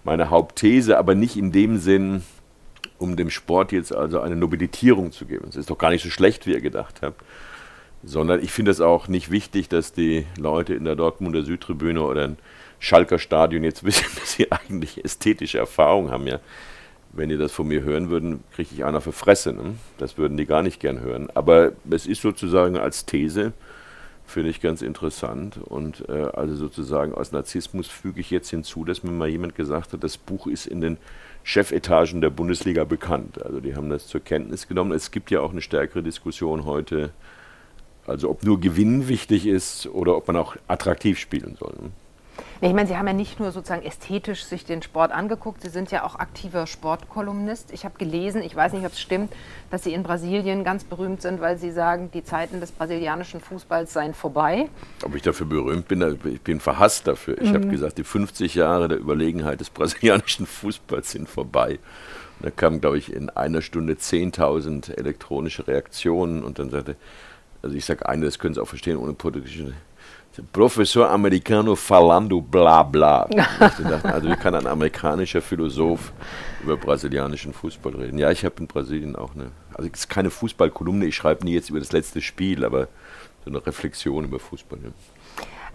meine 0.05 0.31
Hauptthese, 0.31 0.97
aber 0.97 1.15
nicht 1.15 1.37
in 1.37 1.53
dem 1.53 1.79
Sinn, 1.79 2.23
um 3.03 3.17
dem 3.17 3.31
Sport 3.31 3.73
jetzt 3.73 3.95
also 3.95 4.21
eine 4.21 4.37
Nobilitierung 4.37 5.13
zu 5.13 5.27
geben. 5.27 5.47
Es 5.49 5.57
ist 5.57 5.71
doch 5.71 5.79
gar 5.79 5.91
nicht 5.91 6.03
so 6.03 6.11
schlecht, 6.11 6.47
wie 6.47 6.53
ihr 6.53 6.61
gedacht 6.61 7.01
habt. 7.03 7.23
Sondern 8.05 8.43
ich 8.43 8.51
finde 8.51 8.71
es 8.71 8.81
auch 8.81 9.09
nicht 9.09 9.31
wichtig, 9.31 9.69
dass 9.69 9.93
die 9.93 10.27
Leute 10.39 10.75
in 10.75 10.85
der 10.85 10.97
Dortmunder 10.97 11.43
Südtribüne 11.43 12.03
oder 12.03 12.25
im 12.25 12.37
Schalker 12.79 13.19
Stadion 13.19 13.63
jetzt 13.63 13.85
wissen, 13.85 14.07
dass 14.19 14.33
sie 14.33 14.51
eigentlich 14.51 15.05
ästhetische 15.05 15.59
Erfahrung 15.59 16.11
haben. 16.11 16.27
Ja 16.27 16.41
wenn 17.13 17.29
die 17.29 17.37
das 17.37 17.53
von 17.53 17.69
mir 17.69 17.83
hören 17.83 18.11
würden, 18.11 18.43
kriege 18.55 18.71
ich 18.73 18.85
einer 18.85 19.01
für 19.01 19.13
Fresse. 19.13 19.53
Ne? 19.53 19.75
Das 19.99 20.17
würden 20.17 20.37
die 20.37 20.47
gar 20.47 20.63
nicht 20.63 20.81
gern 20.81 21.01
hören. 21.01 21.29
Aber 21.35 21.73
es 21.91 22.07
ist 22.07 22.23
sozusagen 22.23 22.77
als 22.77 23.05
These, 23.05 23.53
finde 24.27 24.49
ich 24.49 24.61
ganz 24.61 24.83
interessant. 24.83 25.59
Und 25.59 26.09
äh, 26.09 26.29
also 26.33 26.55
sozusagen 26.55 27.15
aus 27.15 27.33
Narzissmus 27.33 27.87
füge 27.87 28.21
ich 28.21 28.31
jetzt 28.31 28.49
hinzu, 28.49 28.85
dass 28.85 29.03
mir 29.03 29.13
mal 29.13 29.29
jemand 29.29 29.55
gesagt 29.55 29.93
hat, 29.93 30.03
das 30.03 30.17
Buch 30.17 30.47
ist 30.47 30.67
in 30.67 30.81
den 30.81 30.97
Chefetagen 31.45 32.21
der 32.21 32.31
Bundesliga 32.31 32.85
bekannt. 32.85 33.43
Also 33.45 33.61
die 33.61 33.75
haben 33.75 33.91
das 33.91 34.07
zur 34.07 34.21
Kenntnis 34.21 34.69
genommen. 34.69 34.93
Es 34.93 35.11
gibt 35.11 35.31
ja 35.31 35.41
auch 35.41 35.51
eine 35.51 35.61
stärkere 35.61 36.03
Diskussion 36.03 36.65
heute, 36.65 37.11
also 38.07 38.31
ob 38.31 38.45
nur 38.45 38.61
Gewinn 38.61 39.09
wichtig 39.09 39.47
ist 39.47 39.87
oder 39.87 40.17
ob 40.17 40.27
man 40.27 40.37
auch 40.37 40.57
attraktiv 40.69 41.19
spielen 41.19 41.57
soll. 41.59 41.75
Ne? 42.63 42.69
Ich 42.69 42.75
meine, 42.75 42.89
Sie 42.89 42.97
haben 42.97 43.07
ja 43.07 43.13
nicht 43.13 43.41
nur 43.41 43.53
sozusagen 43.53 43.83
ästhetisch 43.83 44.45
sich 44.45 44.65
den 44.65 44.83
Sport 44.83 45.13
angeguckt, 45.13 45.63
Sie 45.63 45.69
sind 45.69 45.91
ja 45.91 46.05
auch 46.05 46.15
aktiver 46.15 46.67
Sportkolumnist. 46.67 47.73
Ich 47.73 47.85
habe 47.85 47.99
gelesen, 47.99 48.41
ich 48.41 48.55
weiß 48.55 48.73
nicht, 48.73 48.87
ob 48.87 48.93
es 48.93 49.01
stimmt, 49.01 49.33
dass 49.71 49.83
Sie 49.83 49.93
in 49.93 50.03
Brasilien 50.03 50.65
ganz 50.65 50.85
berühmt 50.85 51.21
sind, 51.21 51.41
weil 51.41 51.59
Sie 51.59 51.73
sagen, 51.73 52.11
die 52.15 52.25
Zeiten 52.25 52.61
des 52.61 52.73
brasilianischen 52.73 53.41
Fußballs 53.41 53.93
seien 53.93 54.15
vorbei. 54.15 54.69
Ob 55.05 55.15
ich 55.15 55.23
dafür 55.23 55.47
berühmt 55.47 55.89
bin, 55.89 56.19
ich 56.25 56.41
bin 56.41 56.61
verhasst 56.61 57.07
dafür. 57.09 57.41
Ich 57.41 57.51
mhm. 57.51 57.55
habe 57.55 57.67
gesagt, 57.67 57.99
die 57.99 58.05
50 58.05 58.55
Jahre 58.55 58.89
der 58.89 58.99
Überlegenheit 58.99 59.61
des 59.61 59.71
brasilianischen 59.71 60.47
Fußballs 60.47 61.11
sind 61.11 61.29
vorbei. 61.29 61.81
Und 62.39 62.47
da 62.47 62.51
kamen, 62.51 62.81
glaube 62.81 62.99
ich, 62.99 63.13
in 63.13 63.29
einer 63.29 63.61
Stunde 63.61 63.95
10.000 63.95 64.97
elektronische 64.97 65.67
Reaktionen 65.67 66.45
und 66.45 66.59
dann 66.59 66.71
sagte, 66.71 66.97
also 67.63 67.77
ich 67.77 67.85
sage 67.85 68.09
eine, 68.09 68.25
das 68.25 68.39
können 68.39 68.55
Sie 68.55 68.61
auch 68.61 68.69
verstehen, 68.69 68.97
ohne 68.97 69.13
portugiesische 69.13 69.73
Professor 70.53 71.11
Americano 71.11 71.77
falando 71.77 72.41
bla 72.41 72.83
bla. 72.83 73.29
also 74.03 74.29
wie 74.31 74.37
kann 74.37 74.55
ein 74.55 74.67
amerikanischer 74.67 75.43
Philosoph 75.43 76.13
über 76.63 76.77
brasilianischen 76.77 77.53
Fußball 77.53 77.95
reden? 77.97 78.19
Ja, 78.19 78.31
ich 78.31 78.45
habe 78.45 78.55
in 78.61 78.67
Brasilien 78.67 79.15
auch 79.15 79.35
eine, 79.35 79.51
also 79.75 79.91
es 79.93 80.01
ist 80.01 80.09
keine 80.09 80.31
Fußballkolumne, 80.31 81.05
ich 81.05 81.17
schreibe 81.17 81.45
nie 81.45 81.53
jetzt 81.53 81.69
über 81.69 81.81
das 81.81 81.93
letzte 81.93 82.23
Spiel, 82.23 82.65
aber 82.65 82.89
so 83.45 83.51
eine 83.51 83.67
Reflexion 83.67 84.25
über 84.25 84.39
Fußball. 84.39 84.79
Ja. 84.83 84.91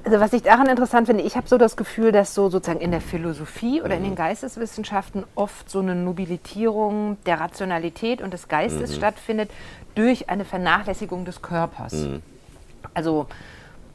Also 0.03 0.20
was 0.20 0.34
ich 0.34 0.43
daran 0.43 0.68
interessant 0.68 1.08
finde, 1.08 1.24
ich 1.24 1.36
habe 1.36 1.47
so 1.47 1.58
das 1.58 1.76
Gefühl, 1.76 2.12
dass 2.12 2.34
so 2.34 2.49
sozusagen 2.49 2.80
in 2.80 2.91
der 2.91 3.01
Philosophie 3.01 3.82
oder 3.82 3.95
in 3.95 4.03
den 4.03 4.12
mhm. 4.12 4.18
Geisteswissenschaften 4.18 5.26
oft 5.36 5.70
so 5.70 5.80
eine 5.80 5.95
Nobilitierung 5.95 7.18
der 7.26 7.39
Rationalität 7.39 8.22
und 8.22 8.34
des 8.34 8.47
Geistes 8.47 8.91
mhm. 8.91 8.95
stattfindet 8.95 9.51
durch 9.95 10.30
eine 10.30 10.45
Vernachlässigung 10.45 11.26
des 11.26 11.41
Körpers. 11.41 11.93
Mhm. 11.93 12.22
Also 12.93 13.28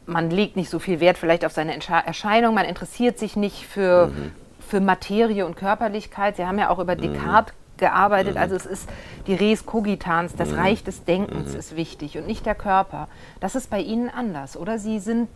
man 0.06 0.30
legt 0.30 0.56
nicht 0.56 0.70
so 0.70 0.78
viel 0.78 1.00
Wert 1.00 1.18
vielleicht 1.18 1.44
auf 1.44 1.52
seine 1.52 1.74
Erscheinung, 1.74 2.54
man 2.54 2.64
interessiert 2.64 3.18
sich 3.18 3.36
nicht 3.36 3.66
für, 3.66 4.08
mhm. 4.08 4.32
für 4.60 4.80
Materie 4.80 5.46
und 5.46 5.56
Körperlichkeit. 5.56 6.36
Sie 6.36 6.46
haben 6.46 6.58
ja 6.58 6.70
auch 6.70 6.78
über 6.78 6.94
mhm. 6.96 7.00
Descartes 7.00 7.54
mhm. 7.54 7.78
gearbeitet, 7.78 8.36
also 8.36 8.54
es 8.54 8.66
ist 8.66 8.88
die 9.26 9.34
Res 9.34 9.66
Cogitans, 9.66 10.34
das 10.36 10.50
mhm. 10.50 10.58
Reich 10.58 10.84
des 10.84 11.04
Denkens 11.04 11.52
mhm. 11.52 11.58
ist 11.58 11.76
wichtig 11.76 12.18
und 12.18 12.26
nicht 12.26 12.46
der 12.46 12.54
Körper. 12.54 13.08
Das 13.40 13.54
ist 13.54 13.70
bei 13.70 13.80
Ihnen 13.80 14.08
anders, 14.10 14.56
oder? 14.56 14.78
Sie 14.78 14.98
sind, 14.98 15.28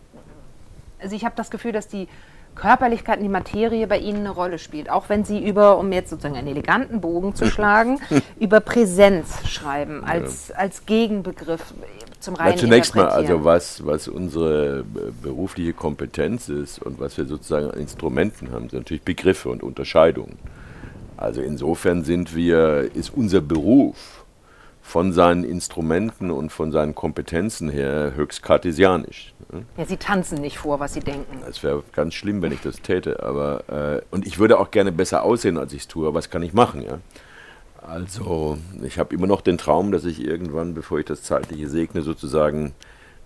also 0.99 1.15
ich 1.15 1.25
habe 1.25 1.35
das 1.35 1.49
Gefühl, 1.49 1.71
dass 1.71 1.87
die 1.87 2.07
Körperlichkeit 2.57 3.17
und 3.17 3.23
die 3.23 3.29
Materie 3.29 3.87
bei 3.87 3.99
Ihnen 3.99 4.19
eine 4.19 4.31
Rolle 4.31 4.59
spielt. 4.59 4.89
Auch 4.89 5.09
wenn 5.09 5.23
Sie 5.23 5.43
über, 5.43 5.77
um 5.77 5.91
jetzt 5.91 6.09
sozusagen 6.09 6.35
einen 6.35 6.47
eleganten 6.47 7.01
Bogen 7.01 7.35
zu 7.35 7.45
schlagen, 7.51 7.99
über 8.39 8.59
Präsenz 8.59 9.47
schreiben 9.47 10.03
als, 10.03 10.49
ja. 10.49 10.55
als 10.55 10.85
Gegenbegriff 10.85 11.73
zum 12.19 12.35
reinen 12.35 12.53
Na, 12.55 12.59
Zunächst 12.59 12.95
mal, 12.95 13.07
also 13.07 13.45
was, 13.45 13.85
was 13.85 14.07
unsere 14.07 14.83
berufliche 15.21 15.73
Kompetenz 15.73 16.49
ist 16.49 16.79
und 16.81 16.99
was 16.99 17.17
wir 17.17 17.25
sozusagen 17.25 17.71
an 17.71 17.79
Instrumenten 17.79 18.51
haben, 18.51 18.69
sind 18.69 18.79
natürlich 18.79 19.03
Begriffe 19.03 19.49
und 19.49 19.63
Unterscheidungen. 19.63 20.37
Also 21.15 21.41
insofern 21.41 22.03
sind 22.03 22.35
wir, 22.35 22.89
ist 22.93 23.11
unser 23.15 23.41
Beruf 23.41 24.25
von 24.81 25.11
seinen 25.11 25.43
Instrumenten 25.43 26.31
und 26.31 26.51
von 26.51 26.71
seinen 26.71 26.95
Kompetenzen 26.95 27.69
her 27.69 28.13
höchst 28.15 28.41
kartesianisch. 28.41 29.33
Ja, 29.77 29.85
Sie 29.85 29.97
tanzen 29.97 30.41
nicht 30.41 30.57
vor, 30.57 30.79
was 30.79 30.93
Sie 30.93 30.99
denken. 30.99 31.39
Es 31.49 31.63
wäre 31.63 31.83
ganz 31.93 32.13
schlimm, 32.13 32.41
wenn 32.41 32.51
ich 32.51 32.61
das 32.61 32.81
täte. 32.81 33.23
Aber, 33.23 33.63
äh, 33.69 34.01
und 34.11 34.27
ich 34.27 34.39
würde 34.39 34.59
auch 34.59 34.71
gerne 34.71 34.91
besser 34.91 35.23
aussehen, 35.23 35.57
als 35.57 35.73
ich 35.73 35.81
es 35.81 35.87
tue. 35.87 36.13
Was 36.13 36.29
kann 36.29 36.43
ich 36.43 36.53
machen? 36.53 36.81
Ja? 36.81 36.99
Also, 37.81 38.57
ich 38.83 38.99
habe 38.99 39.15
immer 39.15 39.27
noch 39.27 39.41
den 39.41 39.57
Traum, 39.57 39.91
dass 39.91 40.03
ich 40.03 40.23
irgendwann, 40.23 40.73
bevor 40.73 40.99
ich 40.99 41.05
das 41.05 41.23
Zeitliche 41.23 41.69
segne, 41.69 42.01
sozusagen 42.01 42.73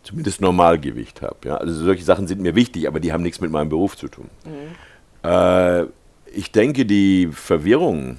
zumindest 0.04 0.42
Normalgewicht 0.42 1.22
habe. 1.22 1.38
Ja? 1.46 1.58
Also, 1.58 1.74
solche 1.74 2.04
Sachen 2.04 2.28
sind 2.28 2.42
mir 2.42 2.56
wichtig, 2.56 2.88
aber 2.88 3.00
die 3.00 3.14
haben 3.14 3.24
nichts 3.24 3.42
mit 3.42 3.52
meinem 3.52 3.70
Beruf 3.70 3.98
zu 3.98 4.08
tun. 4.08 4.30
Mhm. 4.46 5.30
Äh, 5.30 5.86
ich 6.34 6.52
denke, 6.52 6.86
die 6.86 7.30
Verwirrung, 7.32 8.18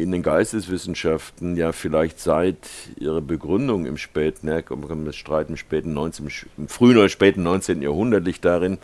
in 0.00 0.12
den 0.12 0.22
Geisteswissenschaften 0.22 1.56
ja 1.56 1.72
vielleicht 1.72 2.20
seit 2.20 2.58
ihrer 2.98 3.20
Begründung 3.20 3.86
im 3.86 3.96
späten, 3.96 4.48
kann 4.48 5.04
das 5.04 5.16
streiten, 5.16 5.52
im, 5.52 5.56
späten 5.56 5.92
19, 5.92 6.30
im 6.56 6.68
frühen 6.68 6.96
oder 6.96 7.08
späten 7.08 7.42
19. 7.42 7.82
Jahrhundert 7.82 8.24
liegt 8.24 8.44
darin, 8.44 8.78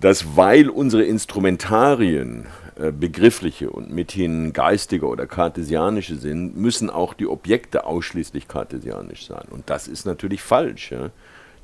dass 0.00 0.36
weil 0.36 0.70
unsere 0.70 1.04
Instrumentarien 1.04 2.46
äh, 2.76 2.92
begriffliche 2.92 3.70
und 3.70 3.92
mithin 3.92 4.52
geistige 4.52 5.06
oder 5.06 5.26
kartesianische 5.26 6.16
sind, 6.16 6.56
müssen 6.56 6.88
auch 6.88 7.12
die 7.12 7.26
Objekte 7.26 7.84
ausschließlich 7.84 8.48
kartesianisch 8.48 9.26
sein. 9.26 9.46
Und 9.50 9.68
das 9.68 9.86
ist 9.88 10.06
natürlich 10.06 10.40
falsch. 10.42 10.90
Ja? 10.90 11.10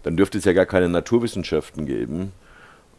Dann 0.02 0.16
dürfte 0.16 0.36
es 0.36 0.44
ja 0.44 0.52
gar 0.52 0.66
keine 0.66 0.90
Naturwissenschaften 0.90 1.86
geben, 1.86 2.32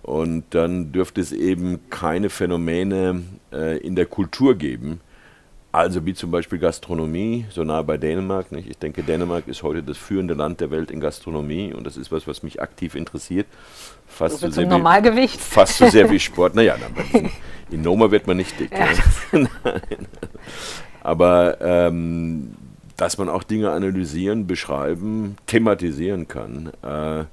und 0.07 0.45
dann 0.51 0.93
dürfte 0.93 1.19
es 1.19 1.33
eben 1.33 1.89
keine 1.89 2.29
Phänomene 2.29 3.23
äh, 3.51 3.77
in 3.79 3.97
der 3.97 4.05
Kultur 4.05 4.55
geben, 4.55 5.01
also 5.73 6.05
wie 6.05 6.13
zum 6.13 6.31
Beispiel 6.31 6.59
Gastronomie, 6.59 7.45
so 7.49 7.65
nah 7.65 7.81
bei 7.81 7.97
Dänemark. 7.97 8.53
Nicht? 8.53 8.69
Ich 8.69 8.77
denke, 8.77 9.03
Dänemark 9.03 9.49
ist 9.49 9.63
heute 9.63 9.83
das 9.83 9.97
führende 9.97 10.33
Land 10.33 10.61
der 10.61 10.71
Welt 10.71 10.91
in 10.91 11.01
Gastronomie 11.01 11.73
und 11.73 11.85
das 11.85 11.97
ist 11.97 12.09
was, 12.09 12.25
was 12.25 12.41
mich 12.41 12.61
aktiv 12.61 12.95
interessiert. 12.95 13.47
Fast 14.07 14.39
so, 14.39 14.47
so 14.47 14.53
sehr 14.53 14.65
Normalgewicht. 14.65 15.35
Wie, 15.35 15.53
fast 15.53 15.77
so 15.77 15.89
sehr 15.89 16.09
wie 16.09 16.19
Sport. 16.19 16.55
Naja, 16.55 16.77
in, 17.11 17.29
in 17.69 17.81
Noma 17.81 18.09
wird 18.09 18.27
man 18.27 18.37
nicht 18.37 18.57
dick. 18.57 18.71
Ja, 18.71 18.87
ja. 19.33 19.45
Aber 21.03 21.59
ähm, 21.59 22.55
dass 22.95 23.17
man 23.17 23.27
auch 23.27 23.43
Dinge 23.43 23.71
analysieren, 23.71 24.47
beschreiben, 24.47 25.35
thematisieren 25.47 26.29
kann. 26.29 26.71
Äh, 26.81 27.25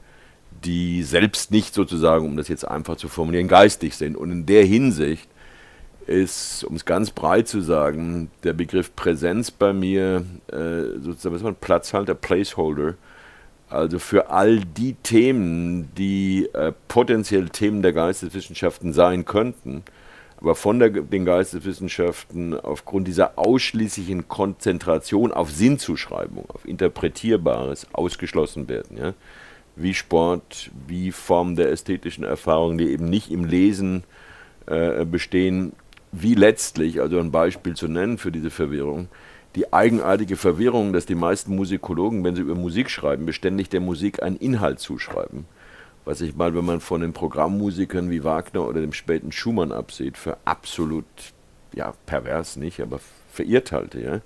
die 0.65 1.03
selbst 1.03 1.51
nicht 1.51 1.75
sozusagen, 1.75 2.25
um 2.25 2.37
das 2.37 2.49
jetzt 2.49 2.67
einfach 2.67 2.97
zu 2.97 3.09
formulieren, 3.09 3.49
geistig 3.49 3.97
sind. 3.97 4.17
Und 4.17 4.31
in 4.31 4.47
der 4.47 4.65
Hinsicht 4.65 5.29
ist, 6.07 6.65
um 6.65 6.77
es 6.77 6.85
ganz 6.85 7.11
breit 7.11 7.49
zu 7.49 7.61
sagen, 7.61 8.31
der 8.43 8.53
Begriff 8.53 8.95
Präsenz 8.95 9.51
bei 9.51 9.73
mir 9.73 10.25
äh, 10.49 11.01
sozusagen 11.01 11.35
was 11.35 11.43
man, 11.43 11.55
Platzhalter, 11.55 12.15
Placeholder. 12.15 12.95
Also 13.71 13.99
für 13.99 14.31
all 14.31 14.61
die 14.61 14.95
Themen, 15.03 15.89
die 15.97 16.49
äh, 16.53 16.73
potenziell 16.89 17.49
Themen 17.49 17.83
der 17.83 17.93
Geisteswissenschaften 17.93 18.93
sein 18.93 19.25
könnten, 19.25 19.83
aber 20.37 20.55
von 20.55 20.79
der, 20.79 20.91
den 20.91 21.25
Geisteswissenschaften 21.25 22.59
aufgrund 22.61 23.09
dieser 23.09 23.39
ausschließlichen 23.39 24.29
Konzentration 24.29 25.33
auf 25.33 25.51
Sinnzuschreibung, 25.51 26.45
auf 26.51 26.69
Interpretierbares 26.69 27.87
ausgeschlossen 27.95 28.69
werden. 28.69 28.99
Ja? 28.99 29.15
Wie 29.77 29.95
Sport, 29.95 30.71
wie 30.87 31.11
Formen 31.13 31.57
der 31.57 31.71
ästhetischen 31.71 32.25
Erfahrung, 32.25 32.79
die 32.79 32.91
eben 32.91 33.07
nicht 33.07 33.31
im 33.31 33.45
Lesen 33.45 34.05
äh, 34.67 35.05
bestehen, 35.05 35.73
wie 36.13 36.35
letztlich, 36.35 37.01
also 37.01 37.19
ein 37.19 37.33
Beispiel 37.33 37.75
zu 37.75 37.89
nennen 37.89 38.19
für 38.19 38.31
diese 38.31 38.51
Verwirrung, 38.51 39.09
die 39.57 39.73
eigenartige 39.73 40.37
Verwirrung, 40.37 40.93
dass 40.93 41.07
die 41.07 41.15
meisten 41.15 41.55
Musikologen, 41.55 42.25
wenn 42.25 42.35
sie 42.35 42.43
über 42.43 42.55
Musik 42.55 42.91
schreiben, 42.91 43.27
beständig 43.27 43.69
der 43.69 43.81
Musik 43.81 44.23
einen 44.23 44.37
Inhalt 44.37 44.81
zuschreiben. 44.81 45.47
Was 46.05 46.21
ich 46.21 46.37
mal, 46.37 46.55
wenn 46.55 46.65
man 46.65 46.81
von 46.81 47.01
den 47.01 47.13
Programmmusikern 47.13 48.11
wie 48.11 48.25
Wagner 48.25 48.67
oder 48.67 48.81
dem 48.81 48.93
späten 48.93 49.33
Schumann 49.33 49.73
absieht, 49.73 50.19
für 50.19 50.37
absolut, 50.45 51.05
ja, 51.73 51.95
pervers 52.07 52.57
nicht, 52.57 52.81
aber 52.81 53.01
verirrt 53.33 53.73
halte. 53.73 54.01
Ja? 54.01 54.21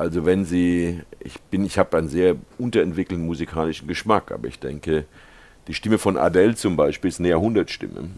Also 0.00 0.24
wenn 0.24 0.46
Sie, 0.46 0.98
ich 1.18 1.38
bin, 1.50 1.62
ich 1.66 1.76
habe 1.76 1.98
einen 1.98 2.08
sehr 2.08 2.36
unterentwickelten 2.56 3.26
musikalischen 3.26 3.86
Geschmack, 3.86 4.32
aber 4.32 4.48
ich 4.48 4.58
denke, 4.58 5.04
die 5.68 5.74
Stimme 5.74 5.98
von 5.98 6.16
Adele 6.16 6.54
zum 6.54 6.74
Beispiel 6.74 7.10
ist 7.10 7.18
eine 7.18 7.28
Jahrhundertstimme. 7.28 8.08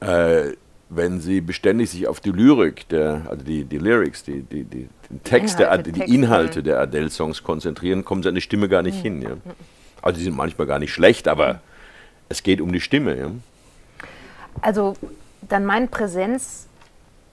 Äh, 0.00 0.54
wenn 0.88 1.20
Sie 1.20 1.40
beständig 1.40 1.90
sich 1.90 2.08
auf 2.08 2.18
die 2.18 2.32
Lyrik, 2.32 2.88
der, 2.88 3.26
also 3.30 3.44
die, 3.44 3.62
die 3.62 3.78
Lyrics, 3.78 4.24
die, 4.24 4.42
die, 4.42 4.64
die, 4.64 4.88
den 5.08 5.22
Text, 5.22 5.60
Inhalte, 5.60 5.92
der, 5.92 6.04
die 6.04 6.14
Inhalte 6.16 6.62
der 6.64 6.80
Adele-Songs 6.80 7.44
konzentrieren, 7.44 8.04
kommen 8.04 8.24
Sie 8.24 8.28
an 8.28 8.34
die 8.34 8.40
Stimme 8.40 8.68
gar 8.68 8.82
nicht 8.82 8.98
mhm. 8.98 9.02
hin. 9.02 9.22
Ja? 9.22 9.36
Also 10.02 10.18
die 10.18 10.24
sind 10.24 10.36
manchmal 10.36 10.66
gar 10.66 10.80
nicht 10.80 10.92
schlecht, 10.92 11.28
aber 11.28 11.60
es 12.28 12.42
geht 12.42 12.60
um 12.60 12.72
die 12.72 12.80
Stimme. 12.80 13.16
Ja? 13.16 13.30
Also 14.62 14.96
dann 15.42 15.64
mein 15.64 15.88
Präsenz 15.88 16.66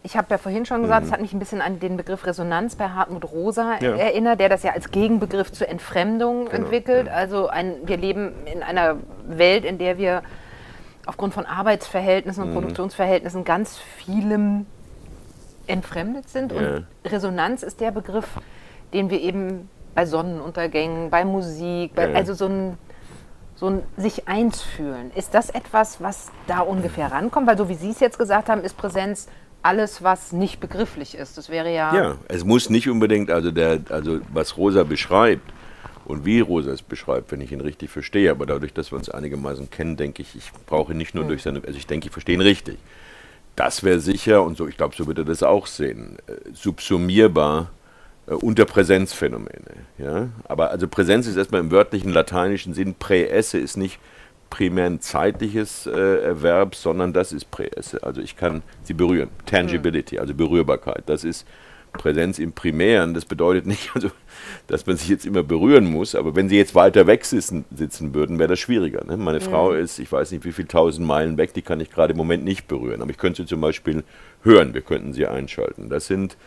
ich 0.08 0.16
habe 0.16 0.28
ja 0.30 0.38
vorhin 0.38 0.66
schon 0.66 0.84
gesagt, 0.84 1.04
es 1.04 1.10
mhm. 1.10 1.14
hat 1.14 1.22
mich 1.22 1.34
ein 1.34 1.40
bisschen 1.40 1.60
an 1.60 1.82
den 1.82 1.98
Begriff 1.98 2.26
Resonanz 2.26 2.78
bei 2.78 2.88
Hartmut 2.88 3.30
Rosa 3.30 3.76
ja. 3.82 3.94
erinnert, 3.94 4.40
der 4.40 4.48
das 4.48 4.64
ja 4.64 4.72
als 4.72 4.90
Gegenbegriff 4.90 5.52
zur 5.52 5.68
Entfremdung 5.68 6.46
genau, 6.46 6.64
entwickelt. 6.64 7.08
Ja. 7.08 7.14
Also 7.14 7.50
ein, 7.50 7.76
wir 7.84 7.98
leben 7.98 8.32
in 8.46 8.64
einer 8.64 8.96
Welt, 9.28 9.66
in 9.66 9.78
der 9.78 9.98
wir 9.98 10.24
aufgrund 11.06 11.34
von 11.34 11.46
Arbeitsverhältnissen 11.46 12.42
und 12.42 12.52
mhm. 12.52 12.54
Produktionsverhältnissen 12.54 13.44
ganz 13.44 13.78
vielem 13.78 14.66
entfremdet 15.68 16.30
sind. 16.30 16.54
Ja. 16.54 16.58
Und 16.58 16.86
Resonanz 17.06 17.62
ist 17.62 17.82
der 17.82 17.92
Begriff, 17.92 18.30
den 18.94 19.10
wir 19.10 19.20
eben 19.20 19.70
bei 19.94 20.06
Sonnenuntergängen, 20.06 21.10
bei 21.10 21.26
Musik, 21.26 21.96
bei, 21.96 22.16
also 22.16 22.34
so 22.34 22.46
ein 22.46 22.78
so 23.56 23.68
ein 23.68 23.84
sich 23.98 24.28
eins 24.28 24.62
fühlen. 24.62 25.12
Ist 25.16 25.34
das 25.34 25.50
etwas, 25.50 26.00
was 26.00 26.32
da 26.46 26.60
ungefähr 26.60 27.12
rankommt? 27.12 27.48
Weil 27.48 27.58
so 27.58 27.68
wie 27.68 27.74
Sie 27.74 27.90
es 27.90 28.00
jetzt 28.00 28.20
gesagt 28.20 28.50
haben, 28.50 28.64
ist 28.64 28.78
Präsenz 28.78 29.28
alles, 29.68 30.02
was 30.02 30.32
nicht 30.32 30.62
begrifflich 30.62 31.16
ist. 31.16 31.38
Das 31.38 31.50
wäre 31.50 31.74
ja. 31.74 31.94
Ja, 31.94 32.18
es 32.30 32.46
muss 32.46 32.70
nicht 32.70 32.90
unbedingt, 32.90 33.30
also, 33.30 33.52
der, 33.52 33.82
also 33.90 34.22
was 34.34 34.56
Rosa 34.56 34.84
beschreibt 34.84 35.52
und 36.06 36.26
wie 36.26 36.40
Rosa 36.40 36.72
es 36.72 36.82
beschreibt, 36.82 37.34
wenn 37.34 37.42
ich 37.42 37.52
ihn 37.52 37.60
richtig 37.60 37.90
verstehe, 37.90 38.32
aber 38.32 38.46
dadurch, 38.46 38.74
dass 38.74 38.92
wir 38.92 38.98
uns 38.98 39.10
einigermaßen 39.10 39.70
kennen, 39.70 39.98
denke 39.98 40.22
ich, 40.22 40.36
ich 40.36 40.52
brauche 40.66 40.94
ihn 40.94 40.98
nicht 40.98 41.16
nur 41.16 41.26
mhm. 41.26 41.30
durch 41.30 41.44
seine, 41.44 41.62
also 41.66 41.78
ich 41.78 41.86
denke, 41.86 42.08
ich 42.08 42.14
verstehe 42.14 42.36
ihn 42.36 42.42
richtig. 42.42 42.78
Das 43.58 43.84
wäre 43.84 44.00
sicher, 44.00 44.42
und 44.44 44.56
so, 44.56 44.68
ich 44.68 44.78
glaube, 44.78 44.96
so 44.96 45.06
wird 45.06 45.18
er 45.18 45.26
das 45.26 45.44
auch 45.44 45.68
sehen, 45.68 46.18
äh, 46.28 46.32
subsumierbar 46.54 47.70
äh, 48.28 48.36
unter 48.36 48.64
Präsenzphänomene. 48.64 49.84
Ja? 49.98 50.30
Aber 50.48 50.72
also 50.72 50.88
Präsenz 50.88 51.28
ist 51.28 51.36
erstmal 51.36 51.60
im 51.60 51.72
wörtlichen 51.72 52.14
lateinischen 52.14 52.74
Sinn, 52.74 52.96
Präesse 52.96 53.58
ist 53.58 53.76
nicht 53.76 54.00
primär 54.50 54.86
ein 54.86 55.02
zeitliches 55.02 55.86
äh, 55.88 55.92
Erwerb, 56.24 56.76
sondern 56.76 57.14
das 57.14 57.32
ist 57.32 57.52
Präesse. 57.52 58.04
Also 58.04 58.22
ich 58.22 58.36
kann 58.36 58.64
sie 58.84 58.94
berühren. 58.94 59.30
Tangibility, 59.46 60.20
also 60.20 60.34
Berührbarkeit. 60.34 61.04
Das 61.08 61.24
ist 61.24 61.46
Präsenz 61.98 62.40
im 62.40 62.54
Primären. 62.54 63.14
Das 63.14 63.26
bedeutet 63.26 63.66
nicht, 63.66 63.92
also, 63.96 64.10
dass 64.68 64.86
man 64.86 64.98
sich 64.98 65.10
jetzt 65.10 65.26
immer 65.26 65.44
berühren 65.44 65.86
muss, 65.86 66.16
aber 66.16 66.36
wenn 66.36 66.50
sie 66.50 66.58
jetzt 66.58 66.76
weiter 66.76 67.08
weg 67.08 67.26
sitzen, 67.26 67.66
sitzen 67.76 68.14
würden, 68.14 68.40
wäre 68.40 68.50
das 68.50 68.60
schwieriger. 68.60 69.04
Ne? 69.06 69.18
Meine 69.18 69.40
mhm. 69.40 69.44
Frau 69.44 69.72
ist, 69.74 70.00
ich 70.00 70.12
weiß 70.12 70.32
nicht 70.32 70.46
wie 70.46 70.52
viele 70.52 70.68
tausend 70.68 71.06
Meilen 71.06 71.38
weg, 71.38 71.54
die 71.54 71.62
kann 71.62 71.80
ich 71.80 71.92
gerade 71.92 72.12
im 72.12 72.18
Moment 72.18 72.44
nicht 72.44 72.68
berühren. 72.68 73.02
Aber 73.02 73.12
ich 73.12 73.18
könnte 73.18 73.42
sie 73.42 73.48
zum 73.48 73.62
Beispiel 73.62 74.04
hören, 74.44 74.74
wir 74.74 74.82
könnten 74.82 75.14
sie 75.14 75.26
einschalten. 75.28 75.90
Das 75.90 76.08
sind, 76.08 76.38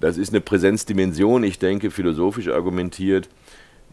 das 0.00 0.18
ist 0.18 0.30
eine 0.30 0.40
Präsenzdimension, 0.40 1.44
ich 1.44 1.58
denke, 1.58 1.90
philosophisch 1.90 2.48
argumentiert, 2.48 3.28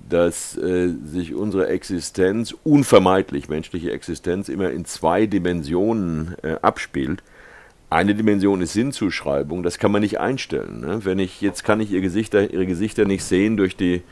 dass 0.08 0.56
äh, 0.58 0.90
sich 1.04 1.34
unsere 1.34 1.68
Existenz, 1.68 2.56
unvermeidlich 2.64 3.50
menschliche 3.50 3.92
Existenz, 3.92 4.50
immer 4.50 4.70
in 4.70 4.86
zwei 4.86 5.26
Dimensionen 5.26 6.36
äh, 6.44 6.56
abspielt. 6.62 7.24
Eine 7.90 8.14
Dimension 8.14 8.62
ist 8.62 8.74
Sinnzuschreibung, 8.74 9.64
das 9.64 9.78
kann 9.78 9.92
man 9.92 10.02
nicht 10.02 10.20
einstellen. 10.20 10.82
Ne? 10.82 11.00
Wenn 11.04 11.20
ich, 11.20 11.42
jetzt 11.42 11.64
kann 11.64 11.80
ich 11.80 11.92
ihr 11.92 12.02
Gesichter, 12.02 12.52
ihre 12.52 12.66
Gesichter 12.66 13.06
nicht 13.06 13.24
sehen 13.24 13.58
durch 13.58 13.76
die, 13.78 14.04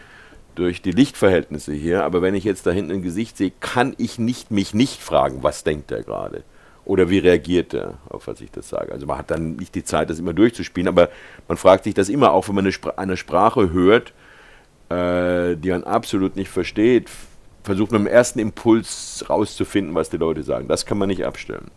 durch 0.55 0.81
die 0.81 0.91
Lichtverhältnisse 0.91 1.73
hier, 1.73 2.03
aber 2.03 2.21
wenn 2.21 2.35
ich 2.35 2.43
jetzt 2.43 2.65
da 2.65 2.71
hinten 2.71 2.91
ein 2.91 3.01
Gesicht 3.01 3.37
sehe, 3.37 3.51
kann 3.59 3.93
ich 3.97 4.17
nicht, 4.19 4.51
mich 4.51 4.73
nicht 4.73 5.01
fragen, 5.01 5.43
was 5.43 5.63
denkt 5.63 5.91
er 5.91 6.03
gerade? 6.03 6.43
Oder 6.85 7.09
wie 7.09 7.19
reagiert 7.19 7.73
er 7.73 7.99
auf 8.09 8.27
was 8.27 8.41
ich 8.41 8.51
das 8.51 8.67
sage? 8.69 8.91
Also 8.91 9.05
man 9.05 9.17
hat 9.17 9.31
dann 9.31 9.55
nicht 9.55 9.73
die 9.73 9.83
Zeit, 9.83 10.09
das 10.09 10.19
immer 10.19 10.33
durchzuspielen, 10.33 10.87
aber 10.87 11.09
man 11.47 11.57
fragt 11.57 11.85
sich 11.85 11.93
das 11.93 12.09
immer, 12.09 12.31
auch 12.31 12.47
wenn 12.47 12.55
man 12.55 12.65
eine, 12.65 12.71
Spr 12.73 12.97
eine 12.97 13.15
Sprache 13.15 13.71
hört, 13.71 14.13
äh, 14.89 15.55
die 15.55 15.69
man 15.69 15.83
absolut 15.83 16.35
nicht 16.35 16.49
versteht, 16.49 17.09
versucht 17.63 17.91
mit 17.91 18.01
dem 18.01 18.07
ersten 18.07 18.39
Impuls 18.39 19.25
rauszufinden, 19.29 19.95
was 19.95 20.09
die 20.09 20.17
Leute 20.17 20.43
sagen. 20.43 20.67
Das 20.67 20.85
kann 20.85 20.97
man 20.97 21.07
nicht 21.07 21.25
abstellen. 21.25 21.71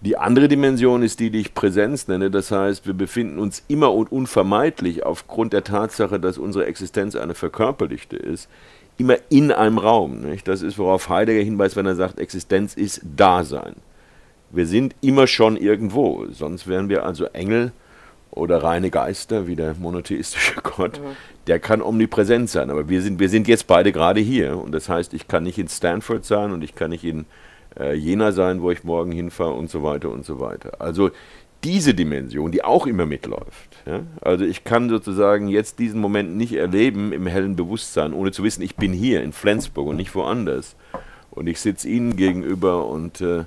Die 0.00 0.18
andere 0.18 0.48
Dimension 0.48 1.02
ist 1.02 1.18
die, 1.20 1.30
die 1.30 1.40
ich 1.40 1.54
Präsenz 1.54 2.08
nenne. 2.08 2.30
Das 2.30 2.50
heißt, 2.50 2.86
wir 2.86 2.92
befinden 2.92 3.38
uns 3.38 3.62
immer 3.68 3.92
und 3.94 4.12
unvermeidlich 4.12 5.02
aufgrund 5.02 5.54
der 5.54 5.64
Tatsache, 5.64 6.20
dass 6.20 6.36
unsere 6.36 6.66
Existenz 6.66 7.16
eine 7.16 7.34
verkörperlichte 7.34 8.16
ist, 8.16 8.50
immer 8.98 9.16
in 9.30 9.50
einem 9.50 9.78
Raum. 9.78 10.20
Nicht? 10.20 10.46
Das 10.46 10.60
ist, 10.60 10.78
worauf 10.78 11.08
Heidegger 11.08 11.42
hinweist, 11.42 11.76
wenn 11.76 11.86
er 11.86 11.94
sagt, 11.94 12.18
Existenz 12.18 12.74
ist 12.74 13.00
Dasein. 13.16 13.76
Wir 14.50 14.66
sind 14.66 14.94
immer 15.00 15.26
schon 15.26 15.56
irgendwo, 15.56 16.26
sonst 16.30 16.68
wären 16.68 16.88
wir 16.88 17.04
also 17.04 17.24
Engel 17.26 17.72
oder 18.34 18.62
reine 18.62 18.90
Geister, 18.90 19.46
wie 19.46 19.56
der 19.56 19.74
monotheistische 19.78 20.54
Gott. 20.62 21.00
Mhm. 21.00 21.16
Der 21.46 21.60
kann 21.60 21.82
omnipräsent 21.82 22.50
sein, 22.50 22.70
aber 22.70 22.88
wir 22.88 23.00
sind, 23.00 23.20
wir 23.20 23.28
sind 23.28 23.46
jetzt 23.48 23.66
beide 23.66 23.92
gerade 23.92 24.20
hier. 24.20 24.58
Und 24.58 24.72
das 24.72 24.88
heißt, 24.88 25.14
ich 25.14 25.28
kann 25.28 25.44
nicht 25.44 25.58
in 25.58 25.68
Stanford 25.68 26.24
sein 26.24 26.52
und 26.52 26.64
ich 26.64 26.74
kann 26.74 26.90
nicht 26.90 27.04
in 27.04 27.26
äh, 27.78 27.94
Jena 27.94 28.32
sein, 28.32 28.60
wo 28.60 28.70
ich 28.70 28.82
morgen 28.82 29.12
hinfahre 29.12 29.52
und 29.52 29.70
so 29.70 29.82
weiter 29.82 30.10
und 30.10 30.24
so 30.24 30.40
weiter. 30.40 30.80
Also 30.80 31.10
diese 31.62 31.94
Dimension, 31.94 32.50
die 32.50 32.64
auch 32.64 32.86
immer 32.86 33.06
mitläuft. 33.06 33.76
Ja? 33.86 34.00
Also 34.20 34.44
ich 34.44 34.64
kann 34.64 34.88
sozusagen 34.90 35.48
jetzt 35.48 35.78
diesen 35.78 36.00
Moment 36.00 36.36
nicht 36.36 36.54
erleben 36.54 37.12
im 37.12 37.26
hellen 37.26 37.56
Bewusstsein, 37.56 38.12
ohne 38.12 38.32
zu 38.32 38.42
wissen, 38.42 38.62
ich 38.62 38.76
bin 38.76 38.92
hier 38.92 39.22
in 39.22 39.32
Flensburg 39.32 39.86
und 39.88 39.96
nicht 39.96 40.14
woanders. 40.14 40.76
Und 41.30 41.46
ich 41.46 41.60
sitze 41.60 41.88
Ihnen 41.88 42.16
gegenüber 42.16 42.86
und 42.86 43.20
äh, 43.20 43.44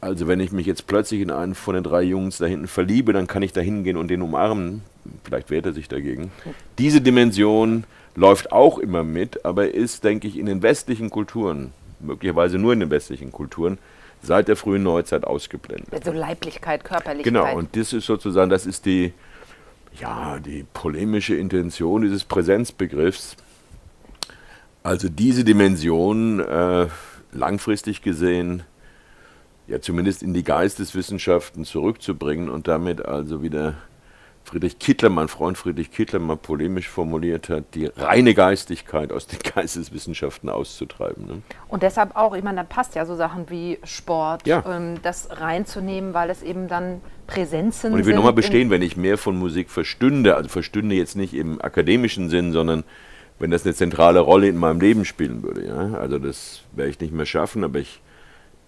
also 0.00 0.28
wenn 0.28 0.40
ich 0.40 0.52
mich 0.52 0.66
jetzt 0.66 0.86
plötzlich 0.86 1.20
in 1.20 1.30
einen 1.30 1.54
von 1.54 1.74
den 1.74 1.84
drei 1.84 2.02
Jungs 2.02 2.38
da 2.38 2.46
hinten 2.46 2.66
verliebe, 2.66 3.12
dann 3.12 3.26
kann 3.26 3.42
ich 3.42 3.52
da 3.52 3.60
hingehen 3.60 3.96
und 3.96 4.08
den 4.08 4.22
umarmen. 4.22 4.82
Vielleicht 5.24 5.50
wehrt 5.50 5.66
er 5.66 5.72
sich 5.72 5.88
dagegen. 5.88 6.30
Diese 6.78 7.00
Dimension 7.00 7.84
läuft 8.14 8.52
auch 8.52 8.78
immer 8.78 9.04
mit, 9.04 9.44
aber 9.44 9.72
ist, 9.72 10.04
denke 10.04 10.26
ich, 10.28 10.38
in 10.38 10.46
den 10.46 10.62
westlichen 10.62 11.10
Kulturen 11.10 11.72
möglicherweise 12.00 12.58
nur 12.58 12.72
in 12.72 12.80
den 12.80 12.90
westlichen 12.90 13.32
Kulturen, 13.32 13.78
seit 14.22 14.48
der 14.48 14.56
frühen 14.56 14.82
Neuzeit 14.82 15.24
ausgeblendet. 15.24 15.92
Also 15.92 16.12
Leiblichkeit, 16.12 16.84
Körperlichkeit. 16.84 17.24
Genau, 17.24 17.56
und 17.56 17.76
das 17.76 17.92
ist 17.92 18.06
sozusagen, 18.06 18.50
das 18.50 18.66
ist 18.66 18.86
die, 18.86 19.12
ja, 20.00 20.38
die 20.38 20.64
polemische 20.72 21.34
Intention 21.34 22.02
dieses 22.02 22.24
Präsenzbegriffs. 22.24 23.36
Also 24.82 25.08
diese 25.08 25.44
Dimension 25.44 26.40
äh, 26.40 26.86
langfristig 27.32 28.02
gesehen, 28.02 28.62
ja 29.66 29.80
zumindest 29.80 30.22
in 30.22 30.34
die 30.34 30.44
Geisteswissenschaften 30.44 31.64
zurückzubringen 31.64 32.48
und 32.48 32.68
damit 32.68 33.04
also 33.04 33.42
wieder 33.42 33.74
Friedrich 34.46 34.78
Kittler, 34.78 35.08
mein 35.08 35.26
Freund 35.26 35.58
Friedrich 35.58 35.90
Kittler, 35.90 36.20
mal 36.20 36.36
polemisch 36.36 36.88
formuliert 36.88 37.48
hat, 37.48 37.74
die 37.74 37.86
reine 37.86 38.32
Geistigkeit 38.32 39.10
aus 39.10 39.26
den 39.26 39.40
Geisteswissenschaften 39.54 40.48
auszutreiben. 40.48 41.26
Ne? 41.26 41.42
Und 41.66 41.82
deshalb 41.82 42.14
auch, 42.14 42.34
ich 42.36 42.44
meine, 42.44 42.58
da 42.58 42.62
passt 42.62 42.94
ja 42.94 43.04
so 43.06 43.16
Sachen 43.16 43.50
wie 43.50 43.78
Sport, 43.82 44.46
ja. 44.46 44.62
ähm, 44.68 45.02
das 45.02 45.28
reinzunehmen, 45.32 46.14
weil 46.14 46.30
es 46.30 46.44
eben 46.44 46.68
dann 46.68 47.00
Präsenzen 47.26 47.90
sind. 47.90 47.94
Und 47.94 48.00
ich 48.00 48.06
will 48.06 48.14
nochmal 48.14 48.34
bestehen, 48.34 48.70
wenn 48.70 48.82
ich 48.82 48.96
mehr 48.96 49.18
von 49.18 49.36
Musik 49.36 49.68
verstünde, 49.68 50.36
also 50.36 50.48
verstünde 50.48 50.94
jetzt 50.94 51.16
nicht 51.16 51.34
im 51.34 51.60
akademischen 51.60 52.30
Sinn, 52.30 52.52
sondern 52.52 52.84
wenn 53.40 53.50
das 53.50 53.64
eine 53.64 53.74
zentrale 53.74 54.20
Rolle 54.20 54.46
in 54.46 54.56
meinem 54.56 54.80
Leben 54.80 55.04
spielen 55.04 55.42
würde. 55.42 55.66
Ja? 55.66 55.98
Also 55.98 56.20
das 56.20 56.62
werde 56.70 56.92
ich 56.92 57.00
nicht 57.00 57.12
mehr 57.12 57.26
schaffen, 57.26 57.64
aber 57.64 57.80
ich 57.80 58.00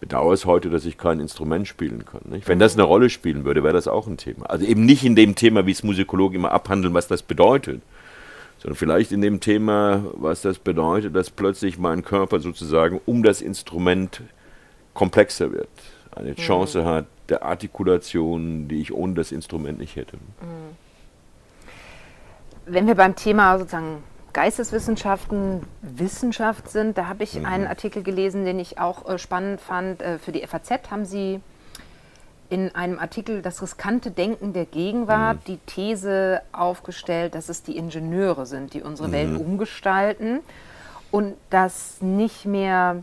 bedauere 0.01 0.33
es 0.33 0.47
heute, 0.47 0.71
dass 0.71 0.85
ich 0.85 0.97
kein 0.97 1.21
Instrument 1.21 1.67
spielen 1.67 2.05
kann. 2.05 2.21
Nicht? 2.25 2.49
Wenn 2.49 2.59
das 2.59 2.75
eine 2.75 2.85
Rolle 2.85 3.11
spielen 3.11 3.45
würde, 3.45 3.63
wäre 3.63 3.75
das 3.75 3.89
auch 3.89 4.07
ein 4.07 4.17
Thema. 4.17 4.47
Also 4.47 4.65
eben 4.65 4.85
nicht 4.85 5.05
in 5.05 5.17
dem 5.17 5.35
Thema, 5.35 5.67
wie 5.67 5.73
es 5.73 5.83
Musikologen 5.83 6.37
immer 6.37 6.53
abhandeln, 6.53 6.95
was 6.95 7.09
das 7.09 7.23
bedeutet, 7.23 7.83
sondern 8.59 8.77
vielleicht 8.77 9.13
in 9.13 9.21
dem 9.21 9.41
Thema, 9.41 10.05
was 10.15 10.43
das 10.43 10.59
bedeutet, 10.59 11.15
dass 11.15 11.31
plötzlich 11.31 11.79
mein 11.79 12.03
Körper 12.03 12.41
sozusagen 12.41 13.01
um 13.07 13.23
das 13.23 13.41
Instrument 13.41 14.23
komplexer 14.95 15.53
wird, 15.53 15.69
eine 16.15 16.31
mhm. 16.31 16.37
Chance 16.37 16.85
hat 16.85 17.07
der 17.29 17.43
Artikulation, 17.43 18.69
die 18.69 18.81
ich 18.81 18.93
ohne 18.93 19.15
das 19.15 19.33
Instrument 19.33 19.79
nicht 19.79 19.97
hätte. 19.97 20.17
Mhm. 20.17 20.77
Wenn 22.67 22.87
wir 22.87 22.95
beim 22.95 23.17
Thema 23.17 23.59
sozusagen 23.59 24.03
Geisteswissenschaften 24.33 25.63
Wissenschaft 25.83 26.71
sind. 26.71 26.99
Da 26.99 27.07
habe 27.07 27.25
ich 27.25 27.35
mhm. 27.35 27.47
einen 27.47 27.67
Artikel 27.67 28.03
gelesen, 28.03 28.45
den 28.45 28.59
ich 28.59 28.79
auch 28.79 29.09
äh, 29.09 29.19
spannend 29.19 29.61
fand. 29.61 30.03
Äh, 30.03 30.19
für 30.19 30.33
die 30.33 30.47
FAZ 30.47 30.91
haben 30.91 31.05
Sie 31.05 31.41
in 32.51 32.75
einem 32.75 32.99
Artikel 32.99 33.43
das 33.43 33.61
riskante 33.63 34.11
Denken 34.11 34.53
der 34.53 34.65
Gegenwart 34.65 35.39
mhm. 35.41 35.45
die 35.47 35.59
These 35.67 36.41
aufgestellt, 36.53 37.35
dass 37.35 37.49
es 37.49 37.63
die 37.63 37.77
Ingenieure 37.77 38.47
sind, 38.47 38.75
die 38.75 38.83
unsere 38.83 39.09
mhm. 39.09 39.13
Welt 39.13 39.41
umgestalten 39.41 40.41
und 41.11 41.35
dass 41.51 42.01
nicht 42.01 42.47
mehr, 42.47 43.03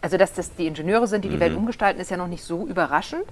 also 0.00 0.16
dass 0.16 0.32
das 0.32 0.54
die 0.54 0.66
Ingenieure 0.66 1.06
sind, 1.06 1.24
die 1.24 1.28
die 1.28 1.40
Welt 1.40 1.52
mhm. 1.52 1.58
umgestalten, 1.58 2.00
ist 2.00 2.10
ja 2.10 2.16
noch 2.16 2.28
nicht 2.28 2.44
so 2.44 2.66
überraschend. 2.66 3.24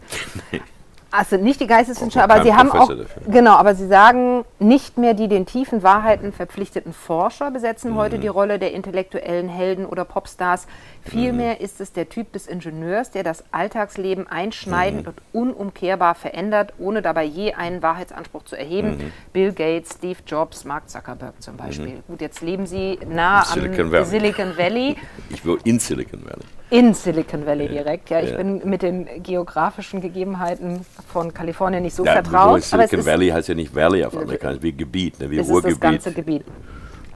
Also 1.17 1.37
nicht 1.37 1.61
die 1.61 1.67
Geisteswissenschaftler, 1.67 2.35
aber 2.35 2.45
sie 2.45 2.55
haben 2.55 2.71
auch, 2.71 2.89
dafür. 2.89 3.23
genau, 3.27 3.55
aber 3.55 3.75
sie 3.75 3.87
sagen, 3.87 4.45
nicht 4.59 4.99
mehr 4.99 5.15
die 5.15 5.29
den 5.29 5.47
tiefen 5.47 5.83
Wahrheiten 5.83 6.33
verpflichteten 6.33 6.93
Forscher 6.93 7.51
besetzen 7.51 7.93
mhm. 7.93 7.97
heute 7.97 8.19
die 8.19 8.29
Rolle 8.29 8.59
der 8.59 8.73
intellektuellen 8.73 9.49
Helden 9.49 9.87
oder 9.87 10.05
Popstars. 10.05 10.67
Vielmehr 11.03 11.55
mhm. 11.55 11.65
ist 11.65 11.81
es 11.81 11.93
der 11.93 12.09
Typ 12.09 12.33
des 12.33 12.47
Ingenieurs, 12.47 13.11
der 13.13 13.23
das 13.23 13.45
Alltagsleben 13.51 14.27
einschneidend 14.27 15.07
mhm. 15.07 15.13
und 15.33 15.57
unumkehrbar 15.57 16.15
verändert, 16.15 16.75
ohne 16.79 17.01
dabei 17.01 17.25
je 17.25 17.55
einen 17.55 17.83
Wahrheitsanspruch 17.83 18.45
zu 18.45 18.57
erheben. 18.57 18.99
Mhm. 18.99 19.13
Bill 19.33 19.53
Gates, 19.53 19.95
Steve 19.97 20.19
Jobs, 20.27 20.65
Mark 20.65 20.91
Zuckerberg 20.91 21.41
zum 21.41 21.57
Beispiel. 21.57 21.87
Mhm. 21.87 22.03
Gut, 22.09 22.21
jetzt 22.21 22.43
leben 22.43 22.67
sie 22.67 22.99
nah 23.09 23.43
Silicon 23.45 23.87
am 23.87 23.93
Valley. 23.93 24.05
Silicon 24.05 24.57
Valley. 24.57 24.97
Ich 25.31 25.45
will 25.45 25.59
in 25.65 25.79
Silicon 25.79 26.25
Valley. 26.25 26.45
In 26.69 26.95
Silicon 26.95 27.47
Valley 27.47 27.69
direkt, 27.69 28.11
ja. 28.11 28.21
Ich 28.21 28.31
ja. 28.31 28.39
bin 28.39 28.61
mit 28.69 28.83
den 28.83 29.23
geografischen 29.23 30.01
Gegebenheiten 30.01 30.81
von 31.07 31.33
Kalifornien 31.33 31.83
nicht 31.83 31.95
so 31.95 32.05
ja, 32.05 32.15
vertraut. 32.15 32.63
Silicon 32.63 33.07
Valley 33.07 33.29
heißt 33.29 33.49
ja 33.49 33.55
nicht 33.55 33.75
Valley 33.75 34.05
auf 34.05 34.17
Amerikanisch, 34.17 34.63
wie 34.63 34.73
Gebiet, 34.73 35.21
ne, 35.21 35.31
wie 35.31 35.39
es 35.39 35.49
Ruhrgebiet. 35.49 35.77
Ist 35.77 35.83
das 35.83 35.91
ganze 35.91 36.13
Gebiet. 36.13 36.45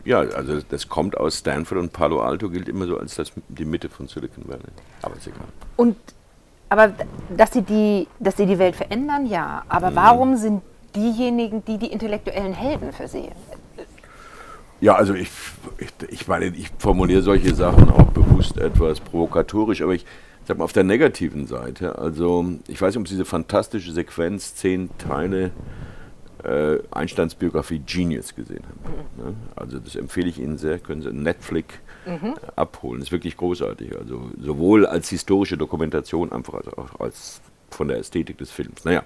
Ja, 0.04 0.20
also 0.20 0.60
das 0.68 0.88
kommt 0.88 1.16
aus 1.16 1.38
Stanford 1.38 1.80
und 1.80 1.92
Palo 1.92 2.20
Alto 2.20 2.48
gilt 2.48 2.68
immer 2.68 2.86
so 2.86 2.98
als 2.98 3.16
das, 3.16 3.32
die 3.48 3.64
Mitte 3.64 3.88
von 3.88 4.06
Silicon 4.06 4.44
Valley. 4.46 4.62
Aber 5.02 5.16
ist 5.16 5.26
egal. 5.26 5.40
Und, 5.76 5.96
aber 6.68 6.92
dass 7.36 7.52
sie, 7.52 7.62
die, 7.62 8.06
dass 8.20 8.36
sie 8.36 8.46
die 8.46 8.58
Welt 8.58 8.76
verändern, 8.76 9.26
ja. 9.26 9.64
Aber 9.68 9.90
mhm. 9.90 9.96
warum 9.96 10.36
sind 10.36 10.62
diejenigen, 10.94 11.64
die 11.64 11.76
die 11.76 11.88
intellektuellen 11.92 12.52
Helden 12.52 12.92
versehen? 12.92 13.32
Ja, 14.80 14.94
also 14.94 15.14
ich, 15.14 15.30
ich, 15.78 15.90
ich 16.08 16.28
meine, 16.28 16.46
ich 16.46 16.70
formuliere 16.78 17.22
solche 17.22 17.54
Sachen 17.54 17.90
auch 17.90 18.06
bewusst 18.06 18.56
etwas 18.56 19.00
provokatorisch, 19.00 19.82
aber 19.82 19.94
ich 19.94 20.06
sag 20.46 20.56
mal 20.58 20.64
auf 20.64 20.72
der 20.72 20.84
negativen 20.84 21.46
Seite, 21.46 21.98
also 21.98 22.46
ich 22.66 22.80
weiß 22.80 22.94
nicht, 22.94 23.00
ob 23.00 23.08
Sie 23.08 23.14
diese 23.14 23.26
fantastische 23.26 23.92
Sequenz, 23.92 24.54
zehn 24.54 24.88
Teile 24.96 25.50
äh, 26.44 26.78
Einsteins 26.90 27.34
Biografie 27.34 27.80
Genius 27.80 28.34
gesehen 28.34 28.64
haben. 28.66 29.22
Ne? 29.22 29.34
Also 29.54 29.78
das 29.78 29.96
empfehle 29.96 30.28
ich 30.28 30.38
Ihnen 30.38 30.56
sehr, 30.56 30.78
können 30.78 31.02
Sie 31.02 31.12
Netflix 31.12 31.74
mhm. 32.06 32.34
abholen. 32.56 33.00
Das 33.00 33.08
ist 33.08 33.12
wirklich 33.12 33.36
großartig. 33.36 33.96
Also 33.98 34.30
sowohl 34.40 34.86
als 34.86 35.10
historische 35.10 35.58
Dokumentation, 35.58 36.32
einfach 36.32 36.54
als 36.54 36.68
auch 36.68 37.00
als 37.00 37.40
von 37.70 37.88
der 37.88 37.98
Ästhetik 37.98 38.38
des 38.38 38.50
Films. 38.50 38.84
Naja, 38.84 39.04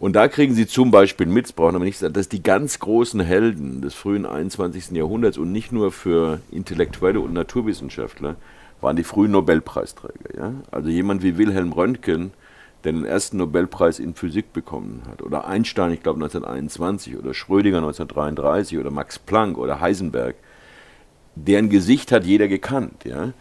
und 0.00 0.14
da 0.14 0.28
kriegen 0.28 0.54
Sie 0.54 0.66
zum 0.66 0.90
Beispiel 0.90 1.26
mit, 1.26 1.54
brauchen 1.56 1.74
aber 1.74 1.84
nicht 1.84 1.98
sagen, 1.98 2.14
dass 2.14 2.28
die 2.28 2.42
ganz 2.42 2.78
großen 2.78 3.20
Helden 3.20 3.80
des 3.80 3.94
frühen 3.94 4.26
21. 4.26 4.90
Jahrhunderts 4.92 5.38
und 5.38 5.50
nicht 5.50 5.72
nur 5.72 5.90
für 5.90 6.40
Intellektuelle 6.52 7.20
und 7.20 7.32
Naturwissenschaftler 7.32 8.36
waren 8.80 8.96
die 8.96 9.04
frühen 9.04 9.32
Nobelpreisträger. 9.32 10.36
Ja? 10.36 10.52
Also 10.70 10.88
jemand 10.88 11.22
wie 11.22 11.36
Wilhelm 11.36 11.72
Röntgen, 11.72 12.32
der 12.84 12.92
den 12.92 13.04
ersten 13.04 13.38
Nobelpreis 13.38 13.98
in 13.98 14.14
Physik 14.14 14.52
bekommen 14.52 15.02
hat, 15.10 15.20
oder 15.20 15.48
Einstein, 15.48 15.92
ich 15.92 16.02
glaube 16.02 16.18
1921, 16.18 17.16
oder 17.16 17.34
Schrödinger 17.34 17.78
1933, 17.78 18.78
oder 18.78 18.92
Max 18.92 19.18
Planck 19.18 19.58
oder 19.58 19.80
Heisenberg, 19.80 20.36
deren 21.34 21.70
Gesicht 21.70 22.12
hat 22.12 22.24
jeder 22.24 22.46
gekannt. 22.46 23.04
Ja? 23.04 23.32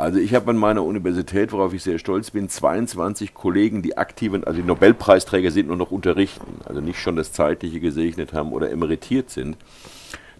Also 0.00 0.18
ich 0.18 0.34
habe 0.34 0.48
an 0.48 0.56
meiner 0.56 0.82
Universität, 0.82 1.52
worauf 1.52 1.74
ich 1.74 1.82
sehr 1.82 1.98
stolz 1.98 2.30
bin, 2.30 2.48
22 2.48 3.34
Kollegen, 3.34 3.82
die 3.82 3.98
aktiven, 3.98 4.44
also 4.44 4.58
die 4.58 4.66
Nobelpreisträger 4.66 5.50
sind, 5.50 5.68
nur 5.68 5.76
noch 5.76 5.90
unterrichten, 5.90 6.62
also 6.64 6.80
nicht 6.80 6.98
schon 6.98 7.16
das 7.16 7.34
Zeitliche 7.34 7.80
gesegnet 7.80 8.32
haben 8.32 8.52
oder 8.52 8.70
emeritiert 8.70 9.28
sind. 9.28 9.58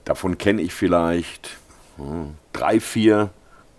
Davon 0.07 0.39
kenne 0.39 0.63
ich 0.63 0.73
vielleicht 0.73 1.59
hm, 1.99 2.37
drei, 2.55 2.81
vier 2.81 3.29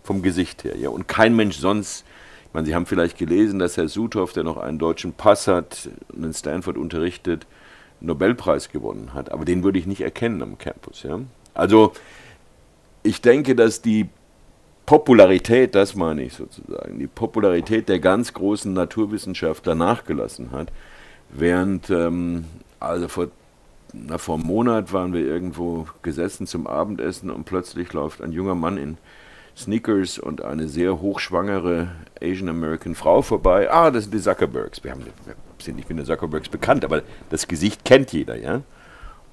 vom 0.04 0.22
Gesicht 0.22 0.64
her. 0.64 0.78
Ja. 0.78 0.90
Und 0.90 1.08
kein 1.08 1.36
Mensch 1.36 1.58
sonst, 1.58 2.06
ich 2.46 2.54
meine, 2.54 2.68
Sie 2.68 2.76
haben 2.76 2.86
vielleicht 2.86 3.18
gelesen, 3.18 3.58
dass 3.58 3.76
Herr 3.76 3.88
Suthoff, 3.88 4.34
der 4.34 4.44
noch 4.44 4.58
einen 4.58 4.78
deutschen 4.78 5.14
Pass 5.14 5.48
hat 5.48 5.90
und 6.14 6.24
in 6.24 6.34
Stanford 6.36 6.78
unterrichtet, 6.78 7.48
einen 8.02 8.10
Nobelpreis 8.10 8.70
gewonnen 8.70 9.16
hat. 9.16 9.32
Aber 9.32 9.46
den 9.46 9.64
würde 9.64 9.80
ich 9.80 9.88
nicht 9.88 10.02
erkennen 10.02 10.44
am 10.44 10.60
Campus. 10.60 11.02
Ja. 11.02 11.22
Also 11.56 11.94
ich 13.02 13.22
denke, 13.22 13.56
dass 13.56 13.82
die 13.82 14.10
Popularität, 14.86 15.76
das 15.76 15.96
meine 15.96 16.24
ich 16.24 16.34
sozusagen, 16.34 17.00
die 17.00 17.08
Popularität 17.08 17.88
der 17.88 18.00
ganz 18.00 18.34
großen 18.34 18.74
Naturwissenschaftler 18.74 19.76
nachgelassen 19.76 20.52
hat, 20.52 20.72
während, 21.30 21.90
ähm, 21.90 22.46
also 22.80 23.08
vor, 23.08 23.28
na, 23.94 24.18
vor 24.18 24.36
einem 24.36 24.48
Monat 24.48 24.92
waren 24.92 25.14
wir 25.14 25.22
irgendwo 25.22 25.88
gesessen 26.02 26.48
zum 26.48 26.68
Abendessen 26.68 27.30
und 27.30 27.46
plötzlich 27.46 27.94
läuft 27.94 28.22
ein 28.22 28.32
junger 28.32 28.56
Mann 28.56 28.78
in 28.78 28.98
Sneakers 29.56 30.18
und 30.18 30.44
eine 30.44 30.68
sehr 30.68 31.02
hochschwangere 31.02 31.90
Asian 32.22 32.50
American 32.50 32.96
Frau 32.96 33.22
vorbei. 33.22 33.72
Ah, 33.72 33.92
das 33.92 34.06
sind 34.06 34.14
die 34.14 34.22
Zuckerbergs. 34.22 34.84
Wir, 34.84 34.92
haben, 34.92 35.06
wir 35.26 35.36
sind 35.60 35.76
nicht 35.76 35.90
wie 35.90 35.94
die 35.94 36.04
Zuckerbergs 36.04 36.50
bekannt, 36.50 36.86
aber 36.86 37.04
das 37.30 37.48
Gesicht 37.48 37.86
kennt 37.86 38.14
jeder, 38.14 38.38
ja. 38.38 38.62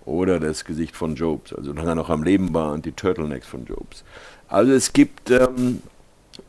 Oder 0.04 0.40
das 0.40 0.64
Gesicht 0.64 0.96
von 0.96 1.16
Jobs, 1.16 1.52
also 1.52 1.70
solange 1.70 1.90
er 1.90 1.94
noch 1.94 2.08
am 2.08 2.22
Leben 2.22 2.54
war 2.54 2.72
und 2.72 2.86
die 2.86 2.92
Turtlenecks 2.92 3.46
von 3.46 3.66
Jobs. 3.66 4.04
Also 4.48 4.72
es 4.72 4.92
gibt 4.92 5.30
ähm, 5.30 5.82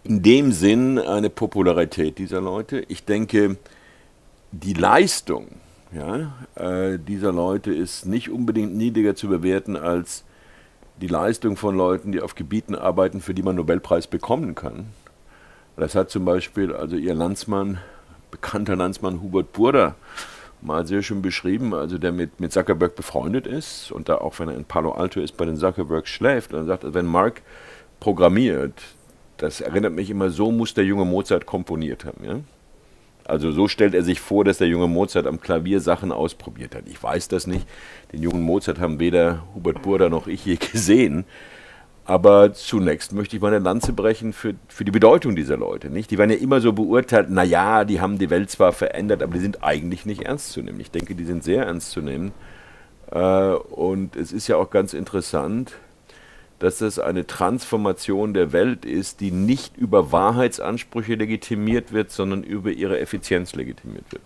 in 0.03 0.21
dem 0.23 0.51
Sinn 0.51 0.97
eine 0.97 1.29
Popularität 1.29 2.17
dieser 2.17 2.41
Leute. 2.41 2.85
Ich 2.87 3.05
denke, 3.05 3.57
die 4.51 4.73
Leistung 4.73 5.47
ja, 5.91 6.33
äh, 6.55 6.99
dieser 6.99 7.31
Leute 7.31 7.73
ist 7.73 8.05
nicht 8.05 8.29
unbedingt 8.29 8.75
niedriger 8.75 9.15
zu 9.15 9.27
bewerten 9.27 9.75
als 9.75 10.23
die 11.01 11.07
Leistung 11.07 11.55
von 11.55 11.75
Leuten, 11.75 12.11
die 12.11 12.21
auf 12.21 12.35
Gebieten 12.35 12.75
arbeiten, 12.75 13.21
für 13.21 13.33
die 13.33 13.41
man 13.41 13.55
Nobelpreis 13.55 14.07
bekommen 14.07 14.53
kann. 14.53 14.87
Das 15.77 15.95
hat 15.95 16.09
zum 16.09 16.25
Beispiel 16.25 16.75
also 16.75 16.95
ihr 16.95 17.15
Landsmann, 17.15 17.79
bekannter 18.31 18.75
Landsmann 18.75 19.21
Hubert 19.21 19.53
Burda, 19.53 19.95
mal 20.61 20.85
sehr 20.85 21.01
schön 21.01 21.21
beschrieben, 21.21 21.73
also 21.73 21.97
der 21.97 22.11
mit, 22.11 22.39
mit 22.39 22.51
Zuckerberg 22.51 22.95
befreundet 22.95 23.47
ist 23.47 23.91
und 23.91 24.09
da 24.09 24.15
auch, 24.15 24.37
wenn 24.39 24.49
er 24.49 24.55
in 24.55 24.65
Palo 24.65 24.91
Alto 24.91 25.21
ist, 25.21 25.37
bei 25.37 25.45
den 25.45 25.55
Zuckerbergs 25.55 26.09
schläft 26.09 26.53
und 26.53 26.67
sagt, 26.67 26.83
wenn 26.93 27.05
Mark 27.05 27.41
programmiert, 27.99 28.73
das 29.37 29.61
erinnert 29.61 29.93
mich 29.93 30.09
immer, 30.09 30.29
so 30.29 30.51
muss 30.51 30.73
der 30.73 30.85
junge 30.85 31.05
Mozart 31.05 31.45
komponiert 31.45 32.05
haben. 32.05 32.23
Ja? 32.23 32.39
Also 33.25 33.51
so 33.51 33.67
stellt 33.67 33.93
er 33.93 34.03
sich 34.03 34.19
vor, 34.19 34.43
dass 34.43 34.57
der 34.57 34.67
junge 34.67 34.87
Mozart 34.87 35.27
am 35.27 35.39
Klavier 35.39 35.79
Sachen 35.79 36.11
ausprobiert 36.11 36.75
hat. 36.75 36.83
Ich 36.87 37.01
weiß 37.01 37.27
das 37.27 37.45
nicht. 37.47 37.67
Den 38.11 38.23
jungen 38.23 38.41
Mozart 38.41 38.79
haben 38.79 38.99
weder 38.99 39.43
Hubert 39.53 39.81
Burda 39.81 40.09
noch 40.09 40.27
ich 40.27 40.45
je 40.45 40.55
gesehen. 40.55 41.25
Aber 42.05 42.53
zunächst 42.53 43.13
möchte 43.13 43.35
ich 43.35 43.41
meine 43.41 43.59
Lanze 43.59 43.93
brechen 43.93 44.33
für, 44.33 44.55
für 44.67 44.83
die 44.83 44.89
Bedeutung 44.89 45.35
dieser 45.35 45.57
Leute. 45.57 45.91
Nicht? 45.91 46.09
Die 46.09 46.17
werden 46.17 46.31
ja 46.31 46.37
immer 46.37 46.59
so 46.59 46.73
beurteilt, 46.73 47.29
naja, 47.29 47.85
die 47.85 48.01
haben 48.01 48.17
die 48.17 48.31
Welt 48.31 48.49
zwar 48.49 48.71
verändert, 48.71 49.21
aber 49.21 49.33
die 49.33 49.41
sind 49.41 49.63
eigentlich 49.63 50.07
nicht 50.07 50.23
ernst 50.23 50.51
zu 50.51 50.63
nehmen. 50.63 50.79
Ich 50.79 50.89
denke, 50.89 51.13
die 51.13 51.25
sind 51.25 51.43
sehr 51.43 51.65
ernst 51.65 51.91
zu 51.91 52.01
nehmen. 52.01 52.31
Äh, 53.11 53.19
und 53.19 54.15
es 54.15 54.31
ist 54.31 54.47
ja 54.47 54.57
auch 54.57 54.71
ganz 54.71 54.93
interessant, 54.93 55.73
dass 56.59 56.79
das 56.79 56.99
eine 56.99 57.25
Transformation 57.25 58.33
der 58.33 58.51
Welt 58.51 58.85
ist, 58.85 59.21
die 59.21 59.31
nicht 59.31 59.77
über 59.77 60.11
Wahrheitsansprüche 60.11 61.15
legitimiert 61.15 61.91
wird, 61.93 62.11
sondern 62.11 62.43
über 62.43 62.71
ihre 62.71 62.99
Effizienz 62.99 63.55
legitimiert 63.55 64.11
wird. 64.11 64.21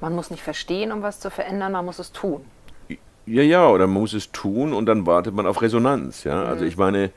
Man 0.00 0.14
muss 0.14 0.30
nicht 0.30 0.42
verstehen, 0.42 0.92
um 0.92 1.02
was 1.02 1.20
zu 1.20 1.30
verändern, 1.30 1.72
man 1.72 1.84
muss 1.84 1.98
es 1.98 2.12
tun. 2.12 2.42
Ja, 3.26 3.42
ja, 3.42 3.68
oder 3.68 3.86
man 3.86 4.00
muss 4.02 4.14
es 4.14 4.32
tun 4.32 4.72
und 4.72 4.86
dann 4.86 5.06
wartet 5.06 5.34
man 5.34 5.46
auf 5.46 5.60
Resonanz. 5.60 6.24
Ja? 6.24 6.32
Also 6.32 6.44
mhm. 6.44 6.50
Also 6.52 6.64
ich 6.64 6.76
meine, 6.76 7.10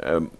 ähm, 0.00 0.30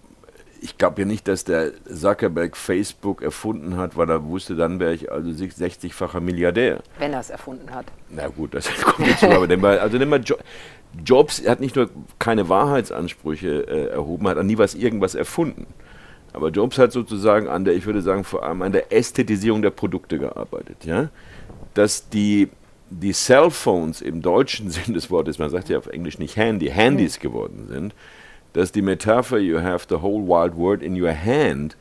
ich 0.60 0.78
glaube 0.78 1.02
ja 1.02 1.06
nicht, 1.06 1.28
dass 1.28 1.44
der 1.44 1.72
Zuckerberg 1.84 2.56
Facebook 2.56 3.22
erfunden 3.22 3.76
hat, 3.76 3.96
weil 3.96 4.10
er 4.10 4.24
wusste, 4.24 4.56
dann 4.56 4.80
wäre 4.80 4.94
ich 4.94 5.12
also 5.12 5.28
60-facher 5.30 6.20
Milliardär. 6.20 6.80
Wenn 6.98 7.12
er 7.12 7.20
es 7.20 7.30
erfunden 7.30 7.72
hat. 7.74 7.86
Na 8.10 8.26
gut, 8.28 8.54
das 8.54 8.68
kommt 8.82 9.08
dazu. 9.08 9.26
aber 9.26 9.46
nimm 9.46 9.60
mal, 9.60 9.78
also 9.78 9.96
nimm 9.96 10.08
mal 10.08 10.20
jo 10.20 10.36
Jobs 11.04 11.46
hat 11.46 11.60
nicht 11.60 11.76
nur 11.76 11.90
keine 12.18 12.48
Wahrheitsansprüche 12.48 13.66
äh, 13.68 13.86
erhoben, 13.88 14.28
hat 14.28 14.42
nie 14.44 14.58
was 14.58 14.74
irgendwas 14.74 15.14
erfunden. 15.14 15.66
Aber 16.32 16.50
Jobs 16.50 16.78
hat 16.78 16.92
sozusagen 16.92 17.48
an 17.48 17.64
der, 17.64 17.74
ich 17.74 17.86
würde 17.86 18.02
sagen, 18.02 18.24
vor 18.24 18.44
allem 18.44 18.62
an 18.62 18.72
der 18.72 18.92
Ästhetisierung 18.92 19.62
der 19.62 19.70
Produkte 19.70 20.18
gearbeitet. 20.18 20.84
Ja? 20.84 21.08
Dass 21.74 22.08
die, 22.10 22.50
die 22.90 23.12
Cellphones 23.12 24.02
im 24.02 24.20
deutschen 24.22 24.70
Sinn 24.70 24.94
des 24.94 25.10
Wortes, 25.10 25.38
man 25.38 25.50
sagt 25.50 25.68
ja 25.68 25.78
auf 25.78 25.86
Englisch 25.86 26.18
nicht 26.18 26.36
Handy, 26.36 26.68
Handys 26.68 27.20
geworden 27.20 27.66
sind, 27.68 27.94
dass 28.52 28.72
die 28.72 28.82
Metapher, 28.82 29.38
you 29.38 29.60
have 29.60 29.86
the 29.88 30.00
whole 30.02 30.26
wild 30.26 30.56
world 30.56 30.82
in 30.82 31.00
your 31.00 31.14
hand, 31.14 31.76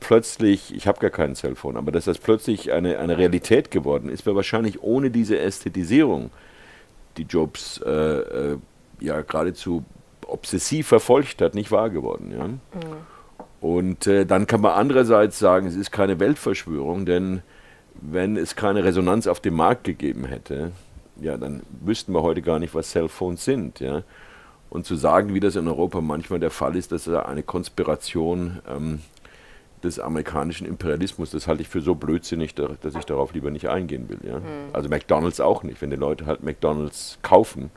plötzlich, 0.00 0.74
ich 0.74 0.86
habe 0.86 0.98
gar 0.98 1.10
kein 1.10 1.34
Cellphone, 1.34 1.76
aber 1.76 1.92
dass 1.92 2.06
das 2.06 2.18
plötzlich 2.18 2.72
eine, 2.72 2.98
eine 2.98 3.18
Realität 3.18 3.70
geworden 3.70 4.08
ist, 4.08 4.26
wäre 4.26 4.36
wahrscheinlich 4.36 4.82
ohne 4.82 5.10
diese 5.10 5.38
Ästhetisierung 5.38 6.30
die 7.20 7.26
Jobs 7.26 7.80
äh, 7.84 7.90
äh, 7.90 8.58
ja 9.00 9.20
geradezu 9.20 9.84
obsessiv 10.26 10.88
verfolgt 10.88 11.42
hat, 11.42 11.54
nicht 11.54 11.70
wahr 11.70 11.90
geworden. 11.90 12.32
Ja? 12.36 12.48
Mhm. 12.48 12.60
Und 13.60 14.06
äh, 14.06 14.24
dann 14.24 14.46
kann 14.46 14.62
man 14.62 14.72
andererseits 14.72 15.38
sagen, 15.38 15.66
es 15.66 15.76
ist 15.76 15.90
keine 15.90 16.18
Weltverschwörung, 16.18 17.04
denn 17.04 17.42
wenn 18.00 18.36
es 18.36 18.56
keine 18.56 18.84
Resonanz 18.84 19.26
auf 19.26 19.40
dem 19.40 19.54
Markt 19.54 19.84
gegeben 19.84 20.24
hätte, 20.24 20.72
ja, 21.20 21.36
dann 21.36 21.62
wüssten 21.84 22.14
wir 22.14 22.22
heute 22.22 22.40
gar 22.40 22.58
nicht, 22.58 22.74
was 22.74 22.90
Cellphones 22.90 23.44
sind. 23.44 23.80
Ja? 23.80 24.02
Und 24.70 24.86
zu 24.86 24.96
sagen, 24.96 25.34
wie 25.34 25.40
das 25.40 25.56
in 25.56 25.68
Europa 25.68 26.00
manchmal 26.00 26.40
der 26.40 26.50
Fall 26.50 26.76
ist, 26.76 26.92
dass 26.92 27.04
da 27.04 27.22
eine 27.22 27.42
Konspiration 27.42 28.60
ähm, 28.66 29.00
des 29.82 29.98
amerikanischen 29.98 30.66
Imperialismus, 30.66 31.30
das 31.30 31.46
halte 31.46 31.62
ich 31.62 31.68
für 31.68 31.80
so 31.80 31.94
blödsinnig, 31.94 32.54
dass 32.54 32.94
ich 32.94 33.04
darauf 33.04 33.32
lieber 33.34 33.50
nicht 33.50 33.68
eingehen 33.68 34.08
will. 34.08 34.18
Ja? 34.22 34.40
Mhm. 34.40 34.70
Also 34.72 34.88
McDonalds 34.88 35.40
auch 35.40 35.62
nicht. 35.62 35.80
Wenn 35.80 35.90
die 35.90 35.96
Leute 35.96 36.26
halt 36.26 36.42
McDonalds 36.42 37.18
kaufen, 37.22 37.70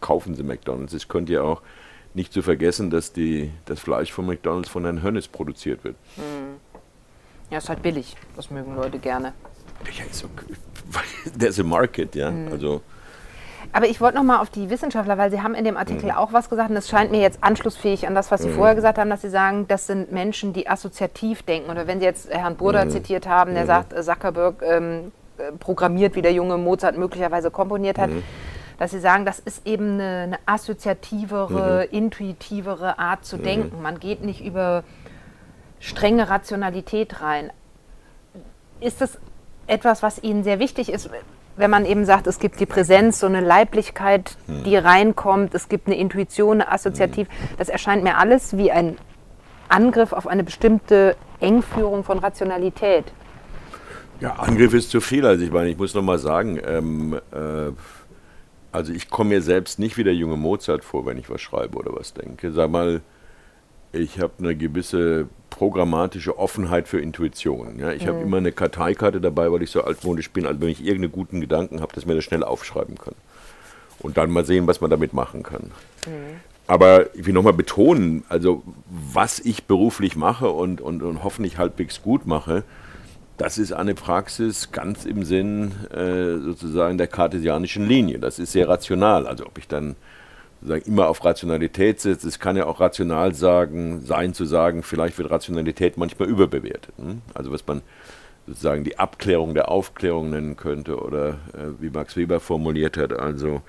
kaufen 0.00 0.34
sie 0.34 0.42
McDonalds. 0.42 0.92
Es 0.92 1.08
könnte 1.08 1.32
ja 1.32 1.42
auch 1.42 1.62
nicht 2.14 2.32
zu 2.32 2.42
vergessen, 2.42 2.90
dass 2.90 3.12
die, 3.12 3.50
das 3.64 3.80
Fleisch 3.80 4.12
von 4.12 4.26
McDonalds 4.26 4.68
von 4.68 4.84
Herrn 4.84 5.02
Hönnes 5.02 5.28
produziert 5.28 5.84
wird. 5.84 5.96
Mhm. 6.16 6.60
Ja, 7.50 7.58
ist 7.58 7.68
halt 7.68 7.82
billig. 7.82 8.16
Das 8.36 8.50
mögen 8.50 8.74
Leute 8.76 8.98
gerne. 8.98 9.34
Ja, 9.96 10.04
ist 10.04 10.24
okay. 10.24 10.54
There's 11.38 11.58
a 11.58 11.62
market, 11.62 12.14
ja. 12.14 12.30
Mhm. 12.30 12.52
Also 12.52 12.82
aber 13.72 13.86
ich 13.86 14.00
wollte 14.02 14.16
noch 14.16 14.24
mal 14.24 14.40
auf 14.40 14.50
die 14.50 14.68
Wissenschaftler, 14.68 15.16
weil 15.16 15.30
Sie 15.30 15.40
haben 15.40 15.54
in 15.54 15.64
dem 15.64 15.78
Artikel 15.78 16.10
mhm. 16.10 16.16
auch 16.16 16.32
was 16.34 16.50
gesagt 16.50 16.68
und 16.68 16.74
das 16.74 16.88
scheint 16.88 17.10
mir 17.10 17.20
jetzt 17.20 17.42
anschlussfähig 17.42 18.06
an 18.06 18.14
das, 18.14 18.30
was 18.30 18.42
Sie 18.42 18.48
mhm. 18.48 18.54
vorher 18.54 18.74
gesagt 18.74 18.98
haben, 18.98 19.08
dass 19.08 19.22
Sie 19.22 19.30
sagen, 19.30 19.66
das 19.66 19.86
sind 19.86 20.12
Menschen, 20.12 20.52
die 20.52 20.68
assoziativ 20.68 21.42
denken. 21.42 21.70
Oder 21.70 21.86
wenn 21.86 21.98
Sie 21.98 22.04
jetzt 22.04 22.28
Herrn 22.30 22.56
Burda 22.56 22.84
mhm. 22.84 22.90
zitiert 22.90 23.26
haben, 23.26 23.54
der 23.54 23.62
mhm. 23.62 23.68
sagt, 23.68 24.04
Zuckerberg 24.04 24.62
ähm, 24.62 25.12
äh, 25.38 25.52
programmiert, 25.52 26.14
wie 26.16 26.22
der 26.22 26.34
junge 26.34 26.58
Mozart 26.58 26.98
möglicherweise 26.98 27.50
komponiert 27.50 27.98
hat, 27.98 28.10
mhm. 28.10 28.22
dass 28.78 28.90
Sie 28.90 29.00
sagen, 29.00 29.24
das 29.24 29.38
ist 29.38 29.66
eben 29.66 29.94
eine, 29.94 30.18
eine 30.24 30.38
assoziativere, 30.44 31.86
mhm. 31.90 31.96
intuitivere 31.96 32.98
Art 32.98 33.24
zu 33.24 33.38
denken. 33.38 33.80
Man 33.80 33.98
geht 33.98 34.22
nicht 34.22 34.44
über 34.44 34.84
strenge 35.80 36.28
Rationalität 36.28 37.22
rein. 37.22 37.50
Ist 38.80 39.00
das 39.00 39.18
etwas, 39.66 40.02
was 40.02 40.22
Ihnen 40.22 40.44
sehr 40.44 40.58
wichtig 40.58 40.92
ist? 40.92 41.08
Wenn 41.56 41.70
man 41.70 41.84
eben 41.84 42.04
sagt, 42.04 42.26
es 42.26 42.38
gibt 42.38 42.60
die 42.60 42.66
Präsenz, 42.66 43.20
so 43.20 43.26
eine 43.26 43.40
Leiblichkeit, 43.40 44.36
hm. 44.46 44.64
die 44.64 44.76
reinkommt, 44.76 45.54
es 45.54 45.68
gibt 45.68 45.86
eine 45.86 45.96
Intuition, 45.96 46.60
eine 46.60 46.72
Assoziativ, 46.72 47.28
hm. 47.28 47.34
das 47.58 47.68
erscheint 47.68 48.02
mir 48.02 48.18
alles 48.18 48.56
wie 48.56 48.70
ein 48.70 48.96
Angriff 49.68 50.12
auf 50.12 50.26
eine 50.26 50.44
bestimmte 50.44 51.16
Engführung 51.40 52.04
von 52.04 52.18
Rationalität. 52.18 53.04
Ja, 54.20 54.34
Angriff 54.34 54.72
ist 54.72 54.90
zu 54.90 55.00
viel. 55.00 55.26
Also 55.26 55.44
ich 55.44 55.50
meine, 55.50 55.70
ich 55.70 55.78
muss 55.78 55.94
noch 55.94 56.02
mal 56.02 56.18
sagen, 56.18 56.60
ähm, 56.64 57.18
äh, 57.32 57.72
also 58.70 58.92
ich 58.92 59.10
komme 59.10 59.30
mir 59.30 59.42
selbst 59.42 59.78
nicht 59.78 59.96
wie 59.96 60.04
der 60.04 60.14
junge 60.14 60.36
Mozart 60.36 60.84
vor, 60.84 61.06
wenn 61.06 61.18
ich 61.18 61.28
was 61.28 61.40
schreibe 61.40 61.76
oder 61.76 61.92
was 61.94 62.14
denke. 62.14 62.52
Sag 62.52 62.70
mal, 62.70 63.00
ich 63.92 64.20
habe 64.20 64.32
eine 64.38 64.56
gewisse 64.56 65.28
programmatische 65.50 66.38
Offenheit 66.38 66.88
für 66.88 67.00
Intuition. 67.00 67.78
Ja, 67.78 67.92
ich 67.92 68.04
mhm. 68.04 68.08
habe 68.08 68.20
immer 68.20 68.38
eine 68.38 68.52
Karteikarte 68.52 69.20
dabei, 69.20 69.52
weil 69.52 69.62
ich 69.62 69.70
so 69.70 69.82
altmodisch 69.82 70.30
bin, 70.30 70.46
also 70.46 70.60
wenn 70.60 70.68
ich 70.68 70.80
irgendeinen 70.84 71.12
guten 71.12 71.40
Gedanken 71.40 71.80
habe, 71.80 71.92
dass 71.94 72.04
ich 72.04 72.08
mir 72.08 72.14
das 72.14 72.24
schnell 72.24 72.42
aufschreiben 72.42 72.96
kann. 72.96 73.14
Und 74.00 74.16
dann 74.16 74.30
mal 74.30 74.44
sehen, 74.44 74.66
was 74.66 74.80
man 74.80 74.90
damit 74.90 75.12
machen 75.12 75.42
kann. 75.42 75.70
Mhm. 76.06 76.40
Aber 76.66 77.14
ich 77.14 77.26
will 77.26 77.34
nochmal 77.34 77.52
betonen, 77.52 78.24
also 78.28 78.62
was 78.88 79.40
ich 79.40 79.64
beruflich 79.64 80.16
mache 80.16 80.48
und, 80.48 80.80
und, 80.80 81.02
und 81.02 81.22
hoffentlich 81.22 81.58
halbwegs 81.58 82.02
gut 82.02 82.26
mache, 82.26 82.64
das 83.36 83.58
ist 83.58 83.72
eine 83.72 83.94
Praxis 83.94 84.72
ganz 84.72 85.04
im 85.04 85.24
Sinn 85.24 85.72
äh, 85.90 86.38
sozusagen 86.38 86.98
der 86.98 87.08
kartesianischen 87.08 87.86
Linie. 87.86 88.18
Das 88.18 88.38
ist 88.38 88.52
sehr 88.52 88.68
rational. 88.68 89.26
Also 89.26 89.46
ob 89.46 89.58
ich 89.58 89.68
dann 89.68 89.96
sozusagen 90.62 90.86
immer 90.86 91.08
auf 91.08 91.24
Rationalität 91.24 92.00
setzt. 92.00 92.24
Es 92.24 92.38
kann 92.38 92.56
ja 92.56 92.66
auch 92.66 92.80
rational 92.80 93.34
sagen, 93.34 94.00
sein 94.00 94.32
zu 94.32 94.44
sagen, 94.44 94.82
vielleicht 94.82 95.18
wird 95.18 95.30
Rationalität 95.30 95.96
manchmal 95.96 96.28
überbewertet. 96.28 96.94
Hm? 96.96 97.20
Also 97.34 97.50
was 97.50 97.66
man 97.66 97.82
sozusagen 98.46 98.84
die 98.84 98.98
Abklärung 98.98 99.54
der 99.54 99.68
Aufklärung 99.70 100.30
nennen 100.30 100.56
könnte 100.56 101.00
oder 101.00 101.30
äh, 101.52 101.80
wie 101.80 101.90
Max 101.90 102.16
Weber 102.16 102.38
formuliert 102.40 102.96
hat, 102.96 103.12
also 103.12 103.62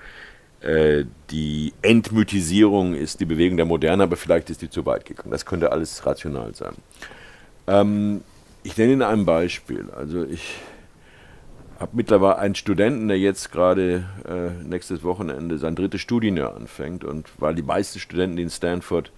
äh, 0.60 1.04
die 1.30 1.72
Entmythisierung 1.82 2.94
ist 2.94 3.20
die 3.20 3.24
Bewegung 3.24 3.56
der 3.56 3.66
Moderne, 3.66 4.04
aber 4.04 4.16
vielleicht 4.16 4.50
ist 4.50 4.62
die 4.62 4.70
zu 4.70 4.86
weit 4.86 5.04
gegangen. 5.04 5.30
Das 5.30 5.46
könnte 5.46 5.72
alles 5.72 6.06
rational 6.06 6.54
sein. 6.54 6.74
Ähm, 7.66 8.20
ich 8.62 8.76
nenne 8.76 8.92
Ihnen 8.92 9.02
ein 9.02 9.24
Beispiel. 9.24 9.86
Also 9.96 10.24
ich 10.24 10.56
habe 11.78 11.92
mittlerweile 11.94 12.38
einen 12.38 12.54
Studenten, 12.54 13.08
der 13.08 13.18
jetzt 13.18 13.50
gerade 13.52 14.04
äh, 14.26 14.64
nächstes 14.64 15.02
Wochenende 15.02 15.58
sein 15.58 15.74
drittes 15.74 16.00
Studienjahr 16.00 16.56
anfängt. 16.56 17.04
Und 17.04 17.28
weil 17.38 17.54
die 17.54 17.62
meisten 17.62 17.98
Studenten, 17.98 18.36
die 18.36 18.42
in 18.42 18.50
Stanford 18.50 19.12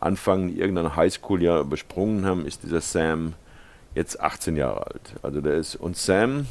anfangen, 0.00 0.56
irgendein 0.56 0.96
Highschool-Jahr 0.96 1.60
übersprungen 1.60 2.24
haben, 2.24 2.46
ist 2.46 2.62
dieser 2.62 2.80
Sam 2.80 3.34
jetzt 3.94 4.20
18 4.20 4.56
Jahre 4.56 4.86
alt. 4.86 5.14
Also 5.22 5.40
der 5.40 5.54
ist, 5.54 5.76
und 5.76 5.96
Sam 5.96 6.46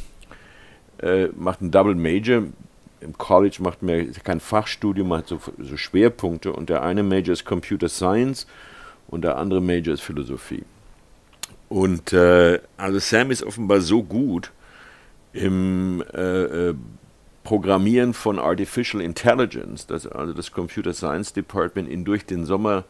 äh, 1.01 1.27
macht 1.35 1.61
einen 1.61 1.71
Double 1.71 1.95
Major. 1.95 2.43
Im 3.01 3.17
College 3.17 3.57
macht 3.59 3.81
man 3.81 4.11
kein 4.23 4.39
Fachstudium, 4.39 5.07
man 5.07 5.19
hat 5.19 5.27
so, 5.27 5.39
so 5.57 5.77
Schwerpunkte. 5.77 6.51
Und 6.53 6.69
der 6.69 6.83
eine 6.83 7.03
Major 7.03 7.33
ist 7.33 7.45
Computer 7.45 7.89
Science 7.89 8.45
und 9.07 9.23
der 9.23 9.37
andere 9.37 9.61
Major 9.61 9.93
ist 9.93 10.01
Philosophie. 10.01 10.63
Und 11.69 12.13
äh, 12.13 12.59
also 12.77 12.99
Sam 12.99 13.31
ist 13.31 13.43
offenbar 13.43 13.81
so 13.81 14.03
gut 14.03 14.51
im 15.33 16.03
äh, 16.13 16.69
äh, 16.69 16.75
Programmieren 17.43 18.13
von 18.13 18.37
Artificial 18.37 19.01
Intelligence, 19.01 19.87
dass 19.87 20.05
also 20.05 20.33
das 20.33 20.51
Computer 20.51 20.93
Science 20.93 21.33
Department 21.33 21.89
ihn 21.89 22.05
durch 22.05 22.25
den 22.25 22.45
Sommer 22.45 22.83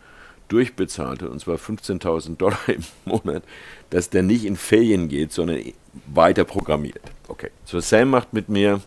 durchbezahlte, 0.50 1.30
und 1.30 1.40
zwar 1.40 1.56
15.000 1.56 2.38
Dollar 2.38 2.60
im 2.68 2.84
Monat, 3.06 3.44
dass 3.90 4.10
der 4.10 4.24
nicht 4.24 4.46
in 4.46 4.58
Ferien 4.58 5.08
geht, 5.08 5.32
sondern 5.32 5.62
weiter 6.14 6.44
programmiert. 6.44 7.02
Okay, 7.28 7.52
so 7.64 7.80
Sam 7.80 8.10
macht 8.10 8.34
mit 8.34 8.50
mir 8.50 8.82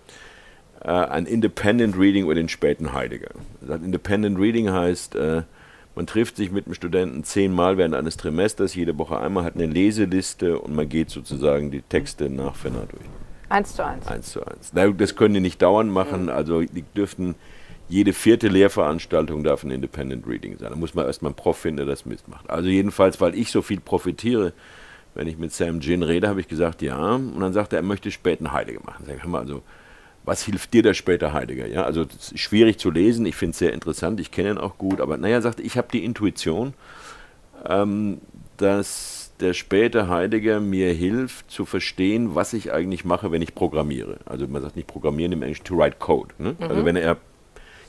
äh, 0.82 0.88
ein 0.88 1.26
Independent 1.26 1.96
Reading 1.96 2.24
über 2.24 2.34
den 2.34 2.48
späten 2.48 2.92
Heidegger. 2.92 3.30
Independent 3.66 4.38
Reading 4.38 4.70
heißt, 4.70 5.14
äh, 5.14 5.42
man 5.94 6.06
trifft 6.06 6.36
sich 6.36 6.50
mit 6.50 6.66
einem 6.66 6.74
Studenten 6.74 7.22
zehnmal 7.22 7.78
während 7.78 7.94
eines 7.94 8.16
Trimesters, 8.16 8.74
jede 8.74 8.96
Woche 8.98 9.18
einmal, 9.18 9.44
hat 9.44 9.54
eine 9.54 9.66
Leseliste 9.66 10.58
und 10.58 10.74
man 10.74 10.88
geht 10.88 11.10
sozusagen 11.10 11.70
die 11.70 11.82
Texte 11.82 12.28
nach 12.28 12.56
nach 12.64 12.86
durch. 12.88 13.21
Eins 13.52 13.74
zu 13.74 13.84
eins. 13.84 14.06
Eins 14.06 14.32
zu 14.32 14.40
eins. 14.46 14.72
Das 14.96 15.14
können 15.14 15.34
die 15.34 15.40
nicht 15.40 15.60
dauernd 15.60 15.92
machen, 15.92 16.30
also 16.30 16.62
die 16.62 16.84
dürften 16.96 17.34
jede 17.86 18.14
vierte 18.14 18.48
Lehrveranstaltung 18.48 19.44
darf 19.44 19.62
ein 19.62 19.70
Independent 19.70 20.26
Reading 20.26 20.56
sein. 20.56 20.70
Da 20.70 20.76
muss 20.76 20.94
man 20.94 21.04
erstmal 21.04 21.30
einen 21.30 21.36
Prof 21.36 21.58
finden, 21.58 21.76
der 21.76 21.86
das 21.86 22.06
mitmacht. 22.06 22.48
Also 22.48 22.70
jedenfalls, 22.70 23.20
weil 23.20 23.34
ich 23.34 23.50
so 23.50 23.60
viel 23.60 23.80
profitiere, 23.80 24.54
wenn 25.14 25.26
ich 25.26 25.36
mit 25.36 25.52
Sam 25.52 25.82
Gin 25.82 26.02
rede, 26.02 26.28
habe 26.28 26.40
ich 26.40 26.48
gesagt, 26.48 26.80
ja. 26.80 27.16
Und 27.16 27.40
dann 27.40 27.52
sagt 27.52 27.74
er, 27.74 27.80
er 27.80 27.82
möchte 27.82 28.10
späten 28.10 28.52
Heiliger 28.52 28.80
machen. 28.86 29.04
Sag 29.06 29.18
ich, 29.18 29.24
mal, 29.26 29.40
also, 29.40 29.62
was 30.24 30.42
hilft 30.42 30.72
dir 30.72 30.82
der 30.82 30.94
später 30.94 31.34
Heiliger? 31.34 31.66
Ja, 31.66 31.84
also 31.84 32.06
schwierig 32.34 32.78
zu 32.78 32.90
lesen, 32.90 33.26
ich 33.26 33.36
finde 33.36 33.50
es 33.50 33.58
sehr 33.58 33.74
interessant, 33.74 34.18
ich 34.20 34.30
kenne 34.30 34.52
ihn 34.52 34.58
auch 34.58 34.78
gut, 34.78 34.98
aber 34.98 35.18
naja, 35.18 35.42
sagt, 35.42 35.60
ich 35.60 35.76
habe 35.76 35.88
die 35.92 36.02
Intuition, 36.02 36.72
ähm, 37.68 38.22
dass 38.56 39.21
der 39.42 39.52
späte 39.52 40.08
Heidegger 40.08 40.60
mir 40.60 40.92
hilft 40.92 41.50
zu 41.50 41.64
verstehen, 41.66 42.34
was 42.34 42.52
ich 42.52 42.72
eigentlich 42.72 43.04
mache, 43.04 43.30
wenn 43.32 43.42
ich 43.42 43.54
programmiere. 43.54 44.18
Also 44.24 44.46
man 44.48 44.62
sagt 44.62 44.76
nicht 44.76 44.88
programmieren 44.88 45.32
im 45.32 45.42
Englischen, 45.42 45.64
to 45.64 45.76
write 45.76 45.96
code. 45.98 46.30
Ne? 46.38 46.56
Mhm. 46.58 46.66
Also 46.66 46.84
wenn 46.84 46.96
er, 46.96 47.16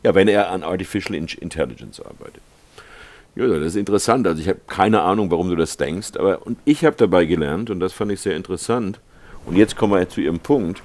ja, 0.04 0.16
wenn 0.16 0.28
er 0.28 0.51
an 0.51 0.64
Artificial 0.64 1.16
Intelligence 1.16 2.01
arbeitet. 2.01 2.41
Ja, 3.36 3.47
das 3.47 3.68
ist 3.68 3.76
interessant. 3.76 4.28
Also 4.28 4.41
ich 4.41 4.47
habe 4.47 4.60
keine 4.68 5.01
Ahnung, 5.01 5.32
warum 5.32 5.49
du 5.49 5.56
das 5.56 5.78
denkst, 5.78 6.18
aber 6.18 6.45
und 6.45 6.60
ich 6.66 6.86
habe 6.86 6.95
dabei 6.95 7.26
gelernt 7.26 7.70
und 7.70 7.80
das 7.80 7.93
fand 7.93 8.12
ich 8.12 8.22
sehr 8.22 8.36
interessant. 8.36 8.99
Und 9.45 9.56
jetzt 9.56 9.76
kommen 9.76 9.93
wir 9.93 10.08
zu 10.08 10.22
Ihrem 10.22 10.39
Punkt. 10.39 10.82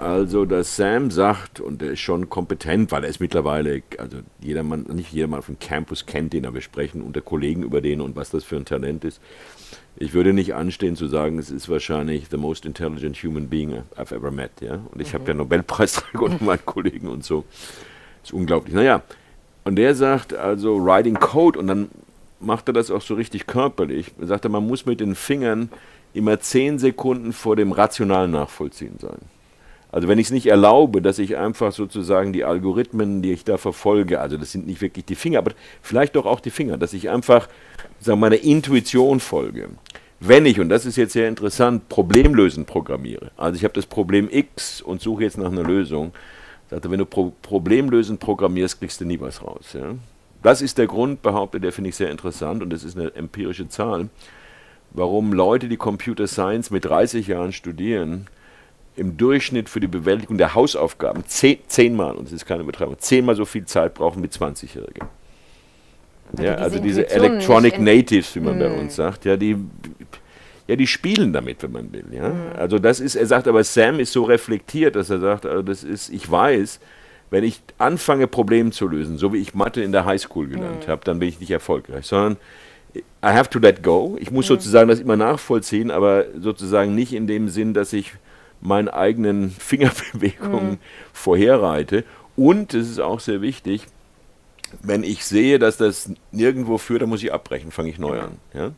Also, 0.00 0.46
dass 0.46 0.76
Sam 0.76 1.10
sagt, 1.10 1.60
und 1.60 1.82
er 1.82 1.90
ist 1.90 2.00
schon 2.00 2.30
kompetent, 2.30 2.90
weil 2.90 3.04
er 3.04 3.10
ist 3.10 3.20
mittlerweile, 3.20 3.82
also 3.98 4.20
jedermann, 4.40 4.86
nicht 4.94 5.12
jedermann 5.12 5.42
vom 5.42 5.58
Campus 5.58 6.06
kennt 6.06 6.32
den, 6.32 6.46
aber 6.46 6.54
wir 6.54 6.62
sprechen 6.62 7.02
unter 7.02 7.20
Kollegen 7.20 7.62
über 7.62 7.82
den 7.82 8.00
und 8.00 8.16
was 8.16 8.30
das 8.30 8.42
für 8.42 8.56
ein 8.56 8.64
Talent 8.64 9.04
ist. 9.04 9.20
Ich 9.96 10.14
würde 10.14 10.32
nicht 10.32 10.54
anstehen 10.54 10.96
zu 10.96 11.06
sagen, 11.06 11.38
es 11.38 11.50
ist 11.50 11.68
wahrscheinlich 11.68 12.28
the 12.30 12.38
most 12.38 12.64
intelligent 12.64 13.14
human 13.18 13.50
being 13.50 13.82
I've 13.94 14.14
ever 14.14 14.30
met, 14.30 14.52
ja. 14.62 14.80
Und 14.90 15.02
ich 15.02 15.12
mhm. 15.12 15.18
habe 15.18 15.28
ja 15.28 15.34
Nobelpreisträger 15.34 16.22
unter 16.22 16.44
meinen 16.44 16.64
Kollegen 16.64 17.06
und 17.06 17.22
so. 17.22 17.44
Ist 18.22 18.32
unglaublich. 18.32 18.74
Naja, 18.74 19.02
und 19.64 19.76
der 19.76 19.94
sagt 19.94 20.32
also 20.32 20.82
Writing 20.82 21.16
Code 21.16 21.58
und 21.58 21.66
dann 21.66 21.90
macht 22.40 22.68
er 22.68 22.72
das 22.72 22.90
auch 22.90 23.02
so 23.02 23.16
richtig 23.16 23.46
körperlich. 23.46 24.12
Er 24.18 24.28
sagt, 24.28 24.48
man 24.48 24.66
muss 24.66 24.86
mit 24.86 25.00
den 25.00 25.14
Fingern 25.14 25.68
immer 26.14 26.40
zehn 26.40 26.78
Sekunden 26.78 27.34
vor 27.34 27.54
dem 27.54 27.72
rationalen 27.72 28.30
Nachvollziehen 28.30 28.96
sein. 28.98 29.18
Also 29.92 30.06
wenn 30.06 30.18
ich 30.18 30.26
es 30.26 30.32
nicht 30.32 30.46
erlaube, 30.46 31.02
dass 31.02 31.18
ich 31.18 31.36
einfach 31.36 31.72
sozusagen 31.72 32.32
die 32.32 32.44
Algorithmen, 32.44 33.22
die 33.22 33.32
ich 33.32 33.44
da 33.44 33.58
verfolge, 33.58 34.20
also 34.20 34.36
das 34.36 34.52
sind 34.52 34.66
nicht 34.66 34.80
wirklich 34.80 35.04
die 35.04 35.16
Finger, 35.16 35.38
aber 35.38 35.52
vielleicht 35.82 36.16
doch 36.16 36.26
auch 36.26 36.40
die 36.40 36.50
Finger, 36.50 36.78
dass 36.78 36.92
ich 36.92 37.10
einfach 37.10 37.48
sagen, 37.98 38.20
meiner 38.20 38.40
Intuition 38.42 39.18
folge. 39.18 39.68
Wenn 40.20 40.46
ich, 40.46 40.60
und 40.60 40.68
das 40.68 40.86
ist 40.86 40.96
jetzt 40.96 41.14
sehr 41.14 41.28
interessant, 41.28 41.88
Problemlösen 41.88 42.66
programmiere, 42.66 43.32
also 43.36 43.56
ich 43.56 43.64
habe 43.64 43.74
das 43.74 43.86
Problem 43.86 44.28
X 44.30 44.80
und 44.80 45.00
suche 45.00 45.24
jetzt 45.24 45.38
nach 45.38 45.50
einer 45.50 45.64
Lösung, 45.64 46.12
sagte, 46.68 46.90
wenn 46.90 46.98
du 46.98 47.06
Pro 47.06 47.32
Problemlösen 47.42 48.18
programmierst, 48.18 48.78
kriegst 48.78 49.00
du 49.00 49.04
nie 49.04 49.18
was 49.18 49.42
raus. 49.42 49.72
Ja? 49.72 49.94
Das 50.42 50.62
ist 50.62 50.78
der 50.78 50.86
Grund, 50.86 51.22
behauptet 51.22 51.64
der 51.64 51.72
finde 51.72 51.90
ich 51.90 51.96
sehr 51.96 52.10
interessant 52.10 52.62
und 52.62 52.70
das 52.70 52.84
ist 52.84 52.96
eine 52.96 53.14
empirische 53.14 53.68
Zahl, 53.68 54.08
warum 54.92 55.32
Leute, 55.32 55.68
die 55.68 55.76
Computer 55.76 56.26
Science 56.26 56.70
mit 56.70 56.84
30 56.84 57.26
Jahren 57.26 57.52
studieren, 57.52 58.26
im 58.96 59.16
Durchschnitt 59.16 59.68
für 59.68 59.80
die 59.80 59.86
Bewältigung 59.86 60.38
der 60.38 60.54
Hausaufgaben 60.54 61.24
zehn, 61.26 61.58
zehnmal, 61.68 62.16
und 62.16 62.26
das 62.26 62.32
ist 62.32 62.46
keine 62.46 62.64
Betreibung, 62.64 62.96
zehnmal 62.98 63.36
so 63.36 63.44
viel 63.44 63.64
Zeit 63.64 63.94
brauchen 63.94 64.22
wie 64.22 64.28
20-Jährige. 64.28 65.06
Ja, 66.38 66.54
also 66.56 66.78
diese 66.78 67.08
Electronic 67.10 67.80
Natives, 67.80 68.34
wie 68.36 68.40
man 68.40 68.56
mm. 68.56 68.60
bei 68.60 68.70
uns 68.70 68.96
sagt, 68.96 69.24
ja, 69.24 69.36
die, 69.36 69.56
ja, 70.68 70.76
die 70.76 70.86
spielen 70.86 71.32
damit, 71.32 71.62
wenn 71.62 71.72
man 71.72 71.92
will. 71.92 72.04
Ja? 72.12 72.28
Mm. 72.28 72.52
Also 72.56 72.78
das 72.78 73.00
ist, 73.00 73.16
er 73.16 73.26
sagt 73.26 73.48
aber, 73.48 73.64
Sam 73.64 73.98
ist 73.98 74.12
so 74.12 74.22
reflektiert, 74.24 74.94
dass 74.96 75.10
er 75.10 75.18
sagt, 75.18 75.46
also 75.46 75.62
das 75.62 75.82
ist, 75.82 76.08
ich 76.10 76.30
weiß, 76.30 76.78
wenn 77.30 77.42
ich 77.42 77.60
anfange, 77.78 78.26
Probleme 78.26 78.70
zu 78.70 78.86
lösen, 78.86 79.18
so 79.18 79.32
wie 79.32 79.38
ich 79.38 79.54
Mathe 79.54 79.82
in 79.82 79.92
der 79.92 80.04
Highschool 80.04 80.46
gelernt 80.46 80.86
mm. 80.86 80.90
habe, 80.90 81.04
dann 81.04 81.18
bin 81.18 81.28
ich 81.28 81.40
nicht 81.40 81.50
erfolgreich, 81.50 82.06
sondern 82.06 82.36
I 82.94 83.28
have 83.28 83.50
to 83.50 83.58
let 83.58 83.82
go. 83.82 84.16
Ich 84.20 84.30
muss 84.30 84.46
sozusagen 84.46 84.88
das 84.88 85.00
immer 85.00 85.16
nachvollziehen, 85.16 85.90
aber 85.90 86.24
sozusagen 86.40 86.94
nicht 86.94 87.12
in 87.12 87.26
dem 87.26 87.48
Sinn, 87.48 87.74
dass 87.74 87.92
ich 87.92 88.12
meinen 88.60 88.88
eigenen 88.88 89.50
Fingerbewegungen 89.58 90.70
mhm. 90.72 90.78
vorherreite. 91.12 92.04
Und, 92.36 92.74
das 92.74 92.88
ist 92.88 93.00
auch 93.00 93.20
sehr 93.20 93.42
wichtig, 93.42 93.86
wenn 94.82 95.02
ich 95.02 95.24
sehe, 95.24 95.58
dass 95.58 95.76
das 95.76 96.10
nirgendwo 96.30 96.78
führt, 96.78 97.02
dann 97.02 97.08
muss 97.08 97.22
ich 97.22 97.32
abbrechen, 97.32 97.70
fange 97.70 97.90
ich 97.90 97.98
neu 97.98 98.20
an. 98.20 98.38
Ja? 98.54 98.72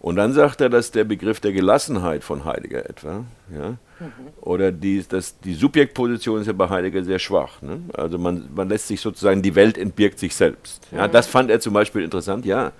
Und 0.00 0.16
dann 0.16 0.32
sagt 0.32 0.60
er, 0.60 0.68
dass 0.68 0.90
der 0.90 1.04
Begriff 1.04 1.38
der 1.38 1.52
Gelassenheit 1.52 2.24
von 2.24 2.44
Heidegger 2.44 2.90
etwa, 2.90 3.24
ja, 3.54 3.68
mhm. 4.00 4.10
oder 4.40 4.72
die, 4.72 5.04
dass 5.08 5.38
die 5.38 5.54
Subjektposition 5.54 6.40
ist 6.40 6.48
ja 6.48 6.52
bei 6.52 6.68
Heidegger 6.68 7.04
sehr 7.04 7.20
schwach. 7.20 7.62
Ne? 7.62 7.82
Also 7.94 8.18
man, 8.18 8.48
man 8.52 8.68
lässt 8.68 8.88
sich 8.88 9.00
sozusagen, 9.00 9.42
die 9.42 9.54
Welt 9.54 9.78
entbirgt 9.78 10.18
sich 10.18 10.34
selbst. 10.34 10.88
Ja? 10.90 11.06
Mhm. 11.06 11.12
Das 11.12 11.28
fand 11.28 11.50
er 11.50 11.60
zum 11.60 11.72
Beispiel 11.72 12.02
interessant, 12.02 12.44
ja. 12.44 12.72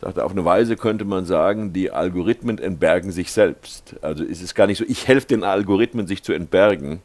Sagte, 0.00 0.24
auf 0.24 0.30
eine 0.30 0.44
Weise 0.44 0.76
könnte 0.76 1.04
man 1.04 1.24
sagen, 1.24 1.72
die 1.72 1.90
Algorithmen 1.90 2.58
entbergen 2.58 3.10
sich 3.10 3.32
selbst. 3.32 3.96
Also 4.00 4.22
ist 4.22 4.42
es 4.42 4.54
gar 4.54 4.68
nicht 4.68 4.78
so, 4.78 4.84
ich 4.86 5.08
helfe 5.08 5.26
den 5.26 5.42
Algorithmen, 5.42 6.06
sich 6.06 6.22
zu 6.22 6.32
entbergen, 6.32 7.00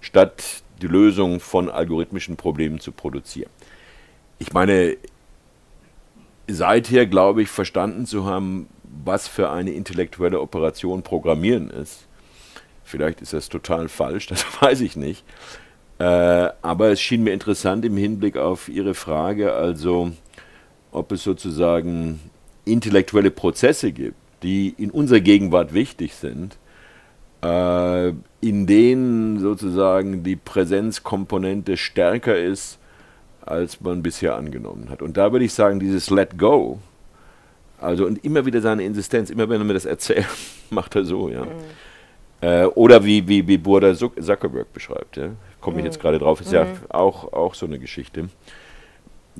statt 0.00 0.62
die 0.80 0.86
Lösung 0.86 1.40
von 1.40 1.68
algorithmischen 1.68 2.36
Problemen 2.36 2.80
zu 2.80 2.92
produzieren. 2.92 3.50
Ich 4.38 4.52
meine, 4.52 4.96
seither 6.46 7.06
glaube 7.06 7.42
ich 7.42 7.48
verstanden 7.48 8.06
zu 8.06 8.24
haben, 8.24 8.68
was 9.04 9.28
für 9.28 9.50
eine 9.50 9.72
intellektuelle 9.72 10.40
Operation 10.40 11.02
Programmieren 11.02 11.68
ist. 11.68 12.06
Vielleicht 12.82 13.20
ist 13.20 13.34
das 13.34 13.50
total 13.50 13.88
falsch, 13.88 14.26
das 14.28 14.44
weiß 14.62 14.80
ich 14.80 14.96
nicht. 14.96 15.24
Äh, 15.98 16.04
aber 16.62 16.90
es 16.92 17.00
schien 17.00 17.24
mir 17.24 17.32
interessant 17.32 17.84
im 17.84 17.96
Hinblick 17.96 18.38
auf 18.38 18.68
Ihre 18.68 18.94
Frage, 18.94 19.52
also 19.52 20.12
ob 20.92 21.12
es 21.12 21.22
sozusagen 21.22 22.20
intellektuelle 22.68 23.30
Prozesse 23.30 23.92
gibt, 23.92 24.16
die 24.42 24.74
in 24.78 24.90
unserer 24.90 25.20
Gegenwart 25.20 25.74
wichtig 25.74 26.14
sind, 26.14 26.56
äh, 27.42 28.08
in 28.40 28.66
denen 28.66 29.38
sozusagen 29.40 30.22
die 30.22 30.36
Präsenzkomponente 30.36 31.76
stärker 31.76 32.38
ist, 32.38 32.78
als 33.40 33.80
man 33.80 34.02
bisher 34.02 34.36
angenommen 34.36 34.88
hat. 34.90 35.02
Und 35.02 35.16
da 35.16 35.32
würde 35.32 35.44
ich 35.44 35.54
sagen, 35.54 35.80
dieses 35.80 36.10
Let 36.10 36.38
Go, 36.38 36.78
also 37.80 38.06
und 38.06 38.24
immer 38.24 38.44
wieder 38.44 38.60
seine 38.60 38.84
Insistenz, 38.84 39.30
immer 39.30 39.48
wenn 39.48 39.60
er 39.60 39.64
mir 39.64 39.74
das 39.74 39.86
erzählt, 39.86 40.26
macht 40.70 40.94
er 40.96 41.04
so, 41.04 41.28
ja. 41.28 41.44
Mhm. 41.44 41.48
Äh, 42.40 42.64
oder 42.66 43.04
wie, 43.04 43.26
wie, 43.26 43.46
wie 43.48 43.58
Burda 43.58 43.94
Zuckerberg 43.94 44.72
beschreibt, 44.72 45.16
ja. 45.16 45.30
Komme 45.60 45.78
ich 45.78 45.82
mhm. 45.82 45.86
jetzt 45.86 46.00
gerade 46.00 46.18
drauf, 46.18 46.40
ist 46.40 46.50
mhm. 46.50 46.56
ja 46.56 46.66
auch, 46.90 47.32
auch 47.32 47.54
so 47.54 47.66
eine 47.66 47.78
Geschichte 47.78 48.28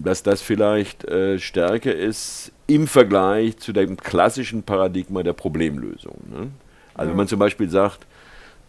dass 0.04 0.22
das 0.22 0.42
vielleicht 0.42 1.04
äh, 1.04 1.38
stärker 1.38 1.94
ist 1.94 2.52
im 2.66 2.86
Vergleich 2.86 3.58
zu 3.58 3.72
dem 3.72 3.96
klassischen 3.96 4.62
Paradigma 4.62 5.22
der 5.22 5.32
Problemlösung. 5.32 6.18
Ne? 6.30 6.50
Also 6.94 7.10
wenn 7.10 7.16
man 7.16 7.28
zum 7.28 7.38
Beispiel 7.38 7.70
sagt, 7.70 8.06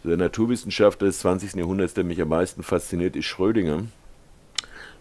der 0.04 0.16
Naturwissenschaftler 0.16 1.08
des 1.08 1.18
20. 1.20 1.54
Jahrhunderts, 1.54 1.94
der 1.94 2.04
mich 2.04 2.20
am 2.22 2.28
meisten 2.28 2.62
fasziniert, 2.62 3.16
ist 3.16 3.26
Schrödinger. 3.26 3.84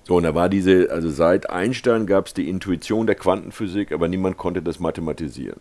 So, 0.03 0.15
und 0.15 0.23
da 0.23 0.36
war 0.36 0.49
diese, 0.49 0.89
also 0.91 1.09
seit 1.09 1.49
Einstein 1.49 2.05
gab 2.05 2.27
es 2.27 2.34
die 2.34 2.49
Intuition 2.49 3.05
der 3.05 3.15
Quantenphysik, 3.15 3.91
aber 3.91 4.07
niemand 4.07 4.38
konnte 4.38 4.61
das 4.61 4.80
mathematisieren. 4.80 5.59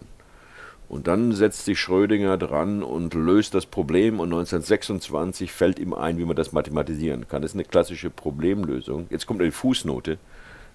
Und 0.89 1.07
dann 1.07 1.33
setzt 1.33 1.67
sich 1.67 1.79
Schrödinger 1.79 2.39
dran 2.39 2.83
und 2.83 3.13
löst 3.13 3.55
das 3.55 3.67
Problem 3.67 4.21
und 4.21 4.29
1926 4.29 5.53
fällt 5.53 5.79
ihm 5.79 5.93
ein, 5.93 6.17
wie 6.17 6.25
man 6.25 6.35
das 6.35 6.53
mathematisieren 6.53 7.29
kann. 7.29 7.43
Das 7.43 7.51
ist 7.51 7.57
eine 7.57 7.65
klassische 7.65 8.09
Problemlösung. 8.09 9.07
Jetzt 9.11 9.27
kommt 9.27 9.43
eine 9.43 9.53
Fußnote 9.53 10.19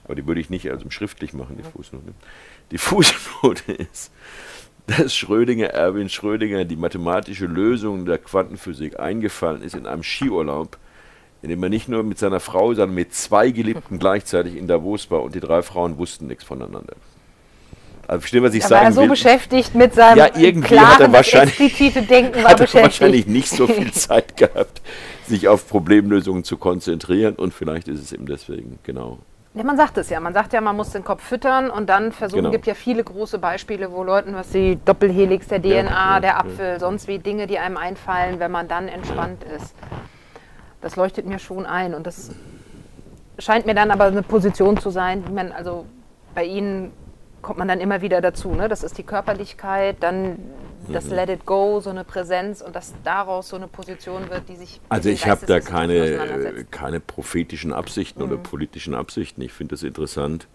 aber 0.05 0.15
die 0.15 0.27
würde 0.27 0.41
ich 0.41 0.49
nicht 0.49 0.69
also 0.69 0.89
schriftlich 0.89 1.33
machen, 1.33 1.57
die 1.57 1.63
Fußnote. 1.63 2.13
Die 2.71 2.77
Fußnote 2.77 3.71
ist, 3.71 4.11
dass 4.87 5.15
Schrödinger, 5.15 5.67
Erwin 5.67 6.09
Schrödinger, 6.09 6.65
die 6.65 6.75
mathematische 6.75 7.45
Lösung 7.45 8.05
der 8.05 8.17
Quantenphysik 8.17 8.99
eingefallen 8.99 9.61
ist 9.61 9.75
in 9.75 9.87
einem 9.87 10.03
Skiurlaub, 10.03 10.77
in 11.41 11.49
dem 11.49 11.63
er 11.63 11.69
nicht 11.69 11.87
nur 11.87 12.03
mit 12.03 12.19
seiner 12.19 12.39
Frau, 12.39 12.73
sondern 12.73 12.95
mit 12.95 13.13
zwei 13.13 13.51
Geliebten 13.51 13.99
gleichzeitig 13.99 14.55
in 14.55 14.67
Davos 14.67 15.09
war 15.09 15.23
und 15.23 15.35
die 15.35 15.39
drei 15.39 15.61
Frauen 15.61 15.97
wussten 15.97 16.27
nichts 16.27 16.43
voneinander. 16.43 16.95
Also 18.05 18.19
verstehen, 18.19 18.43
was 18.43 18.53
ich 18.53 18.63
da 18.63 18.67
sagen 18.67 18.81
war 18.81 18.89
er 18.89 18.93
so 18.93 19.01
will? 19.01 19.09
beschäftigt 19.09 19.75
mit 19.75 19.93
seinem 19.93 20.17
ja, 20.17 20.29
irgendwie 20.35 20.67
klaren, 20.67 20.87
hat 20.87 20.99
er 20.99 21.13
wahrscheinlich, 21.13 21.59
explizite 21.59 22.01
Denken 22.01 22.43
war 22.43 22.51
hat 22.51 22.59
er 22.59 22.83
wahrscheinlich 22.83 23.27
nicht 23.27 23.49
so 23.49 23.65
viel 23.65 23.91
Zeit 23.93 24.35
gehabt, 24.35 24.81
sich 25.25 25.47
auf 25.47 25.69
Problemlösungen 25.69 26.43
zu 26.43 26.57
konzentrieren 26.57 27.35
und 27.35 27.53
vielleicht 27.53 27.87
ist 27.87 28.01
es 28.01 28.11
eben 28.11 28.25
deswegen, 28.25 28.79
genau. 28.83 29.19
Ja, 29.55 29.63
man 29.63 29.77
sagt 29.77 29.97
es 29.97 30.09
ja. 30.09 30.19
Man 30.19 30.33
sagt 30.33 30.53
ja, 30.53 30.61
man 30.61 30.75
muss 30.75 30.91
den 30.91 31.03
Kopf 31.03 31.23
füttern 31.23 31.69
und 31.69 31.87
dann 31.87 32.11
versuchen. 32.11 32.41
Genau. 32.41 32.51
gibt 32.51 32.65
ja 32.65 32.73
viele 32.73 33.03
große 33.03 33.37
Beispiele, 33.37 33.91
wo 33.91 34.03
Leuten, 34.03 34.33
was 34.33 34.49
die 34.49 34.79
Doppelhelix 34.83 35.47
der 35.47 35.61
DNA, 35.61 35.89
ja, 35.89 36.19
der 36.19 36.29
ja. 36.31 36.39
Apfel, 36.39 36.79
sonst 36.79 37.07
wie 37.07 37.19
Dinge, 37.19 37.45
die 37.45 37.59
einem 37.59 37.77
einfallen, 37.77 38.39
wenn 38.39 38.51
man 38.51 38.67
dann 38.67 38.87
entspannt 38.87 39.43
ist. 39.43 39.75
Das 40.81 40.95
leuchtet 40.95 41.25
mir 41.25 41.39
schon 41.39 41.65
ein 41.65 41.93
und 41.93 42.07
das 42.07 42.31
scheint 43.37 43.65
mir 43.65 43.75
dann 43.75 43.91
aber 43.91 44.05
eine 44.05 44.23
Position 44.23 44.77
zu 44.77 44.89
sein, 44.89 45.23
die 45.25 45.31
man 45.31 45.51
also 45.51 45.85
bei 46.33 46.45
Ihnen 46.45 46.91
kommt 47.41 47.59
man 47.59 47.67
dann 47.67 47.79
immer 47.79 48.01
wieder 48.01 48.21
dazu. 48.21 48.49
Ne? 48.55 48.67
Das 48.69 48.83
ist 48.83 48.97
die 48.97 49.03
Körperlichkeit, 49.03 49.97
dann 49.99 50.39
das 50.91 51.05
Mhm. 51.05 51.13
Let 51.13 51.29
It 51.29 51.45
Go, 51.45 51.79
so 51.79 51.89
eine 51.89 52.03
Präsenz 52.03 52.61
und 52.61 52.75
dass 52.75 52.93
daraus 53.03 53.49
so 53.49 53.55
eine 53.55 53.67
Position 53.67 54.29
wird, 54.29 54.49
die 54.49 54.55
sich. 54.55 54.79
Also 54.89 55.09
ich 55.09 55.27
habe 55.27 55.45
da 55.45 55.59
keine, 55.59 56.65
keine 56.71 56.99
prophetischen 56.99 57.71
Absichten 57.73 58.21
oder 58.21 58.37
Mhm. 58.37 58.43
politischen 58.43 58.93
Absichten. 58.93 59.41
Ich 59.41 59.53
finde 59.53 59.75
es 59.75 59.83
interessant, 59.83 60.47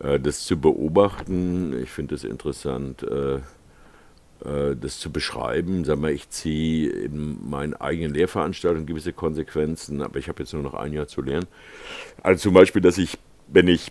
äh, 0.00 0.20
das 0.20 0.44
zu 0.44 0.60
beobachten. 0.60 1.78
Ich 1.82 1.90
finde 1.90 2.14
es 2.14 2.24
interessant, 2.24 3.02
äh, 3.02 3.36
äh, 4.44 4.76
das 4.76 5.00
zu 5.00 5.10
beschreiben. 5.10 5.84
Sag 5.84 5.98
mal, 5.98 6.12
ich 6.12 6.30
ziehe 6.30 6.90
in 6.90 7.48
meinen 7.50 7.74
eigenen 7.74 8.14
Lehrveranstaltungen 8.14 8.86
gewisse 8.86 9.12
Konsequenzen, 9.12 10.02
aber 10.02 10.18
ich 10.18 10.28
habe 10.28 10.42
jetzt 10.42 10.52
nur 10.52 10.62
noch 10.62 10.74
ein 10.74 10.92
Jahr 10.92 11.08
zu 11.08 11.22
lernen. 11.22 11.46
Also 12.22 12.42
zum 12.42 12.54
Beispiel, 12.54 12.80
dass 12.82 12.98
ich, 12.98 13.18
wenn 13.48 13.66
ich 13.66 13.90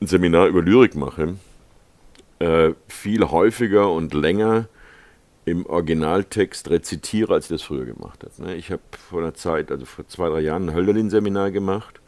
ein 0.00 0.08
Seminar 0.08 0.48
über 0.48 0.62
Lyrik 0.62 0.96
mache, 0.96 1.34
äh, 2.42 2.74
viel 2.88 3.30
häufiger 3.30 3.92
und 3.92 4.14
länger 4.14 4.68
im 5.44 5.64
Originaltext 5.64 6.70
rezitiere, 6.70 7.34
als 7.34 7.44
ich 7.44 7.50
das 7.50 7.62
früher 7.62 7.84
gemacht 7.84 8.24
habe. 8.24 8.48
ne? 8.48 8.56
Ich 8.56 8.72
habe 8.72 8.82
vor 9.08 9.20
einer 9.20 9.34
Zeit, 9.34 9.70
also 9.70 9.84
vor 9.84 10.08
zwei, 10.08 10.28
drei 10.28 10.40
Jahren, 10.40 10.68
ein 10.68 10.74
Hölderlin-Seminar 10.74 11.52
gemacht. 11.52 12.00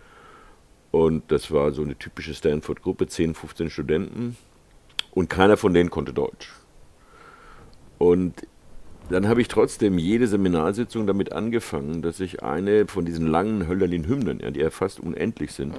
Und 0.90 1.30
das 1.30 1.52
war 1.52 1.70
so 1.70 1.82
eine 1.82 1.96
typische 1.96 2.34
Stanford-Gruppe, 2.34 3.06
10, 3.06 3.34
15 3.34 3.70
Studenten. 3.70 4.36
Und 5.12 5.30
keiner 5.30 5.56
von 5.56 5.72
denen 5.72 5.90
konnte 5.90 6.12
Deutsch. 6.12 6.52
Und 7.98 8.46
dann 9.10 9.28
habe 9.28 9.40
ich 9.40 9.46
trotzdem 9.48 9.98
jede 9.98 10.26
Seminarsitzung 10.26 11.06
damit 11.06 11.32
angefangen, 11.32 12.02
dass 12.02 12.18
ich 12.18 12.42
eine 12.42 12.86
von 12.88 13.04
diesen 13.04 13.28
langen 13.28 13.68
Hölderlin-Hymnen, 13.68 14.40
ja, 14.40 14.50
die 14.50 14.60
ja 14.60 14.70
fast 14.70 14.98
unendlich 14.98 15.52
sind, 15.52 15.76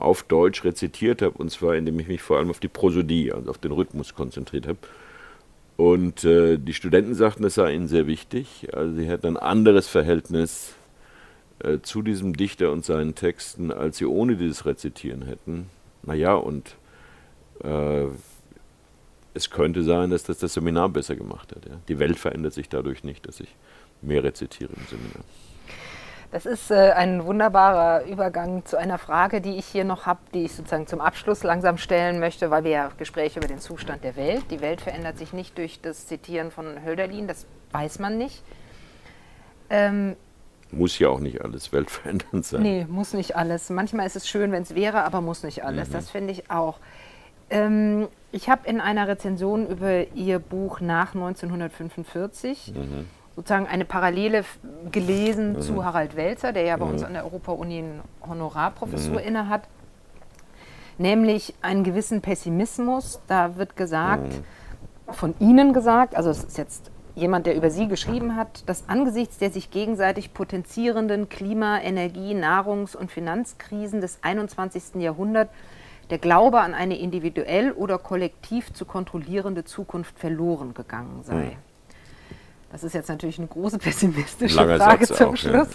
auf 0.00 0.22
Deutsch 0.22 0.64
rezitiert 0.64 1.22
habe. 1.22 1.36
Und 1.38 1.50
zwar, 1.50 1.76
indem 1.76 1.98
ich 2.00 2.08
mich 2.08 2.22
vor 2.22 2.38
allem 2.38 2.50
auf 2.50 2.60
die 2.60 2.68
Prosodie, 2.68 3.32
also 3.32 3.50
auf 3.50 3.58
den 3.58 3.72
Rhythmus 3.72 4.14
konzentriert 4.14 4.66
habe. 4.66 4.78
Und 5.76 6.24
äh, 6.24 6.58
die 6.58 6.74
Studenten 6.74 7.14
sagten, 7.14 7.42
das 7.42 7.54
sei 7.54 7.72
ihnen 7.74 7.88
sehr 7.88 8.06
wichtig. 8.06 8.68
Also 8.72 8.94
sie 8.96 9.06
hätten 9.06 9.26
ein 9.28 9.36
anderes 9.36 9.88
Verhältnis 9.88 10.74
äh, 11.60 11.78
zu 11.80 12.02
diesem 12.02 12.36
Dichter 12.36 12.70
und 12.70 12.84
seinen 12.84 13.14
Texten, 13.14 13.72
als 13.72 13.98
sie 13.98 14.06
ohne 14.06 14.36
dieses 14.36 14.66
Rezitieren 14.66 15.22
hätten. 15.22 15.70
Naja, 16.02 16.34
und 16.34 16.76
äh, 17.62 18.06
es 19.34 19.50
könnte 19.50 19.82
sein, 19.82 20.10
dass 20.10 20.24
das 20.24 20.38
das 20.38 20.54
Seminar 20.54 20.88
besser 20.88 21.16
gemacht 21.16 21.54
hat. 21.54 21.66
Ja. 21.66 21.80
Die 21.88 21.98
Welt 21.98 22.18
verändert 22.18 22.52
sich 22.52 22.68
dadurch 22.68 23.04
nicht, 23.04 23.26
dass 23.26 23.40
ich 23.40 23.48
mehr 24.02 24.24
rezitiere 24.24 24.72
im 24.72 24.86
Seminar. 24.88 25.24
Das 26.32 26.46
ist 26.46 26.70
äh, 26.70 26.92
ein 26.92 27.24
wunderbarer 27.24 28.04
Übergang 28.04 28.64
zu 28.64 28.76
einer 28.78 28.98
Frage, 28.98 29.40
die 29.40 29.56
ich 29.56 29.66
hier 29.66 29.84
noch 29.84 30.06
habe, 30.06 30.20
die 30.32 30.44
ich 30.44 30.52
sozusagen 30.54 30.86
zum 30.86 31.00
Abschluss 31.00 31.42
langsam 31.42 31.76
stellen 31.76 32.20
möchte, 32.20 32.50
weil 32.52 32.62
wir 32.62 32.70
ja 32.70 32.90
Gespräche 32.98 33.40
über 33.40 33.48
den 33.48 33.58
Zustand 33.58 34.04
der 34.04 34.14
Welt. 34.14 34.44
Die 34.50 34.60
Welt 34.60 34.80
verändert 34.80 35.18
sich 35.18 35.32
nicht 35.32 35.58
durch 35.58 35.80
das 35.80 36.06
Zitieren 36.06 36.52
von 36.52 36.84
Hölderlin, 36.84 37.26
das 37.26 37.46
weiß 37.72 37.98
man 37.98 38.16
nicht. 38.16 38.44
Ähm, 39.70 40.14
Muss 40.70 40.98
ja 41.00 41.08
auch 41.08 41.18
nicht 41.18 41.42
alles 41.42 41.72
weltverändernd 41.72 42.44
sein. 42.44 42.62
nee, 42.62 42.86
muss 42.88 43.12
nicht 43.12 43.34
alles. 43.36 43.68
Manchmal 43.70 44.06
ist 44.06 44.14
es 44.16 44.28
schön, 44.28 44.52
wenn 44.52 44.62
es 44.62 44.74
wäre, 44.76 45.02
aber 45.02 45.20
muss 45.20 45.42
nicht 45.42 45.64
alles. 45.64 45.88
Mhm. 45.88 45.92
Das 45.94 46.10
finde 46.10 46.32
ich 46.32 46.48
auch. 46.48 46.78
Ähm, 47.50 48.06
ich 48.30 48.48
habe 48.48 48.68
in 48.68 48.80
einer 48.80 49.08
Rezension 49.08 49.66
über 49.66 50.06
Ihr 50.14 50.38
Buch 50.38 50.80
nach 50.80 51.14
1945 51.14 52.72
Mhm. 52.74 53.08
Sozusagen 53.36 53.66
eine 53.66 53.84
Parallele 53.84 54.44
gelesen 54.90 55.52
Mhm. 55.54 55.60
zu 55.62 55.84
Harald 55.84 56.16
Welzer, 56.16 56.52
der 56.52 56.62
ja 56.64 56.76
bei 56.76 56.84
uns 56.86 57.02
an 57.02 57.12
der 57.14 57.24
Europa-Uni 57.24 57.78
eine 57.78 58.00
Honorarprofessur 58.28 59.20
Mhm. 59.20 59.26
innehat, 59.26 59.62
nämlich 60.98 61.54
einen 61.62 61.84
gewissen 61.84 62.20
Pessimismus. 62.20 63.20
Da 63.26 63.56
wird 63.56 63.76
gesagt, 63.76 64.32
Mhm. 65.08 65.12
von 65.14 65.34
Ihnen 65.38 65.72
gesagt, 65.72 66.14
also 66.16 66.30
es 66.30 66.44
ist 66.44 66.58
jetzt 66.58 66.90
jemand, 67.14 67.46
der 67.46 67.56
über 67.56 67.70
Sie 67.70 67.88
geschrieben 67.88 68.36
hat, 68.36 68.68
dass 68.68 68.88
angesichts 68.88 69.38
der 69.38 69.50
sich 69.50 69.70
gegenseitig 69.70 70.32
potenzierenden 70.34 71.28
Klima-, 71.28 71.80
Energie-, 71.80 72.34
Nahrungs- 72.34 72.96
und 72.96 73.10
Finanzkrisen 73.10 74.00
des 74.00 74.18
21. 74.22 75.00
Jahrhunderts 75.00 75.52
der 76.10 76.18
Glaube 76.18 76.60
an 76.60 76.74
eine 76.74 76.98
individuell 76.98 77.70
oder 77.72 77.96
kollektiv 77.98 78.72
zu 78.72 78.84
kontrollierende 78.84 79.64
Zukunft 79.64 80.18
verloren 80.18 80.74
gegangen 80.74 81.20
sei. 81.22 81.56
Das 82.72 82.84
ist 82.84 82.94
jetzt 82.94 83.08
natürlich 83.08 83.38
eine 83.38 83.48
große 83.48 83.78
pessimistische 83.78 84.54
Langer 84.56 84.76
Frage 84.78 85.06
Satz 85.06 85.18
zum 85.18 85.28
auch, 85.28 85.36
ja. 85.36 85.36
Schluss. 85.36 85.68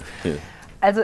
Also 0.81 1.01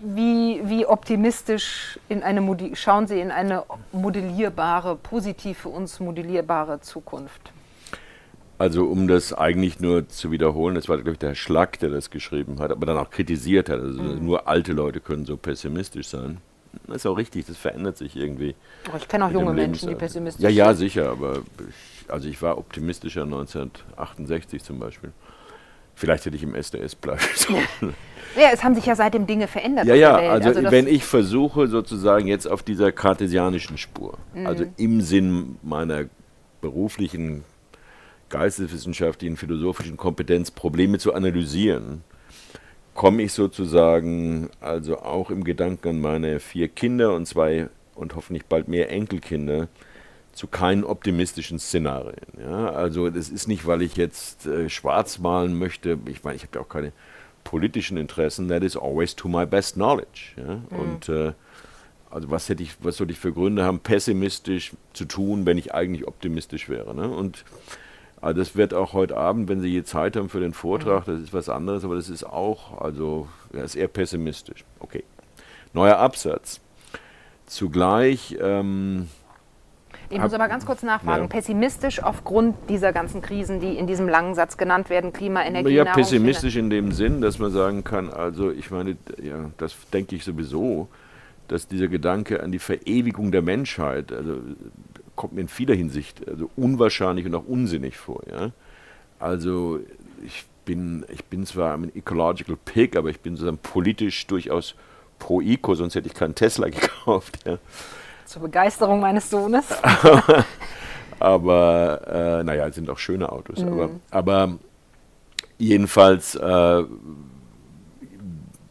wie, 0.00 0.60
wie 0.64 0.86
optimistisch 0.86 1.98
in 2.08 2.22
eine 2.22 2.40
Modi- 2.40 2.74
schauen 2.74 3.06
Sie 3.06 3.20
in 3.20 3.30
eine 3.30 3.64
modellierbare, 3.92 4.96
positiv 4.96 5.58
für 5.58 5.68
uns 5.68 6.00
modellierbare 6.00 6.80
Zukunft? 6.80 7.52
Also 8.58 8.84
um 8.86 9.08
das 9.08 9.32
eigentlich 9.32 9.80
nur 9.80 10.08
zu 10.08 10.30
wiederholen, 10.30 10.74
das 10.74 10.88
war, 10.88 10.96
glaube 10.96 11.12
ich, 11.12 11.18
der 11.18 11.30
Herr 11.30 11.34
Schlack, 11.36 11.78
der 11.78 11.90
das 11.90 12.10
geschrieben 12.10 12.58
hat, 12.60 12.70
aber 12.72 12.86
dann 12.86 12.96
auch 12.98 13.10
kritisiert 13.10 13.68
hat. 13.68 13.80
Also 13.80 14.02
Mhm. 14.02 14.24
nur 14.24 14.48
alte 14.48 14.72
Leute 14.72 15.00
können 15.00 15.24
so 15.24 15.36
pessimistisch 15.36 16.08
sein. 16.08 16.38
Das 16.86 16.96
ist 16.98 17.06
auch 17.06 17.16
richtig, 17.16 17.46
das 17.46 17.56
verändert 17.56 17.96
sich 17.96 18.16
irgendwie. 18.16 18.54
Oh, 18.92 18.96
ich 18.96 19.08
kenne 19.08 19.26
auch 19.26 19.30
junge 19.30 19.52
Menschen, 19.52 19.88
die 19.88 19.94
pessimistisch 19.94 20.42
Ja, 20.42 20.50
ja, 20.50 20.66
sind. 20.68 20.76
sicher, 20.78 21.10
aber 21.10 21.38
ich, 21.68 21.99
also 22.10 22.28
ich 22.28 22.40
war 22.42 22.58
optimistischer 22.58 23.22
1968 23.22 24.62
zum 24.62 24.78
Beispiel. 24.78 25.12
Vielleicht 25.94 26.24
hätte 26.24 26.36
ich 26.36 26.42
im 26.42 26.54
SDS 26.54 26.94
bleiben 26.94 27.20
sollen. 27.34 27.94
Ja, 28.36 28.50
es 28.52 28.62
haben 28.64 28.74
sich 28.74 28.86
ja 28.86 28.94
seitdem 28.94 29.26
Dinge 29.26 29.46
verändert. 29.48 29.86
Ja, 29.86 29.94
ja, 29.94 30.16
also, 30.16 30.52
das- 30.60 30.70
wenn 30.72 30.86
ich 30.86 31.04
versuche 31.04 31.66
sozusagen 31.68 32.26
jetzt 32.26 32.46
auf 32.46 32.62
dieser 32.62 32.92
kartesianischen 32.92 33.76
Spur, 33.76 34.16
also 34.44 34.64
Mhm. 34.64 34.70
im 34.76 35.00
Sinn 35.00 35.56
meiner 35.62 36.04
beruflichen, 36.60 37.44
geisteswissenschaftlichen, 38.28 39.36
philosophischen 39.36 39.96
Kompetenz 39.96 40.50
Probleme 40.50 40.98
zu 40.98 41.12
analysieren, 41.14 42.02
komme 42.94 43.22
ich 43.22 43.32
sozusagen 43.32 44.50
also 44.60 45.00
auch 45.00 45.30
im 45.30 45.42
Gedanken 45.44 45.88
an 45.88 46.00
meine 46.00 46.38
vier 46.40 46.68
Kinder 46.68 47.14
und 47.14 47.26
zwei 47.26 47.68
und 47.94 48.14
hoffentlich 48.14 48.46
bald 48.46 48.68
mehr 48.68 48.90
Enkelkinder 48.90 49.68
zu 50.32 50.46
keinen 50.46 50.84
optimistischen 50.84 51.58
Szenarien. 51.58 52.26
Ja? 52.38 52.70
Also 52.70 53.10
das 53.10 53.28
ist 53.28 53.48
nicht, 53.48 53.66
weil 53.66 53.82
ich 53.82 53.96
jetzt 53.96 54.46
äh, 54.46 54.68
schwarz 54.68 55.18
malen 55.18 55.58
möchte. 55.58 55.98
Ich 56.06 56.24
meine, 56.24 56.36
ich 56.36 56.42
habe 56.42 56.58
ja 56.58 56.64
auch 56.64 56.68
keine 56.68 56.92
politischen 57.44 57.96
Interessen. 57.96 58.48
That 58.48 58.62
is 58.62 58.76
always 58.76 59.16
to 59.16 59.28
my 59.28 59.46
best 59.46 59.74
knowledge. 59.74 60.32
Ja? 60.36 60.60
Und 60.70 61.08
äh, 61.08 61.32
also 62.10 62.30
was 62.30 62.48
hätte 62.48 62.62
ich, 62.62 62.76
was 62.80 62.96
soll 62.96 63.10
ich 63.10 63.18
für 63.18 63.32
Gründe 63.32 63.64
haben, 63.64 63.80
pessimistisch 63.80 64.72
zu 64.92 65.04
tun, 65.04 65.46
wenn 65.46 65.58
ich 65.58 65.74
eigentlich 65.74 66.06
optimistisch 66.06 66.68
wäre. 66.68 66.94
Ne? 66.94 67.08
Und 67.08 67.44
also 68.20 68.38
das 68.38 68.56
wird 68.56 68.74
auch 68.74 68.92
heute 68.92 69.16
Abend, 69.16 69.48
wenn 69.48 69.60
Sie 69.60 69.68
je 69.68 69.82
Zeit 69.84 70.16
haben 70.16 70.28
für 70.28 70.40
den 70.40 70.52
Vortrag, 70.52 71.06
das 71.06 71.20
ist 71.20 71.32
was 71.32 71.48
anderes, 71.48 71.84
aber 71.84 71.94
das 71.94 72.10
ist 72.10 72.24
auch, 72.24 72.80
also 72.80 73.28
er 73.52 73.64
ist 73.64 73.76
eher 73.76 73.88
pessimistisch. 73.88 74.64
Okay. 74.78 75.04
Neuer 75.72 75.96
Absatz. 75.96 76.60
Zugleich 77.46 78.36
ähm, 78.40 79.08
ich 80.10 80.20
muss 80.20 80.34
aber 80.34 80.48
ganz 80.48 80.66
kurz 80.66 80.82
nachfragen. 80.82 81.22
Ja. 81.22 81.28
Pessimistisch 81.28 82.02
aufgrund 82.02 82.56
dieser 82.68 82.92
ganzen 82.92 83.22
Krisen, 83.22 83.60
die 83.60 83.78
in 83.78 83.86
diesem 83.86 84.08
langen 84.08 84.34
Satz 84.34 84.56
genannt 84.56 84.90
werden, 84.90 85.12
Klima, 85.12 85.44
Energie, 85.44 85.70
Ja, 85.72 85.84
Nahrung, 85.84 86.02
pessimistisch 86.02 86.56
in 86.56 86.68
dem 86.68 86.92
Sinn, 86.92 87.20
dass 87.20 87.38
man 87.38 87.52
sagen 87.52 87.84
kann, 87.84 88.10
also 88.10 88.50
ich 88.50 88.70
meine, 88.70 88.96
ja, 89.22 89.50
das 89.56 89.74
denke 89.92 90.16
ich 90.16 90.24
sowieso, 90.24 90.88
dass 91.48 91.68
dieser 91.68 91.88
Gedanke 91.88 92.42
an 92.42 92.52
die 92.52 92.58
Verewigung 92.58 93.32
der 93.32 93.42
Menschheit, 93.42 94.12
also 94.12 94.38
kommt 95.16 95.34
mir 95.34 95.42
in 95.42 95.48
vieler 95.48 95.74
Hinsicht 95.74 96.26
also 96.28 96.50
unwahrscheinlich 96.56 97.26
und 97.26 97.34
auch 97.34 97.46
unsinnig 97.46 97.96
vor. 97.96 98.22
Ja? 98.30 98.52
Also 99.18 99.80
ich 100.24 100.44
bin, 100.64 101.04
ich 101.12 101.24
bin 101.24 101.44
zwar 101.46 101.74
ein 101.74 101.94
Ecological 101.94 102.56
Pig, 102.64 102.96
aber 102.96 103.10
ich 103.10 103.20
bin 103.20 103.34
sozusagen 103.36 103.58
politisch 103.58 104.26
durchaus 104.26 104.74
pro 105.18 105.40
Eco, 105.40 105.74
sonst 105.74 105.94
hätte 105.94 106.08
ich 106.08 106.14
keinen 106.14 106.34
Tesla 106.34 106.68
gekauft. 106.70 107.38
Ja? 107.44 107.58
Zur 108.30 108.42
Begeisterung 108.42 109.00
meines 109.00 109.28
Sohnes. 109.28 109.66
aber 111.18 112.00
äh, 112.06 112.44
naja, 112.44 112.68
es 112.68 112.76
sind 112.76 112.88
auch 112.88 112.98
schöne 112.98 113.32
Autos. 113.32 113.60
Aber, 113.60 113.90
aber 114.12 114.58
jedenfalls, 115.58 116.36
äh, 116.36 116.84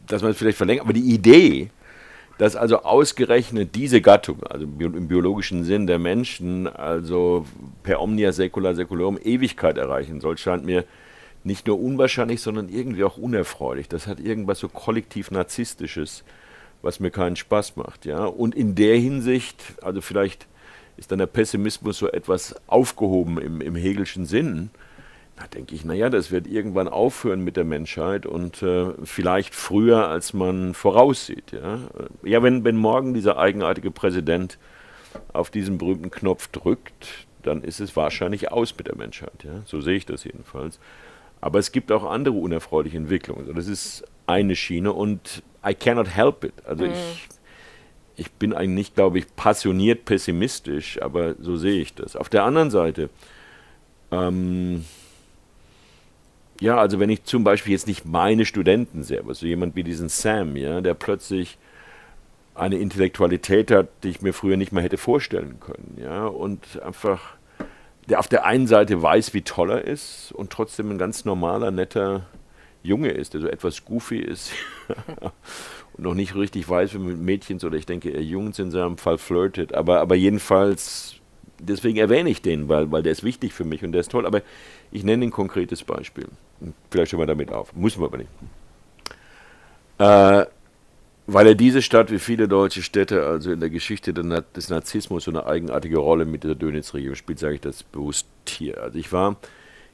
dass 0.07 0.21
man 0.21 0.31
es 0.31 0.37
vielleicht 0.37 0.57
verlängert, 0.57 0.85
aber 0.85 0.93
die 0.93 1.13
Idee, 1.13 1.71
dass 2.37 2.55
also 2.55 2.83
ausgerechnet 2.83 3.75
diese 3.75 3.99
Gattung, 3.99 4.43
also 4.43 4.65
im 4.65 5.09
biologischen 5.09 5.65
Sinn 5.65 5.87
der 5.87 5.99
Menschen, 5.99 6.65
also 6.65 7.45
per 7.83 7.99
omnia 7.99 8.31
secula 8.31 8.73
seculorum 8.73 9.19
Ewigkeit 9.21 9.77
erreichen 9.77 10.21
soll, 10.21 10.37
scheint 10.37 10.63
mir 10.63 10.85
nicht 11.43 11.67
nur 11.67 11.81
unwahrscheinlich, 11.81 12.41
sondern 12.41 12.69
irgendwie 12.69 13.03
auch 13.03 13.17
unerfreulich. 13.17 13.89
Das 13.89 14.07
hat 14.07 14.21
irgendwas 14.21 14.59
so 14.59 14.69
kollektiv 14.69 15.31
narzisstisches, 15.31 16.23
was 16.81 16.99
mir 16.99 17.11
keinen 17.11 17.35
Spaß 17.35 17.75
macht, 17.75 18.05
ja. 18.05 18.25
Und 18.25 18.55
in 18.55 18.75
der 18.75 18.97
Hinsicht, 18.97 19.61
also 19.81 20.01
vielleicht 20.01 20.47
ist 20.97 21.11
dann 21.11 21.19
der 21.19 21.27
Pessimismus 21.27 21.97
so 21.97 22.09
etwas 22.09 22.55
aufgehoben 22.67 23.39
im, 23.39 23.61
im 23.61 23.75
Hegelschen 23.75 24.25
Sinn, 24.25 24.69
da 25.37 25.47
denke 25.47 25.73
ich, 25.73 25.85
naja, 25.85 26.09
das 26.09 26.31
wird 26.31 26.47
irgendwann 26.47 26.89
aufhören 26.89 27.41
mit 27.41 27.55
der 27.55 27.63
Menschheit 27.63 28.25
und 28.25 28.61
äh, 28.61 28.87
vielleicht 29.03 29.55
früher, 29.55 30.09
als 30.09 30.33
man 30.33 30.73
voraussieht. 30.73 31.53
Ja, 31.53 31.79
ja 32.23 32.43
wenn, 32.43 32.65
wenn 32.65 32.75
morgen 32.75 33.13
dieser 33.13 33.37
eigenartige 33.37 33.89
Präsident 33.89 34.57
auf 35.31 35.49
diesen 35.49 35.77
berühmten 35.77 36.11
Knopf 36.11 36.49
drückt, 36.49 37.25
dann 37.43 37.63
ist 37.63 37.79
es 37.79 37.95
wahrscheinlich 37.95 38.51
aus 38.51 38.75
mit 38.77 38.87
der 38.87 38.97
Menschheit. 38.97 39.43
Ja? 39.43 39.61
So 39.65 39.79
sehe 39.79 39.95
ich 39.95 40.05
das 40.05 40.25
jedenfalls. 40.25 40.77
Aber 41.39 41.59
es 41.59 41.71
gibt 41.71 41.91
auch 41.93 42.03
andere 42.03 42.35
unerfreuliche 42.35 42.97
Entwicklungen. 42.97 43.41
Also 43.41 43.53
das 43.53 43.67
ist 43.67 44.03
eine 44.29 44.55
Schiene 44.55 44.93
und 44.93 45.43
I 45.67 45.73
cannot 45.73 46.07
help 46.07 46.43
it. 46.43 46.53
Also 46.65 46.85
mhm. 46.85 46.91
ich, 46.91 47.27
ich 48.15 48.31
bin 48.33 48.53
eigentlich 48.53 48.69
nicht, 48.69 48.95
glaube 48.95 49.19
ich, 49.19 49.35
passioniert 49.35 50.05
pessimistisch, 50.05 51.01
aber 51.01 51.35
so 51.39 51.57
sehe 51.57 51.81
ich 51.81 51.95
das. 51.95 52.15
Auf 52.15 52.29
der 52.29 52.43
anderen 52.43 52.69
Seite, 52.69 53.09
ähm, 54.11 54.85
ja, 56.61 56.77
also 56.77 56.99
wenn 56.99 57.09
ich 57.09 57.23
zum 57.23 57.43
Beispiel 57.43 57.73
jetzt 57.73 57.87
nicht 57.87 58.05
meine 58.05 58.45
Studenten 58.45 59.03
sehe, 59.03 59.19
aber 59.19 59.33
so 59.33 59.45
jemand 59.45 59.75
wie 59.75 59.83
diesen 59.83 60.09
Sam, 60.09 60.55
ja, 60.55 60.81
der 60.81 60.93
plötzlich 60.93 61.57
eine 62.53 62.77
Intellektualität 62.77 63.71
hat, 63.71 63.87
die 64.03 64.09
ich 64.09 64.21
mir 64.21 64.33
früher 64.33 64.57
nicht 64.57 64.73
mehr 64.73 64.83
hätte 64.83 64.97
vorstellen 64.97 65.59
können, 65.59 65.97
ja, 66.01 66.25
und 66.27 66.81
einfach, 66.81 67.35
der 68.09 68.19
auf 68.19 68.27
der 68.27 68.45
einen 68.45 68.67
Seite 68.67 69.01
weiß, 69.01 69.33
wie 69.33 69.41
toll 69.41 69.71
er 69.71 69.85
ist 69.85 70.33
und 70.33 70.51
trotzdem 70.51 70.91
ein 70.91 70.97
ganz 70.97 71.23
normaler, 71.23 71.71
netter 71.71 72.25
Junge 72.83 73.09
ist, 73.09 73.33
der 73.33 73.41
so 73.41 73.47
etwas 73.47 73.83
goofy 73.85 74.19
ist 74.19 74.51
und 75.93 76.03
noch 76.03 76.13
nicht 76.13 76.35
richtig 76.35 76.67
weiß, 76.67 76.93
wie 76.93 76.99
man 76.99 77.07
mit 77.07 77.19
Mädchen 77.19 77.59
oder 77.63 77.77
ich 77.77 77.85
denke, 77.85 78.09
er 78.11 78.23
Jungs 78.23 78.59
in 78.59 78.71
seinem 78.71 78.97
Fall 78.97 79.17
flirtet, 79.17 79.73
aber, 79.73 79.99
aber 79.99 80.15
jedenfalls, 80.15 81.15
deswegen 81.59 81.97
erwähne 81.97 82.29
ich 82.29 82.41
den, 82.41 82.69
weil, 82.69 82.91
weil 82.91 83.03
der 83.03 83.11
ist 83.11 83.23
wichtig 83.23 83.53
für 83.53 83.65
mich 83.65 83.83
und 83.83 83.91
der 83.91 84.01
ist 84.01 84.11
toll, 84.11 84.25
aber 84.25 84.41
ich 84.91 85.03
nenne 85.03 85.25
ein 85.25 85.31
konkretes 85.31 85.83
Beispiel. 85.83 86.27
Vielleicht 86.89 87.11
schon 87.11 87.19
mal 87.19 87.25
damit 87.25 87.51
auf. 87.51 87.73
Muss 87.75 87.97
man 87.97 88.07
aber 88.07 88.17
nicht. 88.17 88.29
Äh, 89.99 90.45
weil 91.27 91.47
er 91.47 91.55
diese 91.55 91.81
Stadt 91.81 92.11
wie 92.11 92.19
viele 92.19 92.47
deutsche 92.47 92.81
Städte, 92.81 93.25
also 93.25 93.51
in 93.51 93.59
der 93.59 93.69
Geschichte 93.69 94.13
des 94.13 94.69
Narzissmus, 94.69 95.25
so 95.25 95.31
eine 95.31 95.45
eigenartige 95.45 95.99
Rolle 95.99 96.25
mit 96.25 96.43
der 96.43 96.55
Dönitz-Regierung 96.55 97.15
spielt, 97.15 97.37
sage 97.37 97.55
ich 97.55 97.61
das 97.61 97.83
bewusst 97.83 98.25
hier. 98.47 98.81
Also 98.81 98.97
ich 98.97 99.11
war 99.11 99.35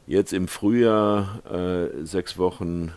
jetzt 0.07 0.33
im 0.33 0.47
Frühjahr 0.47 1.41
äh, 1.51 2.05
sechs 2.05 2.37
Wochen 2.37 2.91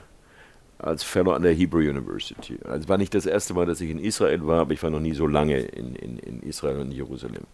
als 0.79 1.03
Fellow 1.03 1.33
an 1.33 1.43
der 1.43 1.53
Hebrew 1.53 1.81
University. 1.81 2.59
Also 2.65 2.89
war 2.89 2.99
nicht 2.99 3.15
das 3.15 3.27
erste 3.27 3.55
Mal, 3.55 3.67
dass 3.67 3.81
ich 3.81 3.91
in 3.91 3.99
Israel 3.99 4.47
war, 4.47 4.61
aber 4.61 4.73
ich 4.73 4.83
war 4.83 4.91
noch 4.91 5.01
nie 5.01 5.15
so 5.15 5.27
lange 5.27 5.59
in, 5.59 5.95
in, 5.97 6.19
in 6.19 6.41
Israel 6.41 6.79
und 6.79 6.93
Jerusalem. 6.93 7.45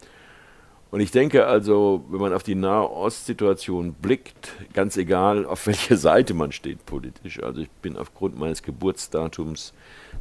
Und 0.90 1.00
ich 1.00 1.11
denke 1.11 1.46
also, 1.46 2.05
wenn 2.09 2.20
man 2.20 2.32
auf 2.32 2.44
die 2.44 2.55
Nahost-Situation 2.55 3.94
blickt, 3.94 4.52
ganz 4.74 4.96
egal, 4.96 5.44
auf 5.44 5.66
welcher 5.66 5.96
Seite 5.96 6.34
man 6.34 6.52
steht 6.52 6.86
politisch, 6.86 7.42
also 7.42 7.62
ich 7.62 7.70
bin 7.82 7.96
aufgrund 7.96 8.38
meines 8.38 8.62
Geburtsdatums 8.62 9.72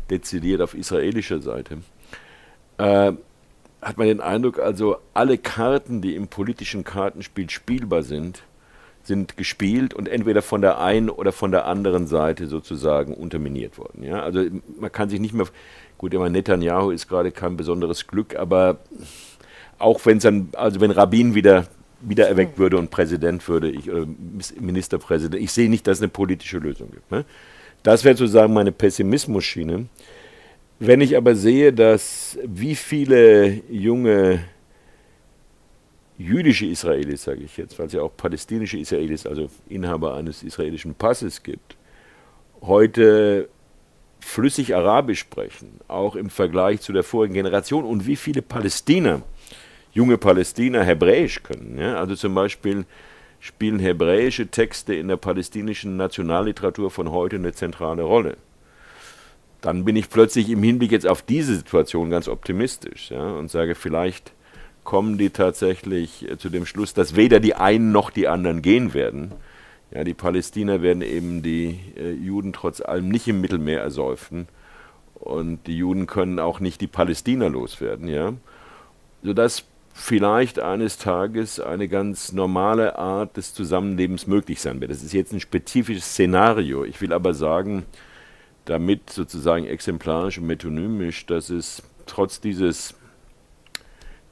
dezidiert 0.09 0.61
auf 0.61 0.73
israelischer 0.73 1.41
Seite, 1.41 1.79
äh, 2.77 3.11
hat 3.81 3.97
man 3.97 4.07
den 4.07 4.21
Eindruck, 4.21 4.59
also 4.59 4.97
alle 5.13 5.37
Karten, 5.37 6.01
die 6.01 6.15
im 6.15 6.27
politischen 6.27 6.83
Kartenspiel 6.83 7.49
spielbar 7.49 8.01
sind, 8.01 8.43
sind 9.03 9.37
gespielt 9.37 9.93
und 9.93 10.07
entweder 10.07 10.41
von 10.41 10.61
der 10.61 10.79
einen 10.79 11.09
oder 11.09 11.31
von 11.31 11.51
der 11.51 11.65
anderen 11.65 12.07
Seite 12.07 12.47
sozusagen 12.47 13.13
unterminiert 13.13 13.77
worden. 13.77 14.03
Ja? 14.03 14.21
Also 14.21 14.43
man 14.79 14.91
kann 14.91 15.09
sich 15.09 15.19
nicht 15.19 15.33
mehr, 15.33 15.47
gut, 15.97 16.13
immer 16.13 16.29
Netanyahu 16.29 16.91
ist 16.91 17.07
gerade 17.07 17.31
kein 17.31 17.57
besonderes 17.57 18.07
Glück, 18.07 18.35
aber 18.35 18.79
auch 19.77 20.05
wenn 20.05 20.17
es 20.17 20.23
dann, 20.23 20.49
also 20.53 20.79
wenn 20.79 20.91
Rabin 20.91 21.35
wieder 21.35 21.67
wieder 22.05 22.27
erweckt 22.27 22.57
würde 22.57 22.77
und 22.77 22.91
Präsident 22.91 23.47
würde, 23.47 23.69
ich, 23.69 23.89
oder 23.89 24.05
Ministerpräsident. 24.59 25.41
Ich 25.41 25.51
sehe 25.51 25.69
nicht, 25.69 25.87
dass 25.87 25.97
es 25.97 26.01
eine 26.01 26.09
politische 26.09 26.57
Lösung 26.57 26.91
gibt. 26.91 27.09
Ne? 27.11 27.25
Das 27.81 28.03
wäre 28.03 28.15
sozusagen 28.15 28.53
meine 28.53 28.71
Pessimismus-Schiene. 28.71 29.87
Wenn 30.79 31.01
ich 31.01 31.15
aber 31.15 31.35
sehe, 31.35 31.71
dass 31.71 32.37
wie 32.45 32.75
viele 32.75 33.61
junge 33.69 34.43
jüdische 36.23 36.65
Israelis, 36.65 37.23
sage 37.23 37.41
ich 37.43 37.57
jetzt, 37.57 37.77
weil 37.77 37.87
es 37.87 37.93
ja 37.93 38.01
auch 38.01 38.15
palästinische 38.15 38.77
Israelis, 38.77 39.25
also 39.25 39.49
Inhaber 39.67 40.15
eines 40.15 40.41
israelischen 40.43 40.95
Passes 40.95 41.43
gibt, 41.43 41.75
heute 42.61 43.49
flüssig 44.19 44.73
Arabisch 44.75 45.19
sprechen, 45.19 45.81
auch 45.87 46.15
im 46.15 46.29
Vergleich 46.29 46.79
zu 46.81 46.93
der 46.93 47.03
vorigen 47.03 47.33
Generation 47.33 47.83
und 47.83 48.07
wie 48.07 48.15
viele 48.15 48.41
Palästiner 48.41 49.21
junge 49.91 50.17
Palästina 50.17 50.81
Hebräisch 50.81 51.43
können. 51.43 51.77
Ja? 51.77 51.97
Also 51.97 52.15
zum 52.15 52.33
Beispiel 52.33 52.85
spielen 53.39 53.79
hebräische 53.79 54.47
Texte 54.47 54.95
in 54.95 55.09
der 55.09 55.17
palästinischen 55.17 55.97
Nationalliteratur 55.97 56.89
von 56.89 57.11
heute 57.11 57.35
eine 57.35 57.51
zentrale 57.51 58.03
Rolle. 58.03 58.37
Dann 59.59 59.83
bin 59.83 59.97
ich 59.97 60.09
plötzlich 60.09 60.49
im 60.49 60.63
Hinblick 60.63 60.91
jetzt 60.91 61.05
auf 61.05 61.21
diese 61.21 61.55
Situation 61.55 62.09
ganz 62.09 62.29
optimistisch 62.29 63.11
ja, 63.11 63.31
und 63.33 63.51
sage, 63.51 63.75
vielleicht 63.75 64.33
kommen 64.83 65.17
die 65.17 65.29
tatsächlich 65.29 66.29
äh, 66.29 66.37
zu 66.37 66.49
dem 66.49 66.65
Schluss, 66.65 66.93
dass 66.93 67.15
weder 67.15 67.39
die 67.39 67.55
einen 67.55 67.91
noch 67.91 68.09
die 68.09 68.27
anderen 68.27 68.61
gehen 68.61 68.93
werden. 68.93 69.31
Ja, 69.91 70.03
die 70.03 70.13
Palästiner 70.13 70.81
werden 70.81 71.01
eben 71.01 71.43
die 71.43 71.79
äh, 71.95 72.11
Juden 72.11 72.53
trotz 72.53 72.81
allem 72.81 73.09
nicht 73.09 73.27
im 73.27 73.41
Mittelmeer 73.41 73.81
ersäufen 73.81 74.47
und 75.15 75.67
die 75.67 75.77
Juden 75.77 76.07
können 76.07 76.39
auch 76.39 76.59
nicht 76.59 76.81
die 76.81 76.87
Palästina 76.87 77.47
loswerden, 77.47 78.07
ja, 78.07 78.33
sodass 79.21 79.65
vielleicht 79.93 80.59
eines 80.59 80.97
Tages 80.97 81.59
eine 81.59 81.87
ganz 81.87 82.33
normale 82.33 82.97
Art 82.97 83.37
des 83.37 83.53
Zusammenlebens 83.53 84.25
möglich 84.27 84.59
sein 84.59 84.81
wird. 84.81 84.91
Das 84.91 85.03
ist 85.03 85.13
jetzt 85.13 85.31
ein 85.31 85.39
spezifisches 85.39 86.05
Szenario. 86.05 86.83
Ich 86.83 86.99
will 86.99 87.13
aber 87.13 87.33
sagen, 87.33 87.83
damit 88.65 89.11
sozusagen 89.11 89.65
exemplarisch 89.65 90.39
und 90.39 90.47
metonymisch, 90.47 91.25
dass 91.25 91.49
es 91.49 91.83
trotz 92.05 92.41
dieses 92.41 92.95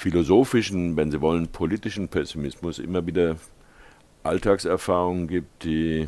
philosophischen, 0.02 0.98
wenn 0.98 1.12
Sie 1.12 1.22
wollen, 1.22 1.48
politischen 1.48 2.08
Pessimismus 2.08 2.80
immer 2.80 3.06
wieder 3.06 3.36
Alltagserfahrungen 4.24 5.28
gibt, 5.28 5.64
die 5.64 6.08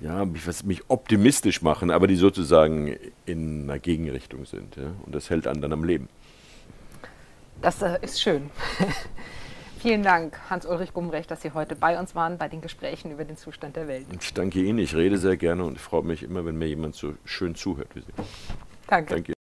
ja, 0.00 0.24
mich, 0.24 0.46
was 0.46 0.64
mich 0.64 0.82
optimistisch 0.88 1.60
machen, 1.60 1.90
aber 1.90 2.06
die 2.06 2.16
sozusagen 2.16 2.96
in 3.26 3.64
einer 3.64 3.78
Gegenrichtung 3.78 4.46
sind. 4.46 4.76
Ja? 4.76 4.92
Und 5.04 5.14
das 5.14 5.28
hält 5.28 5.46
einen 5.46 5.60
dann 5.60 5.74
am 5.74 5.84
Leben. 5.84 6.08
Das 7.60 7.82
äh, 7.82 7.98
ist 8.00 8.22
schön. 8.22 8.48
Vielen 9.78 10.02
Dank, 10.02 10.38
Hans-Ulrich 10.48 10.94
Gumbrecht, 10.94 11.30
dass 11.30 11.42
Sie 11.42 11.52
heute 11.52 11.76
bei 11.76 11.98
uns 11.98 12.14
waren 12.14 12.38
bei 12.38 12.48
den 12.48 12.62
Gesprächen 12.62 13.10
über 13.10 13.26
den 13.26 13.36
Zustand 13.36 13.76
der 13.76 13.86
Welt. 13.86 14.06
Ich 14.18 14.32
danke 14.32 14.62
Ihnen. 14.62 14.78
Ich 14.78 14.94
rede 14.94 15.18
sehr 15.18 15.36
gerne 15.36 15.64
und 15.64 15.78
freue 15.78 16.04
mich 16.04 16.22
immer, 16.22 16.46
wenn 16.46 16.56
mir 16.56 16.68
jemand 16.68 16.94
so 16.94 17.12
schön 17.26 17.54
zuhört 17.54 17.88
wie 17.94 18.00
Sie. 18.00 18.12
Danke. 18.86 19.14
danke. 19.14 19.32